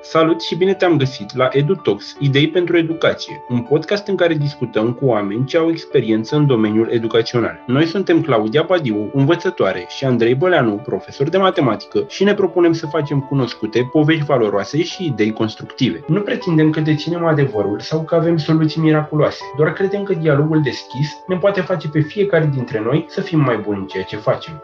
Salut 0.00 0.42
și 0.42 0.56
bine 0.56 0.74
te-am 0.74 0.96
găsit 0.96 1.36
la 1.36 1.48
EduTalks, 1.52 2.16
Idei 2.18 2.48
pentru 2.48 2.76
Educație, 2.76 3.44
un 3.48 3.62
podcast 3.62 4.06
în 4.06 4.16
care 4.16 4.34
discutăm 4.34 4.92
cu 4.92 5.06
oameni 5.06 5.44
ce 5.44 5.56
au 5.56 5.68
experiență 5.70 6.36
în 6.36 6.46
domeniul 6.46 6.88
educațional. 6.90 7.62
Noi 7.66 7.86
suntem 7.86 8.20
Claudia 8.20 8.62
Badiu, 8.62 9.10
învățătoare, 9.14 9.84
și 9.88 10.04
Andrei 10.04 10.34
Băleanu, 10.34 10.74
profesor 10.74 11.28
de 11.28 11.38
matematică, 11.38 12.04
și 12.08 12.24
ne 12.24 12.34
propunem 12.34 12.72
să 12.72 12.86
facem 12.86 13.20
cunoscute 13.20 13.88
povești 13.92 14.24
valoroase 14.24 14.82
și 14.82 15.04
idei 15.04 15.32
constructive. 15.32 16.04
Nu 16.06 16.20
pretindem 16.20 16.70
că 16.70 16.80
deținem 16.80 17.24
adevărul 17.24 17.80
sau 17.80 18.02
că 18.02 18.14
avem 18.14 18.36
soluții 18.36 18.80
miraculoase, 18.80 19.42
doar 19.56 19.72
credem 19.72 20.02
că 20.02 20.14
dialogul 20.14 20.62
deschis 20.62 21.22
ne 21.26 21.36
poate 21.36 21.60
face 21.60 21.88
pe 21.88 22.00
fiecare 22.00 22.50
dintre 22.54 22.80
noi 22.80 23.04
să 23.08 23.20
fim 23.20 23.40
mai 23.40 23.56
buni 23.56 23.78
în 23.78 23.86
ceea 23.86 24.04
ce 24.04 24.16
facem. 24.16 24.62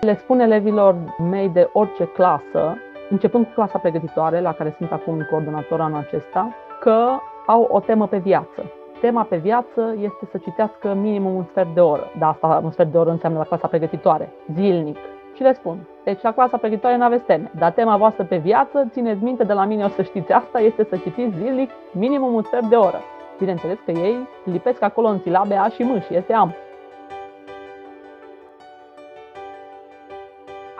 Le 0.00 0.18
spun 0.22 0.40
elevilor 0.40 0.96
mei 1.30 1.48
de 1.48 1.68
orice 1.72 2.04
clasă 2.04 2.78
începând 3.10 3.44
cu 3.44 3.52
clasa 3.54 3.78
pregătitoare, 3.78 4.40
la 4.40 4.52
care 4.52 4.74
sunt 4.76 4.92
acum 4.92 5.26
coordonator 5.30 5.80
anul 5.80 5.98
acesta, 5.98 6.54
că 6.80 7.08
au 7.46 7.68
o 7.70 7.80
temă 7.80 8.06
pe 8.06 8.16
viață. 8.16 8.62
Tema 9.00 9.22
pe 9.22 9.36
viață 9.36 9.94
este 10.00 10.26
să 10.30 10.38
citească 10.38 10.94
minimum 10.94 11.34
un 11.34 11.44
sfert 11.44 11.74
de 11.74 11.80
oră. 11.80 12.10
Da, 12.18 12.28
asta 12.28 12.60
un 12.64 12.70
sfert 12.70 12.92
de 12.92 12.98
oră 12.98 13.10
înseamnă 13.10 13.38
la 13.38 13.44
clasa 13.44 13.66
pregătitoare, 13.66 14.32
zilnic. 14.54 14.96
Și 15.34 15.42
le 15.42 15.52
spun, 15.52 15.76
deci 16.04 16.22
la 16.22 16.32
clasa 16.32 16.56
pregătitoare 16.56 16.96
nu 16.96 17.04
aveți 17.04 17.24
teme, 17.24 17.50
dar 17.58 17.72
tema 17.72 17.96
voastră 17.96 18.24
pe 18.24 18.36
viață, 18.36 18.86
țineți 18.90 19.22
minte 19.22 19.44
de 19.44 19.52
la 19.52 19.64
mine 19.64 19.84
o 19.84 19.88
să 19.88 20.02
știți 20.02 20.32
asta, 20.32 20.60
este 20.60 20.84
să 20.84 20.96
citiți 20.96 21.36
zilnic 21.36 21.70
minimum 21.92 22.34
un 22.34 22.42
sfert 22.42 22.64
de 22.64 22.76
oră. 22.76 23.00
Bineînțeles 23.38 23.78
că 23.84 23.90
ei 23.90 24.28
lipesc 24.44 24.82
acolo 24.82 25.08
în 25.08 25.18
silabe 25.18 25.54
A 25.54 25.68
și 25.68 25.82
M 25.82 26.00
și 26.00 26.14
este 26.14 26.32
am. 26.32 26.54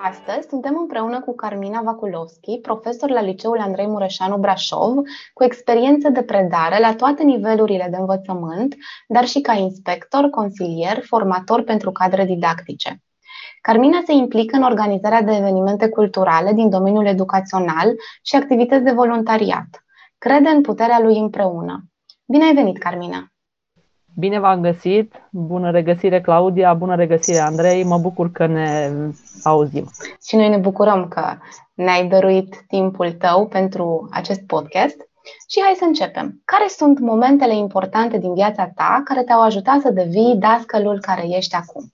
Astăzi 0.02 0.48
suntem 0.48 0.77
împreună 0.77 1.20
cu 1.20 1.34
Carmina 1.34 1.80
Vakulovski, 1.82 2.58
profesor 2.58 3.10
la 3.10 3.20
Liceul 3.20 3.58
Andrei 3.60 3.86
Mureșanu 3.86 4.36
Brașov, 4.36 4.95
cu 5.33 5.44
experiență 5.44 6.08
de 6.08 6.22
predare 6.22 6.78
la 6.78 6.94
toate 6.94 7.22
nivelurile 7.22 7.86
de 7.91 7.97
învățământ, 7.97 8.77
dar 9.08 9.27
și 9.27 9.41
ca 9.41 9.52
inspector, 9.52 10.30
consilier, 10.30 11.05
formator 11.05 11.62
pentru 11.62 11.92
cadre 11.92 12.25
didactice. 12.25 13.02
Carmina 13.60 14.00
se 14.06 14.12
implică 14.12 14.56
în 14.56 14.62
organizarea 14.62 15.22
de 15.22 15.36
evenimente 15.36 15.88
culturale 15.88 16.53
din 16.53 16.70
domeniul 16.70 17.06
educațional 17.06 17.94
și 18.22 18.36
activități 18.36 18.84
de 18.84 18.92
voluntariat. 18.92 19.84
Crede 20.19 20.48
în 20.48 20.60
puterea 20.60 21.00
lui 21.00 21.19
împreună. 21.19 21.84
Bine 22.27 22.44
ai 22.44 22.55
venit, 22.55 22.78
Carmina! 22.78 23.30
Bine 24.16 24.39
v-am 24.39 24.61
găsit! 24.61 25.28
Bună 25.30 25.70
regăsire, 25.70 26.20
Claudia! 26.20 26.75
Bună 26.75 26.94
regăsire, 26.94 27.39
Andrei! 27.39 27.84
Mă 27.84 27.98
bucur 27.98 28.30
că 28.30 28.47
ne 28.47 28.91
auzim. 29.42 29.91
Și 30.27 30.36
noi 30.36 30.48
ne 30.48 30.56
bucurăm 30.56 31.08
că 31.08 31.36
ne-ai 31.75 32.08
dăruit 32.08 32.64
timpul 32.69 33.12
tău 33.12 33.47
pentru 33.47 34.08
acest 34.11 34.41
podcast. 34.41 34.97
Și 35.48 35.61
hai 35.62 35.75
să 35.77 35.84
începem. 35.84 36.41
Care 36.44 36.66
sunt 36.69 36.98
momentele 36.98 37.56
importante 37.56 38.19
din 38.19 38.34
viața 38.34 38.70
ta 38.75 39.03
care 39.05 39.22
te-au 39.22 39.42
ajutat 39.42 39.81
să 39.81 39.91
devii 39.91 40.36
dascălul 40.38 41.00
care 41.00 41.22
ești 41.28 41.55
acum? 41.55 41.91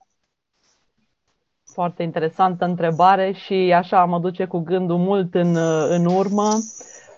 Foarte 1.65 2.03
interesantă 2.03 2.65
întrebare 2.65 3.33
și 3.33 3.73
așa 3.77 4.05
mă 4.05 4.19
duce 4.19 4.45
cu 4.45 4.59
gândul 4.59 4.97
mult 4.97 5.35
în, 5.35 5.57
în 5.89 6.05
urmă 6.05 6.49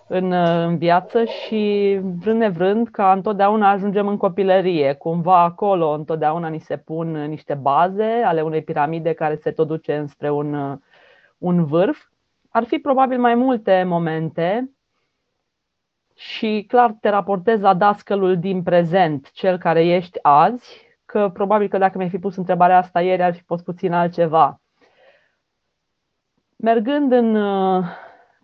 în, 0.09 0.31
în 0.31 0.77
viață 0.77 1.23
și 1.23 1.99
vrând 2.01 2.39
nevrând 2.39 2.87
ca 2.87 3.11
întotdeauna 3.11 3.69
ajungem 3.69 4.07
în 4.07 4.17
copilărie. 4.17 4.93
Cumva 4.93 5.43
acolo 5.43 5.89
întotdeauna 5.89 6.47
ni 6.47 6.59
se 6.59 6.77
pun 6.77 7.11
niște 7.11 7.53
baze 7.53 8.21
ale 8.25 8.41
unei 8.41 8.63
piramide 8.63 9.13
care 9.13 9.35
se 9.35 9.51
tot 9.51 9.67
duce 9.67 9.95
înspre 9.95 10.29
un, 10.29 10.79
un 11.37 11.65
vârf. 11.65 12.07
Ar 12.49 12.63
fi 12.63 12.77
probabil 12.77 13.19
mai 13.19 13.35
multe 13.35 13.83
momente 13.87 14.69
și 16.15 16.65
clar 16.67 16.95
te 17.01 17.09
raportezi 17.09 17.61
la 17.61 17.73
dascălul 17.73 18.39
din 18.39 18.63
prezent, 18.63 19.31
cel 19.31 19.57
care 19.57 19.85
ești 19.85 20.19
azi, 20.21 20.87
că 21.05 21.29
probabil 21.33 21.67
că 21.67 21.77
dacă 21.77 21.97
mi-ai 21.97 22.09
fi 22.09 22.19
pus 22.19 22.35
întrebarea 22.35 22.77
asta 22.77 23.01
ieri 23.01 23.23
ar 23.23 23.33
fi 23.33 23.41
fost 23.41 23.63
puțin 23.63 23.93
altceva. 23.93 24.61
Mergând 26.55 27.11
în, 27.11 27.35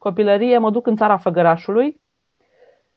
copilărie 0.05 0.57
mă 0.57 0.71
duc 0.71 0.87
în 0.87 0.95
țara 0.95 1.17
Făgărașului, 1.17 2.01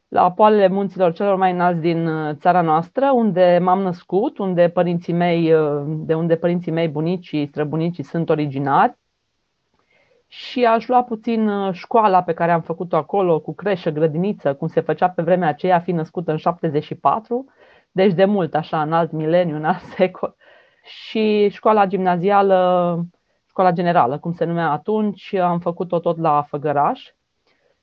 la 0.08 0.32
poalele 0.32 0.69
munților 0.69 1.12
celor 1.12 1.36
mai 1.36 1.52
înalți 1.52 1.80
din 1.80 2.06
uh, 2.06 2.34
țara 2.34 2.60
noastră, 2.60 3.10
unde 3.10 3.58
m-am 3.62 3.80
născut, 3.80 4.38
unde 4.38 4.69
părinții 4.69 5.12
mei, 5.12 5.52
uh, 5.52 5.82
de 5.86 6.14
unde 6.14 6.36
părinții 6.36 6.72
mei, 6.72 6.88
bunicii, 6.88 7.46
străbunicii 7.46 8.04
sunt 8.04 8.28
originari. 8.28 8.96
Și 10.26 10.64
aș 10.64 10.86
lua 10.86 11.02
puțin 11.02 11.48
uh, 11.48 11.72
școala 11.72 12.22
pe 12.22 12.32
care 12.32 12.52
am 12.52 12.60
făcut-o 12.60 12.96
acolo, 12.96 13.40
cu 13.40 13.54
creșă, 13.54 13.90
grădiniță, 13.90 14.54
cum 14.54 14.69
se 14.69 14.80
făcea 14.80 15.08
pe 15.08 15.22
vremea 15.22 15.48
aceea, 15.48 15.80
fi 15.80 15.92
născută 15.92 16.30
în 16.30 16.36
74, 16.36 17.44
deci 17.90 18.12
de 18.12 18.25
mult, 18.25 18.54
așa, 18.54 18.82
în 18.82 18.92
alt 18.92 19.10
mileniu, 19.12 19.56
în 19.56 19.64
alt 19.64 19.82
secol. 19.96 20.36
Și 20.84 21.48
școala 21.48 21.86
gimnazială 21.86 22.58
școala 23.58 23.76
generală, 23.76 24.19
cum 24.19 24.32
se 24.32 24.44
numea 24.44 24.70
atunci, 24.70 25.34
am 25.34 25.58
făcut-o 25.58 25.98
tot 25.98 26.19
la 26.19 26.42
Făgăraș. 26.42 27.12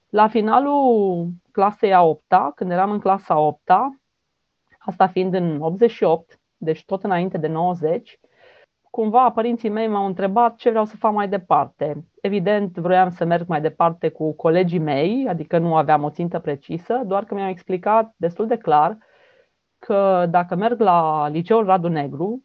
La 0.09 0.27
finalul 0.27 1.27
clasei 1.51 1.93
a 1.93 2.03
8 2.03 2.23
când 2.55 2.71
eram 2.71 2.91
în 2.91 2.99
clasa 2.99 3.33
a 3.33 3.39
8 3.39 3.61
asta 4.79 5.07
fiind 5.07 5.33
în 5.33 5.61
88, 5.61 6.39
deci 6.57 6.85
tot 6.85 7.03
înainte 7.03 7.37
de 7.37 7.47
90, 7.47 8.19
cumva 8.89 9.31
părinții 9.31 9.69
mei 9.69 9.87
m-au 9.87 10.05
întrebat 10.05 10.55
ce 10.55 10.69
vreau 10.69 10.85
să 10.85 10.95
fac 10.95 11.13
mai 11.13 11.27
departe. 11.27 12.05
Evident, 12.21 12.77
vroiam 12.77 13.09
să 13.09 13.25
merg 13.25 13.47
mai 13.47 13.61
departe 13.61 14.09
cu 14.09 14.33
colegii 14.33 14.79
mei, 14.79 15.27
adică 15.29 15.57
nu 15.57 15.75
aveam 15.75 16.03
o 16.03 16.09
țintă 16.09 16.39
precisă, 16.39 17.01
doar 17.05 17.23
că 17.23 17.33
mi-au 17.33 17.49
explicat 17.49 18.13
destul 18.17 18.47
de 18.47 18.57
clar 18.57 18.97
că 19.79 20.25
dacă 20.29 20.55
merg 20.55 20.79
la 20.79 21.27
liceul 21.27 21.65
Radu 21.65 21.87
Negru, 21.87 22.43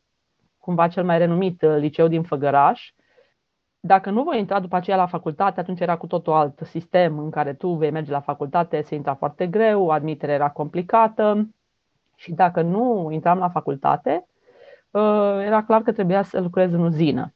cumva 0.58 0.88
cel 0.88 1.04
mai 1.04 1.18
renumit 1.18 1.62
liceu 1.62 2.08
din 2.08 2.22
Făgăraș, 2.22 2.92
dacă 3.80 4.10
nu 4.10 4.22
voi 4.22 4.38
intra 4.38 4.60
după 4.60 4.76
aceea 4.76 4.96
la 4.96 5.06
facultate, 5.06 5.60
atunci 5.60 5.80
era 5.80 5.96
cu 5.96 6.06
totul 6.06 6.32
alt 6.32 6.60
sistem 6.62 7.18
în 7.18 7.30
care 7.30 7.54
tu 7.54 7.68
vei 7.68 7.90
merge 7.90 8.10
la 8.10 8.20
facultate, 8.20 8.80
se 8.80 8.94
intra 8.94 9.14
foarte 9.14 9.46
greu, 9.46 9.90
admiterea 9.90 10.34
era 10.34 10.50
complicată 10.50 11.48
și 12.16 12.32
dacă 12.32 12.62
nu 12.62 13.08
intram 13.10 13.38
la 13.38 13.48
facultate, 13.48 14.26
uh, 14.90 15.38
era 15.44 15.64
clar 15.64 15.82
că 15.82 15.92
trebuia 15.92 16.22
să 16.22 16.40
lucrez 16.40 16.72
în 16.72 16.80
uzină. 16.80 17.34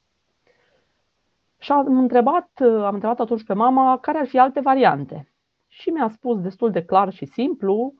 Și 1.58 1.72
am 1.72 1.98
întrebat, 1.98 2.50
am 2.60 2.94
întrebat 2.94 3.20
atunci 3.20 3.44
pe 3.44 3.54
mama 3.54 3.98
care 3.98 4.18
ar 4.18 4.26
fi 4.26 4.38
alte 4.38 4.60
variante. 4.60 5.28
Și 5.68 5.90
mi-a 5.90 6.08
spus 6.08 6.40
destul 6.40 6.70
de 6.70 6.84
clar 6.84 7.12
și 7.12 7.24
simplu 7.24 7.94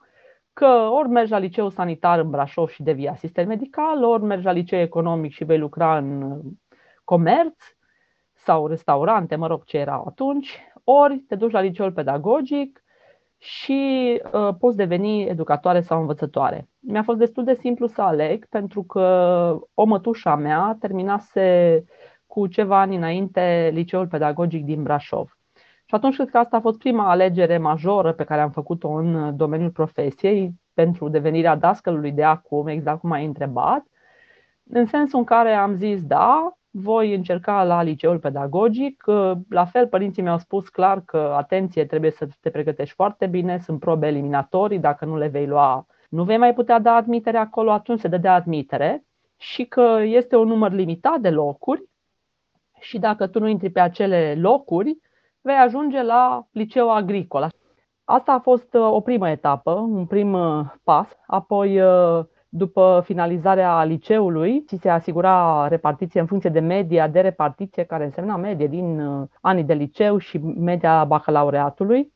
că 0.53 0.66
ori 0.66 1.09
mergi 1.09 1.31
la 1.31 1.38
liceu 1.38 1.69
sanitar 1.69 2.19
în 2.19 2.31
Brașov 2.31 2.69
și 2.69 2.82
devii 2.82 3.09
asistent 3.09 3.49
medical, 3.49 4.05
ori 4.05 4.22
mergi 4.22 4.44
la 4.44 4.53
liceu 4.53 4.78
economic 4.78 5.32
și 5.32 5.44
vei 5.44 5.59
lucra 5.59 5.97
în 5.97 6.41
comerț, 7.05 7.74
sau 8.44 8.66
restaurante, 8.66 9.37
mă 9.37 9.47
rog 9.47 9.65
ce 9.65 9.78
erau 9.78 10.05
atunci, 10.09 10.60
ori 10.84 11.19
te 11.19 11.34
duci 11.34 11.53
la 11.53 11.60
liceul 11.60 11.93
pedagogic 11.93 12.84
și 13.38 14.21
uh, 14.32 14.55
poți 14.59 14.77
deveni 14.77 15.27
educatoare 15.27 15.81
sau 15.81 16.00
învățătoare. 16.00 16.69
Mi-a 16.81 17.03
fost 17.03 17.19
destul 17.19 17.44
de 17.44 17.55
simplu 17.55 17.87
să 17.87 18.03
aleg 18.03 18.47
pentru 18.47 18.82
că 18.82 19.06
o 19.75 19.84
mătușa 19.84 20.34
mea 20.37 20.77
terminase 20.81 21.84
cu 22.27 22.47
ceva 22.47 22.81
ani 22.81 22.97
înainte 22.97 23.71
liceul 23.72 24.06
pedagogic 24.06 24.65
din 24.65 24.82
Brașov. 24.82 25.38
Și 25.84 25.94
atunci 25.94 26.15
cred 26.15 26.31
că 26.31 26.38
asta 26.38 26.56
a 26.56 26.61
fost 26.61 26.78
prima 26.78 27.11
alegere 27.11 27.59
majoră 27.59 28.12
pe 28.12 28.25
care 28.25 28.41
am 28.41 28.50
făcut-o 28.50 28.88
în 28.88 29.37
domeniul 29.37 29.71
profesiei 29.71 30.53
pentru 30.75 31.09
devenirea 31.09 31.56
dascălului 31.56 32.12
de 32.12 32.25
acum, 32.25 32.66
exact 32.66 33.00
cum 33.00 33.11
ai 33.11 33.25
întrebat, 33.25 33.82
în 34.71 34.87
sensul 34.87 35.19
în 35.19 35.25
care 35.25 35.53
am 35.53 35.75
zis 35.75 36.03
da, 36.03 36.56
voi 36.77 37.15
încerca 37.15 37.65
la 37.65 37.83
liceul 37.83 38.19
pedagogic. 38.19 39.05
La 39.49 39.65
fel, 39.65 39.89
părinții 39.89 40.23
mi-au 40.23 40.39
spus 40.39 40.69
clar 40.69 41.00
că, 41.00 41.35
atenție, 41.37 41.85
trebuie 41.85 42.11
să 42.11 42.29
te 42.41 42.50
pregătești 42.50 42.94
foarte 42.94 43.26
bine, 43.26 43.59
sunt 43.59 43.81
probe 43.81 44.06
eliminatorii, 44.06 44.79
dacă 44.79 45.05
nu 45.05 45.17
le 45.17 45.29
vei 45.29 45.47
lua, 45.47 45.87
nu 46.09 46.25
vei 46.25 46.37
mai 46.37 46.55
putea 46.55 46.79
da 46.79 46.94
admitere 46.94 47.37
acolo, 47.37 47.71
atunci 47.71 48.00
se 48.00 48.09
dădea 48.09 48.35
admitere 48.35 49.05
și 49.37 49.65
că 49.65 49.99
este 50.03 50.37
un 50.37 50.49
număr 50.49 50.73
limitat 50.73 51.21
de 51.21 51.31
locuri 51.31 51.88
și 52.81 52.99
dacă 52.99 53.27
tu 53.27 53.38
nu 53.38 53.49
intri 53.49 53.70
pe 53.70 53.81
acele 53.81 54.35
locuri, 54.38 54.99
vei 55.41 55.56
ajunge 55.56 56.03
la 56.03 56.47
liceu 56.50 56.91
agricol. 56.91 57.49
Asta 58.05 58.32
a 58.32 58.38
fost 58.38 58.75
o 58.75 59.00
primă 59.00 59.31
etapă, 59.31 59.73
un 59.73 60.06
prim 60.06 60.37
pas, 60.82 61.06
apoi 61.27 61.81
după 62.56 63.03
finalizarea 63.05 63.85
liceului, 63.85 64.65
ți 64.67 64.77
se 64.81 64.89
asigura 64.89 65.67
repartiție 65.69 66.21
în 66.21 66.27
funcție 66.27 66.51
de 66.51 66.61
media 66.61 67.09
de 67.09 67.21
repartiție, 67.21 67.85
care 67.85 68.05
însemna 68.05 68.37
medie 68.37 68.67
din 68.67 69.01
uh, 69.01 69.29
anii 69.41 69.65
de 69.65 69.75
liceu 69.75 70.19
și 70.19 70.39
media 70.39 71.05
bacalaureatului. 71.05 72.12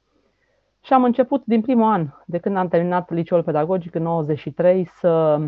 Și 0.82 0.93
am 0.93 1.05
început 1.05 1.43
din 1.44 1.61
primul 1.61 1.90
an, 1.90 2.08
de 2.26 2.38
când 2.38 2.56
am 2.56 2.69
terminat 2.69 3.11
liceul 3.11 3.43
pedagogic 3.43 3.94
în 3.94 4.02
93, 4.02 4.85
să, 4.85 5.40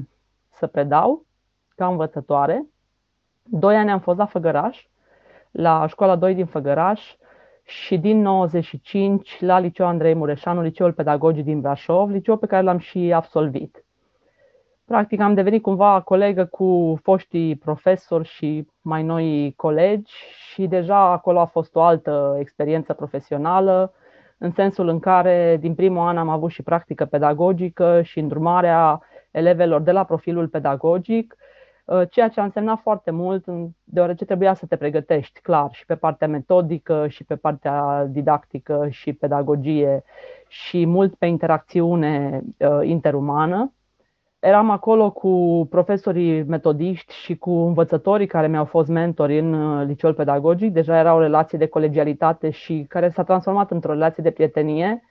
să 0.53 0.67
predau 0.67 1.27
ca 1.75 1.87
învățătoare. 1.87 2.67
Doi 3.43 3.77
ani 3.77 3.91
am 3.91 4.01
fost 4.01 4.19
la 4.19 4.27
Făgăraș, 4.27 4.87
la 5.51 5.87
școala 5.87 6.17
2 6.17 6.35
din 6.35 6.47
Făgăraș 6.47 7.15
și 7.65 7.99
din 7.99 8.21
95 8.21 9.41
la 9.41 9.59
Liceu 9.59 9.87
Andrei 9.87 10.15
Mureșanu, 10.15 10.63
Liceul 10.63 10.93
Pedagogic 10.93 11.45
din 11.45 11.61
Brașov, 11.61 12.11
liceu 12.11 12.37
pe 12.37 12.47
care 12.47 12.63
l-am 12.63 12.79
și 12.79 13.13
absolvit. 13.13 13.85
Practic 14.91 15.21
am 15.21 15.35
devenit 15.35 15.63
cumva 15.63 16.01
colegă 16.01 16.45
cu 16.45 16.99
foștii 17.03 17.57
profesori 17.57 18.29
și 18.29 18.67
mai 18.81 19.03
noi 19.03 19.53
colegi 19.57 20.13
și 20.53 20.67
deja 20.67 21.11
acolo 21.11 21.41
a 21.41 21.45
fost 21.45 21.75
o 21.75 21.81
altă 21.81 22.37
experiență 22.39 22.93
profesională, 22.93 23.93
în 24.39 24.51
sensul 24.51 24.89
în 24.89 24.99
care 24.99 25.57
din 25.61 25.75
primul 25.75 26.07
an 26.07 26.19
am 26.19 26.29
avut 26.29 26.51
și 26.51 26.63
practică 26.63 27.05
pedagogică 27.05 28.03
și 28.03 28.19
îndrumarea 28.19 29.01
elevelor 29.31 29.81
de 29.81 29.93
la 29.93 30.05
profilul 30.05 30.49
pedagogic, 30.49 31.37
uh, 31.85 32.03
ceea 32.11 32.29
ce 32.29 32.41
a 32.41 32.45
însemnat 32.45 32.81
foarte 32.81 33.11
mult, 33.11 33.45
deoarece 33.85 34.25
trebuia 34.25 34.55
să 34.55 34.67
te 34.67 34.77
pregătești 34.77 35.41
clar 35.41 35.69
și 35.73 35.85
pe 35.87 35.95
partea 35.95 36.29
metodică, 36.29 37.09
și 37.09 37.25
pe 37.25 37.37
partea 37.37 38.05
didactică, 38.05 38.87
și 38.89 39.13
pedagogie, 39.13 40.03
și 40.49 40.87
mult 40.87 41.15
pe 41.15 41.27
interacțiune 41.27 42.43
uh, 42.59 42.81
interumană. 42.83 43.73
Eram 44.41 44.71
acolo 44.71 45.11
cu 45.11 45.67
profesorii 45.71 46.43
metodiști 46.43 47.15
și 47.15 47.37
cu 47.37 47.51
învățătorii 47.51 48.27
care 48.27 48.49
mi-au 48.49 48.65
fost 48.65 48.89
mentori 48.89 49.39
în 49.39 49.53
uh, 49.53 49.87
liceul 49.87 50.15
pedagogic. 50.15 50.73
Deja 50.73 50.99
era 50.99 51.15
o 51.15 51.21
relație 51.21 51.59
de 51.59 51.67
colegialitate 51.67 52.51
și 52.51 52.85
care 52.89 53.09
s-a 53.09 53.25
transformat 53.25 53.71
într-o 53.71 53.93
relație 53.93 54.23
de 54.23 54.31
prietenie. 54.31 55.05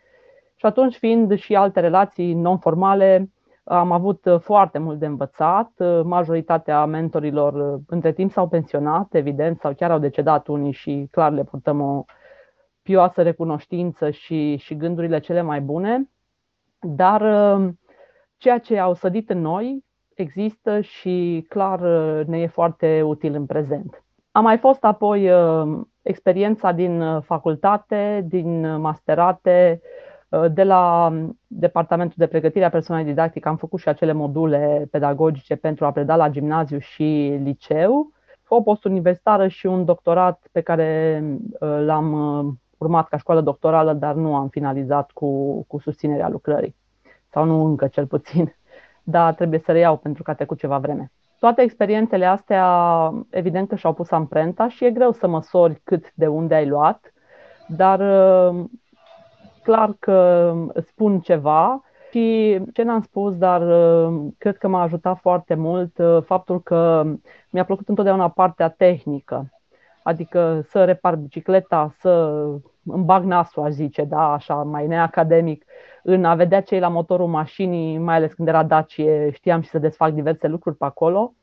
Și 0.56 0.66
atunci, 0.66 0.96
fiind 0.96 1.38
și 1.38 1.56
alte 1.56 1.80
relații 1.80 2.34
non-formale, 2.34 3.30
am 3.64 3.92
avut 3.92 4.26
uh, 4.26 4.40
foarte 4.40 4.78
mult 4.78 5.00
de 5.00 5.06
învățat. 5.06 5.72
Uh, 5.78 6.02
majoritatea 6.04 6.86
mentorilor 6.86 7.80
între 7.88 8.12
timp 8.12 8.32
s-au 8.32 8.48
pensionat, 8.48 9.14
evident, 9.14 9.60
sau 9.60 9.74
chiar 9.74 9.92
au 9.92 10.00
decedat 10.00 10.48
unii 10.48 10.72
și 10.72 11.08
clar 11.12 11.32
le 11.32 11.44
purtăm 11.44 11.82
o 11.82 12.06
pioasă 12.82 13.22
recunoștință 13.22 14.10
și, 14.10 14.56
și 14.56 14.78
gândurile 14.78 15.20
cele 15.20 15.42
mai 15.42 15.62
bune. 15.62 16.10
Dar 16.80 17.22
ceea 18.40 18.58
ce 18.58 18.78
au 18.78 18.94
sădit 18.94 19.30
în 19.30 19.42
noi 19.42 19.86
există 20.14 20.82
și 20.82 21.46
clar 21.50 21.80
ne 22.26 22.40
e 22.40 22.48
foarte 22.48 23.02
util 23.02 23.34
în 23.36 23.46
prezent. 23.46 24.04
A 24.32 24.40
mai 24.40 24.58
fost 24.58 24.84
apoi 24.84 25.30
uh, 25.30 25.80
experiența 26.02 26.72
din 26.72 27.02
uh, 27.02 27.22
facultate, 27.24 28.26
din 28.28 28.80
masterate, 28.80 29.82
uh, 30.30 30.46
de 30.52 30.64
la 30.64 31.14
Departamentul 31.48 32.16
de 32.18 32.28
Pregătire 32.28 32.66
a 32.66 32.70
Personalului 32.70 33.14
Didactic 33.14 33.46
am 33.46 33.58
făcut 33.58 33.80
și 33.80 33.90
acele 33.90 34.12
module 34.12 34.88
pedagogice 34.92 35.56
pentru 35.56 35.86
a 35.86 35.92
preda 35.92 36.16
la 36.16 36.30
gimnaziu 36.30 36.80
și 36.80 37.40
liceu, 37.44 38.12
o 38.48 38.62
postuniversitară 38.62 39.48
și 39.48 39.66
un 39.66 39.86
doctorat 39.86 40.48
pe 40.52 40.62
care 40.62 41.24
l-am 41.60 42.60
urmat 42.78 43.08
ca 43.08 43.18
școală 43.18 43.42
doctorală, 43.42 43.94
dar 43.94 44.16
nu 44.16 44.36
am 44.36 44.48
finalizat 44.48 45.12
cu, 45.12 45.62
cu 45.68 45.80
susținerea 45.80 46.30
lucrării 46.30 46.76
sau 47.32 47.46
nu 47.46 47.66
încă 47.66 47.88
cel 47.88 48.08
puțin, 48.08 48.56
dar 49.04 49.34
trebuie 49.34 49.60
să 49.60 49.72
reiau 49.72 49.98
pentru 49.98 50.24
că 50.24 50.32
a 50.32 50.34
trecut 50.34 50.58
ceva 50.58 50.78
vreme. 50.78 51.12
Toate 51.40 51.62
experiențele 51.62 52.26
astea, 52.26 52.66
evident 53.30 53.68
că 53.68 53.76
și-au 53.76 53.94
pus 53.94 54.12
amprenta 54.12 54.68
și 54.68 54.86
e 54.86 54.92
greu 54.92 55.12
să 55.12 55.28
măsori 55.28 55.82
cât 55.84 56.14
de 56.14 56.28
unde 56.28 56.56
ai 56.56 56.68
luat, 56.68 57.14
dar 57.68 58.00
uh, 58.00 58.64
clar 59.64 59.96
că 60.00 60.54
spun 60.82 61.20
ceva 61.20 61.84
și 62.10 62.60
ce 62.74 62.84
n-am 62.84 63.02
spus, 63.02 63.38
dar 63.38 63.62
uh, 63.62 64.32
cred 64.38 64.58
că 64.58 64.68
m-a 64.68 64.82
ajutat 64.82 65.20
foarte 65.20 65.56
mult 65.56 65.98
uh, 65.98 66.24
faptul 66.26 66.62
că 66.62 67.04
mi-a 67.50 67.66
plăcut 67.66 67.88
întotdeauna 67.90 68.30
partea 68.30 68.70
tehnică, 68.70 69.50
adică 70.10 70.62
să 70.70 70.84
repar 70.84 71.16
bicicleta, 71.16 71.94
să 72.00 72.10
îmi 72.86 73.04
bag 73.04 73.24
nasul, 73.24 73.64
aș 73.64 73.72
zice, 73.72 74.04
da, 74.04 74.32
așa, 74.32 74.56
mai 74.56 74.88
neacademic, 74.88 75.66
în 76.04 76.26
a 76.26 76.36
vedea 76.36 76.62
cei 76.62 76.80
la 76.80 76.88
motorul 76.88 77.28
mașinii, 77.28 77.98
mai 77.98 78.16
ales 78.16 78.34
când 78.34 78.48
era 78.48 78.64
Dacie, 78.64 79.30
știam 79.32 79.62
și 79.62 79.70
să 79.70 79.80
desfac 79.80 80.12
diverse 80.12 80.48
lucruri 80.48 80.78
pe 80.78 80.86
acolo. 80.86 81.34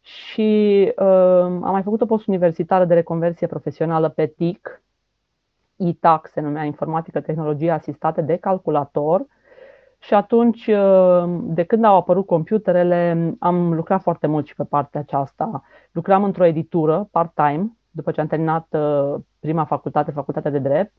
Și 0.00 0.92
uh, 0.96 1.06
am 1.40 1.70
mai 1.70 1.82
făcut 1.82 2.00
o 2.00 2.06
post-universitară 2.06 2.84
de 2.84 2.94
reconversie 2.94 3.46
profesională 3.46 4.08
pe 4.08 4.26
TIC, 4.26 4.82
ITAC 5.76 6.26
se 6.26 6.40
numea 6.40 6.64
Informatică 6.64 7.20
Tehnologie 7.20 7.70
Asistate 7.70 8.20
de 8.20 8.36
Calculator. 8.36 9.26
Și 9.98 10.14
atunci, 10.14 10.66
uh, 10.66 11.24
de 11.42 11.64
când 11.64 11.84
au 11.84 11.96
apărut 11.96 12.26
computerele, 12.26 13.34
am 13.38 13.74
lucrat 13.74 14.02
foarte 14.02 14.26
mult 14.26 14.46
și 14.46 14.54
pe 14.54 14.64
partea 14.64 15.00
aceasta. 15.00 15.62
Lucram 15.92 16.24
într-o 16.24 16.44
editură 16.44 17.08
part-time, 17.10 17.76
după 17.96 18.10
ce 18.10 18.20
am 18.20 18.26
terminat 18.26 18.66
uh, 18.70 19.14
prima 19.40 19.64
facultate, 19.64 20.10
facultatea 20.10 20.50
de 20.50 20.58
drept, 20.58 20.92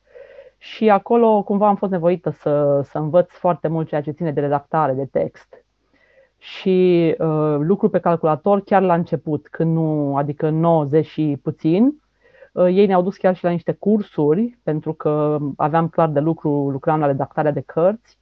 și 0.58 0.90
acolo 0.90 1.44
cumva 1.44 1.68
am 1.68 1.76
fost 1.76 1.92
nevoită 1.92 2.30
să, 2.30 2.82
să 2.84 2.98
învăț 2.98 3.32
foarte 3.32 3.68
mult 3.68 3.88
ceea 3.88 4.02
ce 4.02 4.12
ține 4.12 4.32
de 4.32 4.40
redactare, 4.40 4.94
de 4.94 5.06
text. 5.06 5.66
Și 6.38 7.16
uh, 7.20 7.56
lucru 7.60 7.90
pe 7.90 8.00
calculator 8.00 8.62
chiar 8.62 8.82
la 8.82 8.94
început, 8.94 9.48
când 9.48 9.74
nu, 9.74 10.18
adică 10.18 10.50
90 10.50 11.06
și 11.06 11.40
puțin, 11.44 12.02
uh, 12.52 12.66
ei 12.66 12.86
ne-au 12.86 13.02
dus 13.02 13.18
chiar 13.18 13.36
și 13.36 13.44
la 13.44 13.50
niște 13.50 13.72
cursuri, 13.72 14.58
pentru 14.64 14.94
că 14.94 15.38
aveam 15.58 15.88
clar 15.88 16.10
de 16.10 16.20
lucru, 16.20 16.70
lucram 16.70 17.00
la 17.00 17.06
redactarea 17.06 17.52
de 17.52 17.62
cărți. 17.62 18.18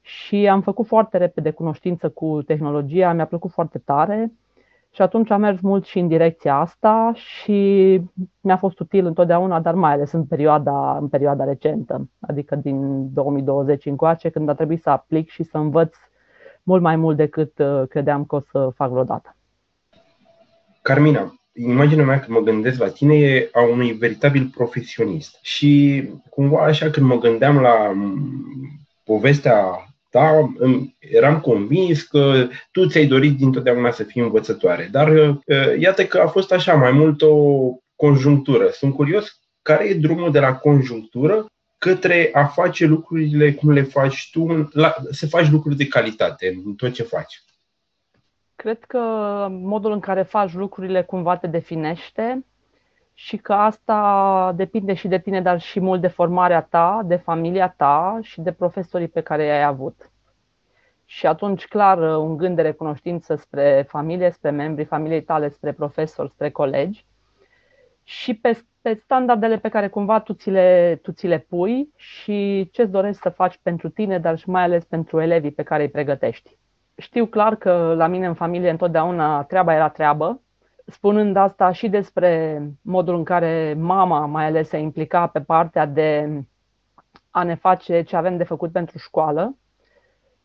Și 0.00 0.48
am 0.48 0.60
făcut 0.60 0.86
foarte 0.86 1.16
repede 1.16 1.50
cunoștință 1.50 2.08
cu 2.08 2.42
tehnologia, 2.42 3.12
mi-a 3.12 3.26
plăcut 3.26 3.50
foarte 3.50 3.78
tare 3.78 4.32
și 4.94 5.02
atunci 5.02 5.30
am 5.30 5.40
mers 5.40 5.60
mult 5.60 5.84
și 5.84 5.98
în 5.98 6.08
direcția 6.08 6.56
asta 6.56 7.12
și 7.14 8.00
mi-a 8.40 8.56
fost 8.56 8.80
util 8.80 9.06
întotdeauna, 9.06 9.60
dar 9.60 9.74
mai 9.74 9.92
ales 9.92 10.12
în 10.12 10.24
perioada, 10.24 10.96
în 10.96 11.08
perioada 11.08 11.44
recentă, 11.44 12.08
adică 12.20 12.56
din 12.56 13.08
2020 13.12 13.86
încoace, 13.86 14.28
când 14.28 14.48
a 14.48 14.54
trebuit 14.54 14.82
să 14.82 14.90
aplic 14.90 15.30
și 15.30 15.42
să 15.42 15.56
învăț 15.56 15.94
mult 16.62 16.82
mai 16.82 16.96
mult 16.96 17.16
decât 17.16 17.58
uh, 17.58 17.82
credeam 17.88 18.24
că 18.24 18.36
o 18.36 18.40
să 18.40 18.70
fac 18.74 18.90
vreodată. 18.90 19.36
Carmina, 20.82 21.34
imaginea 21.54 22.04
mea 22.04 22.20
când 22.20 22.36
mă 22.36 22.44
gândesc 22.44 22.78
la 22.80 22.88
tine 22.88 23.14
e 23.14 23.48
a 23.52 23.62
unui 23.62 23.92
veritabil 23.92 24.50
profesionist. 24.54 25.38
Și 25.42 26.02
cumva 26.30 26.64
așa 26.64 26.90
când 26.90 27.06
mă 27.06 27.18
gândeam 27.18 27.60
la 27.60 27.92
povestea 29.04 29.64
da? 30.12 30.52
Eram 30.98 31.40
convins 31.40 32.02
că 32.02 32.48
tu 32.70 32.86
ți-ai 32.86 33.06
dorit 33.06 33.36
dintotdeauna 33.36 33.90
să 33.90 34.02
fii 34.02 34.22
învățătoare, 34.22 34.88
dar 34.90 35.08
uh, 35.08 35.36
iată 35.78 36.04
că 36.04 36.18
a 36.18 36.26
fost 36.26 36.52
așa, 36.52 36.74
mai 36.74 36.92
mult 36.92 37.22
o 37.22 37.36
conjunctură. 37.96 38.68
Sunt 38.68 38.94
curios 38.94 39.40
care 39.62 39.88
e 39.88 39.94
drumul 39.94 40.30
de 40.30 40.40
la 40.40 40.54
conjunctură 40.54 41.46
către 41.78 42.30
a 42.32 42.44
face 42.44 42.86
lucrurile 42.86 43.52
cum 43.52 43.70
le 43.70 43.82
faci 43.82 44.30
tu, 44.32 44.68
la, 44.72 44.94
să 45.10 45.26
faci 45.26 45.50
lucruri 45.50 45.76
de 45.76 45.86
calitate 45.86 46.60
în 46.64 46.74
tot 46.74 46.92
ce 46.92 47.02
faci. 47.02 47.42
Cred 48.56 48.84
că 48.84 48.98
modul 49.50 49.92
în 49.92 50.00
care 50.00 50.22
faci 50.22 50.52
lucrurile 50.52 51.02
cumva 51.02 51.36
te 51.36 51.46
definește 51.46 52.44
și 53.24 53.36
că 53.36 53.52
asta 53.52 54.52
depinde 54.56 54.94
și 54.94 55.08
de 55.08 55.18
tine, 55.18 55.40
dar 55.40 55.60
și 55.60 55.80
mult 55.80 56.00
de 56.00 56.08
formarea 56.08 56.62
ta, 56.62 57.00
de 57.04 57.16
familia 57.16 57.74
ta 57.76 58.18
și 58.22 58.40
de 58.40 58.52
profesorii 58.52 59.08
pe 59.08 59.20
care 59.20 59.44
i-ai 59.44 59.62
avut. 59.62 60.10
Și 61.04 61.26
atunci, 61.26 61.66
clar, 61.66 61.98
un 61.98 62.36
gând 62.36 62.56
de 62.56 62.62
recunoștință 62.62 63.34
spre 63.34 63.86
familie, 63.88 64.30
spre 64.30 64.50
membrii 64.50 64.86
familiei 64.86 65.22
tale, 65.22 65.48
spre 65.48 65.72
profesori, 65.72 66.30
spre 66.30 66.50
colegi 66.50 67.06
și 68.02 68.34
pe, 68.34 68.64
pe 68.80 68.94
standardele 68.94 69.58
pe 69.58 69.68
care 69.68 69.88
cumva 69.88 70.20
tu 70.20 70.32
ți, 70.32 70.50
le, 70.50 70.98
tu 71.02 71.12
ți 71.12 71.26
le 71.26 71.38
pui 71.38 71.88
și 71.96 72.68
ce-ți 72.72 72.90
dorești 72.90 73.20
să 73.20 73.28
faci 73.28 73.58
pentru 73.62 73.88
tine, 73.88 74.18
dar 74.18 74.38
și 74.38 74.50
mai 74.50 74.62
ales 74.62 74.84
pentru 74.84 75.20
elevii 75.20 75.52
pe 75.52 75.62
care 75.62 75.82
îi 75.82 75.90
pregătești. 75.90 76.56
Știu 76.96 77.26
clar 77.26 77.56
că 77.56 77.94
la 77.96 78.06
mine 78.06 78.26
în 78.26 78.34
familie 78.34 78.70
întotdeauna 78.70 79.42
treaba 79.42 79.74
era 79.74 79.88
treabă, 79.88 80.40
spunând 80.86 81.36
asta 81.36 81.72
și 81.72 81.88
despre 81.88 82.62
modul 82.82 83.14
în 83.14 83.24
care 83.24 83.76
mama 83.78 84.26
mai 84.26 84.46
ales 84.46 84.68
se 84.68 84.78
implica 84.78 85.26
pe 85.26 85.40
partea 85.40 85.86
de 85.86 86.42
a 87.30 87.42
ne 87.42 87.54
face 87.54 88.02
ce 88.02 88.16
avem 88.16 88.36
de 88.36 88.44
făcut 88.44 88.72
pentru 88.72 88.98
școală. 88.98 89.56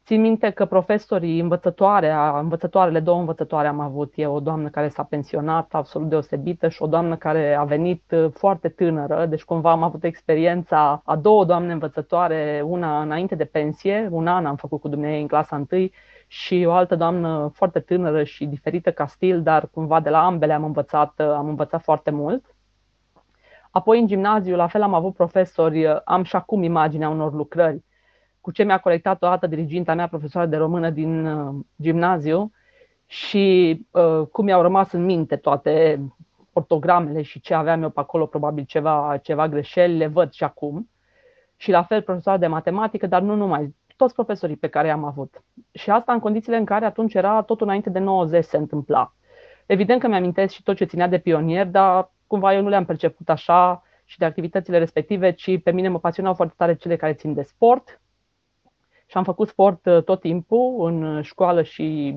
Țin 0.05 0.21
minte 0.21 0.49
că 0.49 0.65
profesorii, 0.65 1.39
învățătoarea, 1.39 2.39
învățătoarele, 2.39 2.99
două 2.99 3.19
învățătoare 3.19 3.67
am 3.67 3.79
avut. 3.79 4.13
E 4.15 4.27
o 4.27 4.39
doamnă 4.39 4.69
care 4.69 4.87
s-a 4.87 5.03
pensionat, 5.03 5.73
absolut 5.73 6.09
deosebită, 6.09 6.67
și 6.67 6.81
o 6.81 6.87
doamnă 6.87 7.15
care 7.15 7.53
a 7.53 7.63
venit 7.63 8.13
foarte 8.33 8.69
tânără, 8.69 9.25
deci 9.25 9.43
cumva 9.43 9.71
am 9.71 9.83
avut 9.83 10.03
experiența 10.03 11.01
a 11.05 11.15
două 11.15 11.45
doamne 11.45 11.73
învățătoare, 11.73 12.63
una 12.65 13.01
înainte 13.01 13.35
de 13.35 13.45
pensie, 13.45 14.07
un 14.11 14.27
an 14.27 14.45
am 14.45 14.55
făcut 14.55 14.81
cu 14.81 14.87
dumneavoastră 14.87 15.21
în 15.21 15.27
clasa 15.27 15.55
întâi 15.55 15.93
și 16.27 16.63
o 16.67 16.71
altă 16.71 16.95
doamnă 16.95 17.51
foarte 17.53 17.79
tânără 17.79 18.23
și 18.23 18.45
diferită 18.45 18.91
ca 18.91 19.07
stil, 19.07 19.41
dar 19.41 19.67
cumva 19.71 19.99
de 19.99 20.09
la 20.09 20.25
ambele 20.25 20.53
am 20.53 20.63
învățat, 20.63 21.19
am 21.19 21.47
învățat 21.47 21.81
foarte 21.81 22.11
mult. 22.11 22.55
Apoi 23.71 23.99
în 23.99 24.07
gimnaziu, 24.07 24.55
la 24.55 24.67
fel 24.67 24.81
am 24.81 24.93
avut 24.93 25.13
profesori, 25.13 25.87
am 26.03 26.23
și 26.23 26.35
acum 26.35 26.63
imaginea 26.63 27.09
unor 27.09 27.33
lucrări, 27.33 27.83
cu 28.41 28.51
ce 28.51 28.63
mi-a 28.63 28.77
colectat 28.77 29.23
o 29.23 29.27
dată 29.27 29.47
diriginta 29.47 29.93
mea, 29.93 30.07
profesoară 30.07 30.47
de 30.47 30.57
română 30.57 30.89
din 30.89 31.25
uh, 31.25 31.55
gimnaziu 31.81 32.51
și 33.05 33.77
uh, 33.91 34.27
cum 34.31 34.45
mi-au 34.45 34.61
rămas 34.61 34.91
în 34.91 35.05
minte 35.05 35.35
toate 35.35 36.01
ortogramele 36.53 37.21
și 37.21 37.39
ce 37.39 37.53
aveam 37.53 37.83
eu 37.83 37.89
pe 37.89 37.99
acolo, 37.99 38.25
probabil 38.25 38.63
ceva, 38.63 39.17
ceva 39.21 39.47
greșeli, 39.47 39.97
le 39.97 40.07
văd 40.07 40.31
și 40.31 40.43
acum. 40.43 40.89
Și 41.55 41.71
la 41.71 41.83
fel 41.83 42.01
profesoara 42.01 42.37
de 42.37 42.47
matematică, 42.47 43.07
dar 43.07 43.21
nu 43.21 43.35
numai, 43.35 43.75
toți 43.97 44.13
profesorii 44.13 44.55
pe 44.55 44.67
care 44.67 44.87
i-am 44.87 45.03
avut. 45.03 45.43
Și 45.71 45.89
asta 45.89 46.13
în 46.13 46.19
condițiile 46.19 46.57
în 46.57 46.65
care 46.65 46.85
atunci 46.85 47.13
era 47.13 47.41
tot 47.41 47.61
înainte 47.61 47.89
de 47.89 47.99
90 47.99 48.43
se 48.43 48.57
întâmpla. 48.57 49.13
Evident 49.65 50.01
că 50.01 50.07
mi-amintesc 50.07 50.53
și 50.53 50.63
tot 50.63 50.75
ce 50.75 50.85
ținea 50.85 51.07
de 51.07 51.19
pionier, 51.19 51.67
dar 51.67 52.11
cumva 52.27 52.53
eu 52.53 52.61
nu 52.61 52.69
le-am 52.69 52.85
perceput 52.85 53.29
așa 53.29 53.83
și 54.05 54.17
de 54.17 54.25
activitățile 54.25 54.77
respective, 54.77 55.31
ci 55.31 55.61
pe 55.63 55.71
mine 55.71 55.87
mă 55.87 55.99
pasionau 55.99 56.33
foarte 56.33 56.53
tare 56.57 56.75
cele 56.75 56.95
care 56.95 57.13
țin 57.13 57.33
de 57.33 57.41
sport. 57.41 58.01
Și 59.05 59.17
am 59.17 59.23
făcut 59.23 59.47
sport 59.47 59.85
uh, 59.85 60.03
tot 60.03 60.19
timpul, 60.19 60.85
în 60.85 61.21
școală 61.21 61.63
și, 61.63 62.15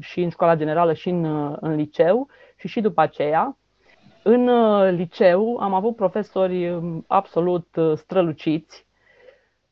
și 0.00 0.20
în 0.20 0.30
școala 0.30 0.56
generală 0.56 0.92
și 0.92 1.08
în, 1.08 1.24
uh, 1.24 1.56
în 1.60 1.74
liceu 1.74 2.28
și 2.56 2.68
și 2.68 2.80
după 2.80 3.00
aceea. 3.00 3.56
În 4.22 4.48
uh, 4.48 4.90
liceu 4.90 5.56
am 5.56 5.74
avut 5.74 5.96
profesori 5.96 6.70
um, 6.70 7.04
absolut 7.06 7.68
străluciți, 7.94 8.86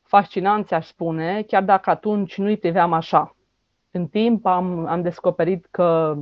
fascinanți, 0.07 0.73
aș 0.73 0.87
spune, 0.87 1.41
chiar 1.41 1.63
dacă 1.63 1.89
atunci 1.89 2.37
nu-i 2.37 2.57
priveam 2.57 2.93
așa. 2.93 3.35
În 3.91 4.07
timp 4.07 4.45
am, 4.45 4.85
am 4.85 5.01
descoperit 5.01 5.67
că 5.71 6.15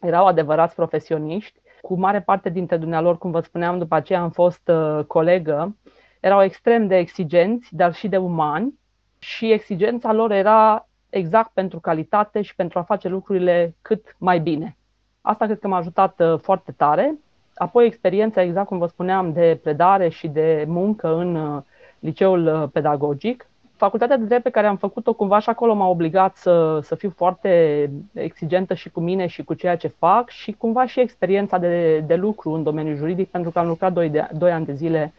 erau 0.00 0.26
adevărați 0.26 0.74
profesioniști. 0.74 1.60
Cu 1.80 1.94
mare 1.94 2.20
parte 2.20 2.48
dintre 2.48 2.76
dumnealor, 2.76 3.18
cum 3.18 3.30
vă 3.30 3.40
spuneam, 3.40 3.78
după 3.78 3.94
aceea 3.94 4.20
am 4.20 4.30
fost 4.30 4.68
uh, 4.68 5.04
colegă, 5.06 5.76
erau 6.20 6.42
extrem 6.42 6.86
de 6.86 6.96
exigenți, 6.96 7.76
dar 7.76 7.94
și 7.94 8.08
de 8.08 8.16
umani 8.16 8.78
și 9.18 9.52
exigența 9.52 10.12
lor 10.12 10.30
era 10.30 10.88
exact 11.10 11.50
pentru 11.52 11.80
calitate 11.80 12.42
și 12.42 12.54
pentru 12.54 12.78
a 12.78 12.82
face 12.82 13.08
lucrurile 13.08 13.74
cât 13.82 14.16
mai 14.18 14.40
bine. 14.40 14.76
Asta 15.20 15.44
cred 15.44 15.58
că 15.58 15.68
m-a 15.68 15.76
ajutat 15.76 16.20
uh, 16.20 16.38
foarte 16.40 16.72
tare. 16.72 17.18
Apoi 17.54 17.86
experiența, 17.86 18.42
exact 18.42 18.66
cum 18.66 18.78
vă 18.78 18.86
spuneam, 18.86 19.32
de 19.32 19.60
predare 19.62 20.08
și 20.08 20.28
de 20.28 20.64
muncă 20.68 21.14
în 21.14 21.34
uh, 21.34 21.62
liceul 22.04 22.46
uh, 22.46 22.68
pedagogic. 22.72 23.46
Facultatea 23.76 24.16
de 24.16 24.24
drept 24.24 24.42
pe 24.42 24.50
care 24.50 24.66
am 24.66 24.76
făcut-o 24.76 25.12
cumva 25.12 25.38
și 25.38 25.48
acolo 25.48 25.74
m-a 25.74 25.88
obligat 25.88 26.36
să, 26.36 26.80
să 26.82 26.94
fiu 26.94 27.12
foarte 27.16 27.90
exigentă 28.12 28.74
și 28.74 28.90
cu 28.90 29.00
mine 29.00 29.26
și 29.26 29.42
cu 29.44 29.54
ceea 29.54 29.76
ce 29.76 29.88
fac 29.88 30.28
și 30.28 30.52
cumva 30.52 30.86
și 30.86 31.00
experiența 31.00 31.58
de, 31.58 31.98
de 31.98 32.14
lucru 32.14 32.50
în 32.50 32.62
domeniul 32.62 32.96
juridic, 32.96 33.28
pentru 33.28 33.50
că 33.50 33.58
am 33.58 33.66
lucrat 33.66 33.92
2, 33.92 34.08
de, 34.08 34.28
2 34.32 34.52
ani 34.52 34.64
de 34.64 34.72
zile, 34.72 35.12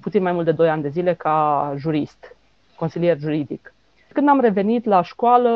puțin 0.00 0.22
mai 0.22 0.32
mult 0.32 0.44
de 0.44 0.52
2 0.52 0.68
ani 0.68 0.82
de 0.82 0.88
zile 0.88 1.14
ca 1.14 1.72
jurist, 1.76 2.36
consilier 2.76 3.18
juridic. 3.18 3.72
Când 4.12 4.28
am 4.28 4.40
revenit 4.40 4.84
la 4.84 5.02
școală, 5.02 5.52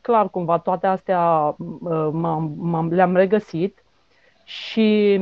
clar, 0.00 0.28
cumva 0.28 0.58
toate 0.58 0.86
astea 0.86 1.54
uh, 1.58 2.08
m-am, 2.12 2.52
m-am, 2.56 2.92
le-am 2.92 3.16
regăsit 3.16 3.84
și 4.44 5.20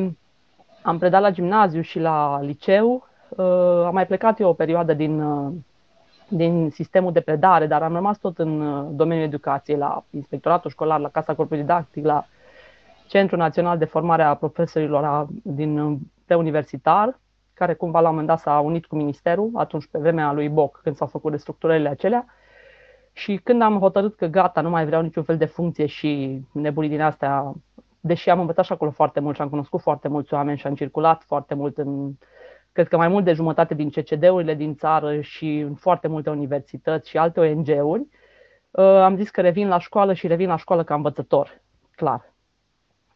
am 0.83 0.99
predat 0.99 1.21
la 1.21 1.31
gimnaziu 1.31 1.81
și 1.81 1.99
la 1.99 2.41
liceu 2.43 2.93
Uh, 2.95 3.14
am 3.87 3.95
mai 3.95 4.07
plecat 4.07 4.41
eu 4.41 4.49
o 4.49 4.53
perioadă 4.53 4.95
din, 4.95 5.21
uh, 5.21 5.53
din 6.29 6.71
sistemul 6.71 7.13
de 7.13 7.21
predare, 7.21 7.67
dar 7.67 7.83
am 7.83 7.93
rămas 7.93 8.19
tot 8.19 8.39
în 8.39 8.61
uh, 8.61 8.87
domeniul 8.91 9.27
educației, 9.27 9.77
la 9.77 10.05
inspectoratul 10.11 10.71
școlar, 10.71 11.01
la 11.01 11.09
Casa 11.09 11.35
Corpului 11.35 11.63
Didactic, 11.63 12.05
la 12.05 12.27
Centrul 13.07 13.39
Național 13.39 13.79
de 13.79 13.85
Formare 13.85 14.23
a 14.23 14.35
Profesorilor 14.35 15.27
din 15.43 15.99
preuniversitar, 16.27 17.19
care 17.55 17.75
cumva 17.75 18.01
la 18.01 18.09
un 18.09 18.11
moment 18.11 18.29
dat 18.29 18.39
s-a 18.39 18.59
unit 18.59 18.87
cu 18.87 18.97
ministerul, 18.97 19.51
atunci 19.55 19.87
pe 19.87 19.99
vremea 19.99 20.33
lui 20.33 20.49
Boc, 20.49 20.81
când 20.83 20.97
s-au 20.97 21.07
făcut 21.07 21.31
restructurările 21.33 21.89
acelea. 21.89 22.27
Și 23.13 23.37
când 23.37 23.63
am 23.63 23.79
hotărât 23.79 24.17
că 24.17 24.27
gata, 24.27 24.61
nu 24.61 24.71
mai 24.71 24.87
vreau 24.87 25.03
niciun 25.03 25.23
fel 25.23 25.37
de 25.37 25.45
funcție 25.45 25.87
și 25.87 26.41
nebunii 26.53 26.91
din 26.91 27.01
astea, 27.01 27.53
deși 28.01 28.31
am 28.31 28.41
învățat 28.41 28.65
și 28.65 28.73
acolo 28.73 28.91
foarte 28.91 29.21
mult 29.21 29.37
și 29.37 29.43
am 29.43 29.49
cunoscut 29.49 29.81
foarte 29.81 30.09
mulți 30.09 30.35
oameni 30.35 30.59
și 30.59 30.67
am 30.67 30.75
circulat 30.75 31.23
foarte 31.23 31.55
mult 31.55 31.79
în 31.79 32.13
cred 32.75 32.89
că 32.89 32.97
mai 32.97 33.09
mult 33.09 33.25
de 33.25 33.33
jumătate 33.33 33.75
din 33.75 33.91
CCD-urile 33.91 34.55
din 34.55 34.75
țară 34.75 35.21
și 35.21 35.59
în 35.59 35.75
foarte 35.75 36.09
multe 36.09 36.31
universități 36.31 37.09
și 37.09 37.19
alte 37.19 37.41
ONG-uri, 37.41 38.07
uh, 38.71 38.85
am 38.85 39.17
zis 39.17 39.31
că 39.31 39.41
revin 39.41 39.69
la 39.69 39.79
școală 39.79 40.13
și 40.13 40.27
revin 40.27 40.49
la 40.49 40.57
școală 40.57 40.85
ca 40.85 40.95
învățător, 40.95 41.61
clar. 41.91 42.33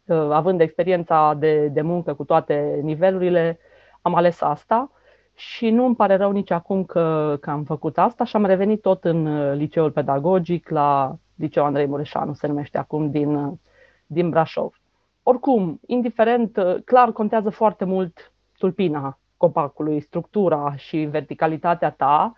Uh, 0.04 0.16
având 0.16 0.60
experiența 0.60 1.34
de, 1.34 1.66
de 1.66 1.80
muncă 1.80 2.14
cu 2.14 2.24
toate 2.24 2.80
nivelurile, 2.82 3.58
am 4.02 4.14
ales 4.14 4.40
asta 4.40 4.90
și 5.34 5.70
nu 5.70 5.84
îmi 5.84 5.96
pare 5.96 6.16
rău 6.16 6.30
nici 6.30 6.50
acum 6.50 6.84
că, 6.84 7.36
că 7.40 7.50
am 7.50 7.64
făcut 7.64 7.98
asta 7.98 8.24
și 8.24 8.36
am 8.36 8.44
revenit 8.44 8.80
tot 8.80 9.04
în 9.04 9.26
uh, 9.26 9.56
liceul 9.56 9.90
pedagogic, 9.90 10.68
la 10.68 11.16
liceul 11.34 11.66
Andrei 11.66 11.86
Mureșanu, 11.86 12.32
se 12.32 12.46
numește 12.46 12.78
acum, 12.78 13.10
din, 13.10 13.60
din 14.06 14.30
Brașov. 14.30 14.80
Oricum, 15.22 15.80
indiferent, 15.86 16.58
clar 16.84 17.12
contează 17.12 17.50
foarte 17.50 17.84
mult 17.84 18.32
tulpina 18.58 19.18
copacului, 19.38 20.00
structura 20.00 20.74
și 20.76 20.96
verticalitatea 20.98 21.90
ta, 21.90 22.32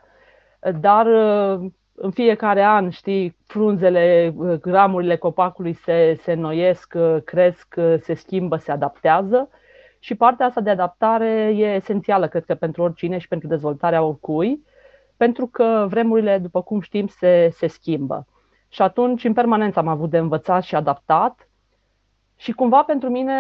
dar 0.81 1.07
uh, 1.07 1.71
în 1.95 2.11
fiecare 2.11 2.63
an, 2.63 2.91
știi, 2.91 3.37
frunzele, 3.47 4.35
uh, 4.37 4.53
gramurile 4.61 5.17
copacului 5.17 5.73
se, 5.73 6.19
se 6.23 6.35
noiesc, 6.35 6.95
uh, 6.97 7.17
cresc, 7.25 7.75
se 8.01 8.15
schimbă, 8.15 8.57
se 8.57 8.73
adaptează 8.73 9.49
și 9.99 10.15
partea 10.15 10.47
asta 10.47 10.61
de 10.61 10.71
adaptare 10.71 11.53
e 11.57 11.75
esențială, 11.75 12.29
cred 12.29 12.45
că, 12.45 12.55
pentru 12.55 12.83
oricine 12.83 13.19
și 13.19 13.29
pentru 13.29 13.49
dezvoltarea 13.49 14.03
oricui, 14.03 14.65
pentru 15.17 15.47
că 15.47 15.87
vremurile, 15.89 16.39
după 16.39 16.63
cum 16.63 16.81
știm, 16.81 17.07
se, 17.07 17.49
se 17.53 17.67
schimbă. 17.67 18.27
Și 18.69 18.83
atunci, 18.83 19.25
în 19.25 19.33
permanență, 19.33 19.79
am 19.79 19.89
avut 19.89 20.11
de 20.11 20.19
învățat 20.19 20.63
și 20.63 20.75
adaptat 20.75 21.49
și 22.41 22.53
cumva 22.53 22.83
pentru 22.83 23.09
mine 23.09 23.35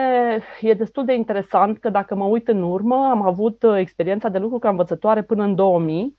e 0.61 0.75
destul 0.75 1.05
de 1.05 1.15
interesant 1.15 1.79
că 1.79 1.91
dacă 1.91 2.15
mă 2.15 2.25
uit 2.25 2.49
în 2.49 2.63
urmă, 2.63 3.09
am 3.11 3.23
avut 3.23 3.63
uh, 3.63 3.77
experiența 3.79 4.29
de 4.29 4.39
lucru 4.39 4.59
ca 4.59 4.69
învățătoare 4.69 5.23
până 5.23 5.43
în 5.43 5.55
2000, 5.55 6.17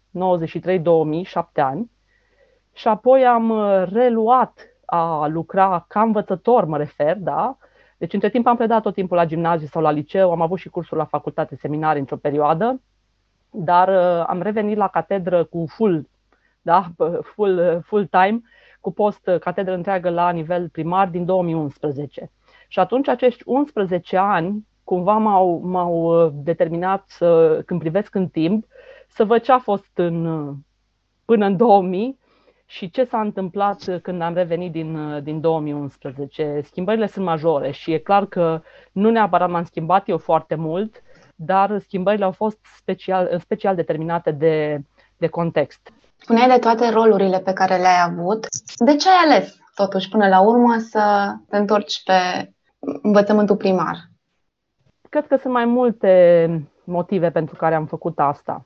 93-2000, 1.22 1.24
șapte 1.24 1.62
ani. 1.62 1.92
Și 2.74 2.88
apoi 2.88 3.26
am 3.26 3.50
uh, 3.50 3.84
reluat 3.92 4.60
a 4.86 5.28
lucra 5.28 5.86
ca 5.88 6.02
învățător, 6.02 6.66
mă 6.66 6.78
refer, 6.78 7.18
da? 7.18 7.58
Deci 7.98 8.14
între 8.14 8.30
timp 8.30 8.48
am 8.48 8.56
predat 8.56 8.82
tot 8.82 8.94
timpul 8.94 9.18
la 9.18 9.26
gimnaziu 9.26 9.68
sau 9.68 9.82
la 9.82 9.92
liceu, 9.92 10.32
am 10.32 10.42
avut 10.42 10.58
și 10.58 10.70
cursuri 10.70 11.00
la 11.00 11.06
facultate, 11.06 11.56
seminarii 11.56 12.00
într-o 12.00 12.18
perioadă, 12.18 12.82
dar 13.50 13.88
uh, 13.88 14.26
am 14.28 14.42
revenit 14.42 14.78
la 14.78 14.88
catedră 14.88 15.44
cu 15.44 15.66
full, 15.68 16.10
da? 16.62 16.86
full, 17.22 17.82
full 17.86 18.06
time, 18.06 18.42
cu 18.80 18.92
post 18.92 19.30
catedră 19.40 19.74
întreagă 19.74 20.10
la 20.10 20.30
nivel 20.30 20.70
primar 20.70 21.08
din 21.08 21.26
2011. 21.26 22.32
Și 22.72 22.80
atunci 22.80 23.08
acești 23.08 23.44
11 23.46 24.18
ani 24.18 24.68
cumva 24.84 25.18
m-au, 25.18 25.62
m-au 25.64 25.94
uh, 25.94 26.32
determinat 26.34 27.04
să, 27.08 27.62
când 27.66 27.80
privesc 27.80 28.16
în 28.16 28.28
timp, 28.28 28.66
să 29.08 29.24
văd 29.24 29.42
ce 29.42 29.52
a 29.52 29.60
fost 29.60 29.92
în, 29.94 30.26
uh, 30.26 30.54
până 31.26 31.46
în 31.46 31.58
2000 31.58 32.20
și 32.66 32.90
ce 32.90 33.04
s-a 33.04 33.22
întâmplat 33.22 34.00
când 34.02 34.22
am 34.22 34.34
revenit 34.34 34.72
din, 34.72 34.96
uh, 34.96 35.24
din 35.24 35.42
2011. 35.42 36.62
Schimbările 36.66 37.08
sunt 37.08 37.26
majore 37.26 37.72
și 37.72 37.92
e 37.92 37.98
clar 37.98 38.26
că 38.26 38.62
nu 38.92 39.10
neapărat 39.10 39.50
m-am 39.50 39.64
schimbat 39.64 40.10
eu 40.10 40.18
foarte 40.18 40.56
mult, 40.56 41.02
dar 41.36 41.80
schimbările 41.80 42.24
au 42.24 42.32
fost 42.32 42.60
special, 42.76 43.40
special 43.40 43.76
determinate 43.76 44.32
de, 44.32 44.82
de 45.18 45.28
context. 45.28 45.92
Spuneai 46.18 46.48
de 46.48 46.58
toate 46.58 46.90
rolurile 46.90 47.40
pe 47.40 47.54
care 47.54 47.78
le-ai 47.78 48.02
avut. 48.06 48.48
De 48.86 48.96
ce 48.96 49.10
ai 49.10 49.32
ales, 49.32 49.56
totuși, 49.76 50.10
până 50.10 50.28
la 50.28 50.42
urmă, 50.42 50.78
să 50.78 51.34
te 51.50 51.58
întorci 51.58 52.04
pe 52.04 52.52
învățământul 53.02 53.56
primar? 53.56 53.98
Cred 55.10 55.28
că 55.28 55.36
sunt 55.36 55.54
mai 55.54 55.66
multe 55.66 56.70
motive 56.84 57.30
pentru 57.30 57.56
care 57.56 57.76
am 57.76 57.86
făcut 57.86 58.20
asta. 58.20 58.66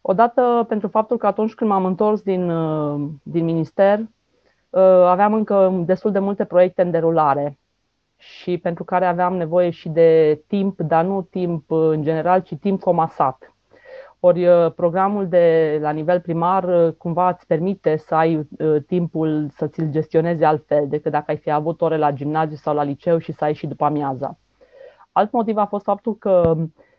Odată 0.00 0.64
pentru 0.68 0.88
faptul 0.88 1.16
că 1.16 1.26
atunci 1.26 1.54
când 1.54 1.70
m-am 1.70 1.84
întors 1.84 2.20
din, 2.22 2.50
uh, 2.50 3.10
din 3.22 3.44
minister, 3.44 3.98
uh, 3.98 4.80
aveam 4.82 5.34
încă 5.34 5.82
destul 5.84 6.12
de 6.12 6.18
multe 6.18 6.44
proiecte 6.44 6.82
în 6.82 6.90
derulare 6.90 7.58
și 8.16 8.58
pentru 8.58 8.84
care 8.84 9.06
aveam 9.06 9.36
nevoie 9.36 9.70
și 9.70 9.88
de 9.88 10.42
timp, 10.46 10.80
dar 10.80 11.04
nu 11.04 11.22
timp 11.22 11.70
în 11.70 12.02
general, 12.02 12.40
ci 12.40 12.54
timp 12.60 12.80
comasat. 12.80 13.54
Ori 14.20 14.46
uh, 14.46 14.72
programul 14.72 15.28
de 15.28 15.78
la 15.80 15.90
nivel 15.90 16.20
primar 16.20 16.64
uh, 16.64 16.92
cumva 16.92 17.28
îți 17.28 17.46
permite 17.46 17.96
să 17.96 18.14
ai 18.14 18.36
uh, 18.36 18.76
timpul 18.86 19.48
să 19.50 19.66
ți-l 19.66 19.90
gestionezi 19.90 20.44
altfel 20.44 20.88
decât 20.88 21.12
dacă 21.12 21.24
ai 21.28 21.36
fi 21.36 21.50
avut 21.50 21.80
ore 21.80 21.96
la 21.96 22.12
gimnaziu 22.12 22.56
sau 22.56 22.74
la 22.74 22.82
liceu 22.82 23.18
și 23.18 23.32
să 23.32 23.44
ai 23.44 23.54
și 23.54 23.66
după 23.66 23.84
amiaza. 23.84 24.38
Alt 25.12 25.32
motiv 25.32 25.56
a 25.56 25.66
fost 25.66 25.84
faptul 25.84 26.16
că 26.16 26.56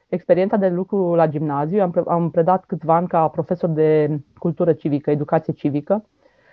experiența 0.08 0.58
de 0.58 0.68
lucru 0.68 1.16
la 1.16 1.28
gimnaziu, 1.28 1.82
am, 1.82 2.04
am 2.08 2.30
predat 2.30 2.66
câțiva 2.66 2.96
ani 2.96 3.08
ca 3.08 3.28
profesor 3.28 3.70
de 3.70 4.20
cultură 4.38 4.74
civică, 4.74 5.12
educație 5.12 5.54
civică, 5.54 6.06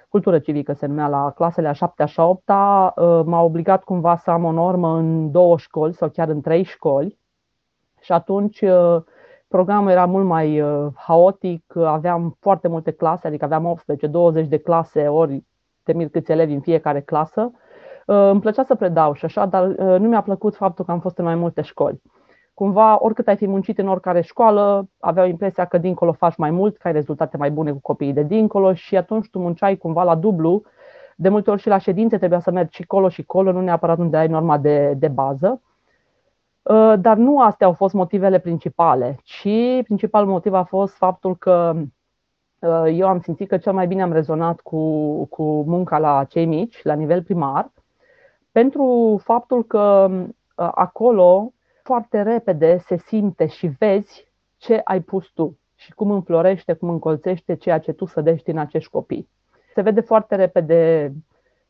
cultură 0.09 0.39
civică 0.39 0.73
se 0.73 0.87
numea 0.87 1.09
la 1.09 1.31
clasele 1.31 1.69
a 1.69 1.73
7 1.73 2.05
a 2.17 2.25
8 2.25 2.49
m-a 3.27 3.43
obligat 3.43 3.85
cumva 3.85 4.17
să 4.17 4.31
am 4.31 4.45
o 4.45 4.53
normă 4.53 4.97
în 4.97 5.31
două 5.31 5.59
școli 5.59 5.95
sau 5.95 6.09
chiar 6.09 6.29
în 6.29 6.41
trei 6.41 6.63
școli 6.63 7.19
și 8.01 8.13
atunci 8.13 8.65
Programul 9.49 9.91
era 9.91 10.07
mult 10.07 10.25
mai 10.25 10.61
uh, 10.61 10.87
haotic, 10.95 11.77
aveam 11.77 12.37
foarte 12.41 12.69
multe 12.69 12.91
clase, 12.91 13.27
adică 13.27 13.45
aveam 13.45 13.81
18-20 14.45 14.49
de 14.49 14.59
clase, 14.59 15.09
ori 15.09 15.45
te 15.83 15.93
mir 15.93 16.09
câți 16.09 16.31
elevi 16.31 16.53
în 16.53 16.61
fiecare 16.61 17.01
clasă, 17.01 17.53
Îmi 18.07 18.41
plăcea 18.41 18.65
să 18.65 18.75
predau 18.75 19.13
și 19.13 19.25
așa, 19.25 19.47
dar 19.47 19.65
nu 19.77 20.09
mi-a 20.09 20.23
plăcut 20.23 20.57
faptul 20.57 20.85
că 20.85 20.91
am 20.91 21.01
fost 21.01 21.19
în 21.19 21.25
mai 21.25 21.35
multe 21.35 21.63
școli. 21.63 22.03
Cumva, 22.55 22.97
oricât 23.03 23.29
ai 23.29 23.37
fi 23.37 23.47
muncit 23.47 23.79
în 23.79 23.89
oricare 23.89 24.21
școală, 24.21 24.89
aveau 25.01 25.27
impresia 25.27 25.65
că 25.65 25.79
dincolo 25.79 26.13
faci 26.13 26.37
mai 26.37 26.51
mult, 26.51 26.77
că 26.77 26.87
ai 26.87 26.93
rezultate 26.93 27.37
mai 27.37 27.51
bune 27.51 27.73
cu 27.73 27.79
copiii 27.81 28.13
de 28.13 28.23
dincolo 28.23 28.75
și 28.75 28.97
atunci 28.97 29.31
tu 29.31 29.39
munceai 29.39 29.77
cumva 29.77 30.03
la 30.03 30.15
dublu. 30.15 30.63
De 31.17 31.29
multe 31.29 31.51
ori 31.51 31.61
și 31.61 31.69
la 31.69 31.79
ședințe 31.79 32.19
trebuia 32.19 32.41
să 32.41 32.51
mergi 32.51 32.77
și 32.77 32.87
colo 32.87 33.09
și 33.09 33.25
colo, 33.25 33.53
nu 33.53 33.61
neapărat 33.61 33.99
unde 33.99 34.17
ai 34.17 34.27
norma 34.27 34.59
de, 34.59 34.95
de 34.99 35.09
bază. 35.09 35.63
Uh, 36.69 36.95
dar 36.99 37.17
nu 37.17 37.41
astea 37.41 37.67
au 37.67 37.73
fost 37.73 37.95
motivele 37.95 38.39
principale, 38.39 39.19
ci 39.23 39.49
principalul 39.83 40.29
motiv 40.29 40.53
a 40.53 40.65
fost 40.65 40.95
faptul 40.95 41.37
că 41.37 41.75
uh, 42.59 42.85
eu 42.93 43.09
am 43.09 43.21
simțit 43.21 43.49
că 43.49 43.57
cel 43.57 43.73
mai 43.73 43.87
bine 43.87 44.03
am 44.03 44.13
rezonat 44.13 44.61
cu, 44.61 45.25
cu 45.25 45.43
munca 45.63 45.99
la 45.99 46.25
cei 46.25 46.47
mici, 46.47 46.83
la 46.83 46.95
nivel 46.95 47.23
primar, 47.23 47.73
pentru 48.53 49.17
faptul 49.25 49.65
că 49.65 50.09
uh, 50.11 50.29
acolo 50.75 51.53
foarte 51.83 52.23
repede 52.23 52.79
se 52.79 52.97
simte 52.97 53.47
și 53.47 53.67
vezi 53.67 54.33
ce 54.57 54.81
ai 54.85 55.01
pus 55.01 55.27
tu 55.27 55.59
și 55.75 55.93
cum 55.93 56.11
înflorește, 56.11 56.73
cum 56.73 56.89
încolțește 56.89 57.55
ceea 57.55 57.79
ce 57.79 57.93
tu 57.93 58.05
sădești 58.05 58.51
în 58.51 58.59
acești 58.59 58.91
copii. 58.91 59.29
Se 59.75 59.81
vede 59.81 60.01
foarte 60.01 60.35
repede 60.35 61.13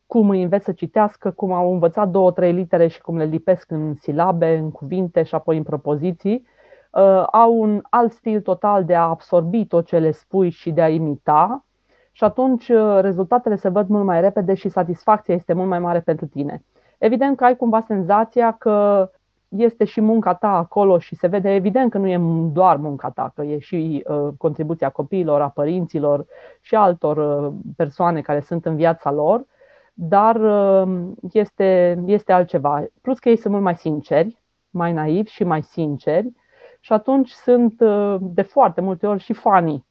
cum 0.07 0.29
îi 0.29 0.43
înveți 0.43 0.65
să 0.65 0.73
citească, 0.73 1.31
cum 1.31 1.53
au 1.53 1.73
învățat 1.73 2.09
două, 2.09 2.33
trei 2.33 2.53
litere 2.53 2.87
și 2.87 3.01
cum 3.01 3.17
le 3.17 3.25
lipesc 3.25 3.71
în 3.71 3.95
silabe, 3.95 4.57
în 4.57 4.71
cuvinte 4.71 5.23
și 5.23 5.35
apoi 5.35 5.57
în 5.57 5.63
propoziții. 5.63 6.47
Uh, 6.91 7.25
au 7.33 7.61
un 7.61 7.83
alt 7.91 8.13
stil 8.13 8.41
total 8.41 8.85
de 8.85 8.95
a 8.95 9.09
absorbi 9.09 9.67
tot 9.67 9.87
ce 9.87 9.99
le 9.99 10.11
spui 10.11 10.51
și 10.51 10.71
de 10.71 10.83
a 10.83 10.89
imita 10.89 11.65
și 12.13 12.25
atunci 12.25 12.69
uh, 12.69 12.99
rezultatele 13.01 13.57
se 13.57 13.69
văd 13.69 13.89
mult 13.89 14.05
mai 14.05 14.21
repede 14.21 14.55
și 14.55 14.69
satisfacția 14.69 15.35
este 15.35 15.53
mult 15.53 15.69
mai 15.69 15.79
mare 15.79 16.01
pentru 16.01 16.27
tine. 16.27 16.65
Evident 16.99 17.37
că 17.37 17.45
ai 17.45 17.57
cumva 17.57 17.81
senzația 17.81 18.53
că 18.53 19.11
este 19.49 19.85
și 19.85 20.01
munca 20.01 20.35
ta 20.35 20.49
acolo 20.57 20.99
și 20.99 21.15
se 21.15 21.27
vede 21.27 21.55
evident 21.55 21.91
că 21.91 21.99
nu 21.99 22.09
e 22.09 22.21
doar 22.53 22.77
munca 22.77 23.11
ta, 23.11 23.33
că 23.35 23.43
e 23.43 23.59
și 23.59 24.05
uh, 24.09 24.29
contribuția 24.39 24.89
copiilor, 24.89 25.41
a 25.41 25.49
părinților 25.49 26.27
și 26.61 26.75
altor 26.75 27.17
uh, 27.17 27.53
persoane 27.77 28.21
care 28.21 28.41
sunt 28.41 28.67
în 28.67 28.77
viața 28.77 29.11
lor, 29.11 29.45
dar 29.99 30.37
uh, 30.37 31.09
este, 31.33 32.03
este 32.07 32.33
altceva. 32.33 32.85
Plus 33.03 33.19
că 33.19 33.29
ei 33.29 33.37
sunt 33.37 33.53
mult 33.53 33.65
mai 33.65 33.77
sinceri, 33.77 34.43
mai 34.71 34.93
naivi 34.93 35.31
și 35.31 35.45
mai 35.45 35.63
sinceri 35.63 36.33
și 36.81 36.93
atunci 36.93 37.31
sunt 37.31 37.81
uh, 37.81 38.17
de 38.21 38.43
foarte 38.43 38.81
multe 38.81 39.07
ori 39.07 39.23
și 39.23 39.33
fanii. 39.33 39.87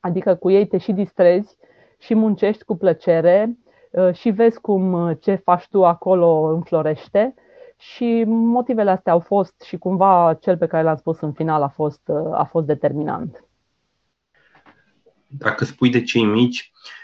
Adică 0.00 0.34
cu 0.34 0.50
ei 0.50 0.66
te 0.66 0.78
și 0.78 0.92
distrezi 0.92 1.56
și 1.98 2.14
muncești 2.14 2.64
cu 2.64 2.76
plăcere 2.76 3.58
uh, 3.90 4.14
și 4.14 4.30
vezi 4.30 4.60
cum 4.60 4.92
uh, 4.92 5.16
ce 5.20 5.34
faci 5.34 5.68
tu 5.68 5.84
acolo 5.84 6.52
înflorește 6.54 7.34
și 7.76 8.24
motivele 8.26 8.90
astea 8.90 9.12
au 9.12 9.20
fost 9.20 9.60
și 9.60 9.78
cumva 9.78 10.38
cel 10.40 10.56
pe 10.56 10.66
care 10.66 10.82
l-am 10.82 10.96
spus 10.96 11.20
în 11.20 11.32
final 11.32 11.62
a 11.62 11.68
fost, 11.68 12.10
a 12.32 12.44
fost 12.50 12.66
determinant. 12.66 13.44
Dacă 15.26 15.64
spui 15.64 15.90
de 15.90 16.02
cei 16.02 16.24
mici, 16.24 16.72
uh, 16.72 16.98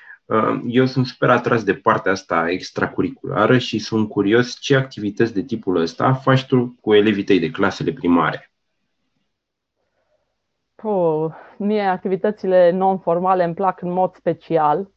eu 0.67 0.87
sunt 0.87 1.07
super 1.07 1.31
atras 1.31 1.65
de 1.65 1.75
partea 1.75 2.13
asta 2.13 2.51
extracurriculară 2.51 3.59
și 3.59 3.79
sunt 3.79 4.09
curios 4.09 4.59
ce 4.61 4.77
activități 4.77 5.35
de 5.35 5.43
tipul 5.43 5.77
ăsta 5.77 6.13
faci 6.13 6.47
tu 6.47 6.77
cu 6.81 6.95
elevii 6.95 7.25
tăi 7.25 7.39
de 7.39 7.51
clasele 7.51 7.93
primare. 7.93 8.51
Oh, 10.83 11.33
mie 11.59 11.83
activitățile 11.83 12.71
non-formale 12.71 13.45
îmi 13.45 13.55
plac 13.55 13.83
în 13.83 13.93
mod 13.93 14.15
special 14.15 14.91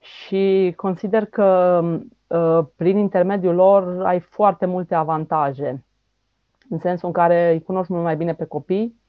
și 0.00 0.72
consider 0.76 1.24
că 1.24 1.80
Uh, 2.28 2.64
prin 2.76 2.98
intermediul 2.98 3.54
lor 3.54 4.06
ai 4.06 4.20
foarte 4.20 4.66
multe 4.66 4.94
avantaje. 4.94 5.84
În 6.68 6.78
sensul 6.78 7.06
în 7.06 7.14
care 7.14 7.50
îi 7.52 7.62
cunoști 7.62 7.92
mult 7.92 8.04
mai 8.04 8.16
bine 8.16 8.34
pe 8.34 8.44
copii, 8.44 9.00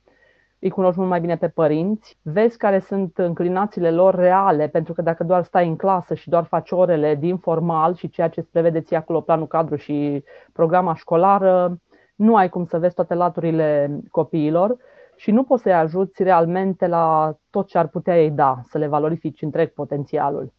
îi 0.60 0.70
cunoști 0.70 0.98
mult 0.98 1.10
mai 1.10 1.20
bine 1.20 1.38
pe 1.38 1.48
părinți, 1.48 2.18
vezi 2.22 2.58
care 2.58 2.80
sunt 2.80 3.18
înclinațiile 3.18 3.92
lor 3.92 4.16
reale, 4.16 4.68
pentru 4.68 4.94
că 4.94 5.02
dacă 5.02 5.24
doar 5.24 5.44
stai 5.44 5.68
în 5.68 5.76
clasă 5.76 6.14
și 6.14 6.30
doar 6.30 6.44
faci 6.44 6.72
orele 6.72 7.16
din 7.16 7.38
formal 7.38 7.96
și 7.96 8.10
ceea 8.10 8.28
ce 8.28 8.40
îți 8.40 8.52
prevede 8.52 8.82
ție 8.82 8.98
acolo 8.98 9.22
planul 9.22 9.48
cadru 9.48 9.76
și 9.76 10.24
programa 10.54 10.96
școlară, 10.96 11.78
nu 12.16 12.36
ai 12.36 12.50
cum 12.50 12.66
să 12.66 12.80
vezi 12.80 12.96
toate 12.96 13.14
laturile 13.14 14.00
copiilor 14.12 14.78
și 15.16 15.32
nu 15.32 15.44
poți 15.44 15.62
să-i 15.62 15.74
ajuți 15.74 16.24
realmente 16.24 16.88
la 16.88 17.36
tot 17.50 17.68
ce 17.68 17.78
ar 17.78 17.88
putea 17.88 18.22
ei 18.22 18.32
da, 18.32 18.62
să 18.64 18.78
le 18.78 18.88
valorifici 18.88 19.42
întreg 19.42 19.70
potențialul. 19.70 20.54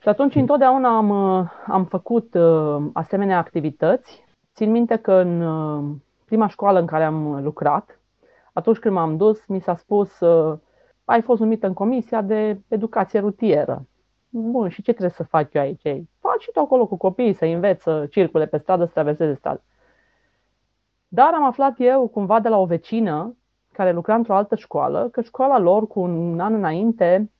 Și 0.00 0.08
atunci 0.08 0.34
întotdeauna 0.34 0.96
am, 0.96 1.08
uh, 1.08 1.50
am 1.66 1.84
făcut 1.84 2.34
uh, 2.34 2.76
asemenea 2.92 3.38
activități. 3.38 4.24
Țin 4.54 4.70
minte 4.70 4.96
că 4.96 5.12
în 5.12 5.40
uh, 5.40 5.96
prima 6.24 6.48
școală 6.48 6.78
în 6.78 6.86
care 6.86 7.04
am 7.04 7.42
lucrat, 7.42 7.99
atunci 8.60 8.78
când 8.78 8.94
m-am 8.94 9.16
dus, 9.16 9.46
mi 9.46 9.60
s-a 9.60 9.76
spus 9.76 10.18
ai 11.04 11.22
fost 11.22 11.40
numită 11.40 11.66
în 11.66 11.72
comisia 11.72 12.22
de 12.22 12.60
educație 12.68 13.20
rutieră. 13.20 13.86
Bun, 14.28 14.68
și 14.68 14.82
ce 14.82 14.90
trebuie 14.90 15.14
să 15.16 15.22
fac 15.22 15.52
eu 15.52 15.62
aici? 15.62 15.82
Faci 16.18 16.42
și 16.42 16.50
tu 16.52 16.60
acolo 16.60 16.86
cu 16.86 16.96
copiii 16.96 17.32
să 17.32 17.44
înveți 17.44 17.82
să 17.82 18.06
circule 18.10 18.46
pe 18.46 18.58
stradă, 18.58 18.84
să 18.84 18.90
traverseze 18.92 19.34
stradă. 19.34 19.62
Dar 21.08 21.34
am 21.34 21.44
aflat 21.44 21.74
eu 21.78 22.08
cumva 22.08 22.40
de 22.40 22.48
la 22.48 22.58
o 22.58 22.64
vecină 22.64 23.36
care 23.72 23.92
lucra 23.92 24.14
într-o 24.14 24.34
altă 24.34 24.54
școală, 24.54 25.08
că 25.08 25.20
școala 25.20 25.58
lor 25.58 25.86
cu 25.86 26.00
un 26.00 26.40
an 26.40 26.54
înainte 26.54 27.30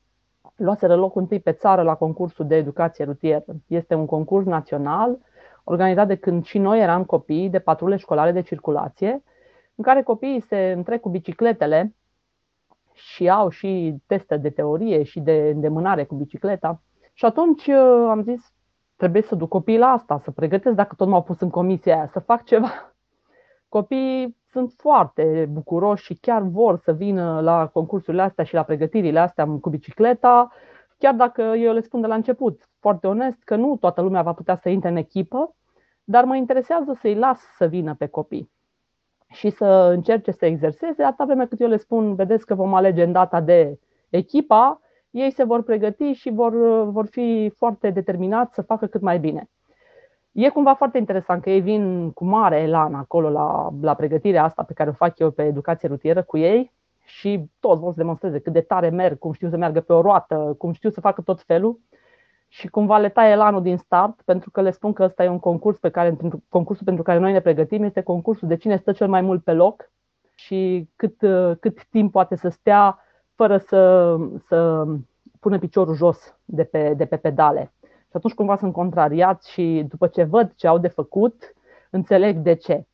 luaseră 0.57 0.97
locul 0.97 1.21
întâi 1.21 1.41
pe 1.41 1.53
țară 1.53 1.83
la 1.83 1.95
concursul 1.95 2.47
de 2.47 2.57
educație 2.57 3.05
rutieră. 3.05 3.45
Este 3.67 3.95
un 3.95 4.07
concurs 4.07 4.47
național 4.47 5.19
organizat 5.65 6.07
de 6.07 6.17
când 6.17 6.45
și 6.45 6.59
noi 6.59 6.81
eram 6.81 7.05
copii 7.05 7.49
de 7.49 7.59
patrule 7.59 7.97
școlare 7.97 8.33
de 8.33 8.41
circulație, 8.41 9.23
în 9.81 9.87
care 9.87 10.03
copiii 10.03 10.41
se 10.41 10.73
întrec 10.77 11.01
cu 11.01 11.09
bicicletele 11.09 11.95
și 12.93 13.29
au 13.29 13.49
și 13.49 13.97
teste 14.07 14.37
de 14.37 14.51
teorie 14.51 15.03
și 15.03 15.21
de 15.21 15.51
îndemânare 15.55 16.05
cu 16.05 16.15
bicicleta. 16.15 16.83
Și 17.13 17.25
atunci 17.25 17.67
uh, 17.67 18.07
am 18.09 18.23
zis, 18.23 18.53
trebuie 18.97 19.23
să 19.23 19.35
duc 19.35 19.49
copiii 19.49 19.79
la 19.79 19.87
asta, 19.87 20.19
să 20.19 20.31
pregătesc 20.31 20.75
dacă 20.75 20.95
tot 20.95 21.09
m-au 21.09 21.23
pus 21.23 21.41
în 21.41 21.51
comisia 21.51 21.95
aia, 21.95 22.07
să 22.07 22.19
fac 22.19 22.45
ceva. 22.45 22.95
Copiii 23.69 24.37
sunt 24.51 24.73
foarte 24.77 25.49
bucuroși 25.51 26.05
și 26.05 26.15
chiar 26.15 26.43
vor 26.43 26.79
să 26.79 26.93
vină 26.93 27.41
la 27.41 27.67
concursurile 27.67 28.23
astea 28.23 28.45
și 28.45 28.55
la 28.55 28.63
pregătirile 28.63 29.19
astea 29.19 29.47
cu 29.61 29.71
bicicleta, 29.71 30.53
chiar 30.99 31.15
dacă 31.15 31.43
eu 31.43 31.73
le 31.73 31.81
spun 31.81 32.01
de 32.01 32.07
la 32.07 32.15
început, 32.15 32.69
foarte 32.81 33.07
onest, 33.07 33.43
că 33.45 33.57
nu 33.57 33.77
toată 33.77 34.01
lumea 34.01 34.23
va 34.23 34.33
putea 34.33 34.57
să 34.57 34.69
intre 34.69 34.89
în 34.89 34.97
echipă, 34.97 35.55
dar 36.05 36.25
mă 36.25 36.37
interesează 36.37 36.93
să-i 37.01 37.15
las 37.15 37.41
să 37.57 37.67
vină 37.67 37.95
pe 37.95 38.07
copii 38.07 38.51
și 39.31 39.51
să 39.51 39.91
încerce 39.95 40.31
să 40.31 40.47
exerseze, 40.47 41.03
atâta 41.03 41.25
vreme 41.25 41.47
cât 41.47 41.61
eu 41.61 41.69
le 41.69 41.77
spun, 41.77 42.15
vedeți 42.15 42.47
că 42.47 42.55
vom 42.55 42.75
alege 42.75 43.03
în 43.03 43.13
data 43.13 43.41
de 43.41 43.79
echipa, 44.09 44.81
ei 45.11 45.31
se 45.33 45.45
vor 45.45 45.63
pregăti 45.63 46.13
și 46.13 46.31
vor, 46.31 46.83
vor 46.91 47.07
fi 47.07 47.53
foarte 47.57 47.91
determinați 47.91 48.55
să 48.55 48.63
facă 48.63 48.87
cât 48.87 49.01
mai 49.01 49.19
bine. 49.19 49.49
E 50.33 50.49
cumva 50.49 50.75
foarte 50.75 50.99
interesant 50.99 51.43
că 51.43 51.51
ei 51.51 51.61
vin 51.61 52.11
cu 52.11 52.25
mare 52.25 52.61
elan 52.61 52.95
acolo 52.95 53.31
la, 53.31 53.69
la 53.81 53.95
pregătirea 53.95 54.45
asta 54.45 54.63
pe 54.63 54.73
care 54.73 54.91
o 54.91 54.93
fac 54.93 55.19
eu 55.19 55.31
pe 55.31 55.43
educație 55.43 55.89
rutieră 55.89 56.23
cu 56.23 56.39
ei 56.39 56.73
și 57.05 57.45
toți 57.61 57.81
vor 57.81 57.93
să 57.93 57.99
demonstreze 57.99 58.39
cât 58.39 58.53
de 58.53 58.61
tare 58.61 58.89
merg, 58.89 59.19
cum 59.19 59.33
știu 59.33 59.49
să 59.49 59.57
meargă 59.57 59.81
pe 59.81 59.93
o 59.93 60.01
roată, 60.01 60.55
cum 60.59 60.73
știu 60.73 60.91
să 60.91 61.01
facă 61.01 61.23
tot 61.23 61.43
felul 61.43 61.81
și 62.53 62.69
cumva 62.69 62.99
le 62.99 63.09
taie 63.09 63.31
elanul 63.31 63.63
din 63.63 63.77
start 63.77 64.23
pentru 64.23 64.51
că 64.51 64.61
le 64.61 64.71
spun 64.71 64.93
că 64.93 65.03
ăsta 65.03 65.25
e 65.25 65.29
un 65.29 65.39
concurs 65.39 65.79
pe 65.79 65.91
care, 65.91 66.17
concursul 66.49 66.85
pentru 66.85 67.03
care 67.03 67.19
noi 67.19 67.33
ne 67.33 67.41
pregătim 67.41 67.83
este 67.83 68.03
concursul 68.03 68.49
de 68.49 68.57
cine 68.57 68.77
stă 68.77 68.93
cel 68.93 69.09
mai 69.09 69.21
mult 69.21 69.45
pe 69.45 69.53
loc 69.53 69.91
și 70.35 70.89
cât, 70.97 71.17
cât 71.61 71.85
timp 71.91 72.13
poate 72.13 72.37
să 72.37 72.49
stea 72.49 73.05
fără 73.35 73.59
să, 73.59 74.17
să 74.47 74.85
pună 75.41 75.59
piciorul 75.59 75.95
jos 75.95 76.37
de 76.45 76.65
pe, 76.65 76.95
de 76.97 77.05
pe 77.05 77.17
pedale. 77.17 77.73
Și 77.83 78.17
atunci 78.17 78.35
cumva 78.35 78.57
sunt 78.57 78.73
contrariat 78.73 79.43
și 79.43 79.87
după 79.89 80.07
ce 80.07 80.23
văd 80.23 80.53
ce 80.55 80.67
au 80.67 80.79
de 80.79 80.89
făcut, 80.89 81.55
înțeleg 81.91 82.37
de 82.37 82.55
ce. 82.55 82.85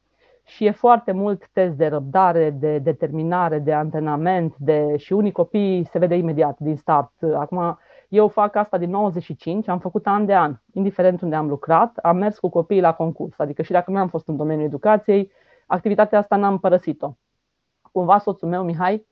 Și 0.45 0.65
e 0.65 0.71
foarte 0.71 1.13
mult 1.13 1.49
test 1.53 1.75
de 1.75 1.87
răbdare, 1.87 2.51
de 2.51 2.79
determinare, 2.79 3.59
de 3.59 3.73
antrenament, 3.73 4.55
de... 4.59 4.97
și 4.97 5.13
unii 5.13 5.33
copii 5.33 5.89
se 5.91 5.99
vede 5.99 6.15
imediat 6.17 6.59
din 6.59 6.77
start. 6.77 7.13
Acum, 7.35 7.79
eu 8.09 8.29
fac 8.29 8.55
asta 8.57 8.79
din 8.79 8.91
95, 8.91 9.69
am 9.69 9.79
făcut 9.79 10.07
an 10.07 10.27
de 10.27 10.35
an, 10.35 10.57
indiferent 10.73 11.21
unde 11.21 11.35
am 11.35 11.49
lucrat, 11.49 11.97
am 11.97 12.17
mers 12.17 12.39
cu 12.39 12.49
copiii 12.49 12.81
la 12.81 12.93
concurs. 12.95 13.39
Adică 13.39 13.63
și 13.63 13.73
dacă 13.73 13.91
nu 13.91 13.99
am 13.99 14.09
fost 14.09 14.29
în 14.29 14.37
domeniul 14.37 14.67
educației, 14.67 15.33
activitatea 15.67 16.19
asta 16.19 16.37
n-am 16.37 16.59
părăsit-o. 16.59 17.17
Cumva 17.93 18.19
soțul 18.19 18.49
meu, 18.49 18.65
Mihai, 18.65 19.07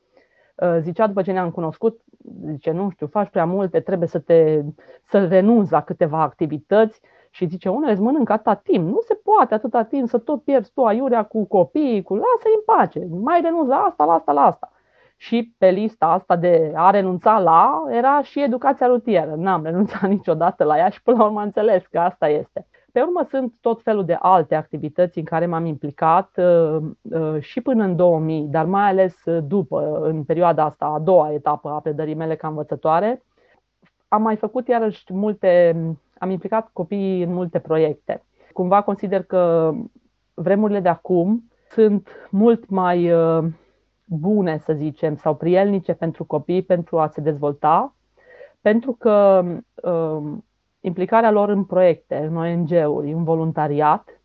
Uh, 0.57 0.77
zicea 0.81 1.07
după 1.07 1.23
ce 1.23 1.33
ne-am 1.33 1.51
cunoscut, 1.51 2.01
zice, 2.45 2.71
nu 2.71 2.91
știu, 2.91 3.07
faci 3.07 3.29
prea 3.29 3.45
multe, 3.45 3.81
trebuie 3.81 4.09
să 4.09 4.19
te 4.19 4.63
să 5.03 5.27
renunți 5.27 5.73
la 5.73 5.83
câteva 5.83 6.23
activități 6.23 7.01
și 7.31 7.47
zice, 7.47 7.69
unele 7.69 7.93
îți 7.93 8.01
mănâncă 8.01 8.33
atâta 8.33 8.55
timp, 8.55 8.89
nu 8.89 9.01
se 9.01 9.15
poate 9.15 9.55
atâta 9.55 9.83
timp 9.83 10.09
să 10.09 10.19
tot 10.19 10.43
pierzi 10.43 10.73
tu 10.73 10.85
aiurea 10.85 11.23
cu 11.23 11.45
copiii, 11.45 12.03
cu 12.03 12.15
lasă-i 12.15 12.55
în 12.55 12.63
pace, 12.65 13.07
mai 13.11 13.41
renunți 13.41 13.69
la 13.69 13.77
asta, 13.77 14.05
la 14.05 14.13
asta, 14.13 14.33
la 14.33 14.41
asta. 14.41 14.73
Și 15.25 15.55
pe 15.59 15.71
lista 15.71 16.07
asta 16.07 16.37
de 16.37 16.73
a 16.75 16.91
renunța 16.91 17.39
la 17.39 17.85
era 17.91 18.23
și 18.23 18.43
educația 18.43 18.87
rutieră. 18.87 19.35
N-am 19.37 19.65
renunțat 19.69 20.09
niciodată 20.09 20.65
la 20.65 20.79
ea 20.79 20.89
și 20.89 21.03
până 21.03 21.17
la 21.17 21.25
urmă 21.25 21.39
am 21.39 21.45
înțeles 21.45 21.87
că 21.87 21.99
asta 21.99 22.29
este. 22.29 22.67
Pe 22.93 23.01
urmă 23.01 23.27
sunt 23.29 23.53
tot 23.61 23.83
felul 23.83 24.05
de 24.05 24.17
alte 24.21 24.55
activități 24.55 25.19
în 25.19 25.25
care 25.25 25.47
m-am 25.47 25.65
implicat 25.65 26.31
uh, 26.37 26.77
uh, 27.03 27.41
și 27.41 27.61
până 27.61 27.85
în 27.85 27.97
2000, 27.97 28.47
dar 28.51 28.65
mai 28.65 28.89
ales 28.89 29.15
după, 29.47 30.01
în 30.03 30.25
perioada 30.25 30.65
asta, 30.65 30.85
a 30.87 30.99
doua 30.99 31.33
etapă 31.33 31.69
a 31.69 31.81
predării 31.81 32.15
mele 32.15 32.37
ca 32.37 32.49
învățătoare. 32.49 33.23
Am 34.09 34.23
mai 34.23 34.37
făcut 34.37 34.69
iarăși 34.69 35.05
multe, 35.13 35.77
am 36.19 36.31
implicat 36.31 36.71
copiii 36.73 37.23
în 37.23 37.33
multe 37.33 37.59
proiecte. 37.59 38.23
Cumva 38.53 38.83
consider 38.83 39.23
că 39.23 39.73
vremurile 40.35 40.81
de 40.81 40.89
acum 40.89 41.51
sunt 41.71 42.09
mult 42.31 42.69
mai 42.69 43.13
uh, 43.13 43.45
bune, 44.05 44.59
să 44.59 44.73
zicem, 44.73 45.17
sau 45.17 45.37
prielnice 45.37 45.93
pentru 45.93 46.25
copii 46.25 46.63
pentru 46.63 46.99
a 46.99 47.07
se 47.07 47.21
dezvolta, 47.21 47.95
pentru 48.61 48.93
că 48.93 49.45
um, 49.83 50.45
implicarea 50.81 51.31
lor 51.31 51.49
în 51.49 51.65
proiecte, 51.65 52.17
în 52.17 52.37
ONG-uri, 52.37 53.13
în 53.13 53.25
voluntariat, 53.25 54.21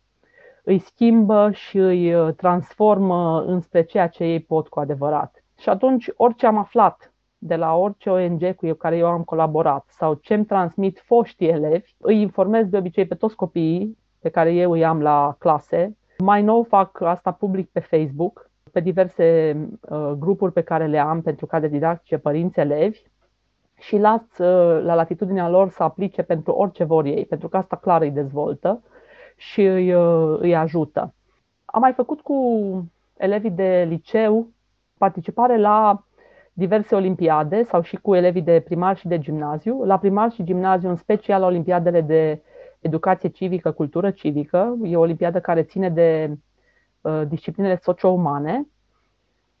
îi 0.64 0.78
schimbă 0.78 1.50
și 1.52 1.78
îi 1.78 2.14
uh, 2.14 2.34
transformă 2.34 3.44
înspre 3.46 3.82
ceea 3.82 4.08
ce 4.08 4.24
ei 4.24 4.40
pot 4.40 4.68
cu 4.68 4.80
adevărat. 4.80 5.44
Și 5.58 5.68
atunci, 5.68 6.10
orice 6.16 6.46
am 6.46 6.56
aflat 6.56 7.12
de 7.38 7.56
la 7.56 7.76
orice 7.76 8.10
ONG 8.10 8.54
cu 8.54 8.72
care 8.72 8.96
eu 8.96 9.06
am 9.06 9.22
colaborat 9.22 9.84
sau 9.88 10.14
ce 10.14 10.34
îmi 10.34 10.44
transmit 10.44 11.02
foștii 11.04 11.48
elevi, 11.48 11.94
îi 11.98 12.20
informez 12.20 12.66
de 12.66 12.76
obicei 12.76 13.06
pe 13.06 13.14
toți 13.14 13.36
copiii 13.36 13.98
pe 14.20 14.28
care 14.28 14.52
eu 14.52 14.70
îi 14.70 14.84
am 14.84 15.02
la 15.02 15.36
clase. 15.38 15.96
Mai 16.18 16.42
nou 16.42 16.62
fac 16.62 17.00
asta 17.00 17.32
public 17.32 17.70
pe 17.70 17.80
Facebook, 17.80 18.49
pe 18.72 18.80
diverse 18.80 19.56
uh, 19.80 20.10
grupuri 20.18 20.52
pe 20.52 20.62
care 20.62 20.86
le 20.86 20.98
am 20.98 21.22
pentru 21.22 21.46
cadre 21.46 21.68
didactice, 21.68 22.18
părinți, 22.18 22.60
elevi 22.60 23.02
și 23.78 23.96
las 23.96 24.20
uh, 24.38 24.82
la 24.82 24.94
latitudinea 24.94 25.48
lor 25.48 25.70
să 25.70 25.82
aplice 25.82 26.22
pentru 26.22 26.52
orice 26.52 26.84
vor 26.84 27.04
ei, 27.04 27.24
pentru 27.24 27.48
că 27.48 27.56
asta 27.56 27.76
clar 27.76 28.02
îi 28.02 28.10
dezvoltă 28.10 28.82
și 29.36 29.62
îi, 29.64 29.94
uh, 29.94 30.38
îi 30.40 30.56
ajută. 30.56 31.14
Am 31.64 31.80
mai 31.80 31.92
făcut 31.92 32.20
cu 32.20 32.34
elevii 33.16 33.50
de 33.50 33.86
liceu 33.88 34.48
participare 34.98 35.58
la 35.58 36.04
diverse 36.52 36.94
olimpiade 36.94 37.62
sau 37.62 37.82
și 37.82 37.96
cu 37.96 38.14
elevii 38.14 38.42
de 38.42 38.60
primar 38.60 38.96
și 38.96 39.08
de 39.08 39.18
gimnaziu. 39.18 39.84
La 39.84 39.98
primar 39.98 40.30
și 40.30 40.44
gimnaziu, 40.44 40.88
în 40.88 40.96
special 40.96 41.42
olimpiadele 41.42 42.00
de 42.00 42.42
educație 42.80 43.28
civică, 43.28 43.70
cultură 43.72 44.10
civică. 44.10 44.76
E 44.82 44.96
o 44.96 45.00
olimpiadă 45.00 45.40
care 45.40 45.62
ține 45.62 45.90
de 45.90 46.30
uh, 46.30 46.36
disciplinele 47.28 47.78
socio-umane 47.82 48.66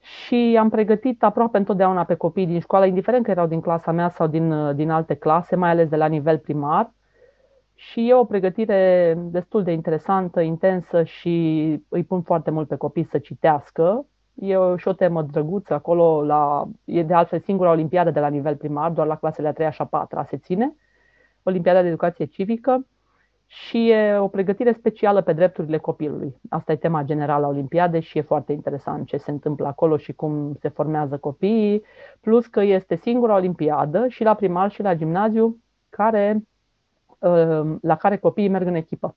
și 0.00 0.56
am 0.58 0.68
pregătit 0.68 1.22
aproape 1.22 1.58
întotdeauna 1.58 2.04
pe 2.04 2.14
copii 2.14 2.46
din 2.46 2.60
școală, 2.60 2.86
indiferent 2.86 3.24
că 3.24 3.30
erau 3.30 3.46
din 3.46 3.60
clasa 3.60 3.92
mea 3.92 4.10
sau 4.16 4.26
din, 4.26 4.52
uh, 4.52 4.74
din 4.74 4.90
alte 4.90 5.14
clase, 5.14 5.56
mai 5.56 5.70
ales 5.70 5.88
de 5.88 5.96
la 5.96 6.06
nivel 6.06 6.38
primar. 6.38 6.92
Și 7.74 8.08
e 8.08 8.14
o 8.14 8.24
pregătire 8.24 9.14
destul 9.18 9.62
de 9.62 9.72
interesantă, 9.72 10.40
intensă 10.40 11.02
și 11.02 11.30
îi 11.88 12.04
pun 12.04 12.22
foarte 12.22 12.50
mult 12.50 12.68
pe 12.68 12.76
copii 12.76 13.08
să 13.10 13.18
citească. 13.18 14.06
E 14.34 14.56
și 14.76 14.88
o 14.88 14.92
temă 14.92 15.22
drăguță 15.22 15.74
acolo, 15.74 16.24
la, 16.24 16.68
e 16.84 17.02
de 17.02 17.14
altfel 17.14 17.40
singura 17.40 17.70
olimpiadă 17.70 18.10
de 18.10 18.20
la 18.20 18.28
nivel 18.28 18.56
primar, 18.56 18.90
doar 18.90 19.06
la 19.06 19.16
clasele 19.16 19.48
a 19.48 19.52
3 19.52 19.72
și 19.72 19.82
a 19.82 19.84
4 19.84 20.24
se 20.28 20.36
ține, 20.36 20.74
Olimpiada 21.42 21.82
de 21.82 21.88
Educație 21.88 22.24
Civică 22.24 22.86
și 23.52 23.90
e 23.90 24.16
o 24.18 24.28
pregătire 24.28 24.72
specială 24.72 25.20
pe 25.20 25.32
drepturile 25.32 25.78
copilului. 25.78 26.36
Asta 26.48 26.72
e 26.72 26.76
tema 26.76 27.02
generală 27.02 27.44
a 27.44 27.48
Olimpiadei 27.48 28.00
și 28.00 28.18
e 28.18 28.22
foarte 28.22 28.52
interesant 28.52 29.06
ce 29.06 29.16
se 29.16 29.30
întâmplă 29.30 29.66
acolo 29.66 29.96
și 29.96 30.12
cum 30.12 30.54
se 30.60 30.68
formează 30.68 31.18
copiii, 31.18 31.82
plus 32.20 32.46
că 32.46 32.60
este 32.60 32.94
singura 32.96 33.34
Olimpiadă 33.34 34.08
și 34.08 34.22
la 34.22 34.34
primar 34.34 34.70
și 34.70 34.82
la 34.82 34.94
gimnaziu 34.94 35.56
care, 35.88 36.42
uh, 37.18 37.76
la 37.82 37.96
care 37.96 38.16
copiii 38.16 38.48
merg 38.48 38.66
în 38.66 38.74
echipă. 38.74 39.16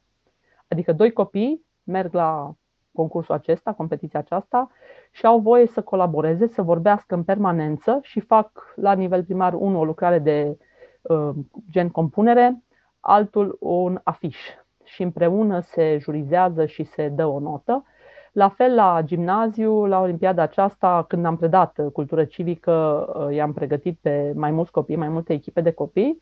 Adică 0.67 0.93
doi 0.93 1.12
copii 1.12 1.65
merg 1.84 2.13
la 2.13 2.54
concursul 2.93 3.36
acesta, 3.36 3.74
competiția 3.74 4.19
aceasta 4.19 4.72
și 5.12 5.26
au 5.26 5.39
voie 5.39 5.67
să 5.67 5.82
colaboreze, 5.82 6.48
să 6.48 6.62
vorbească 6.62 7.15
în 7.15 7.24
permanență 7.24 8.00
și 8.02 8.19
fac 8.19 8.74
la 8.76 8.93
nivel 8.93 9.24
primar 9.24 9.54
unul 9.54 9.80
o 9.80 9.86
lucrare 9.86 10.19
de 10.19 10.58
uh, 11.02 11.30
gen 11.69 11.89
compunere, 11.89 12.63
altul 13.06 13.58
un 13.60 14.00
afiș 14.04 14.38
și 14.84 15.04
împreună 15.04 15.60
se 15.60 15.98
jurizează 15.98 16.66
și 16.66 16.84
se 16.84 17.08
dă 17.08 17.26
o 17.26 17.39
notă. 17.39 17.86
La 18.32 18.50
fel 18.50 18.76
la 18.76 19.02
gimnaziu, 19.04 19.86
la 19.86 20.00
Olimpiada 20.00 20.42
aceasta, 20.42 21.06
când 21.08 21.26
am 21.26 21.38
predat 21.38 21.80
cultură 21.94 22.26
civică, 22.26 23.06
uh, 23.16 23.36
i-am 23.36 23.54
pregătit 23.54 23.98
pe 24.02 24.34
mai 24.36 24.52
mulți 24.52 24.72
copii, 24.72 24.96
mai 24.96 25.10
multe 25.10 25.34
echipe 25.34 25.62
de 25.62 25.72
copii 25.72 26.20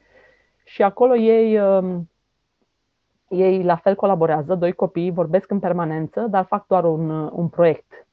și 0.63 0.83
acolo 0.83 1.15
ei, 1.15 1.59
um, 1.59 2.09
ei 3.27 3.63
la 3.63 3.75
fel 3.75 3.95
colaborează, 3.95 4.55
doi 4.55 4.73
copii 4.73 5.11
vorbesc 5.11 5.51
în 5.51 5.59
permanență, 5.59 6.27
dar 6.29 6.45
fac 6.45 6.67
doar 6.67 6.83
un, 6.83 7.09
un 7.09 7.47
proiect 7.47 8.07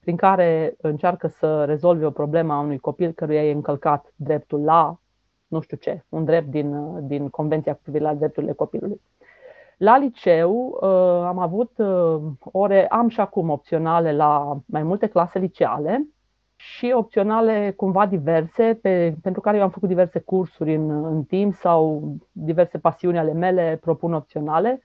prin 0.00 0.16
care 0.16 0.74
încearcă 0.80 1.26
să 1.26 1.64
rezolve 1.64 2.06
o 2.06 2.10
problemă 2.10 2.52
a 2.52 2.58
unui 2.58 2.78
copil 2.78 3.12
căruia 3.12 3.44
e 3.44 3.52
încălcat 3.52 4.12
dreptul 4.16 4.64
la 4.64 4.98
nu 5.46 5.60
știu 5.60 5.76
ce, 5.76 6.04
un 6.08 6.24
drept 6.24 6.48
din, 6.48 6.98
din 7.06 7.28
Convenția 7.28 7.74
cu 7.74 7.80
privire 7.82 8.04
la 8.04 8.14
drepturile 8.14 8.52
copilului. 8.52 9.00
La 9.76 9.98
liceu 9.98 10.78
uh, 10.80 10.88
am 11.26 11.38
avut 11.38 11.78
uh, 11.78 12.20
ore, 12.40 12.88
am 12.88 13.08
și 13.08 13.20
acum 13.20 13.50
opționale 13.50 14.12
la 14.12 14.60
mai 14.66 14.82
multe 14.82 15.06
clase 15.06 15.38
liceale 15.38 16.06
și 16.56 16.92
opționale 16.94 17.72
cumva 17.76 18.06
diverse, 18.06 18.78
pe, 18.82 19.16
pentru 19.22 19.40
care 19.40 19.56
eu 19.56 19.62
am 19.62 19.70
făcut 19.70 19.88
diverse 19.88 20.18
cursuri 20.18 20.74
în, 20.74 21.04
în 21.04 21.24
timp 21.24 21.54
sau 21.54 22.12
diverse 22.32 22.78
pasiuni 22.78 23.18
ale 23.18 23.32
mele 23.32 23.78
propun 23.80 24.12
opționale. 24.12 24.80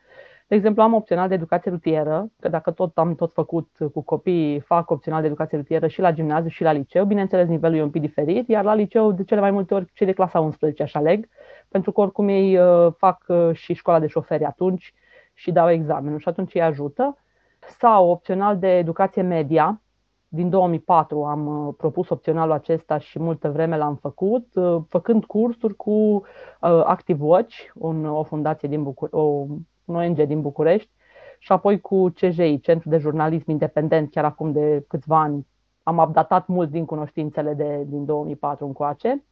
De 0.52 0.58
exemplu, 0.58 0.82
am 0.82 0.94
opțional 0.94 1.28
de 1.28 1.34
educație 1.34 1.72
rutieră, 1.72 2.28
că 2.40 2.50
dacă 2.50 2.72
tot 2.72 2.98
am 2.98 3.16
tot 3.16 3.34
făcut 3.34 3.70
cu 3.94 4.02
copii, 4.02 4.60
fac 4.60 4.90
opțional 4.90 5.22
de 5.22 5.28
educație 5.28 5.58
rutieră 5.58 5.88
și 5.88 6.02
la 6.02 6.12
gimnaziu 6.12 6.50
și 6.50 6.64
la 6.64 6.72
liceu. 6.72 7.06
Bineînțeles, 7.06 7.48
nivelul 7.48 7.78
e 7.78 7.84
un 7.84 7.90
pic 7.90 8.02
diferit, 8.02 8.48
iar 8.48 8.64
la 8.64 8.74
liceu, 8.74 9.12
de 9.12 9.24
cele 9.24 9.40
mai 9.40 9.52
multe 9.52 9.74
ori, 9.74 9.92
cei 9.94 10.06
de 10.06 10.14
clasa 10.14 10.40
11 10.40 10.84
aș 10.84 10.94
aleg, 10.94 11.28
pentru 11.70 11.92
că 11.92 12.02
oricum 12.02 12.28
ei 12.28 12.58
uh, 12.58 12.94
fac 12.98 13.24
uh, 13.28 13.50
și 13.54 13.74
școala 13.74 14.00
de 14.00 14.08
șoferi 14.08 14.44
atunci 14.44 14.94
și 15.34 15.52
dau 15.52 15.70
examenul 15.70 16.20
și 16.20 16.28
atunci 16.28 16.56
îi 16.56 16.62
ajută. 16.62 17.18
Sau 17.80 18.10
opțional 18.10 18.58
de 18.58 18.78
educație 18.78 19.22
media, 19.22 19.82
din 20.28 20.50
2004 20.50 21.24
am 21.24 21.68
uh, 21.68 21.74
propus 21.78 22.10
opționalul 22.10 22.54
acesta 22.54 22.98
și 22.98 23.20
multă 23.20 23.50
vreme 23.50 23.78
l-am 23.78 23.96
făcut, 23.96 24.48
făcând 24.88 25.26
cursuri 25.26 25.76
cu 25.76 26.24
Active 26.84 27.24
Watch, 27.24 27.56
o 28.06 28.24
fundație 28.24 28.68
din 28.68 28.84
București, 28.84 29.18
o 29.18 29.22
un 29.22 29.50
ONG 29.96 30.22
din 30.22 30.42
București, 30.42 30.90
și 31.44 31.52
apoi 31.52 31.80
cu 31.80 32.10
CJI, 32.10 32.60
Centrul 32.60 32.92
de 32.92 32.98
Jurnalism 32.98 33.52
Independent, 33.52 34.12
chiar 34.12 34.26
acum 34.26 34.52
de 34.52 34.86
câțiva 34.88 35.20
ani. 35.20 35.48
Am 35.84 35.98
updatat 35.98 36.48
mult 36.48 36.70
din 36.70 36.86
cunoștințele 36.86 37.54
de, 37.54 37.84
din 37.88 38.06
2004 38.06 38.66
încoace. 38.66 39.24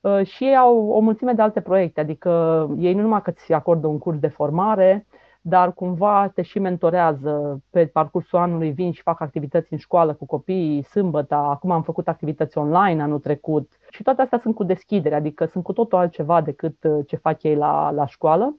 Uh, 0.00 0.26
și 0.26 0.44
ei 0.44 0.56
au 0.56 0.88
o 0.88 0.98
mulțime 0.98 1.32
de 1.32 1.42
alte 1.42 1.60
proiecte, 1.60 2.00
adică 2.00 2.30
ei 2.78 2.94
nu 2.94 3.02
numai 3.02 3.22
că 3.22 3.30
ți 3.30 3.52
acordă 3.52 3.86
un 3.86 3.98
curs 3.98 4.18
de 4.18 4.28
formare, 4.28 5.06
dar 5.40 5.72
cumva 5.74 6.30
te 6.34 6.42
și 6.42 6.58
mentorează 6.58 7.62
pe 7.70 7.86
parcursul 7.86 8.38
anului, 8.38 8.70
vin 8.70 8.92
și 8.92 9.02
fac 9.02 9.20
activități 9.20 9.72
în 9.72 9.78
școală 9.78 10.14
cu 10.14 10.26
copiii, 10.26 10.82
sâmbătă, 10.82 11.34
acum 11.34 11.70
am 11.70 11.82
făcut 11.82 12.08
activități 12.08 12.58
online 12.58 13.02
anul 13.02 13.18
trecut 13.18 13.72
și 13.90 14.02
toate 14.02 14.22
astea 14.22 14.38
sunt 14.38 14.54
cu 14.54 14.64
deschidere, 14.64 15.14
adică 15.14 15.44
sunt 15.44 15.64
cu 15.64 15.72
totul 15.72 15.98
altceva 15.98 16.40
decât 16.40 16.84
uh, 16.84 17.06
ce 17.06 17.16
fac 17.16 17.42
ei 17.42 17.56
la, 17.56 17.90
la 17.90 18.06
școală. 18.06 18.56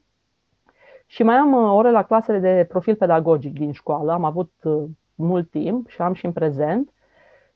Și 1.14 1.24
mai 1.24 1.36
am 1.36 1.54
uh, 1.54 1.72
ore 1.78 1.92
la 1.92 2.04
clasele 2.04 2.40
de 2.40 2.66
profil 2.70 2.96
pedagogic 2.96 3.54
din 3.54 3.72
școală, 3.72 4.12
am 4.12 4.24
avut 4.24 4.52
uh, 4.64 4.84
mult 5.16 5.50
timp 5.50 5.90
și 5.90 6.02
am 6.02 6.14
și 6.14 6.26
în 6.26 6.32
prezent. 6.32 6.94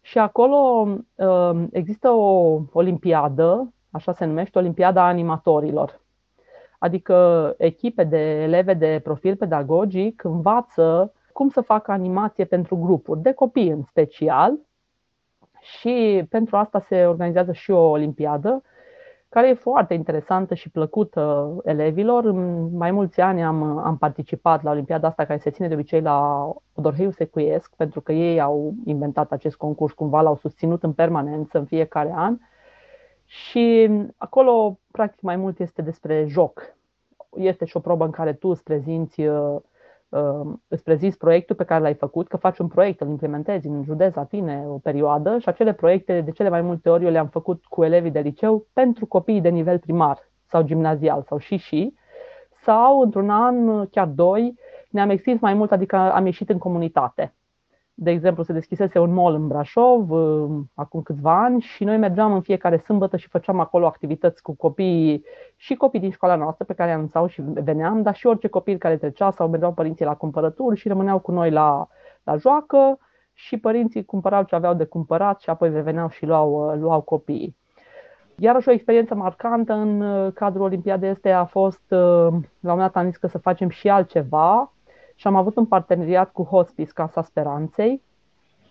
Și 0.02 0.18
acolo 0.18 0.88
uh, 1.16 1.64
există 1.72 2.10
o 2.10 2.60
olimpiadă, 2.72 3.74
așa 3.92 4.14
se 4.14 4.26
numește, 4.26 4.58
Olimpiada 4.58 5.08
Animatorilor. 5.08 6.02
Adică 6.80 7.54
echipe 7.58 8.04
de 8.04 8.42
eleve 8.42 8.74
de 8.74 9.00
profil 9.04 9.36
pedagogic 9.36 10.24
învață 10.24 11.14
cum 11.34 11.50
să 11.50 11.62
facă 11.62 11.92
animație 11.92 12.46
pentru 12.46 12.76
grupuri, 12.76 13.22
de 13.22 13.34
copii 13.34 13.70
în 13.70 13.84
special. 13.84 14.58
Și 15.60 16.26
pentru 16.30 16.58
asta 16.58 16.80
se 16.80 17.06
organizează 17.06 17.52
și 17.52 17.72
o 17.72 17.90
olimpiadă 17.90 18.64
care 19.30 19.50
e 19.50 19.54
foarte 19.54 19.94
interesantă 19.94 20.54
și 20.54 20.70
plăcută 20.70 21.56
elevilor. 21.64 22.26
În 22.26 22.70
mai 22.78 22.92
mulți 22.92 23.22
ani 23.22 23.44
am, 23.44 23.78
am 23.78 23.98
participat 23.98 24.64
la 24.64 24.72
Olimpiada 24.72 25.08
asta 25.08 25.26
care 25.26 25.40
se 25.40 25.50
ține 25.50 25.68
de 25.68 25.74
obicei 25.74 26.02
la 26.02 26.50
Odorheiu 26.74 27.12
Secuiesc, 27.12 27.76
pentru 27.76 28.02
că 28.02 28.12
ei 28.12 28.42
au 28.42 28.74
inventat 28.86 29.32
acest 29.32 29.56
concurs, 29.56 29.94
cumva 29.94 30.22
l-au 30.22 30.36
susținut 30.36 30.84
în 30.84 30.94
permanență 30.94 31.58
în 31.58 31.66
fiecare 31.66 32.12
an. 32.16 32.38
Și 33.26 33.90
acolo, 34.18 34.80
practic, 34.92 35.22
mai 35.22 35.36
mult 35.36 35.60
este 35.60 35.82
despre 35.82 36.26
joc. 36.28 36.76
Este 37.36 37.66
și 37.66 37.78
o 37.78 37.80
probă 37.80 38.06
în 38.06 38.12
care 38.12 38.34
tu 38.34 38.48
îți 38.48 38.64
prezinți 38.64 39.22
uh, 39.22 39.36
uh, 39.38 39.62
îți 40.68 40.84
prezinți 40.84 41.18
proiectul 41.18 41.56
pe 41.56 41.64
care 41.64 41.82
l-ai 41.82 41.94
făcut, 41.94 42.28
că 42.28 42.38
faci 42.38 42.58
un 42.58 42.68
proiect, 42.68 43.02
îl 43.02 43.08
implementezi 43.08 43.68
în 43.68 43.84
județ 43.84 44.14
la 44.14 44.24
tine 44.24 44.64
o 44.68 44.78
perioadă 44.78 45.38
și 45.40 45.50
acele 45.50 45.74
proiecte, 45.74 46.22
de 46.22 46.32
cele 46.32 46.50
mai 46.50 46.62
multe 46.62 46.90
ori, 46.90 47.04
eu 47.04 47.12
le-am 47.12 47.28
făcut 47.28 47.66
cu 47.66 47.84
elevii 47.84 48.12
de 48.12 48.20
liceu 48.20 48.68
pentru 48.74 49.06
copiii 49.06 49.42
de 49.42 49.50
nivel 49.50 49.80
primar 49.80 50.20
sau 50.46 50.62
gimnazial 50.62 51.24
sau 51.24 51.38
și 51.38 51.56
și, 51.58 51.94
sau 52.64 53.02
într-un 53.02 53.30
an, 53.30 53.86
chiar 53.86 54.08
doi, 54.08 54.60
ne-am 54.90 55.10
extins 55.10 55.40
mai 55.40 55.54
mult, 55.54 55.72
adică 55.72 55.96
am 55.96 56.26
ieșit 56.26 56.50
în 56.50 56.58
comunitate. 56.58 57.36
De 58.00 58.12
exemplu, 58.12 58.44
se 58.44 58.54
deschisese 58.54 59.00
un 59.00 59.14
mall 59.14 59.34
în 59.34 59.48
Brașov 59.48 60.12
uh, 60.12 60.50
acum 60.74 61.02
câțiva 61.02 61.44
ani 61.44 61.62
și 61.62 61.84
noi 61.84 61.98
mergeam 61.98 62.34
în 62.34 62.42
fiecare 62.42 62.78
sâmbătă 62.78 63.18
și 63.18 63.28
făceam 63.28 63.60
acolo 63.60 63.86
activități 63.86 64.42
cu 64.42 64.56
copiii 64.56 65.26
și 65.56 65.76
copii 65.76 66.00
din 66.00 66.12
școala 66.12 66.36
noastră 66.36 66.66
pe 66.66 66.74
care 66.74 66.92
anunțau 66.92 67.28
și 67.28 67.42
veneam, 67.42 68.02
dar 68.02 68.16
și 68.16 68.28
orice 68.28 68.48
copil 68.48 68.78
care 68.78 68.98
trecea 68.98 69.32
sau 69.32 69.50
mergeau 69.50 69.74
părinții 69.74 70.06
la 70.06 70.16
cumpărături 70.16 70.80
și 70.80 70.88
rămâneau 70.88 71.20
cu 71.20 71.32
noi 71.32 71.52
la, 71.52 71.88
la 72.24 72.36
joacă 72.36 73.00
și 73.34 73.58
părinții 73.58 74.06
cumpărau 74.06 74.44
ce 74.44 74.56
aveau 74.56 74.74
de 74.74 74.86
cumpărat 74.86 75.42
și 75.42 75.50
apoi 75.50 75.70
veneau 75.70 76.10
și 76.10 76.26
luau, 76.26 76.70
uh, 76.72 76.80
luau 76.80 77.02
copiii. 77.02 77.56
Iarăși 78.36 78.70
o 78.70 78.72
experiență 78.72 79.16
marcantă 79.16 79.74
în 79.74 80.02
uh, 80.02 80.34
cadrul 80.34 80.64
Olimpiadei 80.64 81.10
este 81.10 81.32
a 81.32 81.46
fost, 81.46 81.84
la 81.90 82.28
un 82.28 82.44
moment 82.62 82.92
dat 82.92 82.96
am 82.96 83.10
zis 83.10 83.18
că 83.18 83.28
să 83.28 83.38
facem 83.38 83.70
și 83.70 83.90
altceva, 83.90 84.72
și 85.18 85.28
am 85.28 85.36
avut 85.36 85.56
un 85.56 85.66
parteneriat 85.66 86.32
cu 86.32 86.44
Hospice 86.44 86.92
Casa 86.94 87.24
Speranței, 87.24 88.02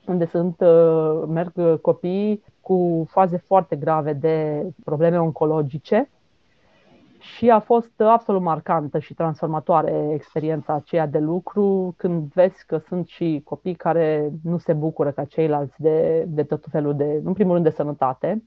unde 0.06 0.26
sunt, 0.26 0.60
uh, 0.60 1.22
merg 1.28 1.52
uh, 1.54 1.74
copii 1.80 2.44
cu 2.60 3.06
faze 3.08 3.36
foarte 3.36 3.76
grave 3.76 4.12
de 4.12 4.66
probleme 4.84 5.20
oncologice 5.20 6.10
și 7.18 7.50
a 7.50 7.58
fost 7.58 8.00
absolut 8.00 8.42
marcantă 8.42 8.98
și 8.98 9.14
transformatoare 9.14 10.10
experiența 10.12 10.72
aceea 10.72 11.06
de 11.06 11.18
lucru 11.18 11.94
când 11.96 12.32
vezi 12.32 12.66
că 12.66 12.78
sunt 12.78 13.06
și 13.06 13.40
copii 13.44 13.74
care 13.74 14.32
nu 14.42 14.58
se 14.58 14.72
bucură 14.72 15.10
ca 15.10 15.24
ceilalți 15.24 15.82
de, 15.82 16.24
de 16.28 16.42
tot 16.42 16.64
felul 16.70 16.96
de, 16.96 17.20
în 17.24 17.32
primul 17.32 17.52
rând, 17.52 17.64
de 17.64 17.74
sănătate. 17.74 18.42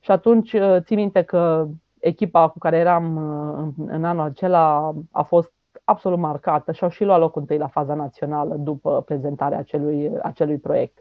Și 0.00 0.10
atunci 0.10 0.52
uh, 0.52 0.76
țin 0.80 0.96
minte 0.96 1.22
că 1.22 1.66
echipa 2.00 2.48
cu 2.48 2.58
care 2.58 2.76
eram 2.76 3.16
în, 3.56 3.72
în 3.86 4.04
anul 4.04 4.24
acela 4.24 4.94
a 5.10 5.22
fost 5.22 5.52
absolut 5.84 6.18
marcată 6.18 6.72
și 6.72 6.84
au 6.84 6.90
și 6.90 7.04
luat 7.04 7.18
locul 7.18 7.40
întâi 7.40 7.58
la 7.58 7.66
faza 7.66 7.94
națională 7.94 8.54
după 8.54 9.02
prezentarea 9.02 9.58
acelui, 9.58 10.12
acelui 10.22 10.58
proiect. 10.58 10.98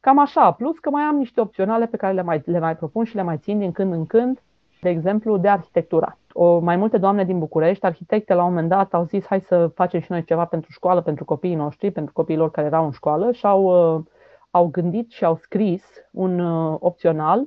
Cam 0.00 0.18
așa, 0.18 0.52
plus 0.52 0.78
că 0.78 0.90
mai 0.90 1.02
am 1.02 1.16
niște 1.16 1.40
opționale 1.40 1.86
pe 1.86 1.96
care 1.96 2.12
le 2.12 2.22
mai, 2.22 2.42
le 2.44 2.58
mai 2.58 2.76
propun 2.76 3.04
și 3.04 3.14
le 3.14 3.22
mai 3.22 3.38
țin 3.38 3.58
din 3.58 3.72
când 3.72 3.92
în 3.92 4.06
când, 4.06 4.42
de 4.80 4.88
exemplu, 4.88 5.36
de 5.36 5.48
arhitectura. 5.48 6.18
O, 6.32 6.58
mai 6.58 6.76
multe 6.76 6.98
doamne 6.98 7.24
din 7.24 7.38
București, 7.38 7.86
arhitecte, 7.86 8.34
la 8.34 8.42
un 8.42 8.48
moment 8.48 8.68
dat 8.68 8.94
au 8.94 9.04
zis 9.04 9.26
hai 9.26 9.40
să 9.40 9.66
facem 9.74 10.00
și 10.00 10.10
noi 10.10 10.24
ceva 10.24 10.44
pentru 10.44 10.70
școală, 10.72 11.00
pentru 11.00 11.24
copiii 11.24 11.54
noștri, 11.54 11.90
pentru 11.90 12.12
copiii 12.12 12.38
lor 12.38 12.50
care 12.50 12.66
erau 12.66 12.84
în 12.84 12.90
școală 12.90 13.32
și 13.32 13.46
au, 13.46 13.94
uh, 13.96 14.04
au 14.50 14.66
gândit 14.66 15.10
și 15.10 15.24
au 15.24 15.36
scris 15.36 15.84
un 16.12 16.38
uh, 16.38 16.76
opțional 16.78 17.44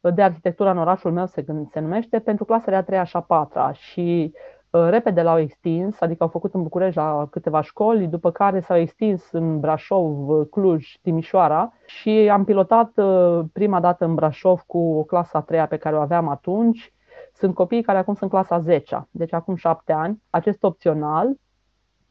de 0.00 0.22
arhitectură 0.22 0.70
în 0.70 0.78
orașul 0.78 1.12
meu 1.12 1.26
se, 1.26 1.44
se 1.70 1.80
numește 1.80 2.18
pentru 2.18 2.44
clasele 2.44 2.76
a 2.76 2.82
3 2.82 3.06
și 3.06 3.16
a 3.16 3.20
4 3.20 3.60
și 3.72 4.32
Uh, 4.32 4.53
repede 4.88 5.22
l-au 5.22 5.38
extins, 5.38 6.00
adică 6.00 6.22
au 6.22 6.28
făcut 6.28 6.54
în 6.54 6.62
București 6.62 6.96
la 6.96 7.26
câteva 7.30 7.60
școli, 7.60 8.06
după 8.06 8.30
care 8.30 8.60
s-au 8.60 8.76
extins 8.76 9.30
în 9.32 9.60
Brașov, 9.60 10.28
Cluj, 10.50 10.94
Timișoara 11.02 11.72
și 11.86 12.10
am 12.32 12.44
pilotat 12.44 12.92
uh, 12.96 13.40
prima 13.52 13.80
dată 13.80 14.04
în 14.04 14.14
Brașov 14.14 14.60
cu 14.66 15.04
clasa 15.04 15.38
a 15.38 15.42
treia 15.42 15.66
pe 15.66 15.76
care 15.76 15.96
o 15.96 16.00
aveam 16.00 16.28
atunci. 16.28 16.92
Sunt 17.32 17.54
copii 17.54 17.82
care 17.82 17.98
acum 17.98 18.14
sunt 18.14 18.30
clasa 18.30 18.58
10, 18.58 19.08
deci 19.10 19.32
acum 19.32 19.54
șapte 19.54 19.92
ani, 19.92 20.22
acest 20.30 20.62
opțional, 20.62 21.36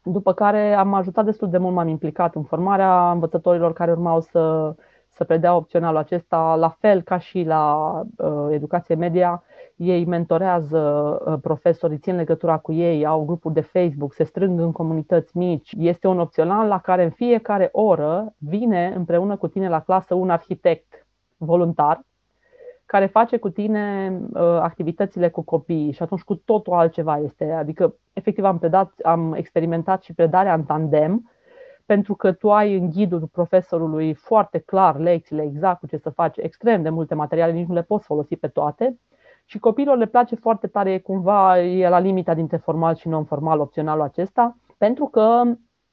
după 0.03 0.33
care 0.33 0.73
am 0.73 0.93
ajutat 0.93 1.25
destul 1.25 1.49
de 1.49 1.57
mult, 1.57 1.73
m-am 1.75 1.87
implicat 1.87 2.35
în 2.35 2.43
formarea 2.43 3.11
învățătorilor 3.11 3.73
care 3.73 3.91
urmau 3.91 4.19
să, 4.19 4.75
să 5.13 5.23
predea 5.23 5.55
opționalul 5.55 5.97
acesta, 5.97 6.55
la 6.55 6.69
fel 6.69 7.01
ca 7.01 7.17
și 7.17 7.43
la 7.43 7.91
uh, 8.17 8.47
educație 8.49 8.95
media, 8.95 9.43
ei 9.75 10.05
mentorează 10.05 10.79
uh, 11.25 11.33
profesorii, 11.41 11.97
țin 11.97 12.15
legătura 12.15 12.57
cu 12.57 12.71
ei, 12.71 13.05
au 13.05 13.25
grupuri 13.25 13.53
de 13.53 13.61
Facebook, 13.61 14.13
se 14.13 14.23
strâng 14.23 14.59
în 14.59 14.71
comunități 14.71 15.37
mici. 15.37 15.73
Este 15.77 16.07
un 16.07 16.19
opțional 16.19 16.67
la 16.67 16.79
care 16.79 17.03
în 17.03 17.09
fiecare 17.09 17.69
oră 17.71 18.33
vine 18.37 18.93
împreună 18.95 19.35
cu 19.35 19.47
tine 19.47 19.69
la 19.69 19.79
clasă 19.79 20.13
un 20.13 20.29
arhitect 20.29 21.05
voluntar 21.37 22.01
care 22.85 23.05
face 23.05 23.37
cu 23.37 23.49
tine 23.49 24.17
uh, 24.33 24.41
activitățile 24.41 25.29
cu 25.29 25.41
copiii 25.41 25.91
și 25.91 26.03
atunci 26.03 26.21
cu 26.21 26.35
totul 26.35 26.73
altceva 26.73 27.17
este. 27.17 27.51
Adică, 27.51 27.95
efectiv, 28.13 28.43
am 28.43 28.59
predat, 28.59 28.91
am 29.03 29.33
experimentat 29.33 30.03
și 30.03 30.13
predarea 30.13 30.53
în 30.53 30.63
tandem, 30.63 31.31
pentru 31.85 32.15
că 32.15 32.31
tu 32.31 32.51
ai 32.51 32.77
în 32.77 32.89
ghidul 32.89 33.27
profesorului 33.31 34.13
foarte 34.13 34.57
clar 34.57 34.97
lecțiile 34.99 35.43
exact 35.43 35.79
cu 35.79 35.87
ce 35.87 35.97
să 35.97 36.09
faci, 36.09 36.37
extrem 36.37 36.81
de 36.81 36.89
multe 36.89 37.15
materiale, 37.15 37.51
nici 37.51 37.67
nu 37.67 37.73
le 37.73 37.81
poți 37.81 38.05
folosi 38.05 38.35
pe 38.35 38.47
toate 38.47 38.99
și 39.45 39.59
copiilor 39.59 39.97
le 39.97 40.05
place 40.05 40.35
foarte 40.35 40.67
tare, 40.67 40.99
cumva 40.99 41.59
e 41.59 41.89
la 41.89 41.99
limita 41.99 42.33
dintre 42.33 42.57
formal 42.57 42.95
și 42.95 43.07
non-formal 43.07 43.59
opționalul 43.59 44.03
acesta, 44.03 44.57
pentru 44.77 45.05
că 45.05 45.41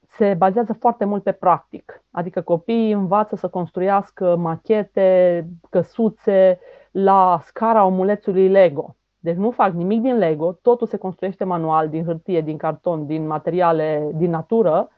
se 0.06 0.34
bazează 0.34 0.72
foarte 0.72 1.04
mult 1.04 1.22
pe 1.22 1.32
practic. 1.32 2.04
Adică 2.10 2.40
copiii 2.40 2.92
învață 2.92 3.36
să 3.36 3.48
construiască 3.48 4.36
machete, 4.36 5.46
căsuțe 5.70 6.58
la 6.90 7.40
scara 7.44 7.84
omulețului 7.84 8.48
Lego. 8.48 8.94
Deci 9.18 9.36
nu 9.36 9.50
fac 9.50 9.72
nimic 9.72 10.00
din 10.00 10.16
Lego, 10.16 10.52
totul 10.52 10.86
se 10.86 10.96
construiește 10.96 11.44
manual, 11.44 11.88
din 11.88 12.04
hârtie, 12.04 12.40
din 12.40 12.56
carton, 12.56 13.06
din 13.06 13.26
materiale 13.26 14.10
din 14.14 14.30
natură 14.30 14.88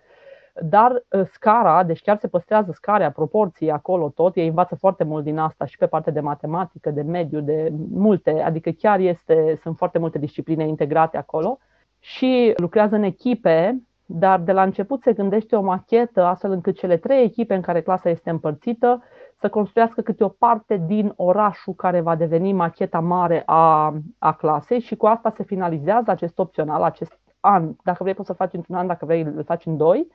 dar 0.60 1.04
ă, 1.12 1.24
scara, 1.24 1.82
deci 1.82 2.02
chiar 2.02 2.18
se 2.18 2.28
păstrează 2.28 2.72
scarea, 2.72 3.10
proporții 3.10 3.70
acolo 3.70 4.08
tot, 4.08 4.36
ei 4.36 4.46
învață 4.46 4.74
foarte 4.74 5.04
mult 5.04 5.24
din 5.24 5.38
asta 5.38 5.64
și 5.64 5.76
pe 5.76 5.86
partea 5.86 6.12
de 6.12 6.20
matematică, 6.20 6.90
de 6.90 7.02
mediu, 7.02 7.40
de 7.40 7.72
multe, 7.90 8.40
adică 8.40 8.70
chiar 8.70 8.98
este, 8.98 9.58
sunt 9.62 9.76
foarte 9.76 9.98
multe 9.98 10.18
discipline 10.18 10.66
integrate 10.66 11.16
acolo 11.16 11.58
și 11.98 12.52
lucrează 12.56 12.94
în 12.94 13.02
echipe, 13.02 13.82
dar 14.06 14.40
de 14.40 14.52
la 14.52 14.62
început 14.62 15.02
se 15.02 15.12
gândește 15.12 15.56
o 15.56 15.62
machetă 15.62 16.24
astfel 16.24 16.50
încât 16.50 16.76
cele 16.76 16.96
trei 16.96 17.24
echipe 17.24 17.54
în 17.54 17.60
care 17.60 17.82
clasa 17.82 18.08
este 18.08 18.30
împărțită 18.30 19.02
să 19.40 19.48
construiască 19.48 20.00
câte 20.00 20.24
o 20.24 20.28
parte 20.28 20.82
din 20.86 21.12
orașul 21.16 21.74
care 21.74 22.00
va 22.00 22.16
deveni 22.16 22.52
macheta 22.52 23.00
mare 23.00 23.42
a, 23.46 23.94
a 24.18 24.32
clasei 24.32 24.80
și 24.80 24.96
cu 24.96 25.06
asta 25.06 25.32
se 25.36 25.42
finalizează 25.42 26.10
acest 26.10 26.38
opțional, 26.38 26.82
acest 26.82 27.18
an. 27.40 27.74
Dacă 27.82 28.02
vrei 28.02 28.14
poți 28.14 28.28
să 28.28 28.34
faci 28.34 28.52
într-un 28.52 28.76
an, 28.76 28.86
dacă 28.86 29.04
vrei 29.04 29.22
îl 29.22 29.44
faci 29.44 29.66
în 29.66 29.76
doi 29.76 30.08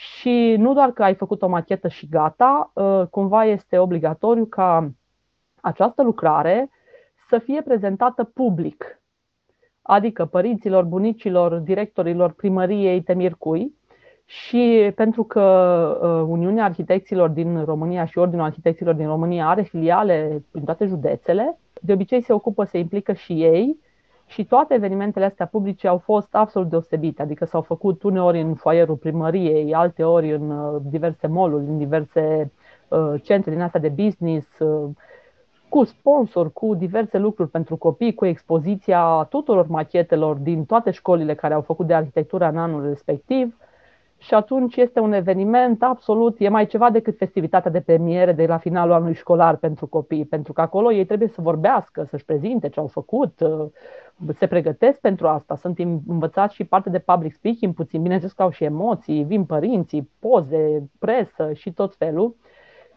și 0.00 0.54
nu 0.58 0.74
doar 0.74 0.90
că 0.90 1.02
ai 1.02 1.14
făcut 1.14 1.42
o 1.42 1.48
machetă 1.48 1.88
și 1.88 2.08
gata, 2.08 2.72
ă, 2.76 3.06
cumva 3.10 3.44
este 3.44 3.78
obligatoriu 3.78 4.44
ca 4.44 4.90
această 5.60 6.02
lucrare 6.02 6.70
să 7.28 7.38
fie 7.38 7.62
prezentată 7.62 8.24
public, 8.24 9.00
adică 9.82 10.24
părinților, 10.24 10.84
bunicilor, 10.84 11.54
directorilor 11.54 12.32
primăriei 12.32 13.02
Temircui, 13.02 13.74
și 14.24 14.92
pentru 14.94 15.24
că 15.24 15.40
ă, 16.02 16.08
Uniunea 16.08 16.64
Arhitecților 16.64 17.28
din 17.28 17.64
România 17.64 18.04
și 18.04 18.18
Ordinul 18.18 18.44
Arhitecților 18.44 18.94
din 18.94 19.06
România 19.06 19.48
are 19.48 19.62
filiale 19.62 20.44
prin 20.50 20.64
toate 20.64 20.86
județele, 20.86 21.58
de 21.80 21.92
obicei 21.92 22.22
se 22.22 22.32
ocupă, 22.32 22.64
se 22.64 22.78
implică 22.78 23.12
și 23.12 23.42
ei 23.42 23.78
și 24.30 24.44
toate 24.44 24.74
evenimentele 24.74 25.24
astea 25.24 25.46
publice 25.46 25.88
au 25.88 25.98
fost 25.98 26.34
absolut 26.34 26.68
deosebite, 26.68 27.22
adică 27.22 27.44
s-au 27.44 27.62
făcut 27.62 28.02
uneori 28.02 28.40
în 28.40 28.54
foaierul 28.54 28.96
primăriei, 28.96 29.74
alte 29.74 30.04
ori 30.04 30.32
în 30.32 30.50
uh, 30.50 30.80
diverse 30.84 31.26
mall 31.26 31.54
în 31.54 31.78
diverse 31.78 32.52
uh, 32.88 33.14
centre 33.22 33.50
din 33.50 33.60
astea 33.60 33.80
de 33.80 33.88
business, 33.88 34.58
uh, 34.58 34.90
cu 35.68 35.84
sponsor, 35.84 36.52
cu 36.52 36.74
diverse 36.74 37.18
lucruri 37.18 37.50
pentru 37.50 37.76
copii, 37.76 38.14
cu 38.14 38.26
expoziția 38.26 39.26
tuturor 39.28 39.66
machetelor 39.66 40.36
din 40.36 40.64
toate 40.64 40.90
școlile 40.90 41.34
care 41.34 41.54
au 41.54 41.60
făcut 41.60 41.86
de 41.86 41.94
arhitectură 41.94 42.48
în 42.48 42.58
anul 42.58 42.88
respectiv 42.88 43.56
și 44.20 44.34
atunci 44.34 44.76
este 44.76 45.00
un 45.00 45.12
eveniment 45.12 45.82
absolut, 45.82 46.36
e 46.38 46.48
mai 46.48 46.66
ceva 46.66 46.90
decât 46.90 47.16
festivitatea 47.16 47.70
de 47.70 47.80
premiere 47.80 48.32
de 48.32 48.46
la 48.46 48.58
finalul 48.58 48.92
anului 48.92 49.14
școlar 49.14 49.56
pentru 49.56 49.86
copii, 49.86 50.24
pentru 50.24 50.52
că 50.52 50.60
acolo 50.60 50.92
ei 50.92 51.04
trebuie 51.04 51.28
să 51.28 51.40
vorbească, 51.40 52.04
să-și 52.04 52.24
prezinte 52.24 52.68
ce 52.68 52.80
au 52.80 52.86
făcut, 52.86 53.40
uh, 53.40 53.66
se 54.38 54.46
pregătesc 54.46 55.00
pentru 55.00 55.28
asta, 55.28 55.56
sunt 55.56 55.78
învățați 56.06 56.54
și 56.54 56.64
parte 56.64 56.90
de 56.90 56.98
public 56.98 57.32
speaking 57.32 57.74
puțin, 57.74 58.02
bineînțeles 58.02 58.34
că 58.34 58.42
au 58.42 58.50
și 58.50 58.64
emoții, 58.64 59.24
vin 59.24 59.44
părinții, 59.44 60.10
poze, 60.18 60.90
presă 60.98 61.52
și 61.52 61.72
tot 61.72 61.94
felul. 61.94 62.36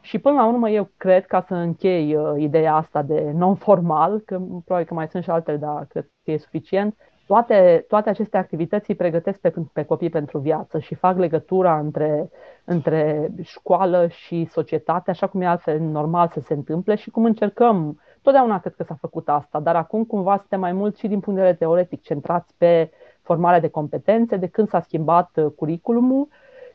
Și 0.02 0.20
până 0.20 0.36
la 0.36 0.48
urmă 0.48 0.70
eu 0.70 0.90
cred, 0.98 1.26
ca 1.26 1.42
să 1.42 1.56
închei 1.56 2.16
uh, 2.16 2.34
ideea 2.38 2.76
asta 2.76 3.02
de 3.02 3.32
non-formal, 3.34 4.20
că 4.26 4.40
probabil 4.66 4.88
că 4.88 4.94
mai 4.94 5.08
sunt 5.08 5.24
și 5.24 5.30
altele, 5.30 5.58
dar 5.58 5.86
cred 5.86 6.10
că 6.24 6.32
e 6.32 6.38
suficient, 6.38 6.96
toate, 7.26 7.86
toate 7.88 8.10
aceste 8.10 8.38
activități 8.38 8.90
îi 8.90 8.96
pregătesc 8.96 9.40
pe, 9.40 9.54
pe 9.74 9.84
copii 9.84 10.10
pentru 10.10 10.38
viață 10.38 10.80
și 10.80 10.96
fac 10.96 11.18
legătura 11.18 11.80
între, 11.80 12.30
între 12.64 13.32
școală 13.42 14.08
și 14.08 14.46
societate, 14.52 15.10
așa 15.10 15.28
cum 15.28 15.42
e 15.42 15.46
altfel 15.46 15.80
normal 15.80 16.30
să 16.34 16.40
se 16.40 16.54
întâmple 16.54 16.96
și 16.96 17.10
cum 17.10 17.26
încercăm. 17.26 18.02
Totdeauna 18.22 18.60
cred 18.60 18.74
că 18.76 18.84
s-a 18.84 18.98
făcut 19.00 19.30
asta, 19.30 19.60
dar 19.60 19.76
acum 19.76 20.04
cumva 20.04 20.38
suntem 20.38 20.60
mai 20.60 20.72
mult 20.72 20.98
și 20.98 21.08
din 21.08 21.20
punct 21.20 21.40
de 21.40 21.46
vedere 21.46 21.66
teoretic 21.66 22.02
centrați 22.02 22.54
pe 22.58 22.92
formarea 23.22 23.60
de 23.60 23.68
competențe, 23.68 24.38
de 24.38 24.48
când 24.48 24.70
s-a 24.70 24.80
schimbat 24.80 25.30
curiculumul 25.56 26.28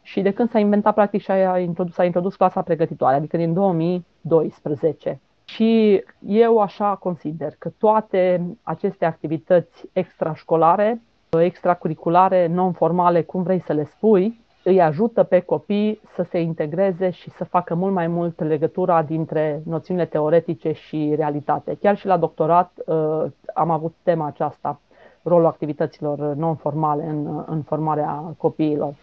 și 0.02 0.22
de 0.22 0.32
când 0.32 0.50
s-a 0.50 0.58
inventat 0.58 0.94
practic 0.94 1.20
și 1.20 1.30
a 1.30 1.58
introdus, 1.58 1.94
s-a 1.94 2.04
introdus 2.04 2.36
clasa 2.36 2.62
pregătitoare, 2.62 3.16
adică 3.16 3.36
din 3.36 3.52
2012. 3.52 5.20
Și 5.48 6.04
eu 6.26 6.58
așa 6.58 6.94
consider 6.94 7.54
că 7.58 7.70
toate 7.78 8.46
aceste 8.62 9.04
activități 9.04 9.88
extrașcolare, 9.92 11.02
extracurriculare, 11.38 12.46
non-formale, 12.46 13.22
cum 13.22 13.42
vrei 13.42 13.60
să 13.60 13.72
le 13.72 13.84
spui, 13.84 14.40
îi 14.64 14.80
ajută 14.80 15.22
pe 15.22 15.40
copii 15.40 16.00
să 16.14 16.22
se 16.22 16.40
integreze 16.40 17.10
și 17.10 17.30
să 17.30 17.44
facă 17.44 17.74
mult 17.74 17.92
mai 17.92 18.06
mult 18.06 18.42
legătura 18.42 19.02
dintre 19.02 19.62
noțiunile 19.64 20.06
teoretice 20.06 20.72
și 20.72 21.12
realitate. 21.16 21.76
Chiar 21.80 21.96
și 21.96 22.06
la 22.06 22.16
doctorat 22.16 22.72
uh, 22.86 23.24
am 23.54 23.70
avut 23.70 23.94
tema 24.02 24.26
aceasta, 24.26 24.80
rolul 25.22 25.46
activităților 25.46 26.18
non-formale 26.18 27.04
în, 27.04 27.44
în 27.46 27.62
formarea 27.62 28.34
copiilor. 28.36 28.94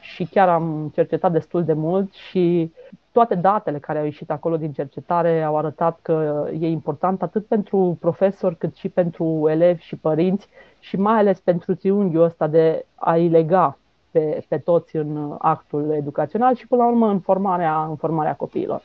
Și 0.00 0.24
chiar 0.24 0.48
am 0.48 0.90
cercetat 0.94 1.32
destul 1.32 1.64
de 1.64 1.72
mult 1.72 2.12
și 2.12 2.72
toate 3.16 3.34
datele 3.34 3.78
care 3.78 3.98
au 3.98 4.04
ieșit 4.04 4.30
acolo 4.30 4.56
din 4.56 4.72
cercetare 4.72 5.42
au 5.42 5.56
arătat 5.56 5.98
că 6.02 6.46
e 6.60 6.68
important 6.68 7.22
atât 7.22 7.46
pentru 7.46 7.96
profesori 8.00 8.56
cât 8.56 8.76
și 8.76 8.88
pentru 8.88 9.46
elevi 9.48 9.82
și 9.82 9.96
părinți 9.96 10.48
și 10.80 10.96
mai 10.96 11.18
ales 11.18 11.40
pentru 11.40 11.74
triunghiul 11.74 12.22
ăsta 12.22 12.46
de 12.46 12.84
a-i 12.94 13.28
lega 13.28 13.78
pe, 14.10 14.44
pe 14.48 14.58
toți 14.58 14.96
în 14.96 15.36
actul 15.38 15.90
educațional 15.90 16.56
și 16.56 16.66
până 16.66 16.82
la 16.82 16.88
urmă 16.88 17.10
în 17.10 17.20
formarea, 17.20 17.84
în 17.84 17.96
formarea 17.96 18.34
copiilor. 18.34 18.82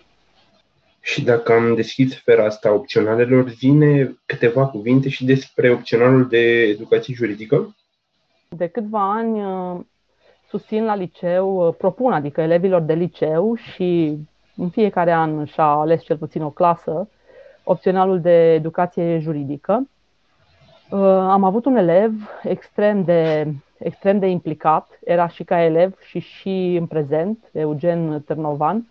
Și 1.01 1.23
dacă 1.23 1.53
am 1.53 1.75
deschis 1.75 2.11
sfera 2.13 2.45
asta 2.45 2.73
opționalelor, 2.73 3.49
zine 3.49 4.17
câteva 4.25 4.67
cuvinte 4.67 5.09
și 5.09 5.25
despre 5.25 5.71
opționalul 5.71 6.27
de 6.27 6.61
educație 6.61 7.13
juridică? 7.13 7.75
De 8.49 8.67
câțiva 8.67 9.11
ani 9.11 9.39
susțin 10.51 10.85
la 10.85 10.95
liceu, 10.95 11.67
uh, 11.67 11.73
propun, 11.77 12.11
adică 12.11 12.41
elevilor 12.41 12.81
de 12.81 12.93
liceu 12.93 13.55
și 13.55 14.17
în 14.55 14.69
fiecare 14.69 15.11
an 15.11 15.45
și-a 15.45 15.65
ales 15.65 16.03
cel 16.03 16.17
puțin 16.17 16.41
o 16.41 16.49
clasă, 16.49 17.09
opționalul 17.63 18.21
de 18.21 18.53
educație 18.53 19.19
juridică. 19.19 19.87
Uh, 20.89 20.99
am 21.07 21.43
avut 21.43 21.65
un 21.65 21.75
elev 21.75 22.11
extrem 22.43 23.03
de, 23.03 23.51
extrem 23.77 24.19
de 24.19 24.27
implicat, 24.27 24.99
era 25.03 25.27
și 25.27 25.43
ca 25.43 25.63
elev 25.63 25.99
și 25.99 26.19
și 26.19 26.75
în 26.79 26.85
prezent, 26.85 27.49
Eugen 27.51 28.21
Târnovan, 28.21 28.87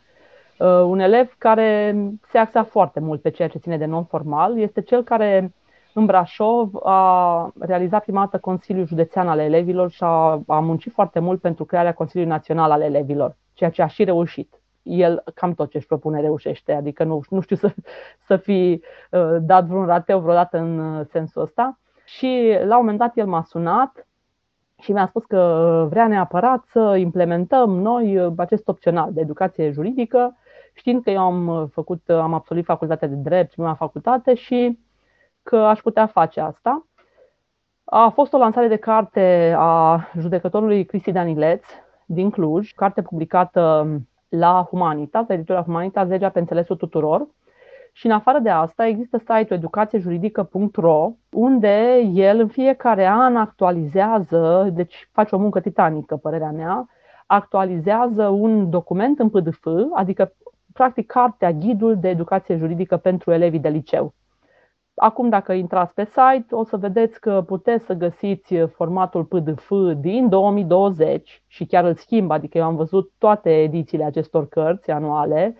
uh, 0.58 0.66
un 0.66 0.98
elev 0.98 1.34
care 1.38 1.96
se 2.30 2.38
axa 2.38 2.62
foarte 2.62 3.00
mult 3.00 3.20
pe 3.20 3.30
ceea 3.30 3.48
ce 3.48 3.58
ține 3.58 3.76
de 3.76 3.84
non-formal. 3.84 4.58
Este 4.58 4.80
cel 4.80 5.02
care 5.02 5.52
în 5.94 6.06
Brașov 6.06 6.74
a 6.82 7.52
realizat 7.58 8.02
prima 8.02 8.20
dată 8.20 8.38
Consiliul 8.38 8.86
Județean 8.86 9.28
al 9.28 9.38
Elevilor 9.38 9.90
și 9.90 10.02
a, 10.02 10.42
a 10.46 10.60
muncit 10.60 10.92
foarte 10.92 11.18
mult 11.18 11.40
pentru 11.40 11.64
crearea 11.64 11.94
Consiliului 11.94 12.32
Național 12.32 12.70
al 12.70 12.80
Elevilor, 12.80 13.36
ceea 13.52 13.70
ce 13.70 13.82
a 13.82 13.86
și 13.86 14.04
reușit. 14.04 14.60
El 14.82 15.22
cam 15.34 15.54
tot 15.54 15.70
ce 15.70 15.76
își 15.76 15.86
propune 15.86 16.20
reușește, 16.20 16.72
adică 16.72 17.04
nu, 17.04 17.20
nu 17.28 17.40
știu 17.40 17.56
să, 17.56 17.74
să 18.26 18.36
fi 18.36 18.82
uh, 19.10 19.36
dat 19.40 19.66
vreun 19.66 19.86
rateu 19.86 20.20
vreodată 20.20 20.58
în 20.58 20.78
uh, 20.78 21.06
sensul 21.10 21.42
ăsta. 21.42 21.78
Și 22.04 22.56
la 22.64 22.74
un 22.74 22.80
moment 22.80 22.98
dat 22.98 23.16
el 23.16 23.26
m-a 23.26 23.42
sunat 23.42 24.06
și 24.80 24.92
mi-a 24.92 25.06
spus 25.06 25.24
că 25.24 25.86
vrea 25.90 26.08
neapărat 26.08 26.64
să 26.64 26.96
implementăm 26.98 27.70
noi 27.70 28.18
uh, 28.18 28.32
acest 28.36 28.68
opțional 28.68 29.12
de 29.12 29.20
educație 29.20 29.70
juridică, 29.70 30.36
știind 30.72 31.02
că 31.02 31.10
eu 31.10 31.20
am 31.20 31.46
uh, 31.46 31.64
făcut, 31.72 32.08
am 32.08 32.34
absolvit 32.34 32.64
facultatea 32.64 33.08
de 33.08 33.14
drept, 33.14 33.52
prima 33.52 33.74
facultate 33.74 34.34
și 34.34 34.78
că 35.50 35.56
aș 35.56 35.80
putea 35.80 36.06
face 36.06 36.40
asta. 36.40 36.86
A 37.84 38.08
fost 38.08 38.32
o 38.32 38.38
lansare 38.38 38.68
de 38.68 38.76
carte 38.76 39.54
a 39.58 40.00
judecătorului 40.18 40.84
Cristi 40.84 41.12
Danileț 41.12 41.64
din 42.06 42.30
Cluj, 42.30 42.72
carte 42.72 43.02
publicată 43.02 43.86
la 44.28 44.66
Humanitas, 44.70 45.24
la 45.28 45.34
editura 45.34 45.62
Humanitas, 45.62 46.08
Legea 46.08 46.28
pe 46.28 46.38
înțelesul 46.38 46.76
tuturor. 46.76 47.26
Și 47.92 48.06
în 48.06 48.12
afară 48.12 48.38
de 48.38 48.50
asta 48.50 48.86
există 48.86 49.18
site-ul 49.18 49.58
educațiejuridică.ro 49.58 51.10
unde 51.30 52.00
el 52.12 52.40
în 52.40 52.48
fiecare 52.48 53.06
an 53.06 53.36
actualizează, 53.36 54.70
deci 54.72 55.08
face 55.12 55.34
o 55.34 55.38
muncă 55.38 55.60
titanică, 55.60 56.16
părerea 56.16 56.50
mea, 56.50 56.88
actualizează 57.26 58.28
un 58.28 58.70
document 58.70 59.18
în 59.18 59.28
PDF, 59.28 59.66
adică 59.94 60.32
practic 60.72 61.06
cartea, 61.06 61.52
ghidul 61.52 61.96
de 61.96 62.08
educație 62.08 62.56
juridică 62.56 62.96
pentru 62.96 63.32
elevii 63.32 63.58
de 63.58 63.68
liceu. 63.68 64.14
Acum, 65.02 65.28
dacă 65.28 65.52
intrați 65.52 65.94
pe 65.94 66.04
site, 66.04 66.54
o 66.54 66.64
să 66.64 66.76
vedeți 66.76 67.20
că 67.20 67.42
puteți 67.46 67.84
să 67.84 67.92
găsiți 67.92 68.54
formatul 68.56 69.24
PDF 69.24 69.72
din 69.96 70.28
2020 70.28 71.42
și 71.46 71.64
chiar 71.64 71.84
îl 71.84 71.94
schimbă, 71.94 72.34
adică 72.34 72.58
eu 72.58 72.64
am 72.64 72.76
văzut 72.76 73.12
toate 73.18 73.62
edițiile 73.62 74.04
acestor 74.04 74.48
cărți 74.48 74.90
anuale 74.90 75.56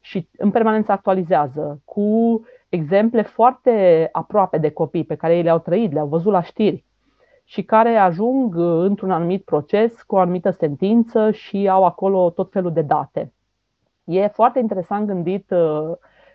și 0.00 0.28
în 0.36 0.50
permanență 0.50 0.92
actualizează 0.92 1.80
cu 1.84 2.40
exemple 2.68 3.22
foarte 3.22 4.08
aproape 4.12 4.58
de 4.58 4.70
copii 4.70 5.04
pe 5.04 5.14
care 5.14 5.36
ei 5.36 5.42
le-au 5.42 5.58
trăit, 5.58 5.92
le-au 5.92 6.06
văzut 6.06 6.32
la 6.32 6.42
știri 6.42 6.84
și 7.44 7.62
care 7.62 7.96
ajung 7.96 8.54
într-un 8.56 9.10
anumit 9.10 9.44
proces 9.44 10.02
cu 10.02 10.14
o 10.14 10.18
anumită 10.18 10.50
sentință 10.50 11.30
și 11.30 11.68
au 11.68 11.84
acolo 11.84 12.30
tot 12.30 12.50
felul 12.52 12.72
de 12.72 12.82
date. 12.82 13.32
E 14.04 14.26
foarte 14.26 14.58
interesant 14.58 15.06
gândit 15.06 15.50
uh, 15.50 15.92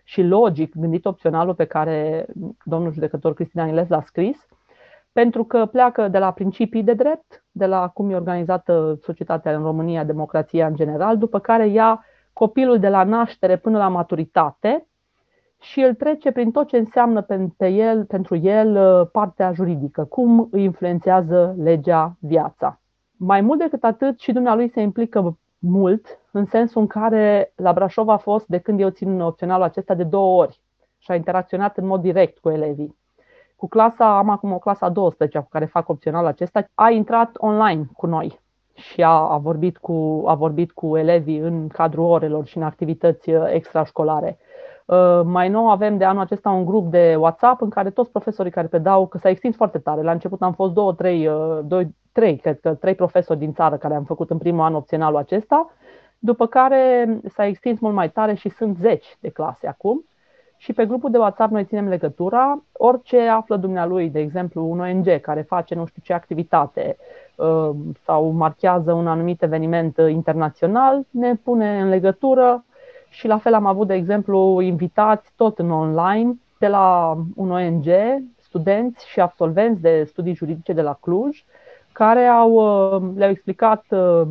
și 0.10 0.22
logic 0.22 0.76
gândit 0.76 1.06
opționalul 1.06 1.54
pe 1.54 1.66
care 1.66 2.26
domnul 2.64 2.92
judecător 2.92 3.34
Cristina 3.34 3.64
Aniles 3.64 3.88
l-a 3.88 4.02
scris, 4.02 4.48
pentru 5.12 5.44
că 5.44 5.66
pleacă 5.66 6.08
de 6.08 6.18
la 6.18 6.32
principii 6.32 6.84
de 6.84 6.94
drept, 6.94 7.44
de 7.52 7.66
la 7.66 7.88
cum 7.88 8.10
e 8.10 8.16
organizată 8.16 8.98
societatea 9.02 9.56
în 9.56 9.64
România, 9.64 10.04
democrația 10.04 10.68
în 10.68 10.76
general, 10.76 11.18
după 11.18 11.40
care 11.40 11.68
ia 11.68 12.06
copilul 12.34 12.80
de 12.80 12.90
la 12.90 13.04
naștere 13.04 13.58
până 13.58 13.78
la 13.78 13.88
maturitate 13.88 14.88
și 15.60 15.80
îl 15.80 15.94
trece 15.94 16.32
prin 16.32 16.52
tot 16.52 16.68
ce 16.68 16.78
înseamnă 16.78 17.22
pe 17.58 17.68
el, 17.68 18.06
pentru 18.06 18.36
el 18.36 18.76
uh, 18.76 19.08
partea 19.12 19.52
juridică, 19.52 20.04
cum 20.04 20.48
îi 20.52 20.64
influențează 20.64 21.56
legea 21.58 22.16
viața. 22.20 22.82
Mai 23.18 23.42
mult 23.42 23.60
decât 23.60 23.84
atât, 23.84 24.20
și 24.20 24.32
dumnealui 24.32 24.70
se 24.70 24.82
implică 24.82 25.38
mult, 25.60 26.20
în 26.32 26.46
sensul 26.46 26.82
în 26.82 26.88
care 26.88 27.54
la 27.56 27.74
Brașov 27.74 28.10
a 28.10 28.18
fost, 28.18 28.48
de 28.48 28.58
când 28.58 28.80
eu 28.80 28.90
țin 28.90 29.22
opționalul 29.22 29.64
acesta, 29.64 29.94
de 29.94 30.04
două 30.04 30.42
ori 30.42 30.60
și 30.98 31.12
a 31.12 31.16
interacționat 31.16 31.78
în 31.78 31.86
mod 31.86 32.02
direct 32.02 32.38
cu 32.38 32.50
elevii. 32.50 32.98
Cu 33.56 33.68
clasa, 33.68 34.18
am 34.18 34.30
acum 34.30 34.52
o 34.52 34.60
clasă 34.60 34.86
a 34.86 34.90
12 34.90 35.40
cu 35.40 35.48
care 35.50 35.66
fac 35.66 35.90
opționalul 35.90 36.28
acesta, 36.28 36.70
a 36.74 36.90
intrat 36.90 37.32
online 37.38 37.90
cu 37.94 38.06
noi 38.06 38.40
și 38.74 39.04
a, 39.04 39.10
a, 39.10 39.38
vorbit 39.38 39.78
cu, 39.78 40.24
a 40.28 40.34
vorbit 40.34 40.72
cu 40.72 40.98
elevii 40.98 41.38
în 41.38 41.68
cadrul 41.68 42.06
orelor 42.06 42.46
și 42.46 42.58
în 42.58 42.64
activități 42.64 43.30
uh, 43.30 43.44
extrașcolare. 43.54 44.38
Uh, 44.90 45.22
mai 45.24 45.50
nou 45.50 45.70
avem 45.70 45.98
de 45.98 46.04
anul 46.04 46.22
acesta 46.22 46.50
un 46.50 46.66
grup 46.66 46.92
de 46.92 47.16
WhatsApp 47.16 47.62
în 47.62 47.70
care 47.70 47.90
toți 47.90 48.12
profesorii 48.12 48.52
care 48.52 48.68
predau, 48.68 49.08
că 49.08 49.18
s-a 49.18 49.30
extins 49.30 49.56
foarte 49.56 49.78
tare. 49.78 50.02
La 50.02 50.12
început 50.12 50.42
am 50.42 50.54
fost 50.54 50.74
două, 50.74 50.94
trei, 50.94 51.28
uh, 51.28 51.60
doi, 51.64 51.96
trei, 52.12 52.38
cred 52.38 52.60
că 52.60 52.74
trei 52.74 52.96
profesori 52.96 53.40
din 53.40 53.54
țară 53.54 53.78
care 53.78 53.96
am 53.96 54.04
făcut 54.04 54.30
în 54.30 54.38
primul 54.38 54.62
an 54.62 54.76
opționalul 54.76 55.18
acesta, 55.18 55.72
după 56.20 56.48
care 56.48 57.08
s-a 57.26 57.46
extins 57.46 57.80
mult 57.80 57.94
mai 57.94 58.10
tare 58.10 58.34
și 58.34 58.50
sunt 58.50 58.78
zeci 58.78 59.18
de 59.20 59.30
clase 59.30 59.68
acum. 59.68 60.06
Și 60.58 60.74
pe 60.74 60.86
grupul 60.86 61.12
de 61.12 61.18
WhatsApp 61.18 61.52
noi 61.52 61.66
ținem 61.66 61.88
legătura. 61.88 62.64
Orice 62.72 63.22
află 63.22 63.58
dumnealui, 63.58 64.10
de 64.10 64.20
exemplu, 64.20 64.70
un 64.70 64.80
ONG 64.80 65.20
care 65.22 65.42
face 65.42 65.76
nu 65.76 65.86
știu 65.86 66.02
ce 66.06 66.14
activitate 66.14 66.98
uh, 67.36 67.70
sau 68.04 68.30
marchează 68.30 68.94
un 68.94 69.08
anumit 69.08 69.42
eveniment 69.42 69.98
internațional, 70.10 71.06
ne 71.10 71.36
pune 71.36 71.82
în 71.82 71.90
legătură 71.90 72.64
și 73.10 73.28
la 73.28 73.38
fel 73.38 73.54
am 73.54 73.66
avut, 73.66 73.88
de 73.88 73.94
exemplu, 73.94 74.60
invitați 74.62 75.32
tot 75.36 75.60
în 75.60 75.72
online 75.72 76.40
de 76.60 76.68
la 76.68 77.18
un 77.36 77.52
ONG, 77.52 77.86
studenți 78.38 79.08
și 79.08 79.20
absolvenți 79.20 79.82
de 79.82 80.04
studii 80.04 80.34
juridice 80.34 80.74
de 80.74 80.82
la 80.82 80.98
Cluj, 81.02 81.44
care 81.92 82.26
au, 82.26 82.52
uh, 82.52 83.12
le-au 83.16 83.30
explicat 83.30 83.86
uh, 83.90 84.22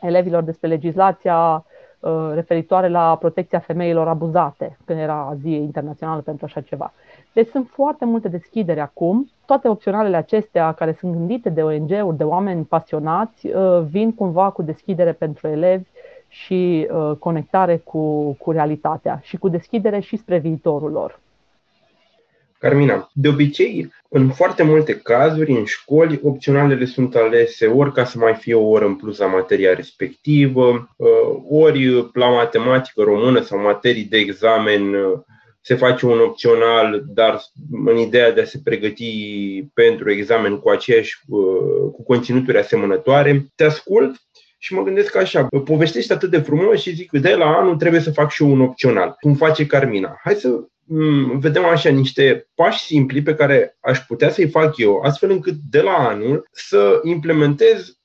elevilor 0.00 0.42
despre 0.42 0.68
legislația 0.68 1.64
uh, 2.00 2.30
referitoare 2.34 2.88
la 2.88 3.16
protecția 3.16 3.58
femeilor 3.58 4.08
abuzate, 4.08 4.78
când 4.84 4.98
era 4.98 5.36
zi 5.40 5.50
internațională 5.50 6.20
pentru 6.20 6.44
așa 6.44 6.60
ceva. 6.60 6.92
Deci 7.32 7.48
sunt 7.48 7.68
foarte 7.68 8.04
multe 8.04 8.28
deschideri 8.28 8.80
acum. 8.80 9.30
Toate 9.46 9.68
opționalele 9.68 10.16
acestea 10.16 10.72
care 10.72 10.92
sunt 10.92 11.12
gândite 11.12 11.48
de 11.48 11.62
ONG-uri, 11.62 12.16
de 12.16 12.24
oameni 12.24 12.64
pasionați, 12.64 13.48
vin 13.90 14.14
cumva 14.14 14.50
cu 14.50 14.62
deschidere 14.62 15.12
pentru 15.12 15.48
elevi 15.48 15.88
și 16.28 16.88
conectare 17.18 17.76
cu, 17.76 18.32
cu 18.32 18.50
realitatea 18.50 19.20
și 19.22 19.36
cu 19.36 19.48
deschidere 19.48 20.00
și 20.00 20.16
spre 20.16 20.38
viitorul 20.38 20.90
lor. 20.90 21.20
Carmina, 22.58 23.10
de 23.12 23.28
obicei, 23.28 23.92
în 24.08 24.30
foarte 24.30 24.62
multe 24.62 24.96
cazuri, 24.96 25.52
în 25.52 25.64
școli, 25.64 26.20
opționalele 26.22 26.84
sunt 26.84 27.14
alese 27.14 27.66
ori 27.66 27.92
ca 27.92 28.04
să 28.04 28.18
mai 28.18 28.34
fie 28.34 28.54
o 28.54 28.68
oră 28.68 28.84
în 28.84 28.94
plus 28.94 29.18
la 29.18 29.26
materia 29.26 29.74
respectivă, 29.74 30.88
uh, 30.96 31.42
ori 31.48 32.10
la 32.12 32.28
matematică 32.28 33.02
română 33.02 33.40
sau 33.40 33.58
materii 33.58 34.04
de 34.04 34.16
examen 34.16 34.94
uh, 34.94 35.18
se 35.60 35.74
face 35.74 36.06
un 36.06 36.20
opțional, 36.20 37.02
dar 37.06 37.40
în 37.84 37.96
ideea 37.96 38.32
de 38.32 38.40
a 38.40 38.44
se 38.44 38.60
pregăti 38.64 39.64
pentru 39.74 40.10
examen 40.10 40.58
cu 40.58 40.68
aceeași, 40.68 41.20
uh, 41.28 41.90
cu 41.92 42.02
conținuturi 42.02 42.58
asemănătoare. 42.58 43.46
Te 43.54 43.64
ascult 43.64 44.16
și 44.58 44.74
mă 44.74 44.82
gândesc 44.82 45.16
așa, 45.16 45.46
povestești 45.64 46.12
atât 46.12 46.30
de 46.30 46.38
frumos 46.38 46.80
și 46.80 46.94
zic, 46.94 47.10
de 47.10 47.34
la 47.34 47.56
anul 47.56 47.76
trebuie 47.76 48.00
să 48.00 48.10
fac 48.10 48.30
și 48.30 48.42
eu 48.42 48.50
un 48.50 48.60
opțional, 48.60 49.16
cum 49.20 49.34
face 49.34 49.66
Carmina. 49.66 50.18
Hai 50.22 50.34
să 50.34 50.48
mm, 50.84 51.38
vedem 51.38 51.64
așa 51.64 51.90
niște 51.90 52.48
pași 52.54 52.84
simpli 52.84 53.22
pe 53.22 53.34
care 53.34 53.76
aș 53.80 53.98
putea 53.98 54.30
să-i 54.30 54.48
fac 54.48 54.76
eu, 54.76 55.00
astfel 55.00 55.30
încât 55.30 55.54
de 55.70 55.80
la 55.80 55.92
anul 55.92 56.48
să 56.50 57.00
implementez 57.04 57.98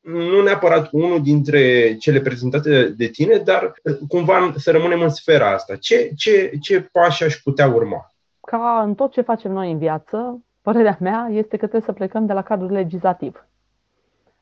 nu 0.00 0.42
neapărat 0.42 0.88
unul 0.92 1.22
dintre 1.22 1.94
cele 1.96 2.20
prezentate 2.20 2.88
de 2.88 3.06
tine, 3.06 3.36
dar 3.36 3.74
uh, 3.82 3.98
cumva 4.08 4.52
să 4.56 4.70
rămânem 4.70 5.00
în 5.00 5.08
sfera 5.08 5.52
asta. 5.52 5.76
Ce, 5.76 6.10
ce, 6.16 6.52
ce 6.60 6.88
pași 6.92 7.24
aș 7.24 7.34
putea 7.34 7.68
urma? 7.68 8.10
Ca 8.40 8.82
în 8.84 8.94
tot 8.94 9.12
ce 9.12 9.20
facem 9.20 9.52
noi 9.52 9.70
în 9.70 9.78
viață, 9.78 10.42
părerea 10.62 10.96
mea 11.00 11.28
este 11.30 11.56
că 11.56 11.66
trebuie 11.66 11.80
să 11.80 11.92
plecăm 11.92 12.26
de 12.26 12.32
la 12.32 12.42
cadrul 12.42 12.72
legislativ. 12.72 13.44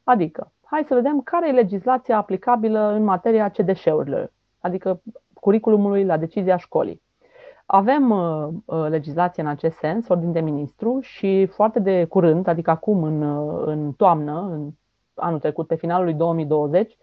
Adică, 0.05 0.53
hai 0.71 0.85
să 0.89 0.95
vedem 0.95 1.21
care 1.21 1.49
e 1.49 1.53
legislația 1.53 2.17
aplicabilă 2.17 2.93
în 2.93 3.05
materia 3.05 3.49
CDș-urilor, 3.49 4.33
adică 4.61 5.03
curiculumului 5.41 6.05
la 6.05 6.17
decizia 6.17 6.57
școlii. 6.57 7.03
Avem 7.67 8.11
uh, 8.11 8.49
uh, 8.65 8.87
legislație 8.89 9.43
în 9.43 9.49
acest 9.49 9.77
sens, 9.77 10.09
ordin 10.09 10.33
de 10.33 10.41
ministru, 10.41 11.01
și 11.01 11.47
foarte 11.47 11.79
de 11.81 12.05
curând, 12.05 12.47
adică 12.47 12.71
acum 12.71 13.03
în, 13.03 13.23
uh, 13.23 13.63
în 13.67 13.93
toamnă, 13.93 14.49
în 14.53 14.71
anul 15.15 15.39
trecut, 15.39 15.67
pe 15.67 15.75
finalul 15.75 16.05
lui 16.05 16.15
2020, 16.15 16.97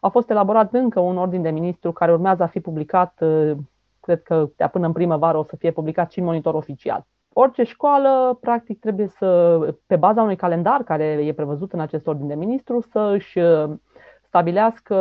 a 0.00 0.08
fost 0.08 0.30
elaborat 0.30 0.72
încă 0.72 1.00
un 1.00 1.18
ordin 1.18 1.42
de 1.42 1.50
ministru 1.50 1.92
care 1.92 2.12
urmează 2.12 2.42
a 2.42 2.46
fi 2.46 2.60
publicat, 2.60 3.20
uh, 3.20 3.52
cred 4.00 4.22
că 4.22 4.50
de 4.56 4.68
până 4.72 4.86
în 4.86 4.92
primăvară 4.92 5.38
o 5.38 5.42
să 5.42 5.56
fie 5.56 5.70
publicat 5.70 6.10
și 6.10 6.18
în 6.18 6.24
monitor 6.24 6.54
oficial. 6.54 7.06
Orice 7.32 7.62
școală, 7.62 8.38
practic, 8.40 8.80
trebuie 8.80 9.06
să, 9.06 9.58
pe 9.86 9.96
baza 9.96 10.22
unui 10.22 10.36
calendar 10.36 10.82
care 10.82 11.04
e 11.04 11.32
prevăzut 11.32 11.72
în 11.72 11.80
acest 11.80 12.06
ordin 12.06 12.26
de 12.26 12.34
ministru, 12.34 12.80
să 12.80 13.00
își 13.14 13.38
uh, 13.38 13.70
stabilească 14.22 14.96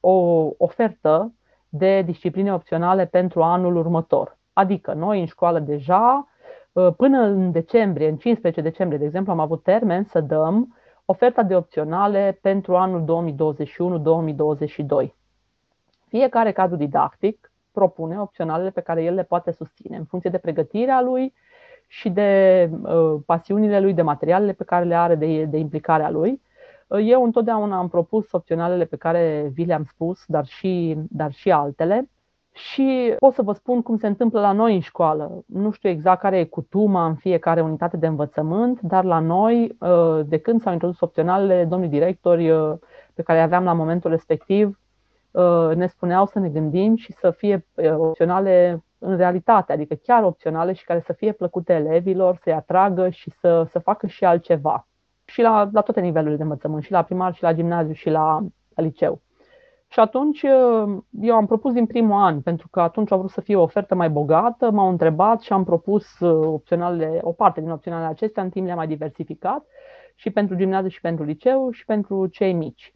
o 0.00 0.48
ofertă 0.56 1.32
de 1.68 2.02
discipline 2.02 2.54
opționale 2.54 3.06
pentru 3.06 3.42
anul 3.42 3.76
următor. 3.76 4.38
Adică 4.52 4.92
noi 4.92 5.20
în 5.20 5.26
școală 5.26 5.58
deja, 5.58 6.28
uh, 6.72 6.88
până 6.96 7.20
în 7.20 7.52
decembrie, 7.52 8.08
în 8.08 8.16
15 8.16 8.60
decembrie, 8.60 8.98
de 8.98 9.04
exemplu, 9.04 9.32
am 9.32 9.40
avut 9.40 9.62
termen 9.62 10.04
să 10.04 10.20
dăm 10.20 10.76
oferta 11.04 11.42
de 11.42 11.56
opționale 11.56 12.38
pentru 12.42 12.76
anul 12.76 13.26
2021-2022. 15.06 15.14
Fiecare 16.08 16.52
cadru 16.52 16.76
didactic 16.76 17.51
propune 17.72 18.20
opționalele 18.20 18.70
pe 18.70 18.80
care 18.80 19.02
el 19.02 19.14
le 19.14 19.22
poate 19.22 19.50
susține 19.50 19.96
în 19.96 20.04
funcție 20.04 20.30
de 20.30 20.38
pregătirea 20.38 21.00
lui 21.00 21.34
și 21.88 22.10
de 22.10 22.70
uh, 22.82 23.20
pasiunile 23.26 23.80
lui, 23.80 23.94
de 23.94 24.02
materialele 24.02 24.52
pe 24.52 24.64
care 24.64 24.84
le 24.84 24.94
are, 24.94 25.14
de, 25.14 25.44
de 25.44 25.58
implicarea 25.58 26.10
lui. 26.10 26.40
Uh, 26.86 27.00
eu 27.02 27.24
întotdeauna 27.24 27.78
am 27.78 27.88
propus 27.88 28.32
opționalele 28.32 28.84
pe 28.84 28.96
care 28.96 29.50
vi 29.54 29.64
le-am 29.64 29.84
spus, 29.84 30.24
dar 30.26 30.46
și, 30.46 30.96
dar 31.10 31.32
și 31.32 31.50
altele. 31.50 32.08
Și 32.52 33.14
pot 33.18 33.34
să 33.34 33.42
vă 33.42 33.52
spun 33.52 33.82
cum 33.82 33.96
se 33.96 34.06
întâmplă 34.06 34.40
la 34.40 34.52
noi 34.52 34.74
în 34.74 34.80
școală. 34.80 35.44
Nu 35.46 35.70
știu 35.70 35.88
exact 35.88 36.20
care 36.20 36.38
e 36.38 36.44
cutuma 36.44 37.06
în 37.06 37.14
fiecare 37.14 37.60
unitate 37.60 37.96
de 37.96 38.06
învățământ, 38.06 38.80
dar 38.80 39.04
la 39.04 39.18
noi, 39.18 39.76
uh, 39.80 40.20
de 40.26 40.38
când 40.38 40.62
s-au 40.62 40.72
introdus 40.72 41.00
opționalele, 41.00 41.64
domnii 41.64 41.88
directori 41.88 42.50
uh, 42.50 42.72
pe 43.14 43.22
care 43.22 43.40
aveam 43.40 43.64
la 43.64 43.72
momentul 43.72 44.10
respectiv 44.10 44.66
uh, 44.68 44.74
ne 45.74 45.86
spuneau 45.86 46.26
să 46.26 46.38
ne 46.38 46.48
gândim 46.48 46.96
și 46.96 47.12
să 47.12 47.30
fie 47.30 47.66
opționale 47.96 48.82
în 48.98 49.16
realitate, 49.16 49.72
adică 49.72 49.94
chiar 49.94 50.24
opționale 50.24 50.72
și 50.72 50.84
care 50.84 51.00
să 51.00 51.12
fie 51.12 51.32
plăcute 51.32 51.72
elevilor, 51.72 52.36
să-i 52.42 52.52
atragă 52.52 53.08
și 53.08 53.30
să, 53.30 53.66
să 53.70 53.78
facă 53.78 54.06
și 54.06 54.24
altceva. 54.24 54.86
Și 55.24 55.42
la, 55.42 55.68
la 55.72 55.80
toate 55.80 56.00
nivelurile 56.00 56.36
de 56.36 56.42
învățământ, 56.42 56.82
și 56.82 56.90
la 56.90 57.02
primar, 57.02 57.34
și 57.34 57.42
la 57.42 57.54
gimnaziu, 57.54 57.92
și 57.92 58.10
la, 58.10 58.44
la 58.74 58.82
liceu. 58.82 59.20
Și 59.88 60.00
atunci 60.00 60.42
uh, 60.42 60.96
eu 61.20 61.34
am 61.34 61.46
propus 61.46 61.72
din 61.72 61.86
primul 61.86 62.20
an, 62.20 62.40
pentru 62.40 62.68
că 62.68 62.80
atunci 62.80 63.10
au 63.10 63.18
vrut 63.18 63.30
să 63.30 63.40
fie 63.40 63.56
o 63.56 63.62
ofertă 63.62 63.94
mai 63.94 64.10
bogată, 64.10 64.70
m-au 64.70 64.88
întrebat 64.88 65.40
și 65.40 65.52
am 65.52 65.64
propus 65.64 66.18
uh, 66.20 66.46
opționale, 66.46 67.18
o 67.22 67.32
parte 67.32 67.60
din 67.60 67.70
opționale 67.70 68.04
acestea, 68.04 68.42
în 68.42 68.50
timp 68.50 68.66
le-am 68.66 68.78
mai 68.78 68.86
diversificat 68.86 69.64
și 70.14 70.30
pentru 70.30 70.56
gimnaziu 70.56 70.88
și 70.88 71.00
pentru 71.00 71.24
liceu 71.24 71.70
și 71.70 71.84
pentru 71.84 72.26
cei 72.26 72.52
mici. 72.52 72.94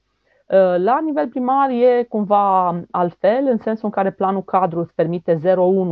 Uh, 0.49 0.75
la 0.79 1.01
nivel 1.05 1.29
primar 1.29 1.71
e 1.71 2.03
cumva 2.09 2.69
altfel, 2.91 3.47
în 3.47 3.59
sensul 3.59 3.85
în 3.85 3.91
care 3.91 4.11
planul 4.11 4.43
cadru 4.43 4.81
îți 4.81 4.95
permite 4.95 5.39
0-1, 5.39 5.41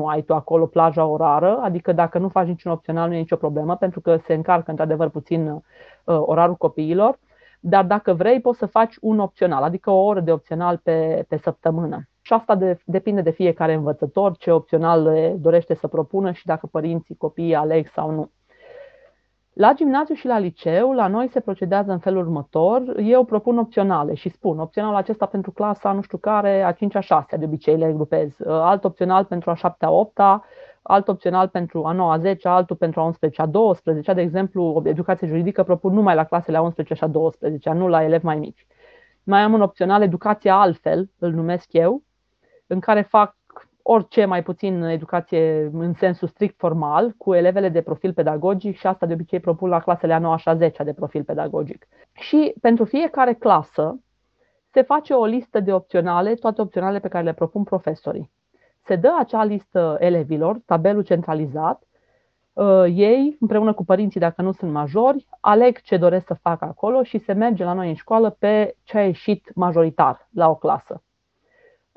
ai 0.06 0.22
tu 0.22 0.34
acolo 0.34 0.66
plaja 0.66 1.06
orară, 1.06 1.58
adică 1.62 1.92
dacă 1.92 2.18
nu 2.18 2.28
faci 2.28 2.46
niciun 2.46 2.72
opțional 2.72 3.08
nu 3.08 3.14
e 3.14 3.18
nicio 3.18 3.36
problemă, 3.36 3.76
pentru 3.76 4.00
că 4.00 4.16
se 4.16 4.34
încarcă 4.34 4.70
într-adevăr 4.70 5.08
puțin 5.08 5.62
orarul 6.04 6.56
copiilor 6.56 7.18
dar 7.66 7.84
dacă 7.84 8.12
vrei 8.12 8.40
poți 8.40 8.58
să 8.58 8.66
faci 8.66 8.94
un 9.00 9.18
opțional, 9.18 9.62
adică 9.62 9.90
o 9.90 10.04
oră 10.04 10.20
de 10.20 10.32
opțional 10.32 10.80
pe, 10.82 11.24
pe 11.28 11.36
săptămână. 11.36 12.08
Și 12.20 12.32
asta 12.32 12.54
de, 12.54 12.78
depinde 12.84 13.20
de 13.20 13.30
fiecare 13.30 13.74
învățător, 13.74 14.36
ce 14.36 14.50
opțional 14.50 15.32
dorește 15.38 15.74
să 15.74 15.88
propună 15.88 16.32
și 16.32 16.46
dacă 16.46 16.66
părinții, 16.66 17.16
copiii 17.16 17.54
aleg 17.54 17.86
sau 17.86 18.10
nu. 18.10 18.30
La 19.54 19.72
gimnaziu 19.72 20.14
și 20.14 20.26
la 20.26 20.38
liceu, 20.38 20.92
la 20.92 21.06
noi 21.06 21.28
se 21.28 21.40
procedează 21.40 21.92
în 21.92 21.98
felul 21.98 22.22
următor. 22.22 22.98
Eu 22.98 23.24
propun 23.24 23.58
opționale 23.58 24.14
și 24.14 24.28
spun 24.28 24.58
opționalul 24.58 24.96
acesta 24.96 25.26
pentru 25.26 25.50
clasa 25.50 25.92
nu 25.92 26.00
știu 26.02 26.18
care, 26.18 26.62
a 26.62 26.72
5-a, 26.72 27.00
6 27.00 27.36
de 27.36 27.44
obicei 27.44 27.76
le 27.76 27.92
grupez. 27.92 28.36
Alt 28.46 28.84
opțional 28.84 29.24
pentru 29.24 29.50
a 29.50 29.54
7-a, 29.54 30.10
8-a, 30.12 30.44
alt 30.82 31.08
opțional 31.08 31.48
pentru 31.48 31.84
a 31.84 31.92
9 31.92 32.16
10 32.16 32.48
altul 32.48 32.76
pentru 32.76 33.00
a 33.00 33.04
11 33.04 33.42
a 33.42 33.46
12 33.46 34.12
De 34.12 34.20
exemplu, 34.20 34.82
educație 34.84 35.26
juridică 35.26 35.62
propun 35.62 35.92
numai 35.92 36.14
la 36.14 36.24
clasele 36.24 36.56
a 36.56 36.62
11 36.62 36.94
și 36.94 37.04
a 37.04 37.06
12 37.06 37.70
nu 37.70 37.88
la 37.88 38.02
elevi 38.02 38.24
mai 38.24 38.38
mici. 38.38 38.66
Mai 39.22 39.40
am 39.40 39.52
un 39.52 39.60
opțional 39.60 40.02
educație 40.02 40.50
altfel, 40.50 41.10
îl 41.18 41.32
numesc 41.32 41.72
eu, 41.72 42.02
în 42.66 42.80
care 42.80 43.02
fac 43.02 43.36
orice 43.86 44.24
mai 44.24 44.42
puțin 44.42 44.82
educație 44.82 45.70
în 45.72 45.94
sensul 45.94 46.28
strict 46.28 46.58
formal, 46.58 47.14
cu 47.16 47.34
elevele 47.34 47.68
de 47.68 47.82
profil 47.82 48.12
pedagogic 48.12 48.76
și 48.76 48.86
asta 48.86 49.06
de 49.06 49.12
obicei 49.12 49.40
propun 49.40 49.68
la 49.68 49.80
clasele 49.80 50.12
a 50.12 50.18
9 50.18 50.36
și 50.36 50.48
a 50.48 50.54
10 50.54 50.82
de 50.82 50.92
profil 50.92 51.24
pedagogic. 51.24 51.88
Și 52.12 52.54
pentru 52.60 52.84
fiecare 52.84 53.34
clasă 53.34 53.98
se 54.72 54.82
face 54.82 55.12
o 55.12 55.24
listă 55.24 55.60
de 55.60 55.72
opționale, 55.72 56.34
toate 56.34 56.60
opționale 56.60 56.98
pe 56.98 57.08
care 57.08 57.24
le 57.24 57.32
propun 57.32 57.62
profesorii 57.62 58.30
se 58.84 58.96
dă 58.96 59.16
acea 59.18 59.44
listă 59.44 59.96
elevilor, 60.00 60.60
tabelul 60.66 61.02
centralizat, 61.02 61.82
uh, 62.52 62.84
ei, 62.88 63.36
împreună 63.40 63.72
cu 63.72 63.84
părinții, 63.84 64.20
dacă 64.20 64.42
nu 64.42 64.52
sunt 64.52 64.72
majori, 64.72 65.26
aleg 65.40 65.80
ce 65.80 65.96
doresc 65.96 66.26
să 66.26 66.34
facă 66.34 66.64
acolo 66.64 67.02
și 67.02 67.18
se 67.18 67.32
merge 67.32 67.64
la 67.64 67.72
noi 67.72 67.88
în 67.88 67.94
școală 67.94 68.30
pe 68.30 68.76
ce 68.82 68.98
a 68.98 69.04
ieșit 69.04 69.50
majoritar 69.54 70.28
la 70.32 70.48
o 70.48 70.54
clasă. 70.54 71.02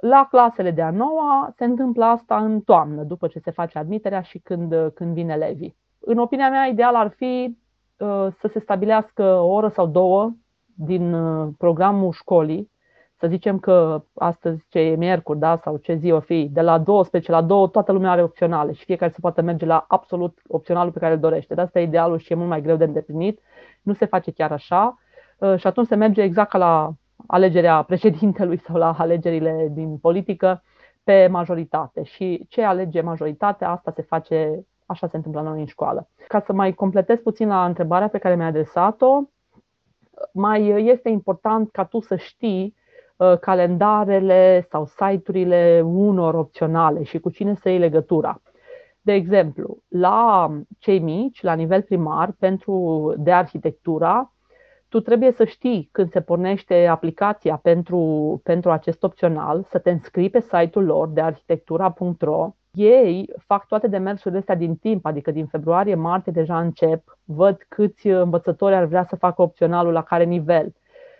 La 0.01 0.27
clasele 0.29 0.71
de 0.71 0.81
a 0.81 0.91
noua 0.91 1.53
se 1.55 1.65
întâmplă 1.65 2.05
asta 2.05 2.37
în 2.37 2.61
toamnă, 2.61 3.03
după 3.03 3.27
ce 3.27 3.39
se 3.39 3.51
face 3.51 3.77
admiterea 3.77 4.21
și 4.21 4.39
când, 4.39 4.91
când 4.93 5.13
vin 5.13 5.29
elevii. 5.29 5.75
În 5.99 6.17
opinia 6.17 6.49
mea, 6.49 6.65
ideal 6.65 6.95
ar 6.95 7.09
fi 7.09 7.57
uh, 7.97 8.27
să 8.39 8.49
se 8.51 8.59
stabilească 8.59 9.23
o 9.23 9.47
oră 9.47 9.67
sau 9.67 9.87
două 9.87 10.31
din 10.75 11.13
uh, 11.13 11.49
programul 11.57 12.11
școlii 12.11 12.71
să 13.19 13.27
zicem 13.27 13.59
că 13.59 14.03
astăzi 14.13 14.65
ce 14.69 14.79
e 14.79 14.95
miercuri, 14.95 15.39
da, 15.39 15.59
sau 15.63 15.77
ce 15.77 15.95
zi 15.95 16.11
o 16.11 16.19
fi, 16.19 16.49
de 16.51 16.61
la 16.61 16.77
12 16.77 17.31
la 17.31 17.41
2 17.41 17.69
toată 17.71 17.91
lumea 17.91 18.11
are 18.11 18.23
opționale 18.23 18.73
și 18.73 18.85
fiecare 18.85 19.11
se 19.11 19.19
poate 19.21 19.41
merge 19.41 19.65
la 19.65 19.85
absolut 19.87 20.39
opționalul 20.47 20.91
pe 20.91 20.99
care 20.99 21.13
îl 21.13 21.19
dorește. 21.19 21.53
De 21.53 21.61
asta 21.61 21.79
e 21.79 21.83
idealul 21.83 22.17
și 22.17 22.31
e 22.31 22.35
mult 22.35 22.49
mai 22.49 22.61
greu 22.61 22.75
de 22.75 22.83
îndeplinit. 22.83 23.39
Nu 23.81 23.93
se 23.93 24.05
face 24.05 24.31
chiar 24.31 24.51
așa 24.51 24.97
uh, 25.37 25.55
și 25.57 25.67
atunci 25.67 25.87
se 25.87 25.95
merge 25.95 26.21
exact 26.21 26.49
ca 26.49 26.57
la 26.57 26.91
alegerea 27.27 27.81
președintelui 27.81 28.59
sau 28.59 28.75
la 28.75 28.95
alegerile 28.97 29.67
din 29.71 29.97
politică 29.97 30.63
pe 31.03 31.27
majoritate. 31.27 32.03
Și 32.03 32.45
ce 32.49 32.63
alege 32.63 33.01
majoritatea, 33.01 33.69
asta 33.69 33.91
se 33.91 34.01
face, 34.01 34.65
așa 34.85 35.07
se 35.07 35.15
întâmplă 35.15 35.41
la 35.41 35.49
noi 35.49 35.59
în 35.59 35.65
școală. 35.65 36.09
Ca 36.27 36.39
să 36.39 36.53
mai 36.53 36.73
completez 36.73 37.19
puțin 37.19 37.47
la 37.47 37.65
întrebarea 37.65 38.07
pe 38.07 38.17
care 38.17 38.35
mi-a 38.35 38.45
adresat-o, 38.45 39.21
mai 40.33 40.85
este 40.87 41.09
important 41.09 41.71
ca 41.71 41.83
tu 41.83 41.99
să 41.99 42.15
știi 42.15 42.75
Uh, 43.17 43.37
calendarele 43.39 44.67
sau 44.69 44.85
site-urile 44.85 45.81
unor 45.85 46.33
opționale 46.33 47.03
și 47.03 47.19
cu 47.19 47.29
cine 47.29 47.55
să 47.55 47.69
iei 47.69 47.79
legătura. 47.79 48.41
De 49.01 49.13
exemplu, 49.13 49.77
la 49.87 50.51
cei 50.79 50.99
mici, 50.99 51.41
la 51.41 51.53
nivel 51.53 51.81
primar, 51.81 52.31
pentru 52.39 53.13
de 53.17 53.31
arhitectura, 53.31 54.33
tu 54.89 54.99
trebuie 54.99 55.31
să 55.31 55.45
știi 55.45 55.89
când 55.91 56.09
se 56.09 56.21
pornește 56.21 56.85
aplicația 56.85 57.59
pentru, 57.63 58.41
pentru 58.43 58.71
acest 58.71 59.03
opțional, 59.03 59.63
să 59.69 59.77
te 59.79 59.91
înscrii 59.91 60.29
pe 60.29 60.39
site-ul 60.41 60.85
lor 60.85 61.09
de 61.09 61.21
arhitectura.ro. 61.21 62.55
Ei 62.71 63.29
fac 63.45 63.67
toate 63.67 63.87
demersurile 63.87 64.39
astea 64.39 64.55
din 64.55 64.75
timp, 64.75 65.05
adică 65.05 65.31
din 65.31 65.45
februarie-martie 65.45 66.31
deja 66.31 66.59
încep, 66.59 67.17
văd 67.23 67.65
câți 67.67 68.07
învățători 68.07 68.75
ar 68.75 68.85
vrea 68.85 69.03
să 69.03 69.15
facă 69.15 69.41
opționalul 69.41 69.91
la 69.93 70.03
care 70.03 70.23
nivel 70.23 70.73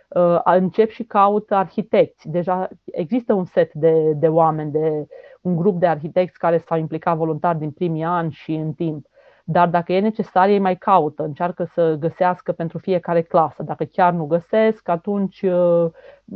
Uh, 0.08 0.40
încep 0.44 0.90
și 0.90 1.04
caut 1.04 1.50
arhitecți. 1.52 2.28
Deja 2.28 2.68
există 2.84 3.32
un 3.32 3.44
set 3.44 3.72
de, 3.72 4.12
de 4.12 4.28
oameni, 4.28 4.70
de 4.70 5.06
un 5.40 5.56
grup 5.56 5.78
de 5.78 5.86
arhitecți 5.86 6.38
care 6.38 6.58
s-au 6.58 6.78
implicat 6.78 7.16
voluntar 7.16 7.56
din 7.56 7.70
primii 7.70 8.04
ani 8.04 8.32
și 8.32 8.54
în 8.54 8.72
timp. 8.72 9.06
Dar 9.50 9.68
dacă 9.68 9.92
e 9.92 10.00
necesar, 10.00 10.48
ei 10.48 10.58
mai 10.58 10.76
caută, 10.76 11.22
încearcă 11.22 11.64
să 11.64 11.96
găsească 11.98 12.52
pentru 12.52 12.78
fiecare 12.78 13.22
clasă. 13.22 13.62
Dacă 13.62 13.84
chiar 13.84 14.12
nu 14.12 14.26
găsesc, 14.26 14.88
atunci 14.88 15.42
uh, 15.42 15.86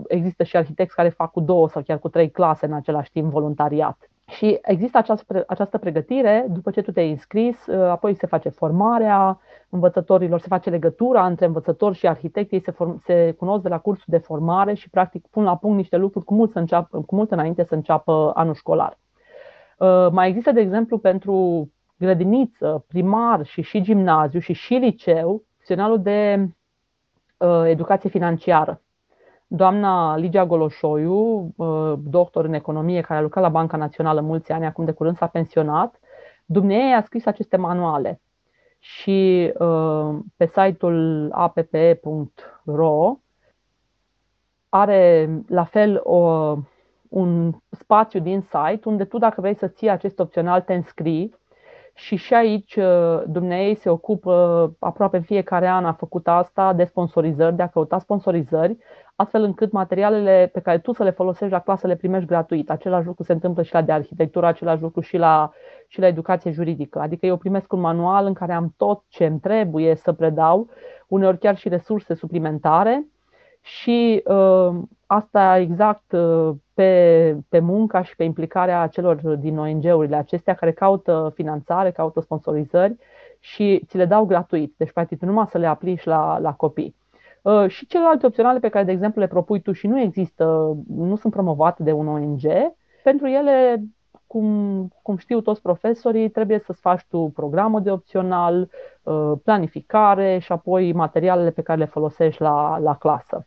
există 0.07 0.43
și 0.43 0.57
arhitecți 0.57 0.95
care 0.95 1.09
fac 1.09 1.31
cu 1.31 1.41
două 1.41 1.69
sau 1.69 1.83
chiar 1.83 1.99
cu 1.99 2.09
trei 2.09 2.31
clase 2.31 2.67
în 2.67 2.73
același 2.73 3.11
timp 3.11 3.31
voluntariat. 3.31 4.11
Și 4.29 4.59
există 4.63 4.99
această, 4.99 5.45
această 5.47 5.79
pregătire, 5.79 6.47
după 6.49 6.71
ce 6.71 6.83
tu 6.83 6.93
te-ai 6.93 7.11
înscris, 7.11 7.67
uh, 7.67 7.89
apoi 7.89 8.15
se 8.15 8.27
face 8.27 8.49
formarea 8.49 9.41
învățătorilor, 9.69 10.41
se 10.41 10.49
face 10.49 10.71
legătura 10.71 11.27
între 11.27 11.47
învățători 11.47 11.97
și 11.97 12.09
arhitecți, 12.09 12.55
ei 12.55 12.63
se, 12.63 12.71
form, 12.71 13.03
se 13.05 13.35
cunosc 13.39 13.63
de 13.63 13.69
la 13.69 13.79
cursul 13.79 14.07
de 14.07 14.19
formare 14.19 14.75
și 14.75 14.91
practic 14.91 15.27
pun 15.31 15.45
la 15.45 15.57
punct 15.57 15.77
niște 15.77 15.97
lucruri 15.97 16.25
cu 16.25 16.35
mult, 16.35 16.51
să 16.53 16.59
înceapă, 16.59 17.03
cu 17.07 17.15
mult 17.15 17.31
înainte 17.31 17.65
să 17.65 17.75
înceapă 17.75 18.33
anul 18.35 18.55
școlar. 18.55 18.99
Uh, 19.79 20.09
mai 20.11 20.29
există, 20.29 20.53
de 20.53 20.61
exemplu, 20.61 20.99
pentru 20.99 21.69
grădiniță, 22.03 22.85
primar 22.89 23.45
și 23.45 23.63
și 23.63 23.81
gimnaziu 23.81 24.41
și 24.41 24.53
și 24.53 24.75
liceu, 24.75 25.45
opționalul 25.59 26.03
de 26.03 26.49
uh, 27.37 27.63
educație 27.65 28.11
financiară. 28.11 28.81
Doamna 29.47 30.17
Ligia 30.17 30.47
Goloșoiu, 30.47 31.53
uh, 31.57 31.93
doctor 32.03 32.45
în 32.45 32.53
economie, 32.53 33.01
care 33.01 33.19
a 33.19 33.23
lucrat 33.23 33.43
la 33.45 33.51
Banca 33.51 33.77
Națională 33.77 34.21
mulți 34.21 34.53
ani, 34.53 34.67
acum 34.67 34.85
de 34.85 34.93
curând 34.93 35.17
s-a 35.17 35.27
pensionat, 35.27 36.01
dumneavoastră 36.47 36.99
a 36.99 37.07
scris 37.07 37.27
aceste 37.27 37.57
manuale 37.57 38.21
și 38.79 39.53
uh, 39.59 40.19
pe 40.37 40.47
site-ul 40.47 41.31
app.ro 41.33 43.17
are 44.69 45.31
la 45.49 45.65
fel 45.65 46.01
o, 46.03 46.19
un 47.09 47.53
spațiu 47.71 48.21
din 48.21 48.41
site 48.41 48.89
unde 48.89 49.05
tu 49.05 49.19
dacă 49.19 49.41
vrei 49.41 49.55
să 49.55 49.69
ții 49.69 49.91
acest 49.91 50.19
opțional 50.19 50.61
te 50.61 50.75
înscrii 50.75 51.35
și 51.95 52.17
și 52.17 52.35
aici 52.35 52.77
uh, 52.77 53.23
dumnei 53.27 53.75
se 53.75 53.91
ocupă 53.91 54.77
aproape 54.79 55.19
fiecare 55.19 55.69
an 55.69 55.85
a 55.85 55.93
făcut 55.93 56.29
asta 56.29 56.73
de 56.73 56.85
sponsorizări, 56.85 57.57
de 57.57 57.63
a 57.63 57.67
căuta 57.67 57.99
sponsorizări, 57.99 58.77
astfel 59.17 59.43
încât 59.43 59.73
materialele 59.73 60.51
pe 60.53 60.61
care 60.61 60.79
tu 60.79 60.93
să 60.93 61.03
le 61.03 61.11
folosești 61.11 61.53
la 61.53 61.61
clasă 61.61 61.87
le 61.87 61.97
primești 61.97 62.27
gratuit. 62.27 62.71
Același 62.71 63.07
lucru 63.07 63.23
se 63.23 63.33
întâmplă 63.33 63.63
și 63.63 63.73
la 63.75 63.83
de 63.83 63.93
arhitectură, 63.93 64.47
același 64.47 64.83
lucru 64.83 65.01
și 65.01 65.17
la, 65.17 65.53
și 65.89 66.01
la 66.01 66.07
educație 66.07 66.51
juridică. 66.51 66.99
Adică 67.01 67.27
eu 67.27 67.37
primesc 67.37 67.73
un 67.73 67.81
manual 67.81 68.27
în 68.27 68.33
care 68.33 68.53
am 68.53 68.75
tot 68.77 69.03
ce 69.09 69.27
îmi 69.27 69.41
trebuie 69.41 69.95
să 69.95 70.13
predau, 70.13 70.69
uneori 71.09 71.39
chiar 71.39 71.57
și 71.57 71.69
resurse 71.69 72.15
suplimentare 72.15 73.07
și 73.63 74.23
uh, 74.25 74.75
asta 75.07 75.59
exact 75.59 76.13
uh, 76.13 76.51
pe, 76.75 77.37
pe 77.49 77.59
munca 77.59 78.03
și 78.03 78.17
pe 78.17 78.25
implicarea 78.25 78.87
celor 78.87 79.17
din 79.17 79.59
ONG-urile 79.59 80.17
acestea 80.17 80.55
care 80.55 80.73
caută 80.73 81.33
finanțare, 81.35 81.91
caută 81.91 82.21
sponsorizări 82.21 82.97
și 83.41 83.83
ți 83.87 83.97
le 83.97 84.05
dau 84.05 84.25
gratuit. 84.25 84.75
Deci, 84.77 84.93
practic, 84.93 85.21
numai 85.21 85.47
să 85.51 85.59
le 85.59 85.67
aplici 85.67 86.05
la, 86.05 86.39
la 86.39 86.53
copii. 86.53 86.95
Uh, 87.43 87.69
și 87.69 87.87
celelalte 87.87 88.27
opționale 88.27 88.59
pe 88.59 88.69
care, 88.69 88.85
de 88.85 88.93
exemplu, 88.93 89.21
le 89.21 89.27
propui 89.27 89.61
tu 89.61 89.73
și 89.73 89.87
nu 89.87 90.01
există, 90.01 90.77
nu 90.89 91.17
sunt 91.17 91.33
promovate 91.33 91.83
de 91.83 91.93
un 91.93 92.09
ONG, 92.09 92.41
pentru 93.03 93.27
ele, 93.27 93.83
cum, 94.27 94.89
cum 95.03 95.17
știu 95.17 95.41
toți 95.41 95.63
profesorii, 95.63 96.29
trebuie 96.29 96.59
să-ți 96.59 96.81
faci 96.81 97.05
tu 97.09 97.31
programă 97.35 97.81
de 97.81 97.91
opțional, 97.91 98.69
uh, 99.03 99.33
planificare 99.45 100.39
și 100.39 100.53
apoi 100.53 100.93
materialele 100.93 101.51
pe 101.51 101.63
care 101.63 101.79
le 101.79 101.85
folosești 101.85 102.43
la, 102.43 102.79
la 102.79 102.97
clasă. 102.97 103.47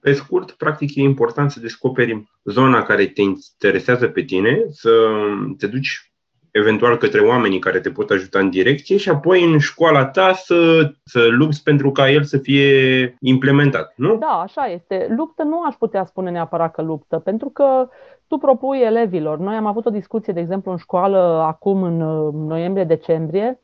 Pe 0.00 0.12
scurt, 0.12 0.50
practic 0.50 0.94
e 0.94 1.00
important 1.00 1.50
să 1.50 1.60
descoperi 1.60 2.24
zona 2.44 2.82
care 2.82 3.06
te 3.06 3.22
interesează 3.22 4.08
pe 4.08 4.22
tine, 4.22 4.64
să 4.70 4.90
te 5.58 5.66
duci 5.66 6.12
eventual 6.50 6.96
către 6.96 7.20
oamenii 7.20 7.58
care 7.58 7.80
te 7.80 7.90
pot 7.90 8.10
ajuta 8.10 8.38
în 8.38 8.50
direcție 8.50 8.96
și 8.96 9.08
apoi 9.08 9.44
în 9.44 9.58
școala 9.58 10.06
ta 10.06 10.32
să, 10.32 10.90
să 11.04 11.26
lupți 11.30 11.62
pentru 11.62 11.92
ca 11.92 12.10
el 12.10 12.22
să 12.22 12.38
fie 12.38 13.16
implementat, 13.20 13.92
nu? 13.96 14.16
Da, 14.16 14.40
așa 14.42 14.64
este. 14.64 15.14
Luptă 15.16 15.42
nu 15.42 15.62
aș 15.62 15.74
putea 15.74 16.04
spune 16.04 16.30
neapărat 16.30 16.72
că 16.74 16.82
luptă, 16.82 17.18
pentru 17.18 17.48
că 17.48 17.88
tu 18.26 18.36
propui 18.36 18.78
elevilor. 18.78 19.38
Noi 19.38 19.54
am 19.54 19.66
avut 19.66 19.86
o 19.86 19.90
discuție, 19.90 20.32
de 20.32 20.40
exemplu, 20.40 20.70
în 20.70 20.76
școală 20.76 21.18
acum 21.46 21.82
în 21.82 21.96
noiembrie-decembrie, 22.46 23.60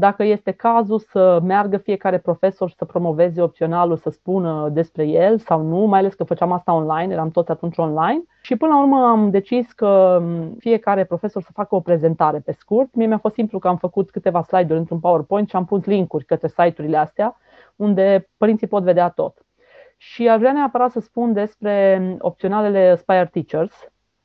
dacă 0.00 0.24
este 0.24 0.50
cazul 0.50 0.98
să 0.98 1.40
meargă 1.42 1.76
fiecare 1.76 2.18
profesor 2.18 2.70
să 2.70 2.84
promoveze 2.84 3.42
opționalul, 3.42 3.96
să 3.96 4.10
spună 4.10 4.68
despre 4.72 5.06
el 5.06 5.38
sau 5.38 5.62
nu, 5.62 5.78
mai 5.78 5.98
ales 5.98 6.14
că 6.14 6.24
făceam 6.24 6.52
asta 6.52 6.72
online, 6.72 7.12
eram 7.12 7.30
toți 7.30 7.50
atunci 7.50 7.76
online. 7.76 8.22
Și 8.42 8.56
până 8.56 8.72
la 8.72 8.80
urmă 8.80 9.06
am 9.06 9.30
decis 9.30 9.72
că 9.72 10.22
fiecare 10.58 11.04
profesor 11.04 11.42
să 11.42 11.50
facă 11.52 11.74
o 11.74 11.80
prezentare 11.80 12.38
pe 12.38 12.52
scurt. 12.52 12.94
Mie 12.94 13.06
mi-a 13.06 13.18
fost 13.18 13.34
simplu 13.34 13.58
că 13.58 13.68
am 13.68 13.76
făcut 13.76 14.10
câteva 14.10 14.42
slide-uri 14.42 14.78
într-un 14.78 15.00
PowerPoint 15.00 15.48
și 15.48 15.56
am 15.56 15.64
pus 15.64 15.84
linkuri 15.84 16.24
către 16.24 16.48
site-urile 16.48 16.96
astea, 16.96 17.36
unde 17.76 18.28
părinții 18.36 18.66
pot 18.66 18.82
vedea 18.82 19.08
tot. 19.08 19.38
Și 19.96 20.28
aș 20.28 20.38
vrea 20.38 20.52
neapărat 20.52 20.90
să 20.90 21.00
spun 21.00 21.32
despre 21.32 22.02
opționalele 22.20 22.88
Aspire 22.88 23.28
Teachers, 23.32 23.74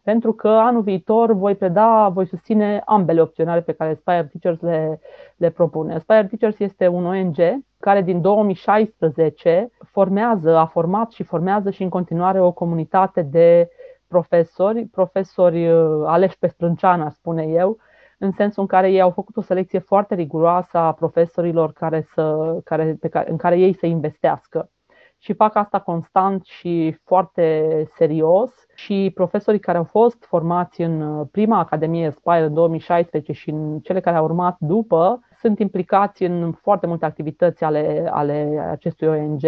pentru 0.06 0.34
că 0.34 0.48
anul 0.48 0.82
viitor 0.82 1.34
voi 1.34 1.56
preda, 1.56 2.10
voi 2.10 2.28
susține 2.28 2.82
ambele 2.86 3.22
opționale 3.22 3.62
pe 3.62 3.72
care 3.72 3.92
Aspire 3.92 4.32
Teachers 4.32 4.62
le, 4.62 5.00
le 5.36 5.50
propune. 5.50 5.94
Aspire 5.94 6.28
Teachers 6.28 6.60
este 6.60 6.88
un 6.88 7.06
ONG 7.06 7.38
care 7.80 8.02
din 8.02 8.22
2016 8.22 9.70
formează, 9.92 10.58
a 10.58 10.66
format 10.66 11.12
și 11.12 11.24
formează 11.24 11.70
și 11.70 11.84
în 11.84 11.90
continuare 11.90 12.42
o 12.42 12.52
comunitate 12.52 13.22
de 13.22 13.70
profesori, 14.08 14.86
profesori 14.86 15.68
uh, 15.70 16.04
aleși 16.06 16.38
pe 16.38 16.48
sprânceană, 16.48 17.10
spune 17.10 17.44
eu, 17.44 17.78
în 18.18 18.32
sensul 18.32 18.62
în 18.62 18.68
care 18.68 18.92
ei 18.92 19.02
au 19.02 19.12
făcut 19.12 19.38
o 19.38 19.42
selecție 19.42 19.80
foarte 19.80 20.16
riguroasă 20.16 20.78
a 20.78 20.94
profesorilor 20.94 21.72
care 21.74 22.08
să, 22.14 22.56
care, 22.64 22.98
pe 23.00 23.08
care, 23.08 23.30
în 23.32 23.38
care 23.38 23.58
ei 23.60 23.74
să 23.74 23.86
investească. 23.86 24.70
Și 25.18 25.34
fac 25.34 25.56
asta 25.56 25.80
constant 25.80 26.44
și 26.44 26.98
foarte 27.04 27.84
serios 27.96 28.52
și 28.76 29.12
profesorii 29.14 29.60
care 29.60 29.78
au 29.78 29.84
fost 29.84 30.26
formați 30.28 30.82
în 30.82 31.02
uh, 31.02 31.28
prima 31.32 31.60
Academie 31.60 32.10
Spire 32.10 32.44
în 32.44 32.54
2016 32.54 33.32
și 33.32 33.50
în 33.50 33.80
cele 33.80 34.00
care 34.00 34.18
au 34.18 34.24
urmat 34.24 34.56
după 34.60 35.20
sunt 35.40 35.60
implicați 35.60 36.24
în 36.24 36.52
foarte 36.52 36.88
multe 36.88 37.06
activități 37.06 37.64
ale, 37.64 38.10
ale 38.12 38.68
acestui 38.72 39.08
ONG 39.08 39.44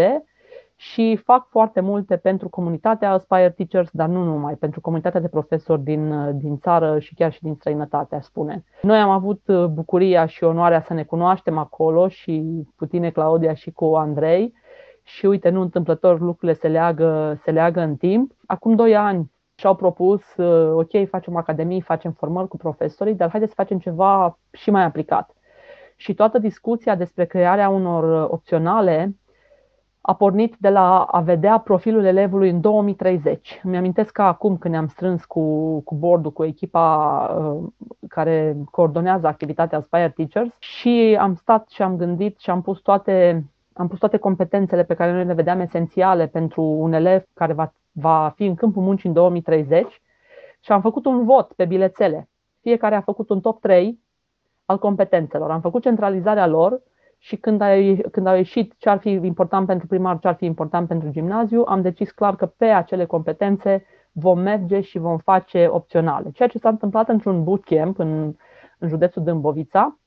și 0.79 1.19
fac 1.23 1.47
foarte 1.49 1.79
multe 1.79 2.17
pentru 2.17 2.49
comunitatea 2.49 3.11
Aspire 3.11 3.49
Teachers, 3.49 3.89
dar 3.93 4.07
nu 4.07 4.23
numai, 4.23 4.55
pentru 4.55 4.81
comunitatea 4.81 5.19
de 5.19 5.27
profesori 5.27 5.81
din, 5.81 6.11
uh, 6.11 6.29
din 6.33 6.57
țară 6.57 6.99
și 6.99 7.13
chiar 7.13 7.31
și 7.31 7.41
din 7.41 7.53
străinătate, 7.53 8.15
aș 8.15 8.23
spune. 8.23 8.63
Noi 8.81 8.97
am 8.97 9.09
avut 9.09 9.41
uh, 9.47 9.65
bucuria 9.65 10.25
și 10.25 10.43
onoarea 10.43 10.81
să 10.81 10.93
ne 10.93 11.03
cunoaștem 11.03 11.57
acolo 11.57 12.07
și 12.07 12.65
cu 12.75 12.85
tine, 12.85 13.09
Claudia, 13.09 13.53
și 13.53 13.71
cu 13.71 13.85
Andrei 13.85 14.53
și 15.07 15.25
uite, 15.25 15.49
nu 15.49 15.61
întâmplător 15.61 16.19
lucrurile 16.19 16.57
se 16.57 16.67
leagă, 16.67 17.39
se 17.43 17.51
leagă 17.51 17.81
în 17.81 17.95
timp. 17.95 18.31
Acum 18.45 18.75
doi 18.75 18.95
ani 18.95 19.31
și-au 19.55 19.75
propus, 19.75 20.35
uh, 20.35 20.71
ok, 20.73 21.07
facem 21.09 21.35
academii, 21.35 21.81
facem 21.81 22.11
formări 22.11 22.47
cu 22.47 22.57
profesorii, 22.57 23.15
dar 23.15 23.29
haideți 23.29 23.53
să 23.53 23.61
facem 23.61 23.79
ceva 23.79 24.39
și 24.51 24.69
mai 24.69 24.83
aplicat. 24.83 25.31
Și 25.95 26.13
toată 26.13 26.39
discuția 26.39 26.95
despre 26.95 27.25
crearea 27.25 27.69
unor 27.69 28.27
opționale 28.31 29.15
a 30.01 30.13
pornit 30.15 30.55
de 30.59 30.69
la 30.69 31.01
a 31.01 31.21
vedea 31.21 31.57
profilul 31.57 32.05
elevului 32.05 32.49
în 32.49 32.61
2030. 32.61 33.59
Îmi 33.63 33.77
amintesc 33.77 34.11
că 34.11 34.21
acum 34.21 34.57
când 34.57 34.73
ne-am 34.73 34.87
strâns 34.87 35.25
cu, 35.25 35.79
cu 35.79 35.95
bordul, 35.95 36.31
cu 36.31 36.43
echipa 36.43 36.85
uh, 37.39 37.89
care 38.07 38.57
coordonează 38.71 39.27
activitatea 39.27 39.77
Aspire 39.77 40.13
Teachers 40.15 40.55
și 40.59 41.17
am 41.19 41.35
stat 41.35 41.69
și 41.69 41.81
am 41.81 41.97
gândit 41.97 42.39
și 42.39 42.49
am 42.49 42.61
pus 42.61 42.79
toate 42.79 43.45
am 43.77 43.87
pus 43.87 43.99
toate 43.99 44.17
competențele 44.17 44.83
pe 44.83 44.93
care 44.93 45.11
noi 45.11 45.25
le 45.25 45.33
vedeam 45.33 45.59
esențiale 45.59 46.27
pentru 46.27 46.61
un 46.61 46.93
elev 46.93 47.23
care 47.33 47.53
va, 47.53 47.73
va 47.91 48.33
fi 48.35 48.45
în 48.45 48.55
câmpul 48.55 48.83
muncii 48.83 49.07
în 49.07 49.15
2030 49.15 50.01
și 50.59 50.71
am 50.71 50.81
făcut 50.81 51.05
un 51.05 51.25
vot 51.25 51.53
pe 51.53 51.65
bilețele. 51.65 52.29
Fiecare 52.61 52.95
a 52.95 53.01
făcut 53.01 53.29
un 53.29 53.41
top 53.41 53.61
3 53.61 53.99
al 54.65 54.79
competențelor. 54.79 55.51
Am 55.51 55.61
făcut 55.61 55.81
centralizarea 55.81 56.47
lor 56.47 56.81
și 57.17 57.35
când, 57.35 57.61
a, 57.61 57.69
când 58.11 58.27
au 58.27 58.35
ieșit 58.35 58.73
ce 58.77 58.89
ar 58.89 58.99
fi 58.99 59.09
important 59.09 59.67
pentru 59.67 59.87
primar, 59.87 60.19
ce 60.19 60.27
ar 60.27 60.35
fi 60.35 60.45
important 60.45 60.87
pentru 60.87 61.09
gimnaziu, 61.09 61.63
am 61.67 61.81
decis 61.81 62.11
clar 62.11 62.35
că 62.35 62.45
pe 62.45 62.65
acele 62.65 63.05
competențe 63.05 63.85
vom 64.11 64.39
merge 64.39 64.81
și 64.81 64.97
vom 64.97 65.17
face 65.17 65.67
opționale. 65.71 66.31
Ceea 66.31 66.47
ce 66.47 66.57
s-a 66.57 66.69
întâmplat 66.69 67.09
într-un 67.09 67.43
bootcamp 67.43 67.99
în, 67.99 68.35
în 68.79 68.87
județul 68.87 69.23
Dâmbovița, 69.23 69.99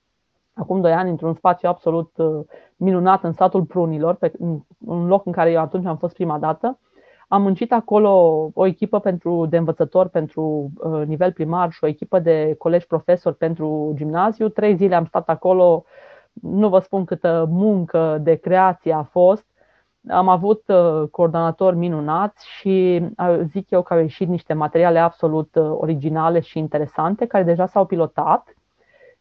acum 0.55 0.81
doi 0.81 0.93
ani 0.93 1.11
într-un 1.11 1.35
spațiu 1.35 1.69
absolut 1.69 2.11
uh, 2.17 2.45
minunat 2.77 3.25
în 3.25 3.33
satul 3.33 3.65
Prunilor, 3.65 4.15
pe 4.15 4.33
un 4.79 5.07
loc 5.07 5.27
în 5.27 5.33
care 5.33 5.51
eu 5.51 5.61
atunci 5.61 5.87
am 5.87 5.97
fost 5.97 6.15
prima 6.15 6.39
dată. 6.39 6.79
Am 7.29 7.43
muncit 7.43 7.73
acolo 7.73 8.11
o 8.55 8.67
echipă 8.67 9.01
pentru, 9.01 9.47
de 9.47 9.57
învățători 9.57 10.11
pentru 10.11 10.71
uh, 10.75 11.07
nivel 11.07 11.33
primar 11.33 11.71
și 11.71 11.85
o 11.85 11.87
echipă 11.87 12.19
de 12.19 12.55
colegi 12.59 12.87
profesori 12.87 13.37
pentru 13.37 13.93
gimnaziu. 13.97 14.49
Trei 14.49 14.77
zile 14.77 14.95
am 14.95 15.05
stat 15.05 15.29
acolo, 15.29 15.85
nu 16.33 16.69
vă 16.69 16.79
spun 16.79 17.05
câtă 17.05 17.47
muncă 17.51 18.19
de 18.23 18.35
creație 18.35 18.93
a 18.93 19.03
fost, 19.03 19.45
Am 20.09 20.29
avut 20.29 20.63
uh, 20.67 21.09
coordonatori 21.11 21.77
minunați 21.77 22.49
și 22.49 23.03
uh, 23.17 23.41
zic 23.45 23.71
eu 23.71 23.83
că 23.83 23.95
au 23.95 24.01
ieșit 24.01 24.29
niște 24.29 24.53
materiale 24.53 24.99
absolut 24.99 25.55
uh, 25.55 25.71
originale 25.71 26.41
și 26.41 26.59
interesante 26.59 27.27
care 27.27 27.45
deja 27.45 27.67
s-au 27.67 27.87
pilotat 27.87 28.55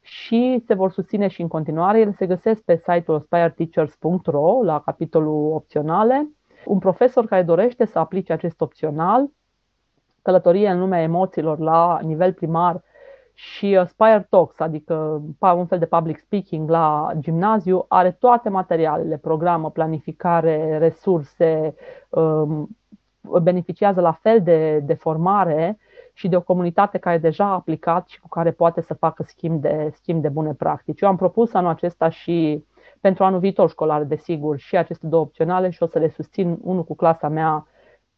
și 0.02 0.64
se 0.66 0.74
vor 0.74 0.91
susține 0.91 1.28
și 1.28 1.41
în 1.41 1.47
continuare. 1.47 2.00
Ele 2.00 2.12
se 2.12 2.28
găsesc 2.28 2.62
pe 2.62 2.76
site-ul 2.76 3.18
aspireteachers.ro 3.18 4.64
la 4.64 4.82
capitolul 4.82 5.54
opționale. 5.54 6.30
Un 6.66 6.80
profesor 6.80 7.26
care 7.26 7.43
dorește 7.43 7.86
să 7.86 8.00
aplice 8.00 8.34
acest 8.34 8.62
opțional, 8.62 9.30
călătorie 10.22 10.70
în 10.70 10.80
lumea 10.80 11.02
emoțiilor 11.02 11.60
la 11.60 12.00
nivel 12.02 12.34
primar 12.34 12.84
și 13.34 13.78
Aspire 13.78 14.28
Talks, 14.30 14.60
adică 14.60 15.22
un 15.39 15.66
fel 15.66 15.80
de 15.80 15.86
public 15.86 16.18
speaking 16.18 16.70
la 16.70 17.12
gimnaziu, 17.20 17.86
are 17.88 18.12
toate 18.12 18.50
materialele, 18.50 19.18
programă, 19.18 19.72
planificare, 19.72 20.78
resurse, 20.78 21.76
um, 22.10 22.78
beneficiază 23.41 24.02
la 24.02 24.12
fel 24.12 24.41
de, 24.41 24.80
de 24.80 24.93
formare 24.93 25.80
și 26.20 26.28
de 26.28 26.36
o 26.36 26.41
comunitate 26.41 26.97
care 26.97 27.17
deja 27.17 27.45
a 27.45 27.53
aplicat 27.53 28.07
și 28.07 28.20
cu 28.20 28.28
care 28.28 28.51
poate 28.51 28.82
să 28.82 28.93
facă 28.93 29.24
schimb 29.24 29.61
de, 29.61 29.91
schimb 29.93 30.22
de 30.22 30.30
bune 30.30 30.53
practici. 30.53 31.01
Eu 31.01 31.09
am 31.09 31.15
propus 31.15 31.53
anul 31.53 31.70
acesta 31.70 32.09
și 32.09 32.65
pentru 33.01 33.24
anul 33.24 33.39
viitor 33.39 33.70
școlar, 33.70 34.03
desigur, 34.03 34.57
și 34.57 34.78
aceste 34.78 35.07
două 35.07 35.24
opționale 35.24 35.70
și 35.70 35.84
o 35.84 35.88
să 35.88 35.99
le 35.99 36.09
susțin 36.09 36.57
unul 36.61 36.84
cu 36.84 36.95
clasa 36.95 37.28
mea, 37.28 37.67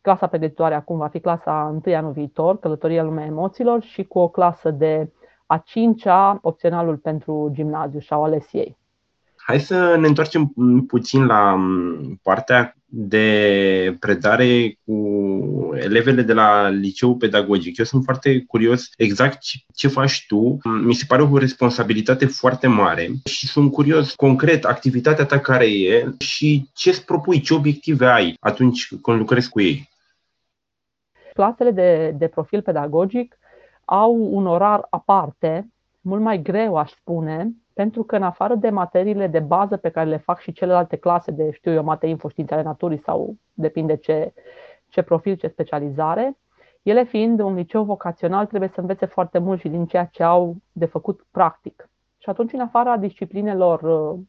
clasa 0.02 0.28
pregătitoare 0.28 0.76
acum 0.76 0.98
va 0.98 1.08
fi 1.08 1.20
clasa 1.20 1.82
1 1.86 1.96
anul 1.96 2.12
viitor, 2.12 2.60
călătoria 2.60 3.04
lumea 3.04 3.26
emoțiilor 3.26 3.82
și 3.82 4.04
cu 4.04 4.20
o 4.20 4.28
clasă 4.28 4.72
de 4.72 5.12
a 5.46 5.58
cincea, 5.58 6.40
opționalul 6.42 6.98
pentru 6.98 7.50
gimnaziu 7.54 8.00
și-au 8.00 8.24
ales 8.24 8.54
ei. 8.54 8.78
Hai 9.52 9.60
să 9.60 9.96
ne 9.96 10.08
întoarcem 10.08 10.54
puțin 10.88 11.26
la 11.26 11.60
partea 12.22 12.76
de 12.86 13.98
predare 14.00 14.78
cu 14.86 14.96
elevele 15.74 16.22
de 16.22 16.34
la 16.34 16.70
liceu 16.70 17.16
pedagogic. 17.16 17.78
Eu 17.78 17.86
sunt 17.86 18.04
foarte 18.04 18.44
curios 18.48 18.90
exact 18.98 19.40
ce 19.76 19.88
faci 19.88 20.26
tu. 20.28 20.58
Mi 20.64 20.94
se 20.94 21.06
pare 21.08 21.22
o 21.22 21.38
responsabilitate 21.38 22.26
foarte 22.26 22.68
mare 22.68 23.10
și 23.26 23.48
sunt 23.48 23.72
curios 23.72 24.16
concret 24.16 24.66
activitatea 24.66 25.26
ta 25.26 25.40
care 25.40 25.66
e 25.66 26.06
și 26.20 26.70
ce 26.74 26.90
îți 26.90 27.06
propui, 27.06 27.42
ce 27.42 27.54
obiective 27.54 28.06
ai 28.06 28.36
atunci 28.40 28.88
când 29.02 29.18
lucrezi 29.18 29.50
cu 29.50 29.62
ei. 29.62 29.90
Clasele 31.34 31.72
de, 31.72 32.16
de 32.18 32.28
profil 32.28 32.62
pedagogic 32.62 33.38
au 33.86 34.36
un 34.36 34.48
orar 34.48 34.88
aparte, 34.90 35.72
mult 36.02 36.22
mai 36.22 36.42
greu 36.42 36.78
aș 36.78 36.92
spune, 36.92 37.52
pentru 37.74 38.04
că 38.04 38.16
în 38.16 38.24
afară 38.24 38.56
de 38.56 38.70
materiile 38.70 39.28
de 39.28 39.40
bază 39.40 39.78
pe 39.78 39.90
care 39.90 40.10
le 40.10 40.18
fac 40.18 40.40
și 40.40 40.52
celelalte 40.52 40.96
clase 40.96 41.32
de, 41.32 41.52
știu 41.52 41.72
eu, 41.72 41.84
mate 41.84 42.08
info, 42.08 42.30
științe 42.30 42.54
ale 42.54 42.64
naturii 42.64 43.02
sau 43.04 43.36
depinde 43.54 43.96
ce, 43.96 44.34
ce 44.88 45.02
profil, 45.02 45.36
ce 45.36 45.48
specializare, 45.48 46.38
ele 46.82 47.04
fiind 47.04 47.40
un 47.40 47.54
liceu 47.54 47.84
vocațional 47.84 48.46
trebuie 48.46 48.70
să 48.74 48.80
învețe 48.80 49.06
foarte 49.06 49.38
mult 49.40 49.60
și 49.60 49.70
din 49.70 49.86
ceea 49.86 50.06
ce 50.06 50.24
au 50.24 50.56
de 50.72 50.86
făcut 50.86 51.26
practic. 51.32 51.90
Și 52.18 52.30
atunci, 52.30 52.54
în 52.54 52.60
afara 52.60 52.98
disciplinelor 52.98 53.82
uh, 53.82 54.20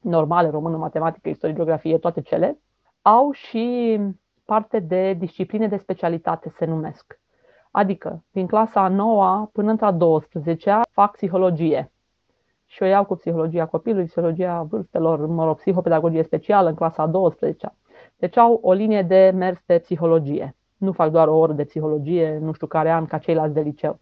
normale, 0.00 0.48
română, 0.48 0.76
matematică, 0.76 1.28
istorie, 1.28 1.54
geografie, 1.54 1.98
toate 1.98 2.20
cele, 2.20 2.58
au 3.02 3.32
și 3.32 3.98
parte 4.44 4.78
de 4.78 5.12
discipline 5.12 5.68
de 5.68 5.76
specialitate, 5.76 6.48
se 6.48 6.64
numesc. 6.64 7.20
Adică, 7.70 8.24
din 8.30 8.46
clasa 8.46 8.80
a 8.80 8.88
9 8.88 9.48
până 9.52 9.70
într-a 9.70 9.90
12 9.90 10.80
fac 10.90 11.12
psihologie. 11.12 11.92
Și 12.66 12.82
o 12.82 12.86
iau 12.86 13.04
cu 13.04 13.14
psihologia 13.14 13.66
copilului, 13.66 14.06
psihologia 14.06 14.62
vârstelor, 14.62 15.26
mă 15.26 15.44
rog, 15.44 15.56
psihopedagogie 15.56 16.22
specială 16.22 16.68
în 16.68 16.74
clasa 16.74 17.02
a 17.02 17.06
12 17.06 17.74
Deci 18.16 18.36
au 18.36 18.58
o 18.62 18.72
linie 18.72 19.02
de 19.02 19.32
mers 19.34 19.60
pe 19.66 19.78
psihologie. 19.78 20.56
Nu 20.76 20.92
fac 20.92 21.10
doar 21.10 21.28
o 21.28 21.38
oră 21.38 21.52
de 21.52 21.64
psihologie, 21.64 22.38
nu 22.38 22.52
știu 22.52 22.66
care 22.66 22.90
an, 22.90 23.06
ca 23.06 23.18
ceilalți 23.18 23.54
de 23.54 23.60
liceu. 23.60 23.98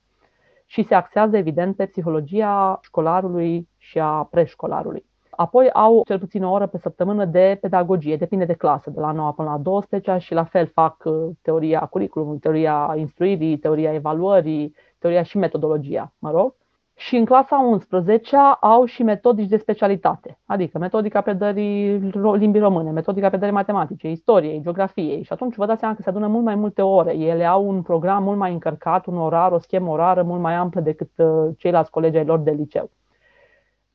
Și 0.66 0.82
se 0.82 0.94
axează, 0.94 1.36
evident, 1.36 1.76
pe 1.76 1.86
psihologia 1.86 2.78
școlarului 2.82 3.68
și 3.76 3.98
a 3.98 4.28
preșcolarului. 4.30 5.04
Apoi 5.30 5.70
au 5.70 6.02
cel 6.06 6.18
puțin 6.18 6.44
o 6.44 6.50
oră 6.50 6.66
pe 6.66 6.78
săptămână 6.78 7.24
de 7.24 7.58
pedagogie, 7.60 8.16
depinde 8.16 8.44
de 8.44 8.54
clasă, 8.54 8.90
de 8.90 9.00
la 9.00 9.12
9 9.12 9.32
până 9.32 9.50
la 9.50 9.58
12 9.58 10.16
și 10.18 10.34
la 10.34 10.44
fel 10.44 10.66
fac 10.66 11.02
uh, 11.04 11.30
teoria 11.42 11.80
curriculumului, 11.80 12.40
teoria 12.40 12.94
instruirii, 12.96 13.58
teoria 13.58 13.92
evaluării, 13.92 14.74
teoria 14.98 15.22
și 15.22 15.36
metodologia, 15.36 16.12
mă 16.18 16.30
rog. 16.30 16.54
Și 16.96 17.16
în 17.16 17.24
clasa 17.24 17.56
11 17.56 18.36
au 18.60 18.84
și 18.84 19.02
metodici 19.02 19.48
de 19.48 19.56
specialitate, 19.56 20.38
adică 20.46 20.78
metodica 20.78 21.20
predării 21.20 21.98
limbii 22.12 22.60
române, 22.60 22.90
metodica 22.90 23.28
predării 23.28 23.54
matematice, 23.54 24.10
istoriei, 24.10 24.60
geografiei. 24.62 25.22
Și 25.22 25.32
atunci 25.32 25.54
vă 25.54 25.66
dați 25.66 25.78
seama 25.78 25.94
că 25.94 26.02
se 26.02 26.08
adună 26.08 26.26
mult 26.26 26.44
mai 26.44 26.54
multe 26.54 26.82
ore. 26.82 27.14
Ele 27.14 27.44
au 27.44 27.68
un 27.68 27.82
program 27.82 28.22
mult 28.22 28.38
mai 28.38 28.52
încărcat, 28.52 29.06
un 29.06 29.18
orar, 29.18 29.52
o 29.52 29.58
schemă 29.58 29.90
orară 29.90 30.22
mult 30.22 30.40
mai 30.40 30.54
amplă 30.54 30.80
decât 30.80 31.10
uh, 31.16 31.48
ceilalți 31.58 31.90
colegi 31.90 32.16
ai 32.16 32.24
lor 32.24 32.38
de 32.38 32.50
liceu. 32.50 32.90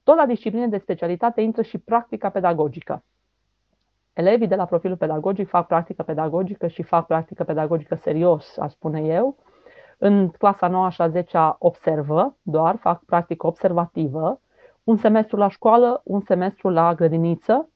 Tot 0.04 0.16
la 0.16 0.26
discipline 0.26 0.68
de 0.68 0.78
specialitate 0.78 1.42
intră 1.42 1.62
și 1.62 1.78
practica 1.78 2.30
pedagogică. 2.30 3.04
Elevii 4.14 4.48
de 4.48 4.56
la 4.56 4.66
profilul 4.66 4.98
pedagogic 4.98 5.48
fac 5.48 5.68
practică 5.68 6.04
pedagogică 6.04 6.68
și 6.68 6.84
fac 6.84 7.06
practică 7.06 7.44
pedagogică 7.44 7.96
serios, 7.96 8.58
aș 8.58 8.72
spune 8.72 9.02
eu. 9.02 9.36
În 10.02 10.30
clasa 10.30 10.68
9 10.68 10.90
și 10.90 11.02
a 11.02 11.08
10 11.08 11.56
observă, 11.58 12.36
doar 12.42 12.76
fac 12.76 13.04
practică 13.06 13.48
observativă, 13.48 14.42
un 14.84 14.98
semestru 14.98 15.38
la 15.38 15.50
școală, 15.50 16.02
un 16.04 16.22
semestru 16.22 16.70
la 16.70 16.94
grădiniță, 16.94 17.70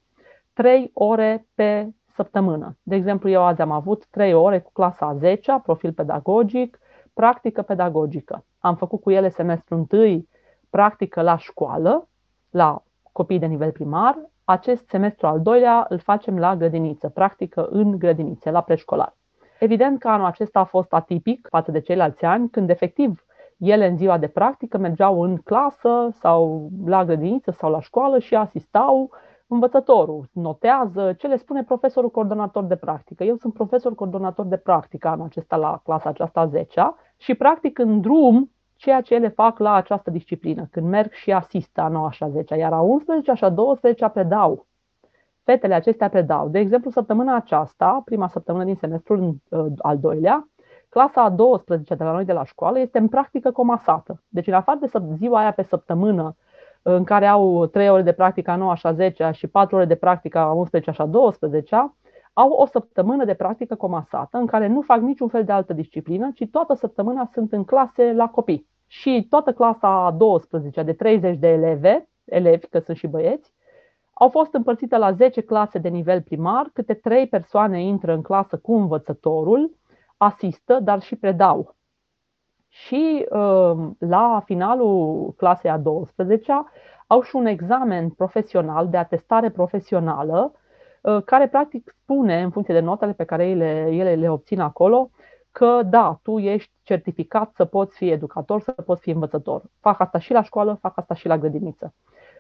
trei 0.54 0.92
ore 0.94 1.48
pe 1.54 1.90
săptămână. 2.14 2.78
De 2.84 2.96
exemplu, 2.96 3.30
eu 3.30 3.44
azi 3.44 3.62
am 3.62 3.72
avut 3.72 4.06
trei 4.06 4.34
ore 4.34 4.60
cu 4.60 4.72
clasa 4.72 5.06
a 5.06 5.16
10 5.16 5.60
profil 5.64 5.94
pedagogic, 5.94 6.80
practică 7.14 7.62
pedagogică. 7.62 8.46
Am 8.60 8.76
făcut 8.76 9.02
cu 9.02 9.12
ele 9.12 9.30
semestru 9.30 9.76
întâi 9.76 10.30
practică 10.70 11.22
la 11.22 11.38
școală, 11.38 12.08
la 12.50 12.84
copii 13.12 13.40
de 13.40 13.46
nivel 13.46 13.72
primar. 13.72 14.30
Acest 14.44 14.88
semestru 14.88 15.28
al 15.28 15.42
doilea 15.42 15.86
îl 15.90 16.00
facem 16.00 16.40
la 16.40 16.56
grădiniță, 16.56 17.10
practică 17.10 17.68
în 17.70 17.98
grădinițe, 17.98 18.52
la 18.52 18.62
preșcolar. 18.62 19.16
Evident 19.64 20.00
că 20.00 20.08
anul 20.08 20.26
acesta 20.26 20.60
a 20.60 20.64
fost 20.64 20.94
atipic 20.94 21.48
față 21.50 21.72
de 21.72 21.80
ceilalți 21.80 22.26
ani, 22.26 22.50
când 22.50 22.70
efectiv 22.70 23.26
ele 23.58 23.88
în 23.88 23.98
ziua 23.98 24.18
de 24.18 24.28
practică 24.28 24.78
mergeau 24.78 25.22
în 25.22 25.38
clasă 25.38 26.10
sau 26.12 26.70
la 26.86 27.06
grădiniță 27.06 27.52
sau 27.52 27.72
la 27.72 27.82
școală 27.82 28.20
și 28.20 28.36
asistau 28.36 29.12
învățătorul, 29.48 30.30
notează 30.32 31.14
ce 31.14 31.28
le 31.28 31.38
spune 31.38 31.64
profesorul 31.64 32.10
coordonator 32.10 32.64
de 32.64 32.76
practică. 32.76 33.24
Eu 33.24 33.36
sunt 33.36 33.54
profesor 33.54 33.96
coordonator 33.96 34.46
de 34.46 34.58
practică 34.58 35.08
anul 35.08 35.26
acesta 35.26 35.56
la 35.56 35.82
clasa 35.84 36.10
aceasta 36.10 36.40
a 36.40 36.46
10 36.46 36.94
și 37.18 37.36
practic 37.36 37.80
în 37.80 38.02
drum 38.02 38.52
ceea 38.76 39.02
ce 39.02 39.16
ele 39.16 39.28
fac 39.28 39.60
la 39.60 39.74
această 39.74 40.10
disciplină, 40.10 40.68
când 40.72 40.88
merg 40.88 41.12
și 41.12 41.32
asistă 41.32 41.82
a 41.82 41.88
9 41.88 42.12
și 42.12 42.24
a 42.24 42.30
10 42.30 42.56
iar 42.56 42.74
a 42.74 42.82
11 42.82 43.34
și 43.34 43.44
a 43.44 43.50
12 43.50 44.10
predau. 44.10 44.68
Fetele 45.44 45.74
acestea 45.74 46.10
predau. 46.10 46.48
De 46.48 46.60
exemplu, 46.60 46.92
săptămâna 46.92 47.36
aceasta, 47.36 48.02
prima 48.06 48.28
săptămână 48.28 48.64
din 48.64 48.76
semestrul 48.76 49.36
uh, 49.50 49.66
al 49.78 50.00
doilea, 50.00 50.48
clasa 50.90 51.24
a 51.24 51.30
12 51.30 51.96
de 51.96 52.04
la 52.04 52.12
noi 52.12 52.26
de 52.26 52.34
la 52.34 52.44
școală 52.44 52.80
este 52.80 52.98
în 52.98 53.08
practică 53.08 53.52
comasată. 53.52 54.22
Deci, 54.28 54.48
în 54.48 54.54
afară 54.54 54.80
de 54.82 55.14
ziua 55.16 55.40
aia 55.40 55.52
pe 55.52 55.64
săptămână, 55.64 56.36
în 56.82 57.04
care 57.04 57.26
au 57.28 57.66
3 57.66 57.90
ore 57.90 58.02
de 58.02 58.12
practică 58.12 58.52
a 58.52 58.56
9 58.56 58.76
și 58.76 58.86
a 58.86 58.94
10 58.94 59.30
și 59.34 59.48
4 59.48 59.76
ore 59.76 59.86
de 59.86 59.96
practică 59.96 60.38
a 60.38 60.52
11 60.52 60.92
și 60.92 61.02
a 61.02 61.06
12 61.06 61.94
au 62.34 62.50
o 62.50 62.66
săptămână 62.66 63.26
de 63.26 63.34
practică 63.34 63.76
comasată 63.76 64.38
în 64.38 64.46
care 64.46 64.68
nu 64.68 64.82
fac 64.82 65.00
niciun 65.00 65.28
fel 65.28 65.44
de 65.44 65.52
altă 65.52 65.74
disciplină, 65.74 66.32
ci 66.36 66.48
toată 66.52 66.74
săptămâna 66.74 67.30
sunt 67.34 67.54
în 67.54 67.64
clase 67.64 68.14
la 68.14 68.28
copii 68.28 68.68
și 68.88 69.28
toată 69.30 69.54
clasa 69.54 70.06
a 70.06 70.12
12 70.12 70.84
de 70.84 70.94
30 70.94 71.38
de 71.38 71.48
eleve, 71.48 72.10
elevi, 72.24 72.68
că 72.68 72.80
sunt 72.80 72.98
și 72.98 73.08
băieți, 73.08 73.53
au 74.24 74.30
fost 74.30 74.54
împărțite 74.54 74.98
la 74.98 75.12
10 75.12 75.42
clase 75.42 75.78
de 75.78 75.90
nivel 75.90 76.22
primar, 76.22 76.70
câte 76.74 76.94
3 76.94 77.28
persoane 77.28 77.84
intră 77.84 78.14
în 78.14 78.22
clasă 78.22 78.58
cu 78.58 78.74
învățătorul, 78.74 79.72
asistă, 80.18 80.80
dar 80.80 81.02
și 81.02 81.16
predau. 81.16 81.76
Și 82.68 83.28
um, 83.30 83.96
la 84.00 84.42
finalul 84.46 85.34
clasei 85.38 85.70
a 85.70 85.78
12 85.78 86.54
au 87.08 87.22
și 87.22 87.36
un 87.36 87.46
examen 87.46 88.10
profesional 88.10 88.90
de 88.90 88.98
atestare 88.98 89.50
profesională, 89.50 90.54
uh, 91.02 91.24
care 91.26 91.48
practic 91.48 91.96
spune, 92.02 92.42
în 92.42 92.52
funcție 92.52 92.74
de 92.74 92.80
notele 92.80 93.14
pe 93.14 93.24
care 93.24 93.48
ele, 93.48 93.90
ele 93.92 94.16
le 94.16 94.30
obțin 94.30 94.60
acolo, 94.60 95.10
că 95.52 95.82
da, 95.86 96.20
tu 96.22 96.40
ești 96.40 96.72
certificat 96.84 97.52
să 97.56 97.66
poți 97.66 97.98
fi 97.98 98.10
educator, 98.10 98.62
să 98.62 98.72
poți 98.72 99.02
fi 99.02 99.10
învățător. 99.10 99.64
Fac 99.80 100.00
asta 100.00 100.20
și 100.20 100.34
la 100.34 100.44
școală, 100.44 100.78
fac 100.82 100.98
asta 100.98 101.14
și 101.14 101.28
la 101.28 101.38
grădiniță. 101.38 101.94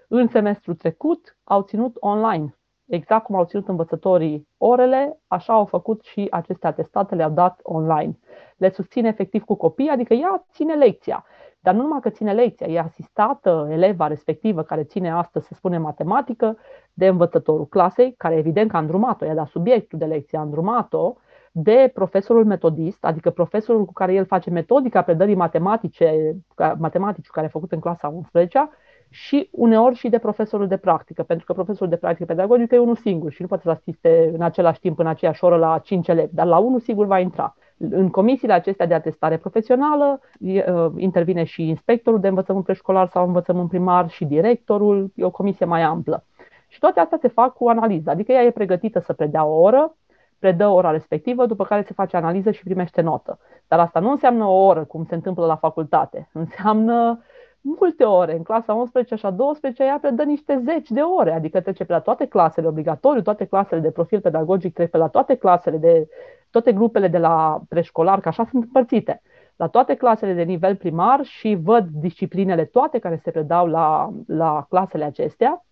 În 0.07 0.27
semestrul 0.27 0.75
trecut 0.75 1.37
au 1.43 1.61
ținut 1.61 1.97
online 1.99 2.55
Exact 2.85 3.23
cum 3.23 3.35
au 3.35 3.45
ținut 3.45 3.67
învățătorii 3.67 4.47
orele, 4.57 5.19
așa 5.27 5.53
au 5.53 5.65
făcut 5.65 6.01
și 6.03 6.27
aceste 6.31 6.67
atestate, 6.67 7.15
le-au 7.15 7.29
dat 7.29 7.59
online. 7.63 8.19
Le 8.57 8.69
susține 8.69 9.07
efectiv 9.07 9.43
cu 9.43 9.55
copii, 9.55 9.89
adică 9.89 10.13
ea 10.13 10.45
ține 10.51 10.73
lecția. 10.73 11.25
Dar 11.59 11.73
nu 11.73 11.81
numai 11.81 11.99
că 11.99 12.09
ține 12.09 12.33
lecția, 12.33 12.67
e 12.67 12.79
asistată 12.79 13.67
eleva 13.71 14.07
respectivă 14.07 14.63
care 14.63 14.83
ține 14.83 15.11
astăzi, 15.11 15.47
să 15.47 15.53
spunem, 15.53 15.81
matematică, 15.81 16.57
de 16.93 17.07
învățătorul 17.07 17.67
clasei, 17.67 18.13
care 18.17 18.35
evident 18.35 18.69
că 18.69 18.75
a 18.75 18.79
îndrumat-o, 18.79 19.25
i-a 19.25 19.33
dat 19.33 19.47
subiectul 19.47 19.99
de 19.99 20.05
lecție, 20.05 20.37
a 20.37 20.41
îndrumat-o, 20.41 21.15
de 21.51 21.91
profesorul 21.93 22.45
metodist, 22.45 23.05
adică 23.05 23.29
profesorul 23.29 23.85
cu 23.85 23.93
care 23.93 24.13
el 24.13 24.25
face 24.25 24.49
metodica 24.49 25.01
predării 25.01 25.35
matematice, 25.35 26.35
matematicii 26.77 27.31
care 27.31 27.45
a 27.45 27.49
făcut 27.49 27.71
în 27.71 27.79
clasa 27.79 28.07
11 28.07 28.69
și 29.13 29.49
uneori 29.51 29.95
și 29.95 30.09
de 30.09 30.17
profesorul 30.17 30.67
de 30.67 30.77
practică, 30.77 31.23
pentru 31.23 31.45
că 31.45 31.53
profesorul 31.53 31.89
de 31.89 31.95
practică 31.95 32.25
pedagogică 32.25 32.75
e 32.75 32.79
unul 32.79 32.95
singur 32.95 33.31
și 33.31 33.41
nu 33.41 33.47
poate 33.47 33.63
să 33.63 33.69
asiste 33.69 34.31
în 34.33 34.41
același 34.41 34.79
timp 34.79 34.99
în 34.99 35.07
aceeași 35.07 35.43
oră 35.43 35.57
la 35.57 35.77
5 35.77 36.07
elevi, 36.07 36.35
dar 36.35 36.45
la 36.45 36.57
unul 36.57 36.79
sigur 36.79 37.05
va 37.05 37.19
intra. 37.19 37.55
În 37.77 38.09
comisiile 38.09 38.53
acestea 38.53 38.85
de 38.85 38.93
atestare 38.93 39.37
profesională 39.37 40.19
uh, 40.39 40.91
intervine 40.97 41.43
și 41.43 41.67
inspectorul 41.67 42.19
de 42.19 42.27
învățământ 42.27 42.65
preșcolar 42.65 43.07
sau 43.07 43.25
învățământ 43.25 43.69
primar 43.69 44.09
și 44.09 44.25
directorul, 44.25 45.11
e 45.15 45.23
o 45.23 45.29
comisie 45.29 45.65
mai 45.65 45.81
amplă. 45.81 46.25
Și 46.67 46.79
toate 46.79 46.99
astea 46.99 47.17
se 47.21 47.27
fac 47.27 47.53
cu 47.53 47.67
analiză, 47.67 48.09
adică 48.09 48.31
ea 48.31 48.43
e 48.43 48.51
pregătită 48.51 48.99
să 48.99 49.13
predea 49.13 49.45
o 49.45 49.61
oră, 49.61 49.95
predă 50.39 50.67
ora 50.67 50.91
respectivă, 50.91 51.45
după 51.45 51.63
care 51.63 51.81
se 51.81 51.93
face 51.93 52.17
analiză 52.17 52.51
și 52.51 52.63
primește 52.63 53.01
notă. 53.01 53.39
Dar 53.67 53.79
asta 53.79 53.99
nu 53.99 54.09
înseamnă 54.09 54.45
o 54.45 54.65
oră, 54.65 54.83
cum 54.83 55.05
se 55.05 55.15
întâmplă 55.15 55.45
la 55.45 55.55
facultate. 55.55 56.29
Înseamnă 56.33 57.23
multe 57.63 58.03
ore. 58.03 58.35
În 58.35 58.43
clasa 58.43 58.73
11 58.73 59.15
și 59.15 59.25
a 59.25 59.31
12 59.31 59.83
ea 59.83 59.97
predă 60.01 60.23
niște 60.23 60.61
zeci 60.63 60.89
de 60.89 61.01
ore, 61.01 61.33
adică 61.33 61.61
trece 61.61 61.83
pe 61.83 61.93
la 61.93 61.99
toate 61.99 62.25
clasele 62.25 62.67
obligatoriu, 62.67 63.21
toate 63.21 63.45
clasele 63.45 63.81
de 63.81 63.91
profil 63.91 64.21
pedagogic, 64.21 64.73
trece 64.73 64.89
pe 64.89 64.97
la 64.97 65.07
toate 65.07 65.35
clasele 65.35 65.77
de 65.77 66.07
toate 66.49 66.71
grupele 66.71 67.07
de 67.07 67.17
la 67.17 67.61
preșcolar, 67.69 68.19
că 68.19 68.27
așa 68.27 68.45
sunt 68.49 68.63
împărțite, 68.63 69.21
la 69.55 69.67
toate 69.67 69.95
clasele 69.95 70.33
de 70.33 70.43
nivel 70.43 70.75
primar 70.75 71.23
și 71.23 71.57
văd 71.63 71.87
disciplinele 71.91 72.65
toate 72.65 72.99
care 72.99 73.19
se 73.23 73.31
predau 73.31 73.67
la, 73.67 74.09
la 74.27 74.65
clasele 74.69 75.03
acestea 75.03 75.65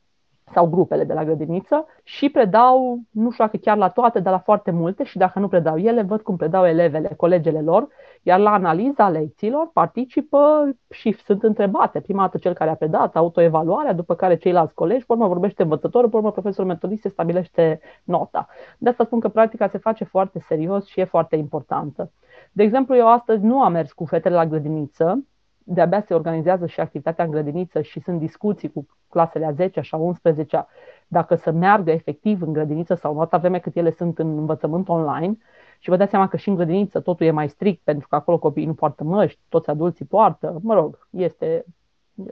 sau 0.53 0.67
grupele 0.69 1.03
de 1.03 1.13
la 1.13 1.23
grădiniță 1.23 1.85
și 2.03 2.29
predau, 2.29 2.99
nu 3.09 3.31
știu 3.31 3.45
dacă 3.45 3.57
chiar 3.57 3.77
la 3.77 3.89
toate, 3.89 4.19
dar 4.19 4.33
la 4.33 4.39
foarte 4.39 4.71
multe 4.71 5.03
și 5.03 5.17
dacă 5.17 5.39
nu 5.39 5.47
predau 5.47 5.77
ele, 5.77 6.01
văd 6.01 6.21
cum 6.21 6.35
predau 6.35 6.65
elevele, 6.65 7.13
colegele 7.17 7.61
lor, 7.61 7.87
iar 8.21 8.39
la 8.39 8.51
analiza 8.51 9.09
lecțiilor 9.09 9.69
participă 9.73 10.69
și 10.89 11.15
sunt 11.25 11.43
întrebate. 11.43 11.99
Prima 11.99 12.21
dată 12.21 12.37
cel 12.37 12.53
care 12.53 12.69
a 12.69 12.75
predat, 12.75 13.15
autoevaluarea, 13.15 13.93
după 13.93 14.15
care 14.15 14.37
ceilalți 14.37 14.73
colegi, 14.73 15.05
pe 15.05 15.13
urmă 15.13 15.27
vorbește 15.27 15.63
învățătorul, 15.63 16.09
pe 16.09 16.15
urmă 16.15 16.31
profesorul 16.31 16.71
metodist 16.71 17.01
se 17.01 17.09
stabilește 17.09 17.79
nota. 18.03 18.47
De 18.77 18.89
asta 18.89 19.03
spun 19.03 19.19
că 19.19 19.29
practica 19.29 19.67
se 19.67 19.77
face 19.77 20.03
foarte 20.03 20.39
serios 20.39 20.85
și 20.85 20.99
e 20.99 21.03
foarte 21.03 21.35
importantă. 21.35 22.11
De 22.51 22.63
exemplu, 22.63 22.95
eu 22.95 23.07
astăzi 23.07 23.43
nu 23.43 23.61
am 23.61 23.71
mers 23.71 23.91
cu 23.91 24.05
fetele 24.05 24.35
la 24.35 24.45
grădiniță, 24.45 25.25
de-abia 25.63 26.01
se 26.01 26.13
organizează 26.13 26.65
și 26.65 26.79
activitatea 26.79 27.25
în 27.25 27.31
grădiniță 27.31 27.81
și 27.81 27.99
sunt 27.99 28.19
discuții 28.19 28.71
cu 28.71 28.87
clasele 29.09 29.45
a 29.45 29.51
10 29.51 29.81
și 29.81 29.95
a 29.95 29.97
11 29.97 30.65
dacă 31.07 31.35
să 31.35 31.51
meargă 31.51 31.91
efectiv 31.91 32.41
în 32.41 32.53
grădiniță 32.53 32.93
sau 32.93 33.13
nu, 33.13 33.19
atâta 33.19 33.37
vreme 33.37 33.59
cât 33.59 33.75
ele 33.75 33.91
sunt 33.91 34.19
în 34.19 34.37
învățământ 34.37 34.89
online. 34.89 35.37
Și 35.81 35.89
vă 35.89 35.95
dați 35.95 36.09
seama 36.09 36.27
că 36.27 36.37
și 36.37 36.49
în 36.49 36.55
grădiniță 36.55 36.99
totul 36.99 37.25
e 37.25 37.31
mai 37.31 37.49
strict, 37.49 37.81
pentru 37.83 38.07
că 38.07 38.15
acolo 38.15 38.37
copiii 38.37 38.65
nu 38.65 38.73
poartă 38.73 39.03
măști, 39.03 39.39
toți 39.49 39.69
adulții 39.69 40.05
poartă. 40.05 40.59
Mă 40.61 40.73
rog, 40.73 41.07
este, 41.09 41.65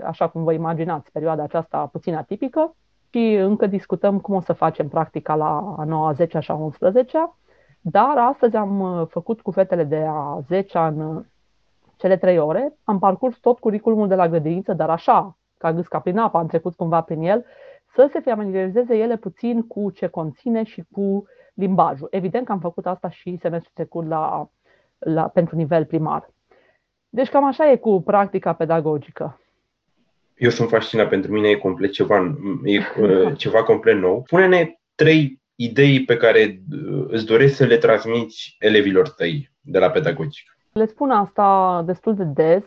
așa 0.04 0.28
cum 0.28 0.44
vă 0.44 0.54
imaginați, 0.54 1.12
perioada 1.12 1.44
aceasta 1.44 1.86
puțin 1.86 2.16
atipică. 2.16 2.76
Și 3.10 3.34
încă 3.34 3.68
discutăm 3.68 4.20
cum 4.20 4.36
o 4.36 4.42
să 4.42 4.54
facem 4.54 4.88
practica 4.88 5.36
la 5.36 5.76
a 5.78 5.84
9, 5.84 6.08
a 6.08 6.12
10 6.12 6.40
și 6.40 6.52
a 6.52 6.54
11 6.54 7.18
dar 7.82 8.18
astăzi 8.18 8.56
am 8.56 9.06
făcut 9.10 9.42
cu 9.42 9.52
fetele 9.52 9.84
de 9.84 10.06
a 10.08 10.40
10 10.48 10.78
în 10.78 11.26
cele 11.96 12.18
trei 12.18 12.38
ore, 12.38 12.74
am 12.84 13.00
parcurs 13.00 13.38
tot 13.38 13.60
curiculumul 13.60 14.08
de 14.08 14.16
la 14.16 14.30
grădiniță, 14.30 14.74
dar 14.74 14.90
așa, 14.90 15.38
ca 15.58 15.74
gâsca 15.74 16.00
prin 16.00 16.18
apă, 16.18 16.38
am 16.38 16.48
trecut 16.48 16.76
cumva 16.76 17.02
prin 17.02 17.22
el, 17.22 17.46
să 17.94 18.10
se 18.12 18.20
familiarizeze 18.20 18.98
ele 18.98 19.18
puțin 19.18 19.68
cu 19.68 19.92
ce 19.92 20.08
conține 20.08 20.64
și 20.64 20.84
cu 20.92 21.24
limbajul. 21.60 22.08
Evident 22.12 22.46
că 22.46 22.52
am 22.52 22.60
făcut 22.60 22.86
asta 22.86 23.10
și 23.10 23.38
semestrul 23.42 23.72
trecut 23.74 24.08
la, 24.08 24.50
la, 24.98 25.28
pentru 25.28 25.56
nivel 25.56 25.86
primar. 25.86 26.30
Deci 27.10 27.30
cam 27.30 27.46
așa 27.46 27.72
e 27.72 27.76
cu 27.76 28.02
practica 28.02 28.54
pedagogică. 28.54 29.40
Eu 30.38 30.50
sunt 30.50 30.70
fascinat, 30.70 31.10
pentru 31.10 31.32
mine 31.32 31.50
e 31.50 31.56
complet 31.56 31.92
ceva, 31.92 32.38
e 32.64 32.82
ceva 33.34 33.64
complet 33.64 33.98
nou. 33.98 34.22
Pune-ne 34.22 34.80
trei 34.96 35.42
idei 35.56 36.04
pe 36.04 36.18
care 36.18 36.62
uh, 36.72 37.06
îți 37.08 37.26
dorești 37.26 37.56
să 37.56 37.66
le 37.66 37.78
transmiți 37.78 38.56
elevilor 38.60 39.10
tăi 39.10 39.52
de 39.62 39.80
la 39.80 39.90
pedagogică. 39.90 40.54
Le 40.72 40.86
spun 40.86 41.12
asta 41.12 41.82
destul 41.86 42.16
de 42.16 42.24
des 42.24 42.64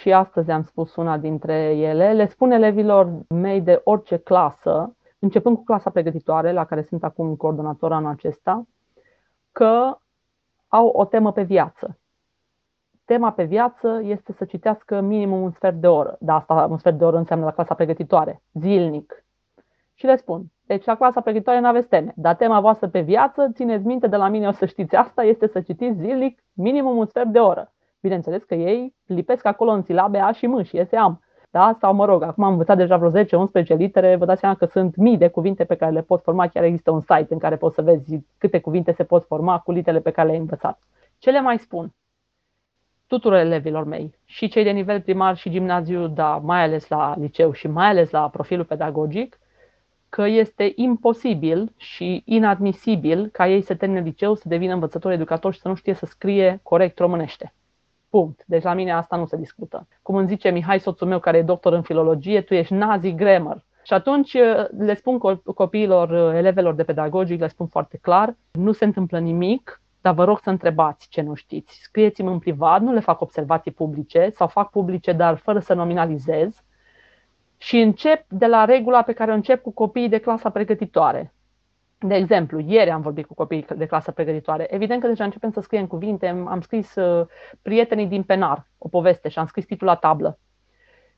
și 0.00 0.12
astăzi 0.12 0.50
am 0.50 0.62
spus 0.62 0.96
una 0.96 1.18
dintre 1.18 1.54
ele. 1.76 2.12
Le 2.12 2.26
spun 2.26 2.50
elevilor 2.50 3.10
mei 3.28 3.60
de 3.60 3.80
orice 3.84 4.16
clasă, 4.16 4.95
începând 5.18 5.56
cu 5.56 5.64
clasa 5.64 5.90
pregătitoare, 5.90 6.52
la 6.52 6.64
care 6.64 6.82
sunt 6.82 7.04
acum 7.04 7.36
coordonator 7.36 7.92
anul 7.92 8.10
acesta, 8.10 8.66
că 9.52 9.98
au 10.68 10.86
o 10.86 11.04
temă 11.04 11.32
pe 11.32 11.42
viață. 11.42 11.98
Tema 13.04 13.32
pe 13.32 13.44
viață 13.44 14.00
este 14.02 14.32
să 14.32 14.44
citească 14.44 15.00
minimum 15.00 15.42
un 15.42 15.50
sfert 15.50 15.76
de 15.76 15.88
oră. 15.88 16.16
Dar 16.20 16.36
asta, 16.36 16.66
un 16.70 16.78
sfert 16.78 16.98
de 16.98 17.04
oră 17.04 17.16
înseamnă 17.16 17.44
la 17.44 17.52
clasa 17.52 17.74
pregătitoare, 17.74 18.42
zilnic. 18.52 19.24
Și 19.94 20.06
le 20.06 20.16
spun, 20.16 20.44
deci 20.66 20.84
la 20.84 20.96
clasa 20.96 21.20
pregătitoare 21.20 21.60
nu 21.60 21.66
aveți 21.66 21.88
teme, 21.88 22.12
dar 22.16 22.34
tema 22.34 22.60
voastră 22.60 22.88
pe 22.88 23.00
viață, 23.00 23.50
țineți 23.52 23.86
minte 23.86 24.06
de 24.06 24.16
la 24.16 24.28
mine 24.28 24.48
o 24.48 24.52
să 24.52 24.66
știți 24.66 24.94
asta, 24.94 25.22
este 25.22 25.46
să 25.46 25.60
citiți 25.60 25.98
zilnic 25.98 26.42
minimum 26.52 26.96
un 26.96 27.06
sfert 27.06 27.28
de 27.28 27.38
oră. 27.38 27.72
Bineînțeles 28.00 28.42
că 28.42 28.54
ei 28.54 28.94
lipesc 29.06 29.44
acolo 29.44 29.70
în 29.70 29.82
silabe 29.82 30.18
A 30.18 30.32
și 30.32 30.46
M 30.46 30.62
și 30.62 30.76
iese 30.76 30.96
am. 30.96 31.20
Da? 31.56 31.76
Sau 31.80 31.94
mă 31.94 32.04
rog, 32.04 32.22
acum 32.22 32.44
am 32.44 32.50
învățat 32.50 32.76
deja 32.76 32.96
vreo 32.96 33.24
10-11 33.24 33.66
litere, 33.66 34.16
vă 34.16 34.24
dați 34.24 34.40
seama 34.40 34.54
că 34.54 34.64
sunt 34.64 34.96
mii 34.96 35.16
de 35.16 35.28
cuvinte 35.28 35.64
pe 35.64 35.74
care 35.74 35.92
le 35.92 36.02
pot 36.02 36.22
forma, 36.22 36.48
chiar 36.48 36.64
există 36.64 36.90
un 36.90 37.00
site 37.00 37.26
în 37.28 37.38
care 37.38 37.56
poți 37.56 37.74
să 37.74 37.82
vezi 37.82 38.18
câte 38.38 38.60
cuvinte 38.60 38.92
se 38.92 39.04
pot 39.04 39.26
forma 39.26 39.58
cu 39.58 39.72
literele 39.72 40.02
pe 40.02 40.10
care 40.10 40.26
le-ai 40.26 40.40
învățat. 40.40 40.78
Ce 41.18 41.30
le 41.30 41.40
mai 41.40 41.58
spun? 41.58 41.94
Tuturor 43.06 43.38
elevilor 43.38 43.84
mei, 43.84 44.18
și 44.24 44.48
cei 44.48 44.64
de 44.64 44.70
nivel 44.70 45.00
primar 45.00 45.36
și 45.36 45.50
gimnaziu, 45.50 46.06
dar 46.06 46.38
mai 46.38 46.62
ales 46.62 46.88
la 46.88 47.14
liceu 47.18 47.52
și 47.52 47.66
mai 47.68 47.86
ales 47.86 48.10
la 48.10 48.28
profilul 48.28 48.64
pedagogic, 48.64 49.38
că 50.08 50.26
este 50.26 50.72
imposibil 50.74 51.72
și 51.76 52.22
inadmisibil 52.24 53.28
ca 53.28 53.48
ei 53.48 53.62
să 53.62 53.74
termine 53.74 54.00
liceu, 54.00 54.34
să 54.34 54.48
devină 54.48 54.72
învățători 54.72 55.14
educatori 55.14 55.54
și 55.54 55.60
să 55.60 55.68
nu 55.68 55.74
știe 55.74 55.94
să 55.94 56.06
scrie 56.06 56.60
corect 56.62 56.98
românește. 56.98 57.52
Punct. 58.16 58.42
Deci 58.46 58.62
la 58.62 58.74
mine 58.74 58.92
asta 58.92 59.16
nu 59.16 59.26
se 59.26 59.36
discută. 59.36 59.88
Cum 60.02 60.16
îmi 60.16 60.28
zice 60.28 60.50
Mihai, 60.50 60.80
soțul 60.80 61.06
meu, 61.06 61.18
care 61.18 61.36
e 61.36 61.42
doctor 61.42 61.72
în 61.72 61.82
filologie, 61.82 62.40
tu 62.40 62.54
ești 62.54 62.74
nazi 62.74 63.14
grammar. 63.14 63.64
Și 63.82 63.92
atunci 63.92 64.34
uh, 64.34 64.64
le 64.78 64.94
spun 64.94 65.18
copiilor, 65.54 66.10
uh, 66.10 66.36
elevelor 66.36 66.74
de 66.74 66.82
pedagogic, 66.82 67.40
le 67.40 67.48
spun 67.48 67.66
foarte 67.66 67.98
clar, 68.02 68.36
nu 68.52 68.72
se 68.72 68.84
întâmplă 68.84 69.18
nimic, 69.18 69.80
dar 70.00 70.14
vă 70.14 70.24
rog 70.24 70.38
să 70.38 70.50
întrebați 70.50 71.08
ce 71.08 71.20
nu 71.22 71.34
știți. 71.34 71.78
Scrieți-mi 71.82 72.28
în 72.28 72.38
privat, 72.38 72.80
nu 72.80 72.92
le 72.92 73.00
fac 73.00 73.20
observații 73.20 73.70
publice 73.70 74.32
sau 74.34 74.46
fac 74.46 74.70
publice, 74.70 75.12
dar 75.12 75.36
fără 75.36 75.58
să 75.58 75.74
nominalizez 75.74 76.64
și 77.56 77.78
încep 77.78 78.24
de 78.28 78.46
la 78.46 78.64
regula 78.64 79.02
pe 79.02 79.12
care 79.12 79.30
o 79.30 79.34
încep 79.34 79.62
cu 79.62 79.70
copiii 79.72 80.08
de 80.08 80.18
clasa 80.18 80.50
pregătitoare. 80.50 81.34
De 81.98 82.14
exemplu, 82.14 82.60
ieri 82.60 82.90
am 82.90 83.00
vorbit 83.00 83.26
cu 83.26 83.34
copiii 83.34 83.66
de 83.76 83.86
clasă 83.86 84.12
pregătitoare. 84.12 84.74
Evident 84.74 85.00
că 85.00 85.06
deja 85.06 85.24
începem 85.24 85.50
să 85.50 85.60
scriem 85.60 85.86
cuvinte. 85.86 86.26
Am 86.26 86.60
scris 86.60 86.94
uh, 86.94 87.26
Prietenii 87.62 88.06
din 88.06 88.22
penar, 88.22 88.66
o 88.78 88.88
poveste 88.88 89.28
și 89.28 89.38
am 89.38 89.46
scris 89.46 89.64
titlul 89.64 89.88
la 89.90 89.96
tablă. 89.96 90.38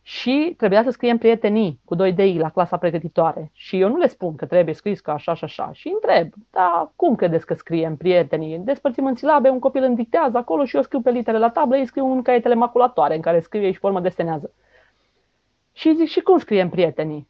Și 0.02 0.54
trebuia 0.56 0.82
să 0.82 0.90
scriem 0.90 1.18
prietenii 1.18 1.80
cu 1.84 1.94
doi 1.94 2.12
dei 2.12 2.38
la 2.38 2.50
clasa 2.50 2.76
pregătitoare. 2.76 3.50
Și 3.52 3.80
eu 3.80 3.88
nu 3.88 3.96
le 3.96 4.06
spun 4.06 4.36
că 4.36 4.46
trebuie 4.46 4.74
scris 4.74 5.00
ca 5.00 5.12
așa 5.12 5.34
și 5.34 5.44
așa. 5.44 5.70
Și 5.72 5.88
întreb, 5.94 6.32
da, 6.50 6.92
cum 6.96 7.14
credeți 7.14 7.46
că 7.46 7.54
scriem 7.54 7.96
prietenii? 7.96 8.58
Despărțim 8.58 9.06
în 9.06 9.14
silabe, 9.14 9.48
un 9.48 9.58
copil 9.58 9.82
îmi 9.82 9.96
dictează 9.96 10.36
acolo 10.36 10.64
și 10.64 10.76
eu 10.76 10.82
scriu 10.82 11.00
pe 11.00 11.10
litere 11.10 11.38
la 11.38 11.50
tablă, 11.50 11.76
ei 11.76 11.86
scriu 11.86 12.12
în 12.12 12.22
caietele 12.22 12.54
maculatoare 12.54 13.14
în 13.14 13.20
care 13.20 13.40
scrie 13.40 13.72
și 13.72 13.80
pe 13.80 13.86
urmă 13.86 14.00
desenează. 14.00 14.52
Și 15.72 15.94
zic, 15.94 16.08
și 16.08 16.20
cum 16.20 16.38
scriem 16.38 16.68
prietenii? 16.68 17.28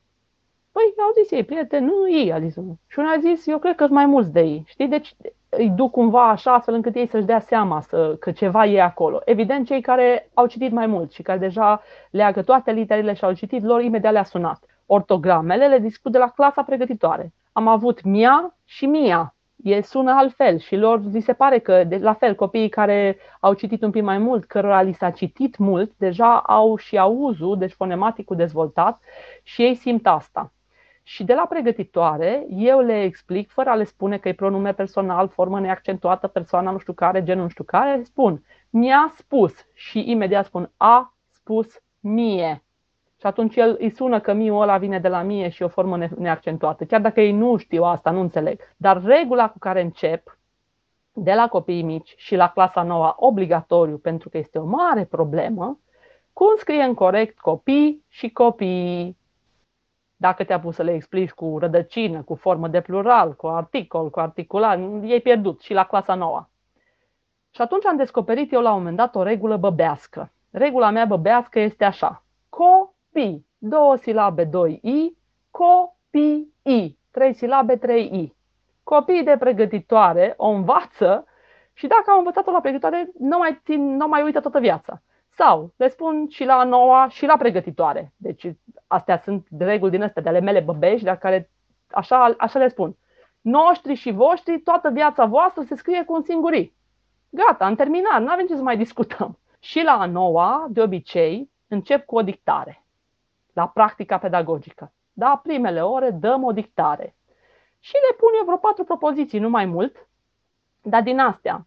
Păi 0.79 0.95
au 1.05 1.23
zis 1.23 1.31
ei, 1.31 1.45
prieteni, 1.45 1.87
nu 1.87 2.11
ei, 2.11 2.33
a 2.33 2.41
zis 2.41 2.57
unul. 2.57 2.75
Și 2.87 2.99
unul 2.99 3.13
a 3.17 3.21
zis, 3.21 3.47
eu 3.47 3.59
cred 3.59 3.75
că 3.75 3.85
sunt 3.85 3.95
mai 3.95 4.07
mulți 4.07 4.33
de 4.33 4.41
ei. 4.41 4.63
Știi? 4.67 4.89
Deci 4.89 5.15
îi 5.49 5.69
duc 5.69 5.91
cumva 5.91 6.29
așa 6.29 6.55
astfel 6.55 6.75
încât 6.75 6.95
ei 6.95 7.07
să-și 7.07 7.25
dea 7.25 7.41
seama 7.41 7.81
să, 7.81 8.17
că 8.21 8.31
ceva 8.31 8.67
e 8.67 8.83
acolo. 8.83 9.21
Evident, 9.25 9.67
cei 9.67 9.81
care 9.81 10.31
au 10.35 10.47
citit 10.47 10.73
mai 10.73 10.87
mult 10.87 11.13
și 11.13 11.23
care 11.23 11.39
deja 11.39 11.83
leagă 12.11 12.43
toate 12.43 12.73
literele 12.73 13.15
și 13.15 13.25
au 13.25 13.33
citit, 13.33 13.63
lor 13.63 13.83
imediat 13.83 14.13
le-a 14.13 14.25
sunat. 14.25 14.65
Ortogramele 14.87 15.67
le 15.67 15.79
discut 15.79 16.13
de 16.13 16.19
la 16.19 16.29
clasa 16.29 16.63
pregătitoare. 16.63 17.33
Am 17.53 17.69
avut 17.69 18.03
mia 18.03 18.55
și 18.65 18.87
mia 18.87 19.35
e, 19.63 19.83
sună 19.83 20.13
altfel 20.13 20.59
și 20.59 20.77
lor 20.77 21.03
li 21.13 21.21
se 21.21 21.33
pare 21.33 21.59
că, 21.59 21.85
de, 21.85 21.97
la 21.97 22.13
fel, 22.13 22.35
copiii 22.35 22.69
care 22.69 23.19
au 23.41 23.53
citit 23.55 23.83
un 23.83 23.91
pic 23.91 24.03
mai 24.03 24.19
mult, 24.19 24.45
cărora 24.45 24.83
li 24.83 24.93
s-a 24.93 25.11
citit 25.11 25.57
mult, 25.57 25.93
deja 25.97 26.41
au 26.41 26.77
și 26.77 26.99
auzul, 26.99 27.59
deci 27.59 27.73
fonematicul 27.73 28.37
dezvoltat 28.37 29.01
și 29.43 29.63
ei 29.63 29.75
simt 29.75 30.07
asta. 30.07 30.53
Și 31.09 31.25
de 31.25 31.35
la 31.35 31.47
pregătitoare, 31.47 32.47
eu 32.49 32.81
le 32.81 33.03
explic, 33.03 33.51
fără 33.51 33.71
a 33.71 33.75
le 33.75 33.85
spune 33.85 34.19
că 34.19 34.29
e 34.29 34.35
pronume 34.35 34.73
personal, 34.73 35.29
formă 35.29 35.61
neaccentuată, 35.61 36.27
persoana 36.27 36.71
nu 36.71 36.79
știu 36.79 36.93
care, 36.93 37.23
genul 37.23 37.43
nu 37.43 37.49
știu 37.49 37.65
care, 37.65 38.03
spun, 38.05 38.45
mi-a 38.71 39.13
spus 39.17 39.55
și 39.75 40.11
imediat 40.11 40.45
spun, 40.45 40.71
a 40.77 41.15
spus 41.33 41.83
mie. 42.01 42.65
Și 43.21 43.27
atunci 43.27 43.57
el 43.57 43.77
îi 43.79 43.91
sună 43.91 44.21
că 44.21 44.33
miul 44.33 44.63
ăla 44.63 44.79
vine 44.79 44.99
de 44.99 45.09
la 45.09 45.23
mie 45.23 45.49
și 45.49 45.63
o 45.63 45.69
formă 45.69 46.09
neaccentuată. 46.17 46.85
Chiar 46.85 47.01
dacă 47.01 47.21
ei 47.21 47.33
nu 47.33 47.57
știu 47.57 47.83
asta, 47.83 48.11
nu 48.11 48.21
înțeleg. 48.21 48.61
Dar 48.77 49.03
regula 49.03 49.51
cu 49.51 49.59
care 49.59 49.81
încep, 49.81 50.39
de 51.13 51.33
la 51.33 51.49
copiii 51.49 51.83
mici 51.83 52.15
și 52.17 52.37
la 52.37 52.49
clasa 52.49 52.83
nouă, 52.83 53.15
obligatoriu, 53.17 53.99
pentru 53.99 54.29
că 54.29 54.39
este 54.39 54.59
o 54.59 54.65
mare 54.65 55.05
problemă, 55.05 55.79
cum 56.33 56.55
scrie 56.57 56.83
în 56.83 56.95
corect 56.95 57.39
copii 57.39 58.05
și 58.09 58.31
copii. 58.31 59.17
Dacă 60.21 60.45
te-a 60.45 60.61
pus 60.61 60.75
să 60.75 60.83
le 60.83 60.95
explici 60.95 61.31
cu 61.31 61.59
rădăcină, 61.59 62.23
cu 62.23 62.35
formă 62.35 62.69
de 62.69 62.81
plural, 62.81 63.35
cu 63.35 63.47
articol, 63.47 64.11
cu 64.11 64.21
articular, 64.21 64.79
e 65.03 65.19
pierdut 65.19 65.61
și 65.61 65.73
la 65.73 65.85
clasa 65.85 66.15
nouă. 66.15 66.49
Și 67.51 67.61
atunci 67.61 67.87
am 67.87 67.97
descoperit 67.97 68.53
eu 68.53 68.61
la 68.61 68.71
un 68.71 68.79
moment 68.79 68.97
dat 68.97 69.15
o 69.15 69.23
regulă 69.23 69.57
băbească. 69.57 70.33
Regula 70.51 70.91
mea 70.91 71.05
băbească 71.05 71.61
este 71.61 71.85
așa. 71.85 72.25
Copii, 72.49 73.47
două 73.59 73.97
silabe, 73.97 74.45
doi 74.45 74.73
i, 74.73 75.17
copii, 75.51 76.99
trei 77.11 77.35
silabe, 77.35 77.77
trei 77.77 78.05
i. 78.05 78.35
Copiii 78.83 79.25
de 79.25 79.37
pregătitoare 79.39 80.35
o 80.37 80.49
învață 80.49 81.25
și 81.73 81.87
dacă 81.87 82.11
au 82.11 82.19
învățat-o 82.19 82.51
la 82.51 82.61
pregătitoare, 82.61 83.11
nu 83.19 83.39
mai, 83.39 83.61
țin, 83.65 83.97
nu 83.97 84.09
mai 84.09 84.23
uită 84.23 84.41
toată 84.41 84.59
viața. 84.59 85.03
Sau 85.39 85.73
le 85.77 85.89
spun 85.89 86.29
și 86.29 86.45
la 86.45 86.65
noua 86.65 87.09
și 87.09 87.27
la 87.27 87.37
pregătitoare. 87.37 88.13
Deci 88.17 88.47
astea 88.87 89.19
sunt 89.19 89.47
reguli 89.59 89.91
din 89.91 90.03
astea 90.03 90.23
de 90.23 90.29
ale 90.29 90.41
mele 90.41 90.61
băbești, 90.61 91.05
dar 91.05 91.19
care 91.19 91.51
așa, 91.91 92.35
așa 92.39 92.59
le 92.59 92.69
spun. 92.69 92.97
Noștri 93.41 93.95
și 93.95 94.11
voștri, 94.11 94.61
toată 94.61 94.91
viața 94.91 95.25
voastră 95.25 95.63
se 95.63 95.77
scrie 95.77 96.05
cu 96.05 96.15
un 96.15 96.23
singurii. 96.23 96.77
Gata, 97.31 97.65
am 97.65 97.75
terminat, 97.75 98.23
nu 98.23 98.31
avem 98.31 98.47
ce 98.47 98.57
să 98.57 98.63
mai 98.63 98.77
discutăm. 98.77 99.39
Și 99.61 99.83
la 99.83 99.93
a 99.93 100.07
noua, 100.07 100.67
de 100.71 100.83
obicei, 100.83 101.51
încep 101.69 102.05
cu 102.07 102.17
o 102.17 102.23
dictare. 102.23 102.85
La 103.53 103.69
practica 103.69 104.19
pedagogică. 104.19 104.93
Da, 105.13 105.41
primele 105.43 105.83
ore 105.83 106.11
dăm 106.11 106.45
o 106.45 106.53
dictare. 106.53 107.17
Și 107.81 107.93
le 107.93 108.17
pun 108.17 108.29
eu 108.39 108.45
vreo 108.45 108.57
patru 108.57 108.85
propoziții, 108.85 109.39
nu 109.39 109.49
mai 109.49 109.65
mult. 109.65 110.09
Dar 110.83 111.03
din 111.03 111.19
astea, 111.19 111.67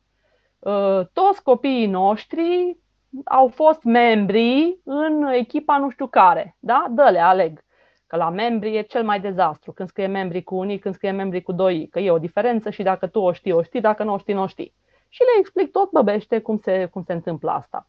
ă, 0.66 1.04
toți 1.14 1.44
copiii 1.44 1.88
noștri 1.88 2.78
au 3.26 3.48
fost 3.48 3.84
membri 3.84 4.80
în 4.84 5.24
echipa 5.24 5.78
nu 5.78 5.90
știu 5.90 6.08
care. 6.08 6.56
Da? 6.60 6.86
Dă-le, 6.90 7.20
aleg. 7.20 7.64
Că 8.08 8.16
la 8.16 8.30
membri 8.30 8.78
e 8.78 8.82
cel 8.82 9.04
mai 9.04 9.20
dezastru. 9.20 9.72
Când 9.72 9.90
scrie 9.90 10.08
membri 10.08 10.44
cu 10.44 10.56
unii, 10.56 10.80
când 10.80 10.96
scrie 10.96 11.12
membri 11.12 11.42
cu 11.42 11.52
doi. 11.52 11.88
Că 11.88 12.00
e 12.00 12.12
o 12.12 12.20
diferență 12.20 12.70
și 12.70 12.84
dacă 12.84 13.08
tu 13.08 13.20
o 13.20 13.32
știi, 13.32 13.52
o 13.52 13.62
știi, 13.62 13.82
dacă 13.82 14.04
nu 14.04 14.14
o 14.14 14.18
știi, 14.18 14.34
nu 14.34 14.42
o 14.42 14.48
știi 14.48 14.74
și 15.12 15.22
le 15.22 15.40
explic 15.40 15.72
tot 15.72 15.92
băbește 15.92 16.40
cum 16.40 16.58
se, 16.58 16.86
cum 16.86 17.04
se 17.04 17.14
întâmplă 17.14 17.52
asta. 17.52 17.88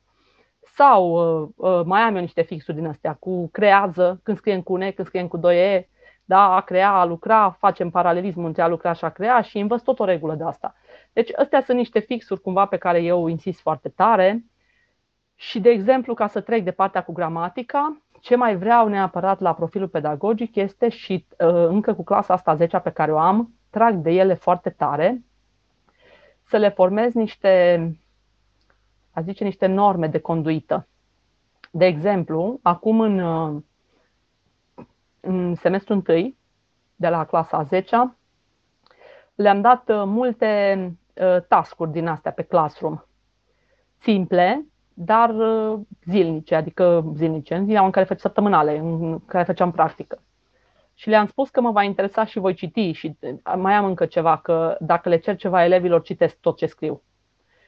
Sau 0.75 1.11
uh, 1.12 1.49
uh, 1.57 1.85
mai 1.85 2.01
am 2.01 2.14
eu 2.14 2.20
niște 2.20 2.43
fixuri 2.43 2.77
din 2.77 2.87
astea 2.87 3.14
cu 3.14 3.49
creează, 3.49 4.20
când 4.23 4.37
scriem 4.37 4.62
cu 4.62 4.77
ne, 4.77 4.91
când 4.91 5.07
scriem 5.07 5.29
cu 5.29 5.39
2E, 5.39 5.83
da, 6.25 6.55
a 6.55 6.61
crea, 6.61 6.91
a 6.91 7.05
lucra, 7.05 7.57
facem 7.59 7.91
paralelismul 7.91 8.47
între 8.47 8.62
a 8.62 8.68
lucra 8.68 8.93
și 8.93 9.05
a 9.05 9.09
crea 9.09 9.41
și 9.41 9.59
învăț 9.59 9.83
tot 9.83 9.99
o 9.99 10.05
regulă 10.05 10.35
de 10.35 10.45
asta. 10.45 10.75
Deci 11.12 11.31
astea 11.37 11.62
sunt 11.62 11.77
niște 11.77 11.99
fixuri 11.99 12.41
cumva 12.41 12.66
pe 12.66 12.77
care 12.77 13.03
eu 13.03 13.27
insist 13.27 13.61
foarte 13.61 13.89
tare. 13.89 14.45
Și, 15.43 15.61
de 15.61 15.70
exemplu, 15.70 16.14
ca 16.14 16.26
să 16.26 16.40
trec 16.40 16.64
de 16.64 16.70
partea 16.70 17.03
cu 17.03 17.12
gramatica, 17.12 18.03
ce 18.20 18.36
mai 18.36 18.57
vreau 18.57 18.88
neapărat 18.88 19.40
la 19.40 19.55
profilul 19.55 19.88
pedagogic 19.88 20.55
este 20.55 20.88
și 20.88 21.26
uh, 21.30 21.49
încă 21.49 21.95
cu 21.95 22.05
clasa 22.05 22.34
asta 22.34 22.55
10 22.55 22.78
pe 22.78 22.90
care 22.90 23.12
o 23.12 23.18
am, 23.18 23.55
trag 23.70 23.95
de 23.95 24.11
ele 24.11 24.34
foarte 24.34 24.70
tare, 24.70 25.22
să 26.49 26.57
le 26.57 26.68
formez 26.68 27.12
niște, 27.12 27.80
a 29.11 29.20
zice, 29.20 29.45
niște 29.45 29.66
norme 29.66 30.07
de 30.07 30.18
conduită. 30.18 30.88
De 31.70 31.86
exemplu, 31.86 32.59
acum 32.62 33.01
în, 33.01 33.18
în 35.20 35.55
semestrul 35.55 35.97
întâi, 35.97 36.36
de 36.97 37.09
la 37.09 37.24
clasa 37.24 37.57
a 37.57 37.62
10 37.62 38.16
le-am 39.34 39.61
dat 39.61 39.88
uh, 39.88 40.03
multe 40.05 40.76
uh, 41.14 41.43
tascuri 41.49 41.90
din 41.90 42.07
astea 42.07 42.32
pe 42.32 42.43
Classroom. 42.43 43.03
Simple, 43.99 44.66
dar 44.95 45.30
uh, 45.34 45.78
zilnice, 46.05 46.55
adică 46.55 47.12
zilnice, 47.14 47.55
în 47.55 47.64
ziua 47.64 47.84
în 47.84 47.90
care 47.90 48.05
făceam 48.05 48.22
săptămânale, 48.22 48.78
în 48.78 49.18
care 49.26 49.45
făceam 49.45 49.70
practică 49.70 50.18
și 50.95 51.09
le-am 51.09 51.26
spus 51.26 51.49
că 51.49 51.61
mă 51.61 51.70
va 51.70 51.82
interesa 51.82 52.24
și 52.24 52.38
voi 52.38 52.55
citi 52.55 52.93
și 52.93 53.16
mai 53.57 53.74
am 53.74 53.84
încă 53.84 54.07
ceva, 54.07 54.36
că 54.36 54.76
dacă 54.80 55.09
le 55.09 55.18
cer 55.18 55.36
ceva 55.36 55.64
elevilor, 55.64 56.03
citesc 56.03 56.36
tot 56.40 56.57
ce 56.57 56.66
scriu. 56.66 57.03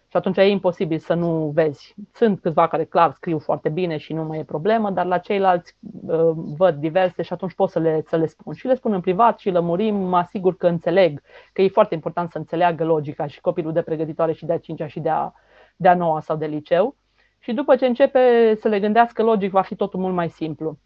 Și 0.08 0.16
atunci 0.16 0.36
e 0.36 0.48
imposibil 0.48 0.98
să 0.98 1.14
nu 1.14 1.50
vezi. 1.54 1.94
Sunt 2.12 2.40
câțiva 2.40 2.68
care 2.68 2.84
clar 2.84 3.12
scriu 3.12 3.38
foarte 3.38 3.68
bine 3.68 3.96
și 3.96 4.12
nu 4.12 4.24
mai 4.24 4.38
e 4.38 4.44
problemă, 4.44 4.90
dar 4.90 5.06
la 5.06 5.18
ceilalți 5.18 5.76
uh, 6.06 6.30
văd 6.34 6.74
diverse 6.74 7.22
și 7.22 7.32
atunci 7.32 7.54
pot 7.54 7.70
să 7.70 7.78
le, 7.78 8.02
să 8.06 8.16
le 8.16 8.26
spun. 8.26 8.54
Și 8.54 8.66
le 8.66 8.74
spun 8.74 8.92
în 8.92 9.00
privat 9.00 9.38
și 9.38 9.50
lămurim, 9.50 9.94
mă 9.94 10.16
asigur 10.16 10.56
că 10.56 10.66
înțeleg, 10.66 11.22
că 11.52 11.62
e 11.62 11.68
foarte 11.68 11.94
important 11.94 12.30
să 12.30 12.38
înțeleagă 12.38 12.84
logica 12.84 13.26
și 13.26 13.40
copilul 13.40 13.72
de 13.72 13.82
pregătitoare 13.82 14.32
și 14.32 14.46
de 14.46 14.52
a 14.52 14.58
cincea 14.58 14.86
și 14.86 15.00
de 15.00 15.08
a, 15.08 15.32
de 15.76 15.88
a 15.88 15.94
noua 15.94 16.20
sau 16.20 16.36
de 16.36 16.46
liceu. 16.46 16.96
Și 17.44 17.52
după 17.52 17.76
ce 17.76 17.86
începe 17.86 18.54
să 18.60 18.68
le 18.68 18.80
gândească 18.80 19.22
logic, 19.22 19.50
va 19.50 19.62
fi 19.62 19.74
totul 19.74 20.00
mult 20.00 20.14
mai 20.14 20.28
simplu. 20.28 20.78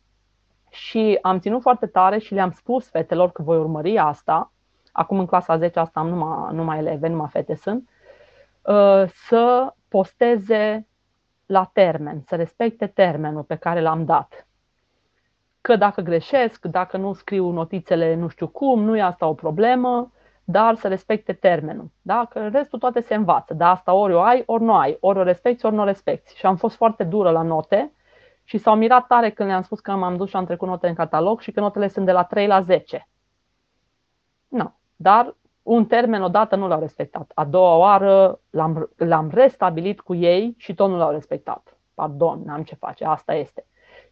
Și 0.70 1.18
am 1.22 1.38
ținut 1.38 1.60
foarte 1.60 1.86
tare 1.86 2.18
și 2.18 2.34
le-am 2.34 2.50
spus 2.50 2.88
fetelor 2.88 3.32
că 3.32 3.42
voi 3.42 3.58
urmări 3.58 3.98
asta. 3.98 4.52
Acum 4.92 5.18
în 5.18 5.26
clasa 5.26 5.56
10 5.56 5.78
asta 5.78 6.00
am 6.00 6.08
numai, 6.08 6.54
numai 6.54 6.78
eleve, 6.78 7.08
numai 7.08 7.28
fete 7.30 7.54
sunt. 7.54 7.88
Uh, 8.62 9.04
să 9.06 9.74
posteze 9.88 10.86
la 11.46 11.70
termen, 11.72 12.22
să 12.26 12.36
respecte 12.36 12.86
termenul 12.86 13.42
pe 13.42 13.56
care 13.56 13.80
l-am 13.80 14.04
dat. 14.04 14.46
Că 15.60 15.76
dacă 15.76 16.00
greșesc, 16.00 16.66
dacă 16.66 16.96
nu 16.96 17.12
scriu 17.12 17.50
notițele 17.50 18.14
nu 18.14 18.28
știu 18.28 18.48
cum, 18.48 18.82
nu 18.82 18.96
e 18.96 19.02
asta 19.02 19.26
o 19.26 19.34
problemă, 19.34 20.12
dar 20.50 20.76
să 20.76 20.88
respecte 20.88 21.32
termenul. 21.32 21.90
Da? 22.02 22.26
Că 22.30 22.48
restul 22.48 22.78
toate 22.78 23.00
se 23.00 23.14
învață. 23.14 23.54
Da, 23.54 23.70
asta 23.70 23.92
ori 23.92 24.12
o 24.12 24.20
ai, 24.20 24.42
ori 24.46 24.62
nu 24.62 24.74
ai, 24.74 24.96
ori 25.00 25.18
o 25.18 25.22
respecti, 25.22 25.66
ori 25.66 25.74
nu 25.74 25.80
o 25.80 25.84
respecti. 25.84 26.36
Și 26.36 26.46
am 26.46 26.56
fost 26.56 26.76
foarte 26.76 27.04
dură 27.04 27.30
la 27.30 27.42
note 27.42 27.92
și 28.44 28.58
s-au 28.58 28.76
mirat 28.76 29.06
tare 29.06 29.30
când 29.30 29.48
le-am 29.48 29.62
spus 29.62 29.80
că 29.80 29.92
m-am 29.92 30.16
dus 30.16 30.28
și 30.28 30.36
am 30.36 30.44
trecut 30.44 30.68
note 30.68 30.88
în 30.88 30.94
catalog 30.94 31.40
și 31.40 31.52
că 31.52 31.60
notele 31.60 31.88
sunt 31.88 32.06
de 32.06 32.12
la 32.12 32.24
3 32.24 32.46
la 32.46 32.62
10. 32.62 33.08
Nu. 34.48 34.74
Dar 34.96 35.36
un 35.62 35.86
termen 35.86 36.22
odată 36.22 36.56
nu 36.56 36.68
l-au 36.68 36.80
respectat. 36.80 37.30
A 37.34 37.44
doua 37.44 37.76
oară 37.76 38.40
l-am, 38.50 38.90
l-am 38.96 39.30
restabilit 39.30 40.00
cu 40.00 40.14
ei 40.14 40.54
și 40.56 40.74
tot 40.74 40.88
nu 40.88 40.96
l-au 40.96 41.10
respectat. 41.10 41.78
Pardon, 41.94 42.42
n-am 42.44 42.62
ce 42.62 42.74
face, 42.74 43.04
asta 43.04 43.34
este. 43.34 43.66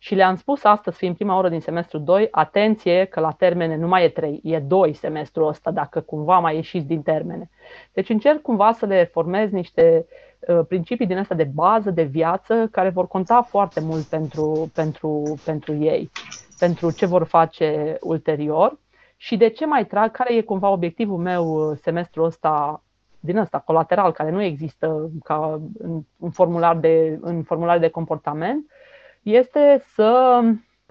Și 0.07 0.15
le-am 0.15 0.37
spus 0.37 0.65
astăzi, 0.65 0.97
fiind 0.97 1.15
prima 1.15 1.37
oră 1.37 1.49
din 1.49 1.61
semestrul 1.61 2.05
2, 2.05 2.29
atenție 2.31 3.05
că 3.05 3.21
la 3.21 3.31
termene 3.31 3.77
nu 3.77 3.87
mai 3.87 4.05
e 4.05 4.09
3, 4.09 4.41
e 4.43 4.59
2 4.59 4.93
semestrul 4.95 5.49
ăsta, 5.49 5.71
dacă 5.71 6.01
cumva 6.01 6.39
mai 6.39 6.55
ieșiți 6.55 6.87
din 6.87 7.03
termene. 7.03 7.51
Deci 7.93 8.09
încerc 8.09 8.43
cumva 8.43 8.73
să 8.73 8.87
le 8.87 9.05
formez 9.13 9.51
niște 9.51 10.07
uh, 10.49 10.61
principii 10.69 11.07
din 11.07 11.19
astea 11.19 11.37
de 11.37 11.51
bază, 11.55 11.91
de 11.91 12.03
viață, 12.03 12.69
care 12.71 12.89
vor 12.89 13.09
conta 13.09 13.43
foarte 13.43 13.81
mult 13.81 14.03
pentru, 14.03 14.71
pentru, 14.75 15.41
pentru 15.45 15.75
ei, 15.75 16.11
pentru 16.59 16.91
ce 16.91 17.07
vor 17.07 17.25
face 17.25 17.99
ulterior. 18.01 18.79
Și 19.17 19.37
de 19.37 19.49
ce 19.49 19.67
mai 19.67 19.87
trag, 19.87 20.11
care 20.11 20.35
e 20.35 20.41
cumva 20.41 20.69
obiectivul 20.69 21.19
meu 21.19 21.71
uh, 21.71 21.79
semestrul 21.83 22.25
ăsta 22.25 22.83
din 23.21 23.37
ăsta, 23.37 23.59
colateral, 23.59 24.13
care 24.13 24.31
nu 24.31 24.43
există 24.43 25.11
ca 25.25 25.61
în, 25.79 26.01
în, 26.19 26.31
formular, 26.31 26.77
de, 26.77 27.19
în 27.21 27.43
formular 27.43 27.79
de 27.79 27.89
comportament, 27.89 28.71
este 29.27 29.85
să 29.95 30.41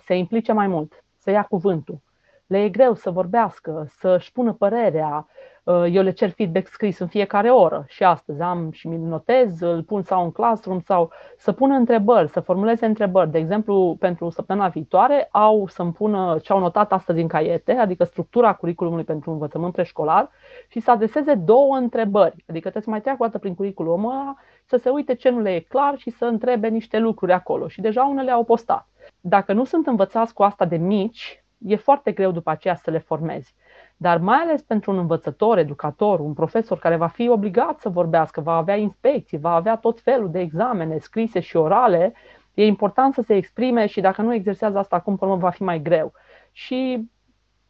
se 0.06 0.16
implice 0.16 0.52
mai 0.52 0.68
mult, 0.68 1.04
să 1.18 1.32
ia 1.32 1.44
cuvântul. 1.44 2.02
Le 2.48 2.64
e 2.64 2.70
greu 2.70 2.94
să 2.94 3.12
vorbească, 3.12 3.88
să-și 4.00 4.32
pună 4.32 4.54
părerea. 4.54 5.28
Uh, 5.66 5.86
eu 5.92 6.04
le 6.04 6.12
cer 6.12 6.30
feedback 6.30 6.68
scris 6.68 7.00
în 7.00 7.08
fiecare 7.08 7.50
oră 7.50 7.86
și 7.88 8.04
astăzi 8.04 8.42
am 8.42 8.72
și 8.72 8.88
mi 8.88 8.98
notez, 8.98 9.60
îl 9.60 9.84
pun 9.84 10.02
sau 10.02 10.24
în 10.24 10.32
classroom 10.32 10.80
sau 10.80 11.12
să 11.38 11.52
pună 11.52 11.76
întrebări, 11.76 12.30
să 12.30 12.40
formuleze 12.40 12.86
întrebări. 12.86 13.32
De 13.32 13.38
exemplu, 13.38 13.96
pentru 14.00 14.30
săptămâna 14.30 14.68
viitoare 14.68 15.28
au 15.32 15.68
să-mi 15.68 15.92
pună 15.92 16.38
ce 16.42 16.54
au 16.54 16.60
notat 16.60 16.92
astăzi 16.92 17.22
în 17.22 17.28
caiete, 17.28 17.72
adică 17.72 18.04
structura 18.04 18.54
curriculumului 18.54 19.04
pentru 19.04 19.32
învățământ 19.32 19.74
preșcolar 19.74 20.30
și 20.68 20.80
să 20.80 20.92
adreseze 20.92 21.34
două 21.34 21.76
întrebări. 21.76 22.44
Adică 22.48 22.60
trebuie 22.60 22.84
să 22.84 22.90
mai 22.90 23.02
treacă 23.02 23.24
o 23.24 23.26
dată 23.26 23.38
prin 23.38 23.56
curriculumul 23.56 24.12
ăla 24.12 24.36
să 24.66 24.78
se 24.78 24.90
uite 24.90 25.14
ce 25.14 25.30
nu 25.30 25.40
le 25.40 25.56
e 25.56 25.60
clar 25.60 25.98
și 25.98 26.10
să 26.10 26.26
întrebe 26.26 26.68
niște 26.68 26.98
lucruri 27.00 27.32
acolo. 27.32 27.68
Și 27.68 27.82
deja 27.82 28.04
unele 28.04 28.32
au 28.32 28.44
postat. 28.44 28.88
Dacă 29.20 29.54
nu 29.54 29.64
sunt 29.64 29.88
învățați 29.88 30.34
cu 30.34 30.44
asta 30.44 30.66
de 30.66 30.78
mici, 30.78 31.44
e 31.58 31.76
foarte 31.76 32.12
greu 32.12 32.32
după 32.32 32.50
aceea 32.50 32.76
să 32.76 32.92
le 32.92 32.98
formezi. 32.98 33.56
Dar 33.98 34.18
mai 34.18 34.38
ales 34.38 34.62
pentru 34.62 34.92
un 34.92 34.98
învățător, 34.98 35.58
educator, 35.58 36.20
un 36.20 36.34
profesor 36.34 36.80
care 36.80 36.96
va 36.96 37.08
fi 37.08 37.30
obligat 37.30 37.80
să 37.80 37.90
vorbească, 37.90 38.42
va 38.42 38.56
avea 38.56 38.76
inspecții, 38.76 39.38
va 39.38 39.54
avea 39.54 39.76
tot 39.76 40.02
felul 40.02 40.32
de 40.32 40.40
examene 40.40 40.98
scrise 40.98 41.40
și 41.40 41.56
orale, 41.56 42.14
e 42.54 42.66
important 42.66 43.14
să 43.14 43.22
se 43.22 43.36
exprime 43.36 43.86
și 43.86 44.02
dacă 44.02 44.22
nu 44.22 44.34
exersează 44.34 44.78
asta 44.78 44.96
acum, 44.96 45.18
până 45.18 45.36
va 45.36 45.50
fi 45.50 45.64
mai 45.64 45.82
greu. 45.82 46.14
Și 46.52 47.10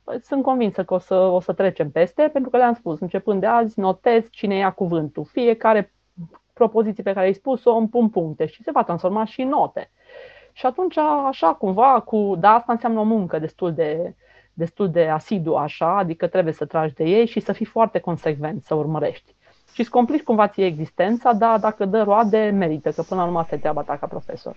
Păi, 0.05 0.19
sunt 0.21 0.43
convinsă 0.43 0.83
că 0.83 0.93
o 0.93 0.97
să, 0.97 1.15
o 1.15 1.39
să 1.39 1.53
trecem 1.53 1.91
peste, 1.91 2.29
pentru 2.33 2.49
că 2.49 2.57
le-am 2.57 2.73
spus, 2.73 2.99
începând 2.99 3.39
de 3.39 3.45
azi, 3.45 3.79
notez 3.79 4.27
cine 4.29 4.55
ia 4.55 4.71
cuvântul. 4.71 5.25
Fiecare 5.25 5.93
propoziție 6.53 7.03
pe 7.03 7.13
care 7.13 7.25
ai 7.25 7.33
spus-o 7.33 7.75
îmi 7.75 7.89
pun 7.89 8.09
puncte 8.09 8.45
și 8.45 8.63
se 8.63 8.71
va 8.71 8.83
transforma 8.83 9.25
și 9.25 9.41
în 9.41 9.47
note. 9.47 9.91
Și 10.51 10.65
atunci, 10.65 10.97
așa, 10.97 11.53
cumva, 11.53 12.01
cu, 12.01 12.35
da, 12.39 12.49
asta 12.49 12.71
înseamnă 12.71 12.99
o 12.99 13.03
muncă 13.03 13.39
destul 13.39 13.73
de, 13.73 14.15
destul 14.55 14.89
de 14.91 15.07
asidu, 15.07 15.55
așa, 15.55 15.97
adică 15.97 16.27
trebuie 16.27 16.53
să 16.53 16.65
tragi 16.65 16.93
de 16.93 17.03
ei 17.03 17.27
și 17.27 17.39
să 17.39 17.51
fii 17.51 17.65
foarte 17.65 17.99
consecvent, 17.99 18.63
să 18.65 18.75
urmărești. 18.75 19.35
Și 19.73 19.81
îți 19.81 19.89
complici 19.89 20.23
cumva 20.23 20.47
ție 20.47 20.65
existența, 20.65 21.33
dar 21.33 21.59
dacă 21.59 21.85
dă 21.85 22.01
roade, 22.01 22.49
merită, 22.53 22.91
că 22.91 23.01
până 23.01 23.19
la 23.19 23.25
urmă 23.25 23.39
asta 23.39 23.55
e 23.55 23.57
treaba 23.57 23.81
ta 23.81 23.97
ca 23.97 24.07
profesor. 24.07 24.55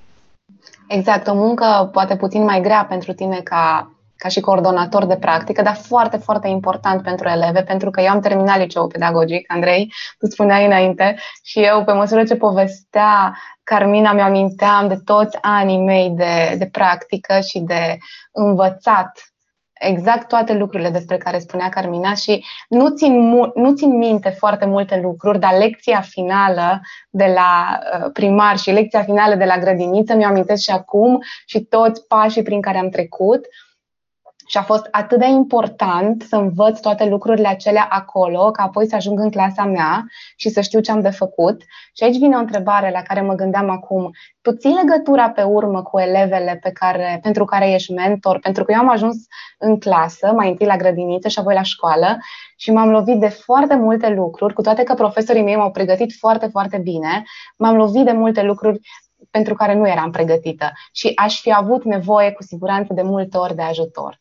Exact, 0.89 1.27
o 1.27 1.35
muncă 1.35 1.89
poate 1.93 2.17
puțin 2.17 2.45
mai 2.45 2.61
grea 2.61 2.85
pentru 2.85 3.13
tine 3.13 3.41
ca, 3.41 3.93
ca 4.17 4.29
și 4.29 4.41
coordonator 4.41 5.05
de 5.05 5.17
practică, 5.17 5.63
dar 5.63 5.75
foarte, 5.75 6.17
foarte 6.17 6.49
important 6.49 7.03
pentru 7.03 7.29
eleve, 7.29 7.63
pentru 7.63 7.91
că 7.91 8.01
eu 8.01 8.11
am 8.11 8.21
terminat 8.21 8.59
liceul 8.59 8.87
pedagogic, 8.87 9.53
Andrei, 9.53 9.93
tu 10.19 10.27
spuneai 10.27 10.67
înainte, 10.67 11.17
și 11.43 11.61
eu, 11.61 11.85
pe 11.85 11.93
măsură 11.93 12.25
ce 12.25 12.37
povestea 12.37 13.37
Carmina, 13.63 14.13
mi-aminteam 14.13 14.89
de 14.89 14.97
toți 15.05 15.39
anii 15.41 15.79
mei 15.85 16.11
de, 16.11 16.55
de 16.59 16.67
practică 16.67 17.41
și 17.41 17.59
de 17.59 17.99
învățat 18.33 19.28
exact 19.79 20.29
toate 20.29 20.55
lucrurile 20.55 20.91
despre 20.91 21.17
care 21.17 21.39
spunea 21.39 21.69
Carmina 21.69 22.15
și 22.15 22.45
nu 22.69 22.89
țin, 22.89 23.13
nu 23.55 23.75
țin 23.75 23.97
minte 23.97 24.29
foarte 24.29 24.67
multe 24.67 25.01
lucruri, 25.03 25.39
dar 25.39 25.59
lecția 25.59 26.01
finală 26.01 26.81
de 27.11 27.33
la 27.35 27.79
uh, 27.79 28.11
primar 28.13 28.59
și 28.59 28.71
lecția 28.71 29.03
finală 29.03 29.35
de 29.35 29.45
la 29.45 29.59
grădiniță 29.59 30.15
mi-o 30.15 30.27
amintesc 30.27 30.63
și 30.63 30.71
acum 30.71 31.19
și 31.47 31.61
toți 31.61 32.07
pașii 32.07 32.43
prin 32.43 32.61
care 32.61 32.79
am 32.79 32.89
trecut. 32.89 33.47
Și 34.49 34.57
a 34.57 34.63
fost 34.63 34.89
atât 34.91 35.19
de 35.19 35.27
important 35.27 36.23
să 36.23 36.37
învăț 36.37 36.81
toate 36.81 37.05
lucrurile 37.05 37.49
acelea 37.49 37.87
acolo, 37.91 38.51
ca 38.51 38.63
apoi 38.63 38.89
să 38.89 38.97
ajung 38.97 39.21
în 39.21 39.31
clasa 39.31 39.65
mea 39.65 40.07
și 40.37 40.49
să 40.49 40.61
știu 40.61 40.81
ce 40.81 40.91
am 40.91 41.01
de 41.01 41.11
făcut. 41.11 41.63
Și 41.93 42.05
aici 42.05 42.19
vine 42.19 42.37
o 42.37 42.39
întrebare 42.39 42.91
la 42.91 43.03
care 43.03 43.21
mă 43.21 43.35
gândeam 43.35 43.71
acum. 43.71 44.11
Tu 44.41 44.53
ții 44.53 44.79
legătura 44.83 45.31
pe 45.31 45.43
urmă 45.43 45.83
cu 45.83 45.99
elevele 45.99 46.59
pe 46.63 46.71
care, 46.71 47.19
pentru 47.23 47.45
care 47.45 47.73
ești 47.73 47.93
mentor? 47.93 48.39
Pentru 48.39 48.65
că 48.65 48.73
eu 48.73 48.79
am 48.79 48.89
ajuns 48.89 49.17
în 49.59 49.79
clasă, 49.79 50.33
mai 50.33 50.49
întâi 50.49 50.67
la 50.67 50.77
grădiniță 50.77 51.29
și 51.29 51.39
apoi 51.39 51.55
la 51.55 51.63
școală 51.63 52.17
și 52.57 52.71
m-am 52.71 52.91
lovit 52.91 53.21
de 53.21 53.29
foarte 53.29 53.77
multe 53.77 54.09
lucruri, 54.09 54.55
cu 54.55 54.63
toate 54.63 54.83
că 54.83 54.95
profesorii 54.95 55.43
mei 55.43 55.57
m-au 55.57 55.71
pregătit 55.71 56.13
foarte, 56.19 56.47
foarte 56.47 56.79
bine, 56.79 57.23
m-am 57.57 57.77
lovit 57.77 58.05
de 58.05 58.13
multe 58.13 58.43
lucruri 58.43 58.81
pentru 59.31 59.55
care 59.55 59.75
nu 59.75 59.89
eram 59.89 60.11
pregătită 60.11 60.73
și 60.93 61.13
aș 61.15 61.41
fi 61.41 61.53
avut 61.53 61.85
nevoie 61.85 62.33
cu 62.33 62.43
siguranță 62.43 62.93
de 62.93 63.03
multe 63.03 63.37
ori 63.37 63.55
de 63.55 63.63
ajutor. 63.63 64.21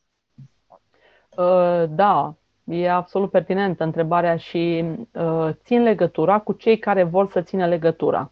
Uh, 1.38 1.84
da, 1.90 2.36
e 2.64 2.92
absolut 2.92 3.32
pertinentă 3.32 3.84
întrebarea 3.84 4.38
și 4.38 4.86
uh, 5.14 5.50
țin 5.64 5.82
legătura 5.82 6.40
cu 6.40 6.54
cei 6.54 6.80
care 6.80 7.04
vor 7.04 7.30
să 7.30 7.42
țină 7.42 7.68
legătura. 7.68 8.32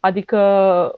Adică 0.00 0.38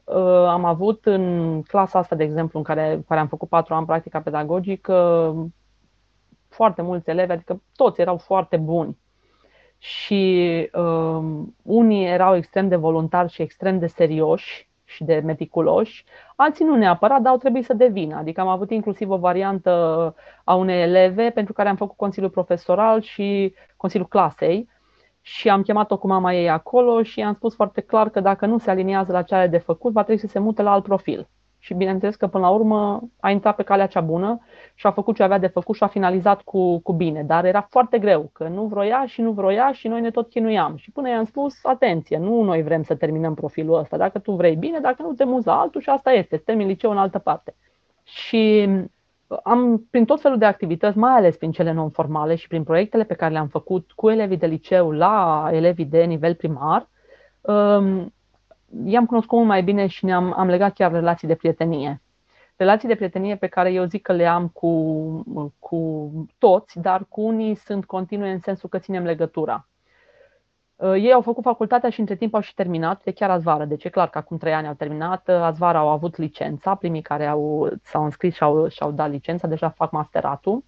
uh, 0.05 0.47
am 0.49 0.65
avut 0.65 1.07
în 1.07 1.63
clasa 1.63 1.99
asta, 1.99 2.17
de 2.17 2.25
exemplu, 2.25 2.59
în 2.59 2.65
care, 2.65 3.05
care 3.09 3.21
am 3.21 3.27
făcut 3.27 3.49
patru 3.49 3.75
ani 3.75 3.87
practica 3.87 4.21
pedagogică, 4.21 5.35
foarte 6.49 6.83
mulți 6.83 7.11
elevi, 7.11 7.33
adică 7.33 7.63
toți 7.77 8.01
erau 8.01 8.17
foarte 8.17 8.57
buni. 8.57 8.99
Și 9.79 10.71
uh, 10.73 11.43
unii 11.63 12.07
erau 12.07 12.37
extrem 12.37 12.69
de 12.69 12.77
voluntari 12.77 13.33
și 13.33 13.43
extrem 13.43 13.79
de 13.79 13.87
serioși 13.87 14.69
și 14.95 15.05
de 15.05 15.23
meticuloși, 15.25 16.05
alții 16.37 16.65
nu 16.65 16.77
neapărat, 16.77 17.21
dar 17.21 17.33
au 17.33 17.39
trebuit 17.39 17.65
să 17.65 17.75
devină. 17.75 18.17
Adică 18.17 18.41
am 18.41 18.49
avut 18.49 18.71
inclusiv 18.71 19.11
o 19.11 19.17
variantă 19.17 20.15
a 20.45 20.55
unei 20.55 20.83
eleve 20.83 21.31
pentru 21.31 21.53
care 21.53 21.69
am 21.69 21.77
făcut 21.77 21.97
Consiliul 21.97 22.31
Profesoral 22.31 23.01
și 23.01 23.55
Consiliul 23.77 24.09
Clasei 24.09 24.69
și 25.21 25.49
am 25.49 25.63
chemat-o 25.63 25.99
cu 25.99 26.07
mama 26.07 26.35
ei 26.35 26.51
acolo 26.51 27.03
și 27.03 27.19
i-am 27.19 27.35
spus 27.35 27.55
foarte 27.55 27.81
clar 27.81 28.09
că 28.09 28.21
dacă 28.21 28.47
nu 28.47 28.59
se 28.59 28.71
aliniază 28.71 29.13
la 29.13 29.23
ce 29.23 29.35
are 29.35 29.47
de 29.47 29.59
făcut, 29.59 29.93
va 29.93 30.03
trebui 30.03 30.21
să 30.21 30.27
se 30.27 30.39
mute 30.39 30.63
la 30.63 30.73
alt 30.73 30.85
profil. 30.85 31.29
Și 31.65 31.75
bineînțeles 31.75 32.17
că 32.17 32.27
până 32.27 32.45
la 32.45 32.51
urmă 32.51 33.01
a 33.21 33.31
intrat 33.31 33.57
pe 33.57 33.63
calea 33.63 33.87
cea 33.87 34.01
bună 34.01 34.41
și 34.75 34.87
a 34.87 34.91
făcut 34.91 35.15
ce 35.15 35.23
avea 35.23 35.39
de 35.39 35.47
făcut 35.47 35.77
și 35.77 35.83
a 35.83 35.87
finalizat 35.87 36.43
cu, 36.43 36.79
cu 36.79 36.93
bine. 36.93 37.23
Dar 37.23 37.45
era 37.45 37.67
foarte 37.71 37.99
greu, 37.99 38.31
că 38.33 38.49
nu 38.49 38.65
vroia 38.65 39.07
și 39.07 39.21
nu 39.21 39.33
vroia 39.33 39.73
și 39.73 39.89
noi 39.89 40.01
ne 40.01 40.11
tot 40.11 40.29
chinuiam. 40.29 40.77
Și 40.77 40.91
până 40.91 41.09
i-am 41.09 41.25
spus, 41.25 41.65
atenție, 41.65 42.19
nu 42.19 42.43
noi 42.43 42.63
vrem 42.63 42.83
să 42.83 42.95
terminăm 42.95 43.35
profilul 43.35 43.79
ăsta. 43.79 43.97
Dacă 43.97 44.19
tu 44.19 44.33
vrei 44.33 44.57
bine, 44.57 44.79
dacă 44.81 45.03
nu 45.03 45.13
te 45.13 45.25
muzi 45.25 45.47
la 45.47 45.61
altul 45.61 45.81
și 45.81 45.89
asta 45.89 46.11
este, 46.13 46.37
termin 46.37 46.67
liceu 46.67 46.91
în 46.91 46.99
altă 46.99 47.19
parte. 47.19 47.55
Și 48.03 48.69
am, 49.43 49.87
prin 49.91 50.05
tot 50.05 50.21
felul 50.21 50.39
de 50.39 50.45
activități, 50.45 50.99
mai 50.99 51.13
ales 51.13 51.37
prin 51.37 51.51
cele 51.51 51.73
non-formale 51.73 52.35
și 52.35 52.49
prin 52.49 52.63
proiectele 52.63 53.05
pe 53.05 53.15
care 53.15 53.33
le-am 53.33 53.49
făcut 53.49 53.93
cu 53.93 54.11
elevii 54.11 54.37
de 54.37 54.47
liceu 54.47 54.91
la 54.91 55.49
elevii 55.53 55.85
de 55.85 56.05
nivel 56.05 56.35
primar, 56.35 56.89
um, 57.41 58.13
i-am 58.85 59.07
cunoscut 59.07 59.37
mult 59.37 59.49
mai 59.49 59.63
bine 59.63 59.87
și 59.87 60.05
ne-am 60.05 60.35
am 60.37 60.49
legat 60.49 60.73
chiar 60.73 60.93
relații 60.93 61.29
de 61.29 61.35
prietenie. 61.35 62.03
Relații 62.57 62.89
de 62.89 62.95
prietenie 62.95 63.37
pe 63.37 63.47
care 63.47 63.73
eu 63.73 63.85
zic 63.85 64.03
că 64.03 64.13
le 64.13 64.27
am 64.27 64.49
cu, 64.49 65.53
cu 65.59 66.11
toți, 66.39 66.81
dar 66.81 67.05
cu 67.09 67.21
unii 67.21 67.55
sunt 67.55 67.85
continue 67.85 68.31
în 68.31 68.41
sensul 68.41 68.69
că 68.69 68.79
ținem 68.79 69.05
legătura. 69.05 69.69
Uh, 70.77 70.93
ei 70.93 71.13
au 71.13 71.21
făcut 71.21 71.43
facultatea 71.43 71.91
și 71.91 72.01
între 72.01 72.17
timp 72.17 72.35
au 72.35 72.41
și 72.41 72.55
terminat, 72.55 73.03
de 73.05 73.11
chiar 73.11 73.31
azvară, 73.31 73.65
deci 73.65 73.85
e 73.85 73.89
clar 73.89 74.11
că 74.11 74.19
acum 74.19 74.37
trei 74.37 74.55
ani 74.55 74.67
au 74.67 74.75
terminat, 74.75 75.29
uh, 75.29 75.35
azvară 75.35 75.79
au 75.79 75.89
avut 75.89 76.17
licența, 76.17 76.75
primii 76.75 77.03
care 77.03 77.27
au, 77.27 77.71
s-au 77.83 78.05
înscris 78.05 78.35
și-au, 78.35 78.69
și-au 78.69 78.91
dat 78.91 79.11
licența, 79.11 79.47
deja 79.47 79.69
fac 79.69 79.91
masteratul 79.91 80.65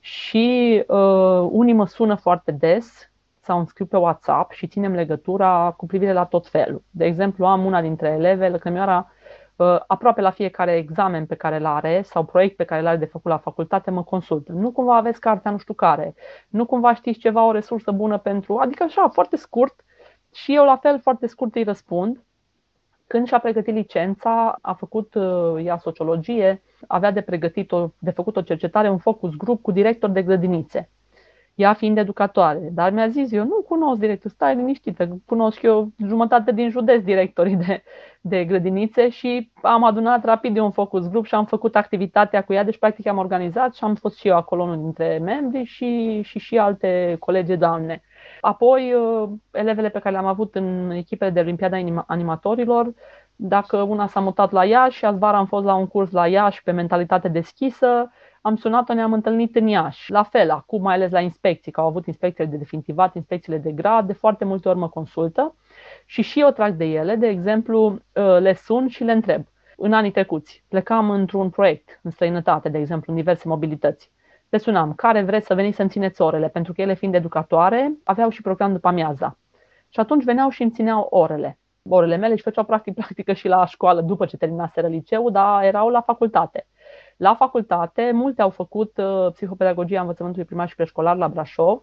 și 0.00 0.82
uh, 0.86 1.48
unii 1.50 1.74
mă 1.74 1.86
sună 1.86 2.14
foarte 2.14 2.52
des 2.52 3.10
sau 3.44 3.58
înscriu 3.58 3.86
pe 3.86 3.96
WhatsApp 3.96 4.52
și 4.52 4.66
ținem 4.66 4.94
legătura 4.94 5.74
cu 5.76 5.86
privire 5.86 6.12
la 6.12 6.24
tot 6.24 6.48
felul. 6.48 6.82
De 6.90 7.04
exemplu, 7.04 7.46
am 7.46 7.64
una 7.64 7.80
dintre 7.80 8.08
eleve, 8.08 8.48
Lăcrămioara, 8.48 9.12
uh, 9.56 9.80
aproape 9.86 10.20
la 10.20 10.30
fiecare 10.30 10.76
examen 10.76 11.26
pe 11.26 11.34
care 11.34 11.56
îl 11.56 11.66
are 11.66 12.02
sau 12.02 12.24
proiect 12.24 12.56
pe 12.56 12.64
care 12.64 12.80
îl 12.80 12.86
are 12.86 12.96
de 12.96 13.04
făcut 13.04 13.30
la 13.30 13.38
facultate, 13.38 13.90
mă 13.90 14.02
consultă. 14.02 14.52
Nu 14.52 14.72
cumva 14.72 14.96
aveți 14.96 15.20
cartea 15.20 15.50
nu 15.50 15.58
știu 15.58 15.74
care, 15.74 16.14
nu 16.48 16.66
cumva 16.66 16.94
știți 16.94 17.18
ceva, 17.18 17.44
o 17.44 17.52
resursă 17.52 17.90
bună 17.90 18.18
pentru, 18.18 18.56
adică 18.56 18.82
așa, 18.82 19.08
foarte 19.08 19.36
scurt. 19.36 19.84
Și 20.32 20.54
eu 20.54 20.64
la 20.64 20.76
fel, 20.76 21.00
foarte 21.00 21.26
scurt 21.26 21.54
îi 21.54 21.62
răspund. 21.62 22.22
Când 23.06 23.26
și-a 23.26 23.38
pregătit 23.38 23.74
licența, 23.74 24.58
a 24.60 24.72
făcut 24.72 25.14
uh, 25.14 25.64
ea 25.64 25.78
sociologie, 25.78 26.62
avea 26.86 27.10
de 27.10 27.20
pregătit 27.20 27.72
o, 27.72 27.88
de 27.98 28.10
făcut 28.10 28.36
o 28.36 28.42
cercetare, 28.42 28.90
un 28.90 28.98
focus 28.98 29.30
grup 29.36 29.62
cu 29.62 29.70
director 29.70 30.10
de 30.10 30.22
grădinițe 30.22 30.88
ea 31.54 31.72
fiind 31.72 31.98
educatoare. 31.98 32.68
Dar 32.72 32.90
mi-a 32.92 33.08
zis, 33.08 33.32
eu 33.32 33.44
nu 33.44 33.64
cunosc 33.68 34.00
director, 34.00 34.30
stai 34.30 34.54
liniștită, 34.54 35.20
cunosc 35.26 35.62
eu 35.62 35.88
jumătate 36.06 36.52
din 36.52 36.70
județ 36.70 37.02
directorii 37.02 37.56
de, 37.56 37.82
de 38.20 38.44
grădinițe 38.44 39.08
și 39.08 39.50
am 39.62 39.84
adunat 39.84 40.24
rapid 40.24 40.54
de 40.54 40.60
un 40.60 40.70
focus 40.70 41.08
grup 41.08 41.26
și 41.26 41.34
am 41.34 41.44
făcut 41.44 41.76
activitatea 41.76 42.42
cu 42.42 42.52
ea, 42.52 42.64
deci 42.64 42.78
practic 42.78 43.06
am 43.06 43.18
organizat 43.18 43.74
și 43.74 43.84
am 43.84 43.94
fost 43.94 44.18
și 44.18 44.28
eu 44.28 44.36
acolo 44.36 44.62
unul 44.62 44.82
dintre 44.82 45.18
membri 45.22 45.64
și, 45.64 46.20
și 46.22 46.38
și 46.38 46.58
alte 46.58 47.16
colegi 47.18 47.56
doamne. 47.56 48.02
Apoi, 48.40 48.92
uh, 48.94 49.28
elevele 49.50 49.88
pe 49.88 49.98
care 49.98 50.14
le-am 50.14 50.26
avut 50.26 50.54
în 50.54 50.90
echipele 50.90 51.30
de 51.30 51.40
Olimpiada 51.40 51.78
Animatorilor, 52.06 52.94
dacă 53.36 53.76
una 53.76 54.06
s-a 54.06 54.20
mutat 54.20 54.50
la 54.50 54.64
Iași, 54.64 55.04
azi 55.04 55.18
vara 55.18 55.36
am 55.36 55.46
fost 55.46 55.64
la 55.64 55.74
un 55.74 55.86
curs 55.86 56.10
la 56.10 56.26
Iași 56.26 56.62
pe 56.62 56.70
mentalitate 56.70 57.28
deschisă, 57.28 58.10
am 58.46 58.56
sunat-o, 58.56 58.94
ne-am 58.94 59.12
întâlnit 59.12 59.56
în 59.56 59.66
Iași. 59.66 60.10
La 60.10 60.22
fel, 60.22 60.50
acum 60.50 60.82
mai 60.82 60.94
ales 60.94 61.10
la 61.10 61.20
inspecții, 61.20 61.72
că 61.72 61.80
au 61.80 61.86
avut 61.86 62.06
inspecțiile 62.06 62.50
de 62.50 62.56
definitivat, 62.56 63.14
inspecțiile 63.14 63.58
de 63.58 63.72
grad, 63.72 64.06
de 64.06 64.12
foarte 64.12 64.44
multe 64.44 64.68
ori 64.68 64.78
mă 64.78 64.88
consultă 64.88 65.56
și 66.06 66.22
și 66.22 66.40
eu 66.40 66.50
trag 66.50 66.74
de 66.74 66.84
ele, 66.84 67.14
de 67.14 67.26
exemplu, 67.26 67.86
uh, 67.86 68.38
le 68.38 68.54
sun 68.54 68.88
și 68.88 69.04
le 69.04 69.12
întreb. 69.12 69.46
În 69.76 69.92
anii 69.92 70.10
trecuți, 70.10 70.64
plecam 70.68 71.10
într-un 71.10 71.50
proiect 71.50 72.00
în 72.02 72.10
străinătate, 72.10 72.68
de 72.68 72.78
exemplu, 72.78 73.12
în 73.12 73.18
diverse 73.18 73.48
mobilități. 73.48 74.10
Le 74.48 74.58
sunam, 74.58 74.92
care 74.92 75.22
vreți 75.22 75.46
să 75.46 75.54
veniți 75.54 75.76
să-mi 75.76 75.88
țineți 75.88 76.20
orele, 76.20 76.48
pentru 76.48 76.72
că 76.72 76.80
ele 76.80 76.94
fiind 76.94 77.14
educatoare, 77.14 77.98
aveau 78.04 78.28
și 78.28 78.42
program 78.42 78.72
după 78.72 78.88
amiaza. 78.88 79.38
Și 79.88 80.00
atunci 80.00 80.24
veneau 80.24 80.48
și 80.48 80.62
îmi 80.62 80.70
țineau 80.70 81.06
orele. 81.10 81.58
Orele 81.88 82.16
mele 82.16 82.36
și 82.36 82.42
făceau 82.42 82.64
practic 82.64 82.94
practică 83.00 83.32
și 83.32 83.48
la 83.48 83.66
școală 83.66 84.00
după 84.00 84.26
ce 84.26 84.36
terminaseră 84.36 84.86
liceu, 84.86 85.30
dar 85.30 85.62
erau 85.62 85.88
la 85.88 86.00
facultate. 86.00 86.66
La 87.16 87.34
facultate, 87.34 88.10
multe 88.12 88.42
au 88.42 88.50
făcut 88.50 88.96
uh, 88.96 89.32
psihopedagogia 89.32 90.00
învățământului 90.00 90.46
primar 90.46 90.68
și 90.68 90.74
preșcolar 90.74 91.16
la 91.16 91.28
Brașov 91.28 91.82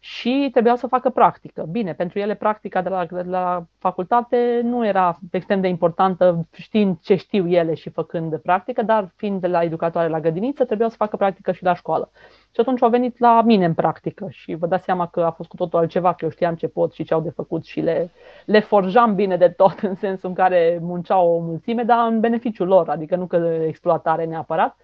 și 0.00 0.48
trebuiau 0.52 0.76
să 0.76 0.86
facă 0.86 1.10
practică. 1.10 1.66
Bine, 1.70 1.94
pentru 1.94 2.18
ele 2.18 2.34
practica 2.34 2.82
de 2.82 2.88
la, 2.88 3.04
de 3.04 3.22
la 3.22 3.64
facultate 3.78 4.60
nu 4.62 4.86
era 4.86 5.18
extrem 5.30 5.60
de 5.60 5.68
importantă 5.68 6.46
știind 6.52 6.98
ce 7.00 7.14
știu 7.14 7.48
ele 7.48 7.74
și 7.74 7.90
făcând 7.90 8.36
practică, 8.36 8.82
dar 8.82 9.12
fiind 9.16 9.40
de 9.40 9.46
la 9.46 9.62
educatoare 9.62 10.08
la 10.08 10.20
grădiniță, 10.20 10.64
trebuiau 10.64 10.90
să 10.90 10.96
facă 10.96 11.16
practică 11.16 11.52
și 11.52 11.62
la 11.62 11.74
școală. 11.74 12.10
Și 12.54 12.60
atunci 12.60 12.82
au 12.82 12.88
venit 12.88 13.18
la 13.18 13.42
mine 13.42 13.64
în 13.64 13.74
practică 13.74 14.26
și 14.30 14.54
vă 14.54 14.66
dați 14.66 14.84
seama 14.84 15.06
că 15.06 15.20
a 15.20 15.30
fost 15.30 15.48
cu 15.48 15.56
totul 15.56 15.78
altceva, 15.78 16.12
că 16.12 16.24
eu 16.24 16.30
știam 16.30 16.54
ce 16.54 16.68
pot 16.68 16.92
și 16.92 17.04
ce 17.04 17.14
au 17.14 17.20
de 17.20 17.30
făcut 17.30 17.64
și 17.64 17.80
le, 17.80 18.10
le 18.44 18.60
forjam 18.60 19.14
bine 19.14 19.36
de 19.36 19.48
tot 19.48 19.78
în 19.88 19.94
sensul 19.94 20.28
în 20.28 20.34
care 20.34 20.78
munceau 20.82 21.34
o 21.34 21.38
mulțime, 21.38 21.82
dar 21.82 22.06
în 22.06 22.20
beneficiul 22.20 22.66
lor, 22.66 22.88
adică 22.88 23.16
nu 23.16 23.26
că 23.26 23.36
exploatare 23.66 24.24
neapărat. 24.24 24.76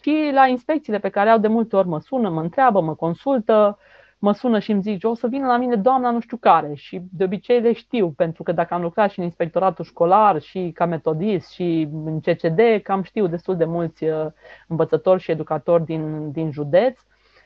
Și 0.00 0.30
la 0.32 0.46
inspecțiile 0.46 0.98
pe 0.98 1.08
care 1.08 1.30
au 1.30 1.38
de 1.38 1.48
multe 1.48 1.76
ori 1.76 1.88
mă 1.88 2.00
sună, 2.00 2.28
mă 2.28 2.40
întreabă, 2.40 2.80
mă 2.80 2.94
consultă, 2.94 3.78
mă 4.24 4.32
sună 4.32 4.58
și 4.58 4.70
îmi 4.70 4.82
zic, 4.82 5.06
o 5.06 5.14
să 5.14 5.26
vină 5.26 5.46
la 5.46 5.56
mine 5.56 5.76
doamna 5.76 6.10
nu 6.10 6.20
știu 6.20 6.36
care 6.36 6.74
și 6.74 7.02
de 7.12 7.24
obicei 7.24 7.60
le 7.60 7.72
știu, 7.72 8.10
pentru 8.10 8.42
că 8.42 8.52
dacă 8.52 8.74
am 8.74 8.82
lucrat 8.82 9.10
și 9.10 9.18
în 9.18 9.24
inspectoratul 9.24 9.84
școlar 9.84 10.40
și 10.40 10.70
ca 10.74 10.86
metodist 10.86 11.50
și 11.50 11.88
în 12.04 12.20
CCD, 12.20 12.60
cam 12.82 13.02
știu 13.02 13.26
destul 13.26 13.56
de 13.56 13.64
mulți 13.64 14.04
uh, 14.04 14.26
învățători 14.68 15.22
și 15.22 15.30
educatori 15.30 15.84
din, 15.84 16.32
din 16.32 16.50
județ 16.52 17.00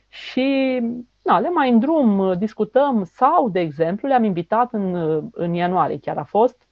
și 0.07 0.79
na, 1.21 1.39
le 1.39 1.49
mai 1.49 1.69
în 1.69 1.79
drum, 1.79 2.37
discutăm 2.37 3.03
sau, 3.03 3.49
de 3.49 3.59
exemplu, 3.59 4.07
le-am 4.07 4.23
invitat 4.23 4.73
în, 4.73 4.95
în 5.31 5.53
ianuarie, 5.53 5.99
chiar 5.99 6.17
a 6.17 6.23
fost, 6.23 6.67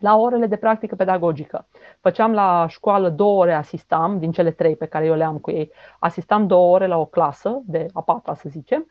la 0.00 0.16
orele 0.16 0.46
de 0.46 0.56
practică 0.56 0.94
pedagogică. 0.94 1.66
Făceam 2.00 2.32
la 2.32 2.66
școală 2.68 3.08
două 3.08 3.40
ore 3.40 3.54
asistam, 3.54 4.18
din 4.18 4.32
cele 4.32 4.50
trei 4.50 4.76
pe 4.76 4.86
care 4.86 5.04
eu 5.04 5.14
le 5.14 5.24
am 5.24 5.38
cu 5.38 5.50
ei. 5.50 5.70
Asistam 5.98 6.46
două 6.46 6.74
ore 6.74 6.86
la 6.86 6.98
o 6.98 7.04
clasă, 7.04 7.62
de 7.66 7.86
a 7.92 8.00
patra 8.02 8.34
să 8.34 8.48
zicem, 8.48 8.86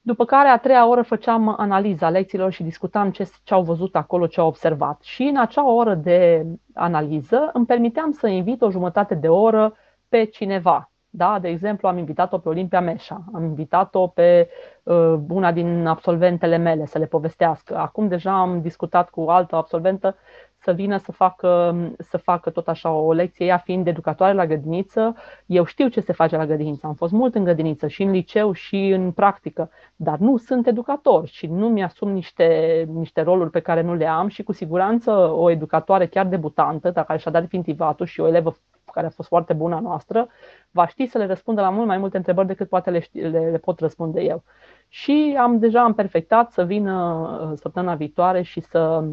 după 0.00 0.24
care 0.24 0.48
a 0.48 0.58
treia 0.58 0.88
oră 0.88 1.02
făceam 1.02 1.54
analiza 1.58 2.10
lecțiilor 2.10 2.52
și 2.52 2.62
discutam 2.62 3.10
ce, 3.10 3.30
ce 3.42 3.54
au 3.54 3.62
văzut 3.62 3.96
acolo, 3.96 4.26
ce 4.26 4.40
au 4.40 4.46
observat. 4.46 5.00
Și 5.02 5.22
în 5.22 5.36
acea 5.36 5.70
oră 5.70 5.94
de 5.94 6.46
analiză 6.74 7.50
îmi 7.52 7.66
permiteam 7.66 8.12
să 8.12 8.26
invit 8.26 8.62
o 8.62 8.70
jumătate 8.70 9.14
de 9.14 9.28
oră 9.28 9.74
pe 10.08 10.24
cineva. 10.24 10.90
Da? 11.10 11.38
De 11.38 11.48
exemplu, 11.48 11.88
am 11.88 11.98
invitat-o 11.98 12.38
pe 12.38 12.48
Olimpia 12.48 12.80
Meșa, 12.80 13.24
am 13.34 13.44
invitat-o 13.44 14.06
pe 14.06 14.48
uh, 14.82 15.14
una 15.28 15.52
din 15.52 15.86
absolventele 15.86 16.56
mele 16.56 16.86
să 16.86 16.98
le 16.98 17.06
povestească. 17.06 17.76
Acum 17.76 18.08
deja 18.08 18.40
am 18.40 18.60
discutat 18.60 19.10
cu 19.10 19.20
o 19.20 19.30
altă 19.30 19.56
absolventă 19.56 20.16
să 20.62 20.72
vină 20.72 20.96
să 20.96 21.12
facă, 21.12 21.76
să 21.98 22.16
facă 22.16 22.50
tot 22.50 22.68
așa 22.68 22.90
o 22.90 23.12
lecție, 23.12 23.46
ea 23.46 23.58
fiind 23.58 23.86
educatoare 23.86 24.32
la 24.32 24.46
grădiniță. 24.46 25.16
Eu 25.46 25.64
știu 25.64 25.88
ce 25.88 26.00
se 26.00 26.12
face 26.12 26.36
la 26.36 26.46
grădiniță, 26.46 26.86
am 26.86 26.94
fost 26.94 27.12
mult 27.12 27.34
în 27.34 27.44
grădiniță 27.44 27.86
și 27.86 28.02
în 28.02 28.10
liceu 28.10 28.52
și 28.52 28.76
în 28.76 29.12
practică, 29.12 29.70
dar 29.96 30.18
nu 30.18 30.36
sunt 30.36 30.66
educator 30.66 31.26
și 31.26 31.46
nu 31.46 31.68
mi-asum 31.68 32.10
niște, 32.10 32.84
niște 32.92 33.20
roluri 33.20 33.50
pe 33.50 33.60
care 33.60 33.80
nu 33.80 33.94
le 33.94 34.06
am 34.06 34.28
și 34.28 34.42
cu 34.42 34.52
siguranță 34.52 35.10
o 35.32 35.50
educatoare 35.50 36.06
chiar 36.06 36.26
debutantă, 36.26 36.90
dacă 36.90 37.16
și-a 37.16 37.30
dat 37.30 37.40
definitivatul 37.40 38.06
și 38.06 38.20
o 38.20 38.26
elevă 38.26 38.54
care 38.92 39.06
a 39.06 39.10
fost 39.10 39.28
foarte 39.28 39.52
bună 39.52 39.74
a 39.74 39.80
noastră, 39.80 40.28
va 40.70 40.86
ști 40.86 41.06
să 41.06 41.18
le 41.18 41.26
răspundă 41.26 41.60
la 41.60 41.70
mult 41.70 41.86
mai 41.86 41.98
multe 41.98 42.16
întrebări 42.16 42.46
decât 42.46 42.68
poate 42.68 42.90
le, 42.90 43.04
le, 43.12 43.50
le 43.50 43.58
pot 43.58 43.78
răspunde 43.80 44.20
eu. 44.20 44.42
Și 44.88 45.36
am 45.40 45.58
deja 45.58 45.82
am 45.82 45.94
perfectat 45.94 46.50
să 46.50 46.64
vină 46.64 47.48
uh, 47.50 47.58
săptămâna 47.58 47.94
viitoare 47.94 48.42
și 48.42 48.60
să 48.60 49.04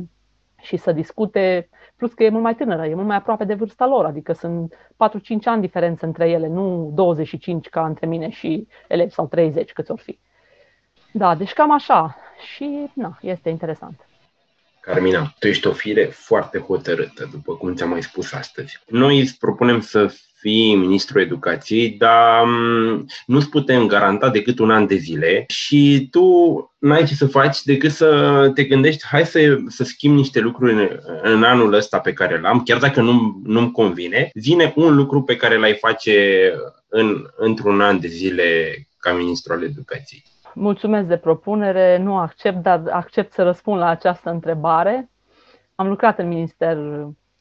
și 0.67 0.77
să 0.77 0.91
discute, 0.91 1.69
plus 1.95 2.13
că 2.13 2.23
e 2.23 2.29
mult 2.29 2.43
mai 2.43 2.55
tânără, 2.55 2.85
e 2.85 2.93
mult 2.93 3.07
mai 3.07 3.15
aproape 3.15 3.43
de 3.43 3.53
vârsta 3.53 3.85
lor, 3.85 4.05
adică 4.05 4.33
sunt 4.33 4.73
4-5 4.73 4.75
ani 5.43 5.61
diferență 5.61 6.05
între 6.05 6.29
ele, 6.29 6.47
nu 6.47 6.91
25 6.93 7.69
ca 7.69 7.85
între 7.85 8.05
mine 8.05 8.29
și 8.29 8.67
elevi 8.87 9.11
sau 9.13 9.27
30 9.27 9.73
câți 9.73 9.91
ori 9.91 10.01
fi. 10.01 10.19
Da, 11.13 11.35
deci 11.35 11.53
cam 11.53 11.71
așa 11.71 12.15
și 12.53 12.89
na, 12.93 13.17
este 13.21 13.49
interesant. 13.49 14.07
Carmina, 14.87 15.33
tu 15.39 15.47
ești 15.47 15.67
o 15.67 15.71
fire 15.71 16.05
foarte 16.13 16.57
hotărâtă, 16.57 17.29
după 17.31 17.55
cum 17.55 17.75
ți-am 17.75 17.89
mai 17.89 18.03
spus 18.03 18.33
astăzi. 18.33 18.79
Noi 18.87 19.19
îți 19.19 19.37
propunem 19.37 19.81
să 19.81 20.13
fii 20.39 20.75
ministrul 20.75 21.21
educației, 21.21 21.89
dar 21.89 22.43
mm, 22.45 23.05
nu-ți 23.25 23.49
putem 23.49 23.87
garanta 23.87 24.29
decât 24.29 24.59
un 24.59 24.71
an 24.71 24.87
de 24.87 24.95
zile 24.95 25.45
și 25.47 26.07
tu 26.11 26.23
n-ai 26.79 27.05
ce 27.05 27.13
să 27.13 27.27
faci 27.27 27.61
decât 27.63 27.91
să 27.91 28.51
te 28.53 28.63
gândești, 28.63 29.05
hai 29.05 29.25
să, 29.25 29.57
să 29.67 29.83
schimb 29.83 30.15
niște 30.15 30.39
lucruri 30.39 30.73
în, 30.73 30.99
în 31.21 31.43
anul 31.43 31.73
ăsta 31.73 31.99
pe 31.99 32.13
care 32.13 32.39
l-am, 32.39 32.63
chiar 32.63 32.77
dacă 32.77 33.01
nu, 33.01 33.41
nu-mi 33.43 33.71
convine, 33.71 34.29
zine 34.33 34.73
un 34.75 34.95
lucru 34.95 35.23
pe 35.23 35.35
care 35.35 35.57
l-ai 35.57 35.73
face 35.73 36.51
în, 36.87 37.25
într-un 37.37 37.81
an 37.81 37.99
de 37.99 38.07
zile 38.07 38.77
ca 38.99 39.13
ministru 39.13 39.53
al 39.53 39.63
educației. 39.63 40.23
Mulțumesc 40.59 41.07
de 41.07 41.17
propunere, 41.17 41.97
nu 41.97 42.17
accept, 42.17 42.61
dar 42.61 42.83
accept 42.89 43.31
să 43.31 43.43
răspund 43.43 43.79
la 43.79 43.87
această 43.87 44.29
întrebare. 44.29 45.09
Am 45.75 45.87
lucrat 45.87 46.19
în 46.19 46.27
minister 46.27 46.77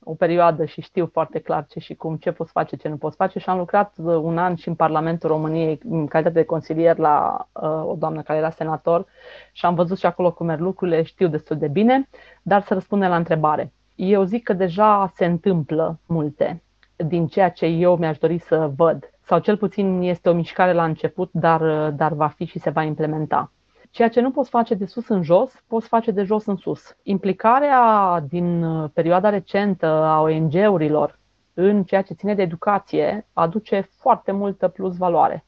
o 0.04 0.14
perioadă 0.14 0.64
și 0.64 0.80
știu 0.80 1.08
foarte 1.12 1.38
clar 1.38 1.66
ce 1.66 1.78
și 1.78 1.94
cum, 1.94 2.16
ce 2.16 2.32
poți 2.32 2.52
face, 2.52 2.76
ce 2.76 2.88
nu 2.88 2.96
poți 2.96 3.16
face 3.16 3.38
și 3.38 3.48
am 3.48 3.58
lucrat 3.58 3.94
un 3.98 4.38
an 4.38 4.54
și 4.54 4.68
în 4.68 4.74
Parlamentul 4.74 5.28
României 5.28 5.80
în 5.88 6.06
calitate 6.06 6.38
de 6.38 6.44
consilier 6.44 6.96
la 6.98 7.46
uh, 7.52 7.84
o 7.86 7.94
doamnă 7.98 8.22
care 8.22 8.38
era 8.38 8.50
senator 8.50 9.06
și 9.52 9.66
am 9.66 9.74
văzut 9.74 9.98
și 9.98 10.06
acolo 10.06 10.32
cum 10.32 10.46
merg 10.46 10.60
lucrurile, 10.60 11.02
știu 11.02 11.28
destul 11.28 11.56
de 11.56 11.68
bine, 11.68 12.08
dar 12.42 12.62
să 12.62 12.74
răspundem 12.74 13.08
la 13.10 13.16
întrebare. 13.16 13.72
Eu 13.94 14.24
zic 14.24 14.42
că 14.42 14.52
deja 14.52 15.12
se 15.14 15.24
întâmplă 15.24 15.98
multe 16.06 16.62
din 16.96 17.26
ceea 17.26 17.50
ce 17.50 17.66
eu 17.66 17.96
mi-aș 17.96 18.18
dori 18.18 18.38
să 18.38 18.70
văd 18.76 19.10
sau 19.26 19.38
cel 19.38 19.56
puțin 19.56 20.00
este 20.02 20.28
o 20.28 20.32
mișcare 20.32 20.72
la 20.72 20.84
început, 20.84 21.30
dar, 21.32 21.90
dar 21.90 22.12
va 22.12 22.26
fi 22.26 22.44
și 22.44 22.58
se 22.58 22.70
va 22.70 22.82
implementa. 22.82 23.52
Ceea 23.90 24.08
ce 24.08 24.20
nu 24.20 24.30
poți 24.30 24.50
face 24.50 24.74
de 24.74 24.86
sus 24.86 25.08
în 25.08 25.22
jos, 25.22 25.52
poți 25.66 25.88
face 25.88 26.10
de 26.10 26.22
jos 26.22 26.46
în 26.46 26.56
sus. 26.56 26.96
Implicarea 27.02 28.20
din 28.28 28.64
perioada 28.88 29.28
recentă 29.28 29.86
a 29.86 30.20
ONG-urilor 30.20 31.18
în 31.54 31.84
ceea 31.84 32.02
ce 32.02 32.14
ține 32.14 32.34
de 32.34 32.42
educație 32.42 33.26
aduce 33.32 33.80
foarte 33.80 34.32
multă 34.32 34.68
plus 34.68 34.96
valoare. 34.96 35.44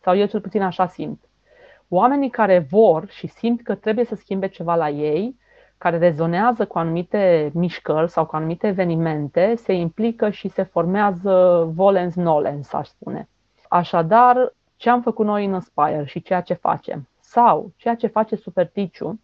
Sau 0.00 0.16
eu 0.16 0.26
cel 0.26 0.40
puțin 0.40 0.62
așa 0.62 0.86
simt. 0.86 1.24
Oamenii 1.88 2.30
care 2.30 2.66
vor 2.70 3.08
și 3.08 3.26
simt 3.26 3.62
că 3.62 3.74
trebuie 3.74 4.04
să 4.04 4.14
schimbe 4.14 4.48
ceva 4.48 4.74
la 4.74 4.88
ei, 4.88 5.36
care 5.82 5.98
rezonează 5.98 6.66
cu 6.66 6.78
anumite 6.78 7.50
mișcări 7.54 8.10
sau 8.10 8.26
cu 8.26 8.36
anumite 8.36 8.66
evenimente, 8.66 9.54
se 9.54 9.72
implică 9.72 10.30
și 10.30 10.48
se 10.48 10.62
formează 10.62 11.64
volens 11.74 12.14
nolens, 12.14 12.72
aș 12.72 12.88
spune. 12.88 13.28
Așadar, 13.68 14.54
ce 14.76 14.90
am 14.90 15.02
făcut 15.02 15.26
noi 15.26 15.44
în 15.44 15.54
Aspire 15.54 16.04
și 16.04 16.22
ceea 16.22 16.40
ce 16.40 16.54
facem, 16.54 17.08
sau 17.20 17.72
ceea 17.76 17.94
ce 17.94 18.06
face 18.06 18.36
Superticiu, 18.36 19.20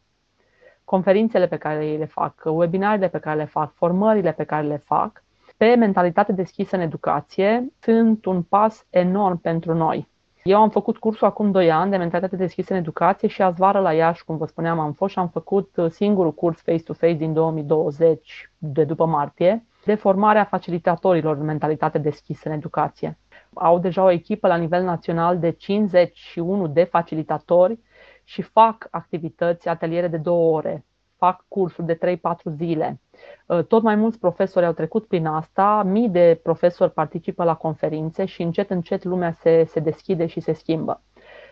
conferințele 0.84 1.46
pe 1.46 1.56
care 1.56 1.96
le 1.96 2.04
fac, 2.04 2.42
webinarele 2.44 3.08
pe 3.08 3.18
care 3.18 3.36
le 3.36 3.44
fac, 3.44 3.72
formările 3.74 4.32
pe 4.32 4.44
care 4.44 4.66
le 4.66 4.82
fac, 4.84 5.24
pe 5.56 5.74
mentalitate 5.74 6.32
deschisă 6.32 6.76
în 6.76 6.82
educație, 6.82 7.66
sunt 7.80 8.24
un 8.24 8.42
pas 8.42 8.86
enorm 8.90 9.40
pentru 9.40 9.74
noi. 9.74 10.08
Eu 10.48 10.60
am 10.60 10.70
făcut 10.70 10.98
cursul 10.98 11.26
acum 11.26 11.50
2 11.50 11.70
ani 11.70 11.90
de 11.90 11.96
mentalitate 11.96 12.36
deschisă 12.36 12.72
în 12.72 12.78
educație 12.78 13.28
și 13.28 13.42
azi 13.42 13.58
vară 13.58 13.80
la 13.80 13.92
Iași, 13.92 14.24
cum 14.24 14.36
vă 14.36 14.46
spuneam, 14.46 14.78
am 14.78 14.92
fost 14.92 15.12
și 15.12 15.18
am 15.18 15.28
făcut 15.28 15.76
uh, 15.76 15.90
singurul 15.90 16.34
curs 16.34 16.60
face-to-face 16.60 17.12
din 17.12 17.32
2020, 17.32 18.52
de 18.58 18.84
după 18.84 19.06
martie, 19.06 19.66
de 19.84 19.94
formare 19.94 20.38
a 20.38 20.44
facilitatorilor 20.44 21.36
în 21.36 21.44
mentalitate 21.44 21.98
deschisă 21.98 22.48
în 22.48 22.54
educație. 22.54 23.18
Au 23.54 23.78
deja 23.78 24.02
o 24.02 24.10
echipă 24.10 24.48
la 24.48 24.56
nivel 24.56 24.84
național 24.84 25.38
de 25.38 25.50
51 25.50 26.66
de 26.66 26.84
facilitatori 26.84 27.78
și 28.24 28.42
fac 28.42 28.88
activități, 28.90 29.68
ateliere 29.68 30.08
de 30.08 30.16
două 30.16 30.56
ore, 30.56 30.84
fac 31.16 31.44
cursuri 31.48 31.86
de 31.86 31.98
3-4 32.16 32.18
zile. 32.56 33.00
Uh, 33.46 33.64
tot 33.64 33.82
mai 33.82 33.94
mulți 33.94 34.18
profesori 34.18 34.66
au 34.66 34.72
trecut 34.72 35.06
prin 35.06 35.26
asta, 35.26 35.82
mii 35.86 36.08
de 36.08 36.40
profesori 36.42 36.92
participă 36.92 37.44
la 37.44 37.54
conferințe 37.54 38.24
și 38.24 38.42
încet, 38.42 38.70
încet 38.70 39.04
lumea 39.04 39.32
se, 39.32 39.64
se 39.64 39.80
deschide 39.80 40.26
și 40.26 40.40
se 40.40 40.52
schimbă. 40.52 41.02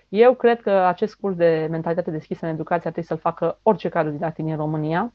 Eu 0.09 0.35
cred 0.35 0.61
că 0.61 0.71
acest 0.71 1.15
curs 1.15 1.37
de 1.37 1.67
mentalitate 1.71 2.11
deschisă 2.11 2.47
în 2.47 2.53
educație 2.53 2.87
ar 2.87 2.93
trebui 2.93 3.09
să-l 3.09 3.19
facă 3.19 3.59
orice 3.63 3.89
cadru 3.89 4.11
didactic 4.11 4.45
din 4.45 4.57
România. 4.57 5.13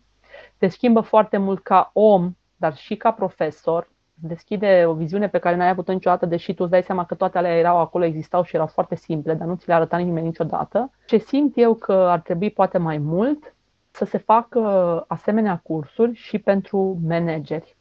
Te 0.58 0.68
schimbă 0.68 1.02
foarte 1.02 1.38
mult 1.38 1.64
ca 1.64 1.90
om, 1.94 2.32
dar 2.58 2.76
și 2.76 2.96
ca 2.96 3.12
profesor. 3.12 3.90
Deschide 4.14 4.84
o 4.88 4.94
viziune 4.94 5.28
pe 5.28 5.38
care 5.38 5.56
n-ai 5.56 5.70
avut-o 5.70 5.92
niciodată, 5.92 6.26
deși 6.26 6.54
tu 6.54 6.64
îți 6.64 6.72
dai 6.72 6.84
seama 6.84 7.06
că 7.06 7.16
toate 7.16 7.38
alea 7.38 7.58
erau 7.58 7.78
acolo, 7.78 8.04
existau 8.04 8.44
și 8.44 8.56
erau 8.56 8.68
foarte 8.68 8.96
simple, 8.96 9.34
dar 9.34 9.48
nu 9.48 9.56
ți 9.56 9.68
le 9.68 9.74
arăta 9.74 9.98
nimeni 9.98 10.26
niciodată. 10.26 10.92
Ce 11.06 11.18
simt 11.18 11.54
eu 11.56 11.74
că 11.74 11.94
ar 11.94 12.20
trebui 12.20 12.50
poate 12.50 12.78
mai 12.78 12.98
mult 12.98 13.56
să 13.92 14.06
se 14.06 14.18
facă 14.18 14.60
asemenea 15.08 15.60
cursuri 15.64 16.14
și 16.14 16.40
pentru 16.40 17.00
manageri. 17.08 17.76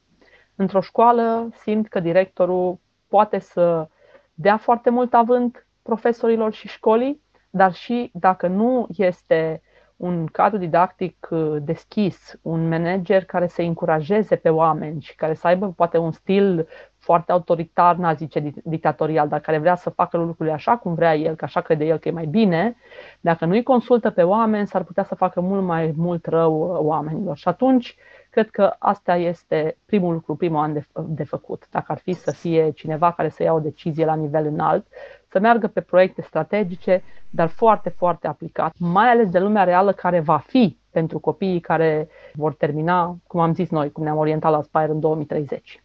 Într-o 0.54 0.80
școală 0.80 1.48
simt 1.62 1.88
că 1.88 2.00
directorul 2.00 2.78
poate 3.08 3.38
să 3.38 3.88
dea 4.34 4.56
foarte 4.56 4.90
mult 4.90 5.14
avânt 5.14 5.66
profesorilor 5.82 6.52
și 6.52 6.68
școlii, 6.68 7.22
dar 7.50 7.72
și 7.72 8.10
dacă 8.14 8.46
nu 8.46 8.86
este 8.96 9.62
un 10.00 10.26
cadru 10.26 10.58
didactic 10.58 11.28
uh, 11.30 11.56
deschis, 11.62 12.38
un 12.42 12.68
manager 12.68 13.24
care 13.24 13.46
să 13.46 13.62
încurajeze 13.62 14.36
pe 14.36 14.48
oameni 14.48 15.00
și 15.00 15.14
care 15.14 15.34
să 15.34 15.46
aibă 15.46 15.72
poate 15.76 15.98
un 15.98 16.12
stil 16.12 16.68
foarte 16.98 17.32
autoritar, 17.32 17.96
n-aș 17.96 18.16
zice 18.16 18.52
dictatorial, 18.64 19.28
dar 19.28 19.40
care 19.40 19.58
vrea 19.58 19.74
să 19.74 19.90
facă 19.90 20.16
lucrurile 20.16 20.54
așa 20.54 20.76
cum 20.76 20.94
vrea 20.94 21.16
el, 21.16 21.34
că 21.34 21.44
așa 21.44 21.60
crede 21.60 21.84
el 21.84 21.98
că 21.98 22.08
e 22.08 22.12
mai 22.12 22.26
bine, 22.26 22.76
dacă 23.20 23.44
nu-i 23.44 23.62
consultă 23.62 24.10
pe 24.10 24.22
oameni, 24.22 24.66
s-ar 24.66 24.82
putea 24.82 25.04
să 25.04 25.14
facă 25.14 25.40
mult 25.40 25.62
mai 25.62 25.92
mult 25.96 26.26
rău 26.26 26.72
uh, 26.72 26.78
oamenilor. 26.80 27.36
Și 27.36 27.48
atunci, 27.48 27.96
cred 28.30 28.50
că 28.50 28.74
asta 28.78 29.16
este 29.16 29.76
primul 29.86 30.12
lucru, 30.12 30.34
primul 30.34 30.62
an 30.62 30.72
de, 30.72 30.86
de 31.06 31.24
făcut. 31.24 31.66
Dacă 31.70 31.92
ar 31.92 31.98
fi 31.98 32.12
să 32.12 32.30
fie 32.30 32.70
cineva 32.70 33.12
care 33.12 33.28
să 33.28 33.42
ia 33.42 33.52
o 33.52 33.60
decizie 33.60 34.04
la 34.04 34.14
nivel 34.14 34.46
înalt, 34.46 34.86
să 35.30 35.38
meargă 35.38 35.66
pe 35.66 35.80
proiecte 35.80 36.22
strategice, 36.22 37.02
dar 37.30 37.48
foarte, 37.48 37.88
foarte 37.88 38.26
aplicat, 38.26 38.74
mai 38.78 39.08
ales 39.08 39.30
de 39.30 39.38
lumea 39.38 39.64
reală 39.64 39.92
care 39.92 40.20
va 40.20 40.38
fi 40.38 40.78
pentru 40.90 41.18
copiii 41.18 41.60
care 41.60 42.08
vor 42.32 42.54
termina, 42.54 43.16
cum 43.26 43.40
am 43.40 43.54
zis 43.54 43.70
noi, 43.70 43.92
cum 43.92 44.04
ne-am 44.04 44.16
orientat 44.16 44.50
la 44.50 44.62
Spire 44.62 44.90
în 44.90 45.00
2030. 45.00 45.82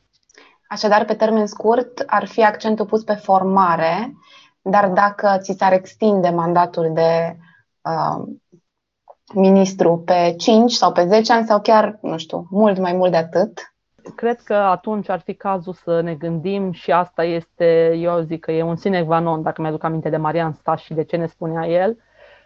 Așadar, 0.68 1.06
pe 1.06 1.14
termen 1.14 1.46
scurt, 1.46 2.04
ar 2.06 2.26
fi 2.26 2.44
accentul 2.44 2.86
pus 2.86 3.04
pe 3.04 3.14
formare, 3.14 4.14
dar 4.62 4.90
dacă 4.90 5.38
ți 5.42 5.56
s-ar 5.58 5.74
extinde 5.74 6.30
mandatul 6.30 6.92
de 6.94 7.38
uh, 7.82 8.24
ministru 9.34 10.02
pe 10.06 10.34
5 10.38 10.72
sau 10.72 10.92
pe 10.92 11.06
10 11.06 11.34
ani 11.34 11.46
sau 11.46 11.62
chiar, 11.62 11.98
nu 12.02 12.18
știu, 12.18 12.48
mult 12.50 12.78
mai 12.78 12.94
mult 12.94 13.12
de 13.12 13.18
atât, 13.18 13.75
cred 14.16 14.42
că 14.42 14.54
atunci 14.54 15.10
ar 15.10 15.20
fi 15.20 15.34
cazul 15.34 15.74
să 15.74 16.02
ne 16.02 16.16
gândim 16.16 16.72
și 16.72 16.92
asta 16.92 17.24
este, 17.24 17.94
eu 17.98 18.20
zic 18.20 18.40
că 18.40 18.52
e 18.52 18.64
un 18.64 18.76
sine 18.76 19.04
qua 19.04 19.20
non, 19.20 19.42
dacă 19.42 19.62
mi-aduc 19.62 19.84
aminte 19.84 20.10
de 20.10 20.18
Marian 20.18 20.54
Stas 20.54 20.82
și 20.82 20.94
de 20.94 21.04
ce 21.04 21.16
ne 21.16 21.28
spunea 21.28 21.68
el, 21.68 21.98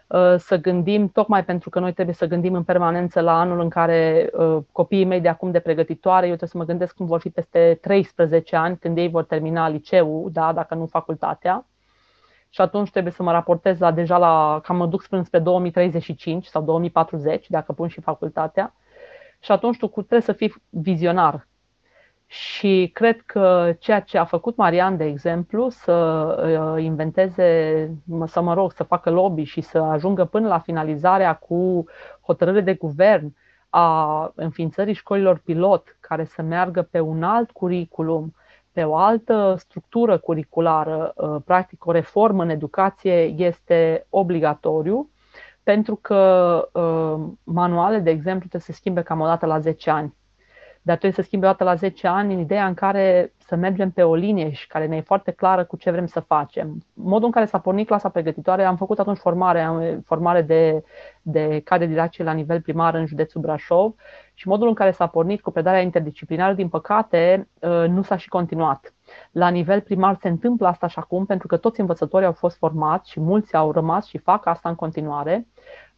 uh, 0.06 0.34
să 0.38 0.56
gândim, 0.56 1.08
tocmai 1.08 1.44
pentru 1.44 1.70
că 1.70 1.80
noi 1.80 1.92
trebuie 1.92 2.14
să 2.14 2.26
gândim 2.26 2.54
în 2.54 2.62
permanență 2.62 3.20
la 3.20 3.40
anul 3.40 3.60
în 3.60 3.68
care 3.68 4.30
uh, 4.32 4.58
copiii 4.72 5.04
mei 5.04 5.20
de 5.20 5.28
acum 5.28 5.50
de 5.50 5.60
pregătitoare, 5.60 6.26
eu 6.26 6.36
trebuie 6.36 6.48
să 6.48 6.58
mă 6.58 6.64
gândesc 6.64 6.94
cum 6.94 7.06
vor 7.06 7.20
fi 7.20 7.30
peste 7.30 7.78
13 7.80 8.56
ani, 8.56 8.78
când 8.78 8.98
ei 8.98 9.08
vor 9.08 9.24
termina 9.24 9.68
liceul, 9.68 10.28
da, 10.32 10.52
dacă 10.52 10.74
nu 10.74 10.86
facultatea. 10.86 11.64
Și 12.52 12.60
atunci 12.60 12.90
trebuie 12.90 13.12
să 13.12 13.22
mă 13.22 13.32
raportez 13.32 13.78
la 13.78 13.92
deja 13.92 14.18
la, 14.18 14.60
cam 14.62 14.76
mă 14.76 14.86
duc 14.86 15.02
spre 15.02 15.38
2035 15.38 16.46
sau 16.46 16.62
2040, 16.62 17.48
dacă 17.48 17.72
pun 17.72 17.88
și 17.88 18.00
facultatea. 18.00 18.74
Și 19.40 19.52
atunci 19.52 19.78
tu 19.78 19.86
trebuie 19.86 20.20
să 20.20 20.32
fii 20.32 20.54
vizionar 20.68 21.48
și 22.32 22.90
cred 22.94 23.20
că 23.20 23.74
ceea 23.78 24.00
ce 24.00 24.18
a 24.18 24.24
făcut 24.24 24.56
Marian, 24.56 24.96
de 24.96 25.04
exemplu, 25.04 25.68
să 25.68 25.92
uh, 26.76 26.82
inventeze, 26.82 27.90
să 28.26 28.40
mă 28.40 28.54
rog, 28.54 28.72
să 28.72 28.82
facă 28.82 29.10
lobby 29.10 29.42
și 29.42 29.60
să 29.60 29.78
ajungă 29.78 30.24
până 30.24 30.48
la 30.48 30.58
finalizarea 30.58 31.34
cu 31.34 31.84
hotărâre 32.20 32.60
de 32.60 32.74
guvern 32.74 33.36
a 33.68 34.32
înființării 34.34 34.94
școlilor 34.94 35.38
pilot, 35.38 35.96
care 36.00 36.24
să 36.24 36.42
meargă 36.42 36.82
pe 36.82 37.00
un 37.00 37.22
alt 37.22 37.50
curriculum, 37.50 38.34
pe 38.72 38.82
o 38.82 38.96
altă 38.96 39.54
structură 39.58 40.18
curriculară, 40.18 41.12
uh, 41.16 41.36
practic 41.44 41.86
o 41.86 41.92
reformă 41.92 42.42
în 42.42 42.50
educație 42.50 43.22
este 43.24 44.06
obligatoriu, 44.10 45.10
pentru 45.62 45.94
că 45.96 46.68
uh, 46.72 47.32
manuale, 47.44 47.98
de 47.98 48.10
exemplu, 48.10 48.48
trebuie 48.48 48.60
să 48.60 48.72
se 48.72 48.78
schimbe 48.78 49.02
cam 49.02 49.20
o 49.20 49.26
dată 49.26 49.46
la 49.46 49.58
10 49.58 49.90
ani 49.90 50.18
dar 50.82 50.96
trebuie 50.96 51.12
să 51.12 51.22
schimbi 51.22 51.44
o 51.44 51.48
dată 51.48 51.64
la 51.64 51.74
10 51.74 52.06
ani 52.06 52.34
în 52.34 52.40
ideea 52.40 52.66
în 52.66 52.74
care 52.74 53.32
să 53.38 53.56
mergem 53.56 53.90
pe 53.90 54.02
o 54.02 54.14
linie 54.14 54.50
și 54.50 54.66
care 54.66 54.86
ne 54.86 54.96
e 54.96 55.00
foarte 55.00 55.30
clară 55.30 55.64
cu 55.64 55.76
ce 55.76 55.90
vrem 55.90 56.06
să 56.06 56.20
facem. 56.20 56.84
Modul 56.94 57.26
în 57.26 57.30
care 57.30 57.46
s-a 57.46 57.58
pornit 57.58 57.86
clasa 57.86 58.08
pregătitoare, 58.08 58.64
am 58.64 58.76
făcut 58.76 58.98
atunci 58.98 59.18
formare, 59.18 59.60
am, 59.60 60.02
formare 60.04 60.42
de, 60.42 60.84
de 61.22 61.60
cadre 61.64 61.86
didactice 61.86 62.22
la 62.22 62.32
nivel 62.32 62.60
primar 62.60 62.94
în 62.94 63.06
județul 63.06 63.40
Brașov 63.40 63.94
și 64.34 64.48
modul 64.48 64.68
în 64.68 64.74
care 64.74 64.90
s-a 64.90 65.06
pornit 65.06 65.40
cu 65.40 65.50
predarea 65.50 65.80
interdisciplinară, 65.80 66.54
din 66.54 66.68
păcate, 66.68 67.48
uh, 67.60 67.84
nu 67.88 68.02
s-a 68.02 68.16
și 68.16 68.28
continuat. 68.28 68.94
La 69.30 69.48
nivel 69.48 69.80
primar 69.80 70.16
se 70.20 70.28
întâmplă 70.28 70.66
asta 70.66 70.86
și 70.86 70.98
acum, 70.98 71.26
pentru 71.26 71.46
că 71.46 71.56
toți 71.56 71.80
învățătorii 71.80 72.26
au 72.26 72.32
fost 72.32 72.56
formați 72.56 73.10
și 73.10 73.20
mulți 73.20 73.54
au 73.54 73.72
rămas 73.72 74.06
și 74.06 74.18
fac 74.18 74.46
asta 74.46 74.68
în 74.68 74.74
continuare. 74.74 75.46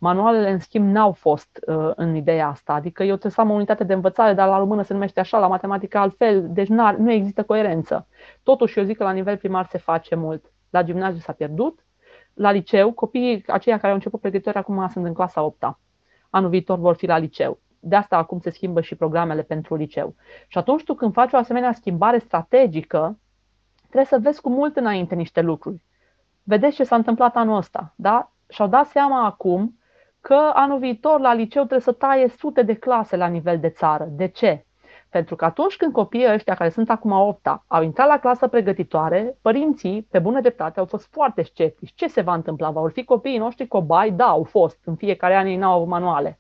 Manualele, 0.03 0.51
în 0.51 0.59
schimb, 0.59 0.93
n-au 0.93 1.13
fost 1.13 1.61
uh, 1.67 1.91
în 1.95 2.15
ideea 2.15 2.49
asta. 2.49 2.73
Adică 2.73 3.03
eu 3.03 3.09
trebuie 3.09 3.33
să 3.33 3.41
am 3.41 3.51
o 3.51 3.55
unitate 3.55 3.85
de 3.85 3.93
învățare, 3.93 4.35
dar 4.35 4.49
la 4.49 4.59
română 4.59 4.83
se 4.83 4.93
numește 4.93 5.21
așa, 5.21 5.39
la 5.39 5.47
matematică 5.47 5.99
altfel, 5.99 6.49
deci 6.49 6.69
nu 6.69 7.13
există 7.13 7.43
coerență. 7.43 8.07
Totuși, 8.43 8.79
eu 8.79 8.85
zic 8.85 8.97
că 8.97 9.05
la 9.05 9.13
nivel 9.13 9.37
primar 9.37 9.67
se 9.67 9.79
face 9.79 10.15
mult. 10.15 10.53
La 10.71 10.83
gimnaziu 10.83 11.21
s-a 11.21 11.33
pierdut, 11.33 11.85
la 12.35 12.51
liceu, 12.51 12.93
copiii 12.93 13.45
aceia 13.47 13.77
care 13.77 13.89
au 13.89 13.95
început 13.95 14.21
pregătitori 14.21 14.57
acum 14.57 14.89
sunt 14.89 15.05
în 15.05 15.13
clasa 15.13 15.43
8 15.43 15.63
-a. 15.63 15.79
Anul 16.31 16.49
viitor 16.51 16.79
vor 16.79 16.95
fi 16.95 17.07
la 17.07 17.19
liceu. 17.19 17.59
De 17.81 17.97
asta 17.97 18.17
acum 18.17 18.41
se 18.41 18.51
schimbă 18.51 18.81
și 18.81 18.95
programele 18.95 19.43
pentru 19.43 19.75
liceu. 19.75 20.15
Și 20.47 20.59
atunci 20.59 20.85
tu 20.85 20.95
când 20.95 21.13
faci 21.13 21.33
o 21.33 21.37
asemenea 21.37 21.73
schimbare 21.73 22.19
strategică, 22.19 23.19
trebuie 23.81 24.05
să 24.05 24.19
vezi 24.19 24.41
cu 24.41 24.51
mult 24.51 24.77
înainte 24.77 25.15
niște 25.15 25.41
lucruri. 25.41 25.83
Vedeți 26.43 26.77
ce 26.77 26.85
s-a 26.85 26.97
întâmplat 26.97 27.37
anul 27.37 27.57
ăsta, 27.57 27.93
da? 27.97 28.33
Și-au 28.49 28.69
dat 28.69 28.87
seama 28.87 29.25
acum 29.25 29.77
că 30.23 30.51
anul 30.55 30.79
viitor 30.79 31.21
la 31.21 31.35
liceu 31.35 31.63
trebuie 31.63 31.81
să 31.81 31.93
taie 31.93 32.29
sute 32.29 32.63
de 32.63 32.75
clase 32.75 33.17
la 33.17 33.27
nivel 33.27 33.59
de 33.59 33.69
țară. 33.69 34.07
De 34.11 34.29
ce? 34.29 34.65
Pentru 35.11 35.37
că 35.37 35.45
atunci 35.45 35.77
când 35.77 35.93
copiii 35.93 36.33
ăștia 36.33 36.55
care 36.55 36.71
sunt 36.71 36.91
acum 36.91 37.11
8 37.11 37.47
au 37.67 37.83
intrat 37.83 38.07
la 38.09 38.19
clasă 38.19 38.49
pregătitoare, 38.49 39.39
părinții, 39.43 40.07
pe 40.11 40.19
bună 40.19 40.41
dreptate, 40.41 40.79
au 40.79 40.87
fost 40.87 41.09
foarte 41.11 41.43
sceptici. 41.43 41.93
Ce 41.95 42.07
se 42.07 42.21
va 42.21 42.35
întâmpla? 42.35 42.71
Vor 42.71 42.91
fi 42.91 43.05
copiii 43.05 43.39
noștri 43.39 43.67
cobai? 43.67 44.11
Da, 44.11 44.27
au 44.27 44.43
fost. 44.43 44.79
În 44.85 44.97
fiecare 44.97 45.37
an 45.37 45.47
ei 45.47 45.57
n-au 45.57 45.87
manuale. 45.87 46.39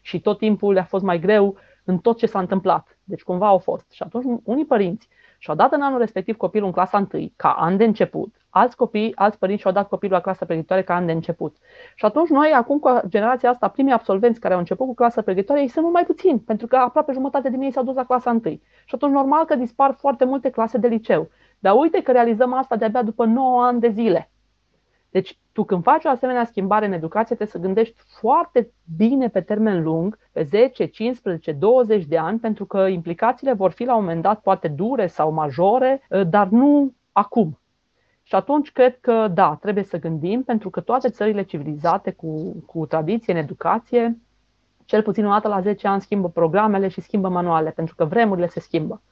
Și 0.00 0.20
tot 0.20 0.38
timpul 0.38 0.72
le-a 0.72 0.84
fost 0.84 1.04
mai 1.04 1.18
greu 1.18 1.56
în 1.84 1.98
tot 1.98 2.18
ce 2.18 2.26
s-a 2.26 2.38
întâmplat. 2.38 2.98
Deci 3.04 3.22
cumva 3.22 3.46
au 3.46 3.58
fost. 3.58 3.90
Și 3.90 4.02
atunci 4.02 4.40
unii 4.44 4.66
părinți 4.66 5.08
și-au 5.42 5.56
dat 5.56 5.72
în 5.72 5.82
anul 5.82 5.98
respectiv 5.98 6.36
copilul 6.36 6.66
în 6.66 6.72
clasa 6.72 7.06
1, 7.12 7.32
ca 7.36 7.50
an 7.50 7.76
de 7.76 7.84
început, 7.84 8.34
alți 8.50 8.76
copii, 8.76 9.12
alți 9.16 9.38
părinți 9.38 9.60
și-au 9.60 9.72
dat 9.72 9.88
copilul 9.88 10.14
la 10.14 10.20
clasa 10.20 10.44
pregătitoare 10.44 10.82
ca 10.82 10.94
an 10.94 11.06
de 11.06 11.12
început. 11.12 11.56
Și 11.94 12.04
atunci 12.04 12.28
noi, 12.28 12.52
acum 12.52 12.78
cu 12.78 13.00
generația 13.08 13.50
asta, 13.50 13.68
primii 13.68 13.92
absolvenți 13.92 14.40
care 14.40 14.52
au 14.52 14.58
început 14.58 14.86
cu 14.86 14.94
clasa 14.94 15.22
pregătitoare, 15.22 15.60
ei 15.60 15.68
sunt 15.68 15.82
mult 15.82 15.94
mai 15.94 16.04
puțini, 16.04 16.38
pentru 16.38 16.66
că 16.66 16.76
aproape 16.76 17.12
jumătate 17.12 17.50
din 17.50 17.60
ei 17.60 17.72
s-au 17.72 17.84
dus 17.84 17.94
la 17.94 18.04
clasa 18.04 18.30
1. 18.30 18.40
Și 18.84 18.94
atunci 18.94 19.12
normal 19.12 19.44
că 19.44 19.54
dispar 19.54 19.94
foarte 19.98 20.24
multe 20.24 20.50
clase 20.50 20.78
de 20.78 20.88
liceu. 20.88 21.30
Dar 21.58 21.74
uite 21.76 22.02
că 22.02 22.12
realizăm 22.12 22.52
asta 22.52 22.76
de-abia 22.76 23.02
după 23.02 23.24
9 23.24 23.64
ani 23.64 23.80
de 23.80 23.88
zile. 23.88 24.30
Deci, 25.10 25.38
tu 25.60 25.66
când 25.66 25.82
faci 25.82 26.04
o 26.04 26.08
asemenea 26.08 26.44
schimbare 26.44 26.86
în 26.86 26.92
educație, 26.92 27.36
trebuie 27.36 27.48
să 27.48 27.58
gândești 27.58 27.94
foarte 28.20 28.70
bine 28.96 29.28
pe 29.28 29.40
termen 29.40 29.82
lung, 29.82 30.18
pe 30.32 30.42
10, 30.42 30.86
15, 30.86 31.52
20 31.52 32.04
de 32.04 32.18
ani, 32.18 32.38
pentru 32.38 32.64
că 32.64 32.78
implicațiile 32.78 33.52
vor 33.52 33.70
fi 33.70 33.84
la 33.84 33.94
un 33.94 34.00
moment 34.02 34.22
dat 34.22 34.40
poate 34.40 34.68
dure 34.68 35.06
sau 35.06 35.32
majore, 35.32 36.02
dar 36.28 36.48
nu 36.48 36.92
acum. 37.12 37.58
Și 38.22 38.34
atunci 38.34 38.72
cred 38.72 38.98
că, 39.00 39.28
da, 39.34 39.58
trebuie 39.60 39.84
să 39.84 39.98
gândim, 39.98 40.42
pentru 40.42 40.70
că 40.70 40.80
toate 40.80 41.08
țările 41.08 41.42
civilizate 41.42 42.10
cu, 42.10 42.62
cu 42.66 42.86
tradiție 42.86 43.32
în 43.32 43.38
educație, 43.38 44.18
cel 44.84 45.02
puțin 45.02 45.26
o 45.26 45.30
dată 45.30 45.48
la 45.48 45.60
10 45.60 45.86
ani 45.86 46.00
schimbă 46.00 46.28
programele 46.28 46.88
și 46.88 47.00
schimbă 47.00 47.28
manuale, 47.28 47.70
pentru 47.70 47.94
că 47.94 48.04
vremurile 48.04 48.46
se 48.46 48.60
schimbă. 48.60 49.02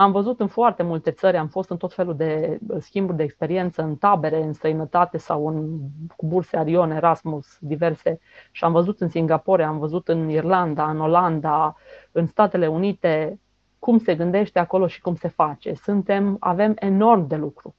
Am 0.00 0.12
văzut 0.12 0.40
în 0.40 0.46
foarte 0.46 0.82
multe 0.82 1.10
țări, 1.10 1.36
am 1.36 1.48
fost 1.48 1.70
în 1.70 1.76
tot 1.76 1.94
felul 1.94 2.16
de 2.16 2.58
schimburi 2.78 3.16
de 3.16 3.22
experiență, 3.22 3.82
în 3.82 3.96
tabere, 3.96 4.42
în 4.42 4.52
străinătate 4.52 5.18
sau 5.18 5.46
în, 5.46 5.78
cu 6.16 6.26
burse 6.26 6.56
Arion, 6.56 6.90
Erasmus, 6.90 7.56
diverse. 7.58 8.18
Și 8.50 8.64
am 8.64 8.72
văzut 8.72 9.00
în 9.00 9.08
Singapore, 9.08 9.64
am 9.64 9.78
văzut 9.78 10.08
în 10.08 10.28
Irlanda, 10.28 10.90
în 10.90 11.00
Olanda, 11.00 11.76
în 12.12 12.26
Statele 12.26 12.66
Unite, 12.66 13.40
cum 13.78 13.98
se 13.98 14.14
gândește 14.14 14.58
acolo 14.58 14.86
și 14.86 15.00
cum 15.00 15.14
se 15.14 15.28
face. 15.28 15.74
Suntem, 15.74 16.36
avem 16.38 16.74
enorm 16.78 17.26
de 17.26 17.36
lucru. 17.36 17.74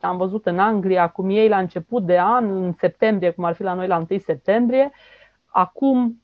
Am 0.00 0.16
văzut 0.16 0.46
în 0.46 0.58
Anglia 0.58 1.08
cum 1.08 1.30
ei 1.30 1.48
la 1.48 1.58
început 1.58 2.06
de 2.06 2.18
an, 2.18 2.64
în 2.64 2.72
septembrie, 2.72 3.30
cum 3.30 3.44
ar 3.44 3.54
fi 3.54 3.62
la 3.62 3.74
noi 3.74 3.86
la 3.86 4.06
1 4.10 4.18
septembrie, 4.18 4.90
acum 5.46 6.22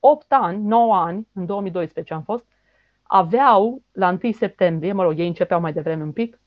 8 0.00 0.26
ani, 0.28 0.62
9 0.62 0.96
ani, 0.96 1.28
în 1.32 1.46
2012 1.46 2.14
am 2.14 2.22
fost, 2.22 2.51
aveau 3.14 3.82
la 3.92 4.18
1 4.22 4.32
septembrie, 4.32 4.92
mă 4.92 5.02
rog, 5.02 5.18
ei 5.18 5.26
începeau 5.26 5.60
mai 5.60 5.72
devreme 5.72 6.02
un 6.02 6.12
pic, 6.12 6.40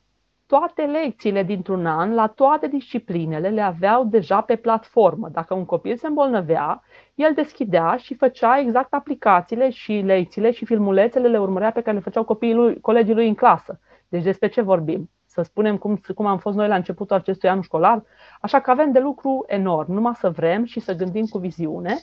toate 0.45 0.81
lecțiile 0.81 1.43
dintr-un 1.43 1.85
an, 1.85 2.13
la 2.13 2.27
toate 2.27 2.67
disciplinele, 2.67 3.49
le 3.49 3.61
aveau 3.61 4.05
deja 4.05 4.41
pe 4.41 4.55
platformă. 4.55 5.29
Dacă 5.29 5.53
un 5.53 5.65
copil 5.65 5.97
se 5.97 6.07
îmbolnăvea, 6.07 6.83
el 7.15 7.33
deschidea 7.33 7.95
și 7.95 8.15
făcea 8.15 8.59
exact 8.59 8.93
aplicațiile 8.93 9.69
și 9.69 9.91
lecțiile 9.91 10.51
și 10.51 10.65
filmulețele 10.65 11.27
le 11.27 11.39
urmărea 11.39 11.71
pe 11.71 11.81
care 11.81 11.95
le 11.95 12.01
făceau 12.01 12.23
copiii 12.23 12.53
lui, 12.53 12.79
colegii 12.79 13.13
lui 13.13 13.27
în 13.27 13.35
clasă. 13.35 13.79
Deci 14.07 14.23
despre 14.23 14.47
ce 14.47 14.61
vorbim? 14.61 15.09
Să 15.25 15.41
spunem 15.41 15.77
cum, 15.77 16.01
cum 16.15 16.25
am 16.25 16.37
fost 16.37 16.55
noi 16.55 16.67
la 16.67 16.75
începutul 16.75 17.15
acestui 17.15 17.49
an 17.49 17.61
școlar? 17.61 18.03
Așa 18.41 18.59
că 18.59 18.71
avem 18.71 18.91
de 18.91 18.99
lucru 18.99 19.43
enorm, 19.47 19.91
numai 19.91 20.15
să 20.15 20.29
vrem 20.29 20.63
și 20.63 20.79
să 20.79 20.93
gândim 20.93 21.25
cu 21.25 21.37
viziune 21.37 21.95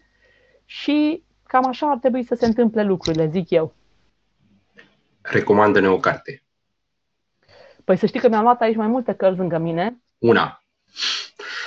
și 0.65 1.23
cam 1.47 1.67
așa 1.67 1.91
ar 1.91 1.99
trebui 1.99 2.23
să 2.23 2.35
se 2.35 2.47
întâmple 2.47 2.83
lucrurile, 2.83 3.27
zic 3.27 3.51
eu 3.51 3.73
recomandă-ne 5.23 5.89
o 5.89 5.99
carte. 5.99 6.43
Păi 7.85 7.97
să 7.97 8.07
știi 8.07 8.21
că 8.21 8.29
mi-am 8.29 8.43
luat 8.43 8.61
aici 8.61 8.77
mai 8.77 8.87
multe 8.87 9.13
cărți 9.13 9.39
lângă 9.39 9.59
mine. 9.59 10.03
Una. 10.19 10.63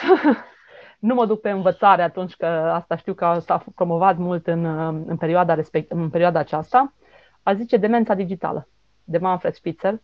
nu 1.08 1.14
mă 1.14 1.26
duc 1.26 1.42
pe 1.42 1.50
învățare 1.50 2.02
atunci 2.02 2.36
că 2.36 2.46
asta 2.46 2.96
știu 2.96 3.14
că 3.14 3.38
s-a 3.46 3.64
promovat 3.76 4.18
mult 4.18 4.48
în, 4.48 4.66
în, 5.08 5.18
perioada, 5.18 5.54
respect, 5.54 5.92
în 5.92 6.10
perioada 6.10 6.40
aceasta. 6.40 6.94
A 7.44 7.54
zice 7.54 7.78
Demența 7.78 8.14
Digitală, 8.14 8.68
de 9.04 9.18
Manfred 9.18 9.54
Spitzer, 9.54 10.00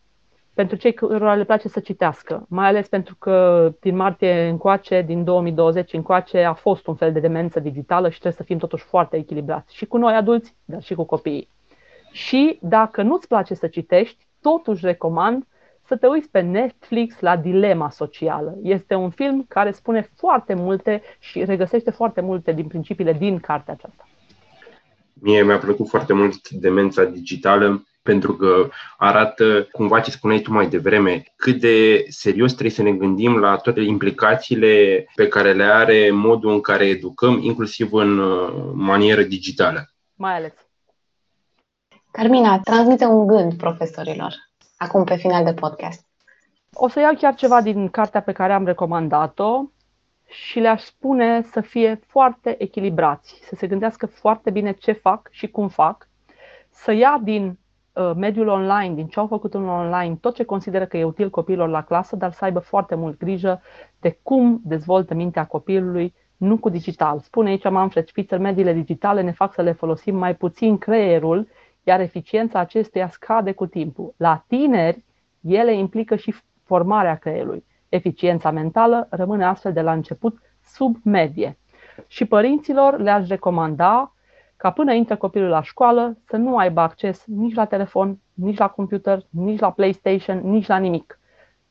pentru 0.54 0.76
cei 0.76 0.94
care 0.94 1.36
le 1.36 1.44
place 1.44 1.68
să 1.68 1.80
citească, 1.80 2.46
mai 2.50 2.68
ales 2.68 2.88
pentru 2.88 3.16
că 3.16 3.70
din 3.80 3.96
martie 3.96 4.48
încoace, 4.48 5.02
din 5.02 5.24
2020 5.24 5.94
încoace, 5.94 6.44
a 6.44 6.54
fost 6.54 6.88
un 6.88 6.96
fel 6.96 7.12
de 7.12 7.20
demență 7.20 7.60
digitală 7.60 8.10
și 8.10 8.20
trebuie 8.20 8.38
să 8.38 8.44
fim 8.44 8.58
totuși 8.58 8.84
foarte 8.84 9.18
echilibrați 9.18 9.76
și 9.76 9.86
cu 9.86 9.98
noi 9.98 10.14
adulți, 10.14 10.56
dar 10.66 10.82
și 10.82 10.94
cu 10.94 11.04
copiii. 11.04 11.50
Și 12.12 12.58
dacă 12.62 13.02
nu-ți 13.02 13.28
place 13.28 13.54
să 13.54 13.68
citești, 13.68 14.28
totuși 14.42 14.86
recomand 14.86 15.46
să 15.88 15.98
te 15.98 16.08
uiți 16.08 16.30
pe 16.30 16.40
Netflix 16.40 17.20
la 17.20 17.38
Dilema 17.38 17.90
Socială. 17.90 18.58
Este 18.64 18.96
un 18.96 19.10
film 19.10 19.46
care 19.48 19.72
spune 19.72 20.10
foarte 20.18 20.54
multe 20.54 21.02
și 21.20 21.46
regăsește 21.46 21.92
foarte 21.92 22.22
multe 22.22 22.52
din 22.52 22.68
principiile 22.68 23.14
din 23.14 23.40
cartea 23.40 23.74
aceasta. 23.74 24.08
Mie 25.14 25.44
mi-a 25.44 25.58
plăcut 25.58 25.88
foarte 25.88 26.14
mult 26.14 26.50
Demența 26.50 27.04
Digitală. 27.04 27.86
pentru 28.04 28.36
că 28.36 28.70
arată 28.98 29.68
cumva 29.72 30.00
ce 30.00 30.12
spuneai 30.12 30.40
tu 30.40 30.52
mai 30.52 30.70
devreme, 30.70 31.24
cât 31.36 31.60
de 31.60 32.06
serios 32.10 32.52
trebuie 32.52 32.72
să 32.72 32.82
ne 32.82 32.92
gândim 32.92 33.38
la 33.38 33.56
toate 33.56 33.82
implicațiile 33.82 35.06
pe 35.16 35.28
care 35.28 35.54
le 35.54 35.64
are 35.64 36.10
modul 36.12 36.52
în 36.52 36.62
care 36.62 36.86
educăm, 36.86 37.40
inclusiv 37.42 37.94
în 37.94 38.20
uh, 38.20 38.72
manieră 38.74 39.22
digitală. 39.22 39.94
Mai 40.14 40.36
ales. 40.36 40.54
Carmina, 42.12 42.60
transmite 42.60 43.06
un 43.06 43.28
gând 43.28 43.54
profesorilor, 43.54 44.34
acum 44.78 45.04
pe 45.04 45.16
final 45.16 45.44
de 45.44 45.54
podcast. 45.54 46.06
O 46.74 46.88
să 46.88 47.00
iau 47.00 47.14
chiar 47.14 47.36
ceva 47.36 47.62
din 47.62 47.90
cartea 47.90 48.22
pe 48.22 48.32
care 48.32 48.54
am 48.54 48.66
recomandat-o 48.66 49.64
și 50.26 50.60
le-aș 50.60 50.82
spune 50.84 51.42
să 51.42 51.62
fie 51.62 52.00
foarte 52.08 52.64
echilibrați, 52.64 53.40
să 53.44 53.56
se 53.56 53.68
gândească 53.68 54.06
foarte 54.06 54.50
bine 54.50 54.72
ce 54.72 54.92
fac 54.92 55.28
și 55.32 55.48
cum 55.48 55.68
fac, 55.68 56.08
să 56.70 56.92
ia 56.92 57.20
din 57.24 57.60
uh, 57.94 58.12
mediul 58.16 58.48
online, 58.48 58.94
din 58.94 59.08
ce 59.08 59.20
au 59.20 59.28
făcut 59.28 59.54
în 59.54 59.70
online, 59.70 60.16
tot 60.22 60.36
ce 60.36 60.44
consideră 60.44 60.86
că 60.86 60.98
e 60.98 61.04
util 61.04 61.30
copiilor 61.30 61.70
la 61.70 61.84
clasă, 61.84 62.16
dar 62.16 62.32
să 62.32 62.46
aibă 62.46 62.60
foarte 62.60 62.96
mult 62.96 63.20
grijă 63.20 63.62
de 64.00 64.20
cum 64.24 64.62
dezvoltă 64.64 65.14
mintea 65.14 65.46
copilului, 65.46 66.14
nu 66.38 66.58
cu 66.58 66.70
digital. 66.70 67.20
Spune 67.20 67.50
aici 67.50 67.70
Manfred 67.70 68.08
Spitzer, 68.08 68.40
mediile 68.40 68.74
digitale 68.74 69.22
ne 69.22 69.32
fac 69.32 69.54
să 69.54 69.62
le 69.62 69.72
folosim 69.72 70.16
mai 70.16 70.36
puțin 70.36 70.78
creierul, 70.78 71.48
iar 71.84 72.00
eficiența 72.00 72.60
acestuia 72.60 73.10
scade 73.10 73.52
cu 73.52 73.66
timpul. 73.66 74.14
La 74.18 74.44
tineri, 74.48 75.04
ele 75.42 75.74
implică 75.74 76.16
și 76.16 76.36
formarea 76.64 77.16
creierului. 77.16 77.66
Eficiența 77.90 78.52
mentală 78.52 79.08
rămâne 79.10 79.46
astfel 79.46 79.74
de 79.74 79.82
la 79.82 79.92
început 79.92 80.40
sub 80.64 80.96
medie. 81.04 81.58
Și 82.08 82.26
părinților 82.26 83.00
le-aș 83.00 83.28
recomanda 83.28 84.14
ca 84.58 84.72
până 84.72 84.94
intră 84.94 85.16
copilul 85.16 85.50
la 85.50 85.62
școală 85.62 86.18
să 86.26 86.38
nu 86.38 86.58
aibă 86.58 86.82
acces 86.82 87.26
nici 87.26 87.56
la 87.56 87.66
telefon, 87.66 88.20
nici 88.34 88.58
la 88.58 88.68
computer, 88.68 89.26
nici 89.30 89.60
la 89.60 89.72
PlayStation, 89.72 90.50
nici 90.50 90.68
la 90.68 90.78
nimic. 90.78 91.20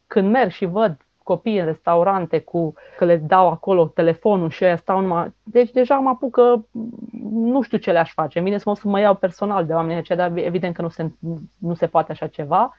Când 0.06 0.30
merg 0.30 0.50
și 0.50 0.64
văd 0.64 0.96
copii 1.22 1.58
în 1.58 1.64
restaurante 1.64 2.38
cu 2.38 2.74
că 2.96 3.04
le 3.04 3.16
dau 3.16 3.48
acolo 3.48 3.86
telefonul 3.86 4.50
și 4.50 4.64
ăia 4.64 4.76
stau 4.76 5.00
numai... 5.00 5.34
Deci 5.42 5.70
deja 5.70 5.94
mă 5.94 6.08
apucă, 6.08 6.66
nu 7.30 7.62
știu 7.62 7.78
ce 7.78 7.92
le-aș 7.92 8.12
face. 8.12 8.40
Vine 8.40 8.58
să 8.58 8.64
mă, 8.66 8.74
să 8.74 8.88
mă 8.88 9.00
iau 9.00 9.14
personal 9.14 9.66
de 9.66 9.72
oameni 9.72 9.98
aceia, 9.98 10.18
dar 10.18 10.36
evident 10.36 10.74
că 10.74 10.82
nu 10.82 10.88
se, 10.88 11.10
nu 11.58 11.74
se 11.74 11.86
poate 11.86 12.12
așa 12.12 12.26
ceva. 12.26 12.74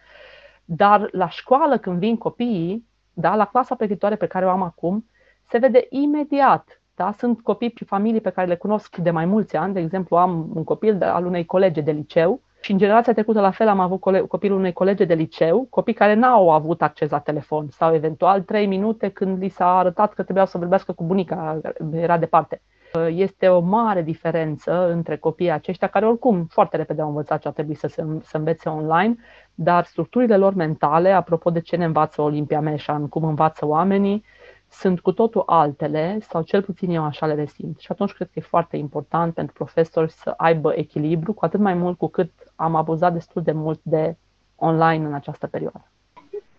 Dar 0.66 1.08
la 1.12 1.30
școală, 1.30 1.78
când 1.78 2.00
vin 2.00 2.18
copiii, 2.18 2.86
da, 3.14 3.36
la 3.36 3.46
clasa 3.46 3.76
pregătitoare 3.76 4.16
pe 4.16 4.28
care 4.28 4.46
o 4.46 4.50
am 4.50 4.62
acum, 4.62 5.06
se 5.50 5.58
vede 5.58 5.88
imediat. 5.90 6.82
Da? 6.96 7.12
Sunt 7.18 7.42
copii 7.42 7.74
și 7.76 7.86
familii 7.86 8.22
pe 8.22 8.30
care 8.30 8.48
le 8.48 8.56
cunosc 8.56 8.96
de 8.96 9.12
mai 9.12 9.26
mulți 9.26 9.56
ani. 9.56 9.74
De 9.74 9.80
exemplu, 9.80 10.18
am 10.18 10.52
un 10.54 10.64
copil 10.64 11.04
al 11.04 11.26
unei 11.26 11.46
colege 11.46 11.82
de 11.82 11.92
liceu 11.92 12.42
și 12.62 12.72
în 12.72 12.78
generația 12.78 13.14
trecută 13.14 13.42
la 13.42 13.52
fel 13.52 13.68
am 13.68 13.80
avut 13.80 14.00
copilul 14.28 14.58
unei 14.58 14.74
colege 14.74 15.06
de 15.06 15.14
liceu, 15.14 15.68
copii 15.70 15.94
care 15.94 16.14
n-au 16.14 16.52
avut 16.52 16.82
acces 16.82 17.10
la 17.10 17.20
telefon 17.20 17.68
sau 17.70 17.94
eventual 17.94 18.42
trei 18.42 18.68
minute 18.68 19.10
când 19.10 19.42
li 19.42 19.50
s-a 19.50 19.78
arătat 19.78 20.14
că 20.14 20.24
trebuiau 20.24 20.48
să 20.48 20.58
vorbească 20.58 20.92
cu 20.92 21.04
bunica, 21.04 21.60
era 21.92 22.18
departe. 22.18 22.62
Este 23.10 23.48
o 23.48 23.60
mare 23.60 24.02
diferență 24.02 24.92
între 24.92 25.18
copiii 25.18 25.52
aceștia 25.52 25.88
care 25.88 26.06
oricum 26.06 26.46
foarte 26.50 26.78
repede 26.78 27.02
au 27.02 27.08
învățat 27.08 27.42
ce 27.42 27.48
ar 27.48 27.54
trebui 27.54 27.76
să 27.76 27.88
se 27.88 28.06
să 28.22 28.38
învețe 28.38 28.70
online, 28.70 29.16
dar 29.56 29.84
structurile 29.84 30.38
lor 30.38 30.54
mentale, 30.54 31.12
apropo 31.12 31.50
de 31.50 31.60
ce 31.60 31.76
ne 31.76 31.86
învață 31.86 32.22
Olimpia 32.22 32.62
Meșan, 32.62 33.08
cum 33.08 33.24
învață 33.24 33.66
oamenii, 33.66 34.24
sunt 34.72 35.00
cu 35.00 35.12
totul 35.12 35.44
altele, 35.46 36.18
sau 36.30 36.42
cel 36.42 36.62
puțin 36.64 36.90
eu 36.90 37.04
așa 37.04 37.26
le 37.26 37.34
resimt. 37.34 37.80
Și 37.80 37.92
atunci 37.92 38.12
cred 38.12 38.28
că 38.28 38.40
e 38.40 38.42
foarte 38.42 38.78
important 38.78 39.34
pentru 39.34 39.54
profesori 39.54 40.12
să 40.12 40.34
aibă 40.38 40.74
echilibru, 40.76 41.34
cu 41.34 41.46
atât 41.46 41.60
mai 41.60 41.74
mult 41.74 41.98
cu 41.98 42.08
cât 42.08 42.32
am 42.56 42.76
abuzat 42.76 43.14
destul 43.14 43.42
de 43.42 43.52
mult 43.52 43.80
de 43.84 44.16
online 44.56 45.06
în 45.06 45.14
această 45.14 45.48
perioadă. 45.48 45.92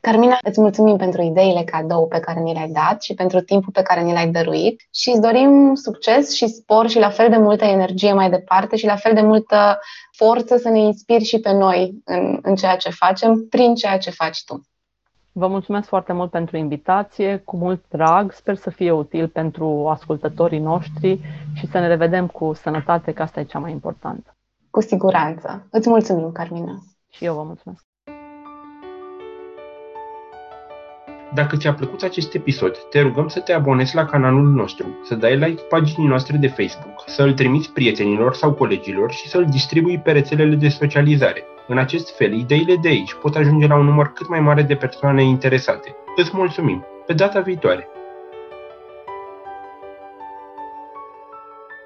Carmina, 0.01 0.39
îți 0.43 0.61
mulțumim 0.61 0.97
pentru 0.97 1.23
ideile 1.23 1.65
cadou 1.65 2.07
pe 2.07 2.21
care 2.21 2.41
ni 2.41 2.53
le-ai 2.53 2.69
dat 2.69 3.03
și 3.03 3.15
pentru 3.15 3.41
timpul 3.41 3.73
pe 3.73 3.83
care 3.83 4.03
ni 4.03 4.13
l-ai 4.13 4.29
dăruit 4.29 4.81
și 4.95 5.11
îți 5.11 5.21
dorim 5.21 5.75
succes 5.75 6.35
și 6.35 6.47
spor 6.47 6.89
și 6.89 6.99
la 6.99 7.11
fel 7.11 7.29
de 7.31 7.37
multă 7.37 7.65
energie 7.65 8.13
mai 8.13 8.31
departe 8.31 8.77
și 8.77 8.87
la 8.87 8.97
fel 8.97 9.15
de 9.15 9.21
multă 9.21 9.79
forță 10.13 10.57
să 10.57 10.69
ne 10.69 10.79
inspiri 10.79 11.25
și 11.25 11.41
pe 11.41 11.53
noi 11.53 11.95
în, 12.05 12.39
în 12.43 12.55
ceea 12.55 12.77
ce 12.77 12.91
facem, 12.91 13.47
prin 13.51 13.75
ceea 13.75 13.99
ce 13.99 14.11
faci 14.11 14.45
tu. 14.45 14.63
Vă 15.35 15.47
mulțumesc 15.47 15.89
foarte 15.89 16.13
mult 16.13 16.31
pentru 16.31 16.57
invitație, 16.57 17.37
cu 17.37 17.57
mult 17.57 17.85
drag, 17.89 18.33
sper 18.33 18.57
să 18.57 18.71
fie 18.71 18.91
util 18.91 19.29
pentru 19.29 19.89
ascultătorii 19.89 20.59
noștri 20.59 21.21
și 21.55 21.67
să 21.67 21.79
ne 21.79 21.87
revedem 21.87 22.27
cu 22.27 22.53
sănătate, 22.53 23.13
că 23.13 23.23
asta 23.23 23.41
e 23.41 23.45
cea 23.45 23.59
mai 23.59 23.71
importantă. 23.71 24.37
Cu 24.71 24.81
siguranță. 24.81 25.67
Îți 25.71 25.89
mulțumim, 25.89 26.33
Carmina. 26.33 26.79
Și 27.11 27.25
eu 27.25 27.35
vă 27.35 27.43
mulțumesc. 27.43 27.85
Dacă 31.35 31.57
ți-a 31.57 31.75
plăcut 31.75 32.03
acest 32.03 32.35
episod, 32.35 32.77
te 32.91 33.01
rugăm 33.01 33.29
să 33.29 33.41
te 33.41 33.53
abonezi 33.53 33.95
la 33.95 34.05
canalul 34.05 34.49
nostru, 34.49 34.87
să 35.03 35.15
dai 35.15 35.37
like 35.37 35.63
paginii 35.63 36.09
noastre 36.09 36.37
de 36.37 36.49
Facebook, 36.49 37.03
să 37.07 37.23
îl 37.23 37.33
trimiți 37.33 37.73
prietenilor 37.73 38.35
sau 38.35 38.53
colegilor 38.53 39.13
și 39.13 39.29
să 39.29 39.39
îl 39.39 39.45
distribui 39.45 39.99
pe 39.99 40.13
rețelele 40.13 40.55
de 40.55 40.69
socializare. 40.69 41.45
În 41.67 41.79
acest 41.79 42.17
fel, 42.17 42.33
ideile 42.33 42.77
de 42.77 42.89
aici 42.89 43.15
pot 43.15 43.35
ajunge 43.37 43.67
la 43.67 43.77
un 43.77 43.85
număr 43.85 44.13
cât 44.13 44.29
mai 44.29 44.41
mare 44.41 44.63
de 44.63 44.75
persoane 44.75 45.23
interesate. 45.23 45.97
Îți 46.17 46.31
mulțumim! 46.33 46.85
Pe 47.07 47.13
data 47.13 47.41
viitoare! 47.41 47.89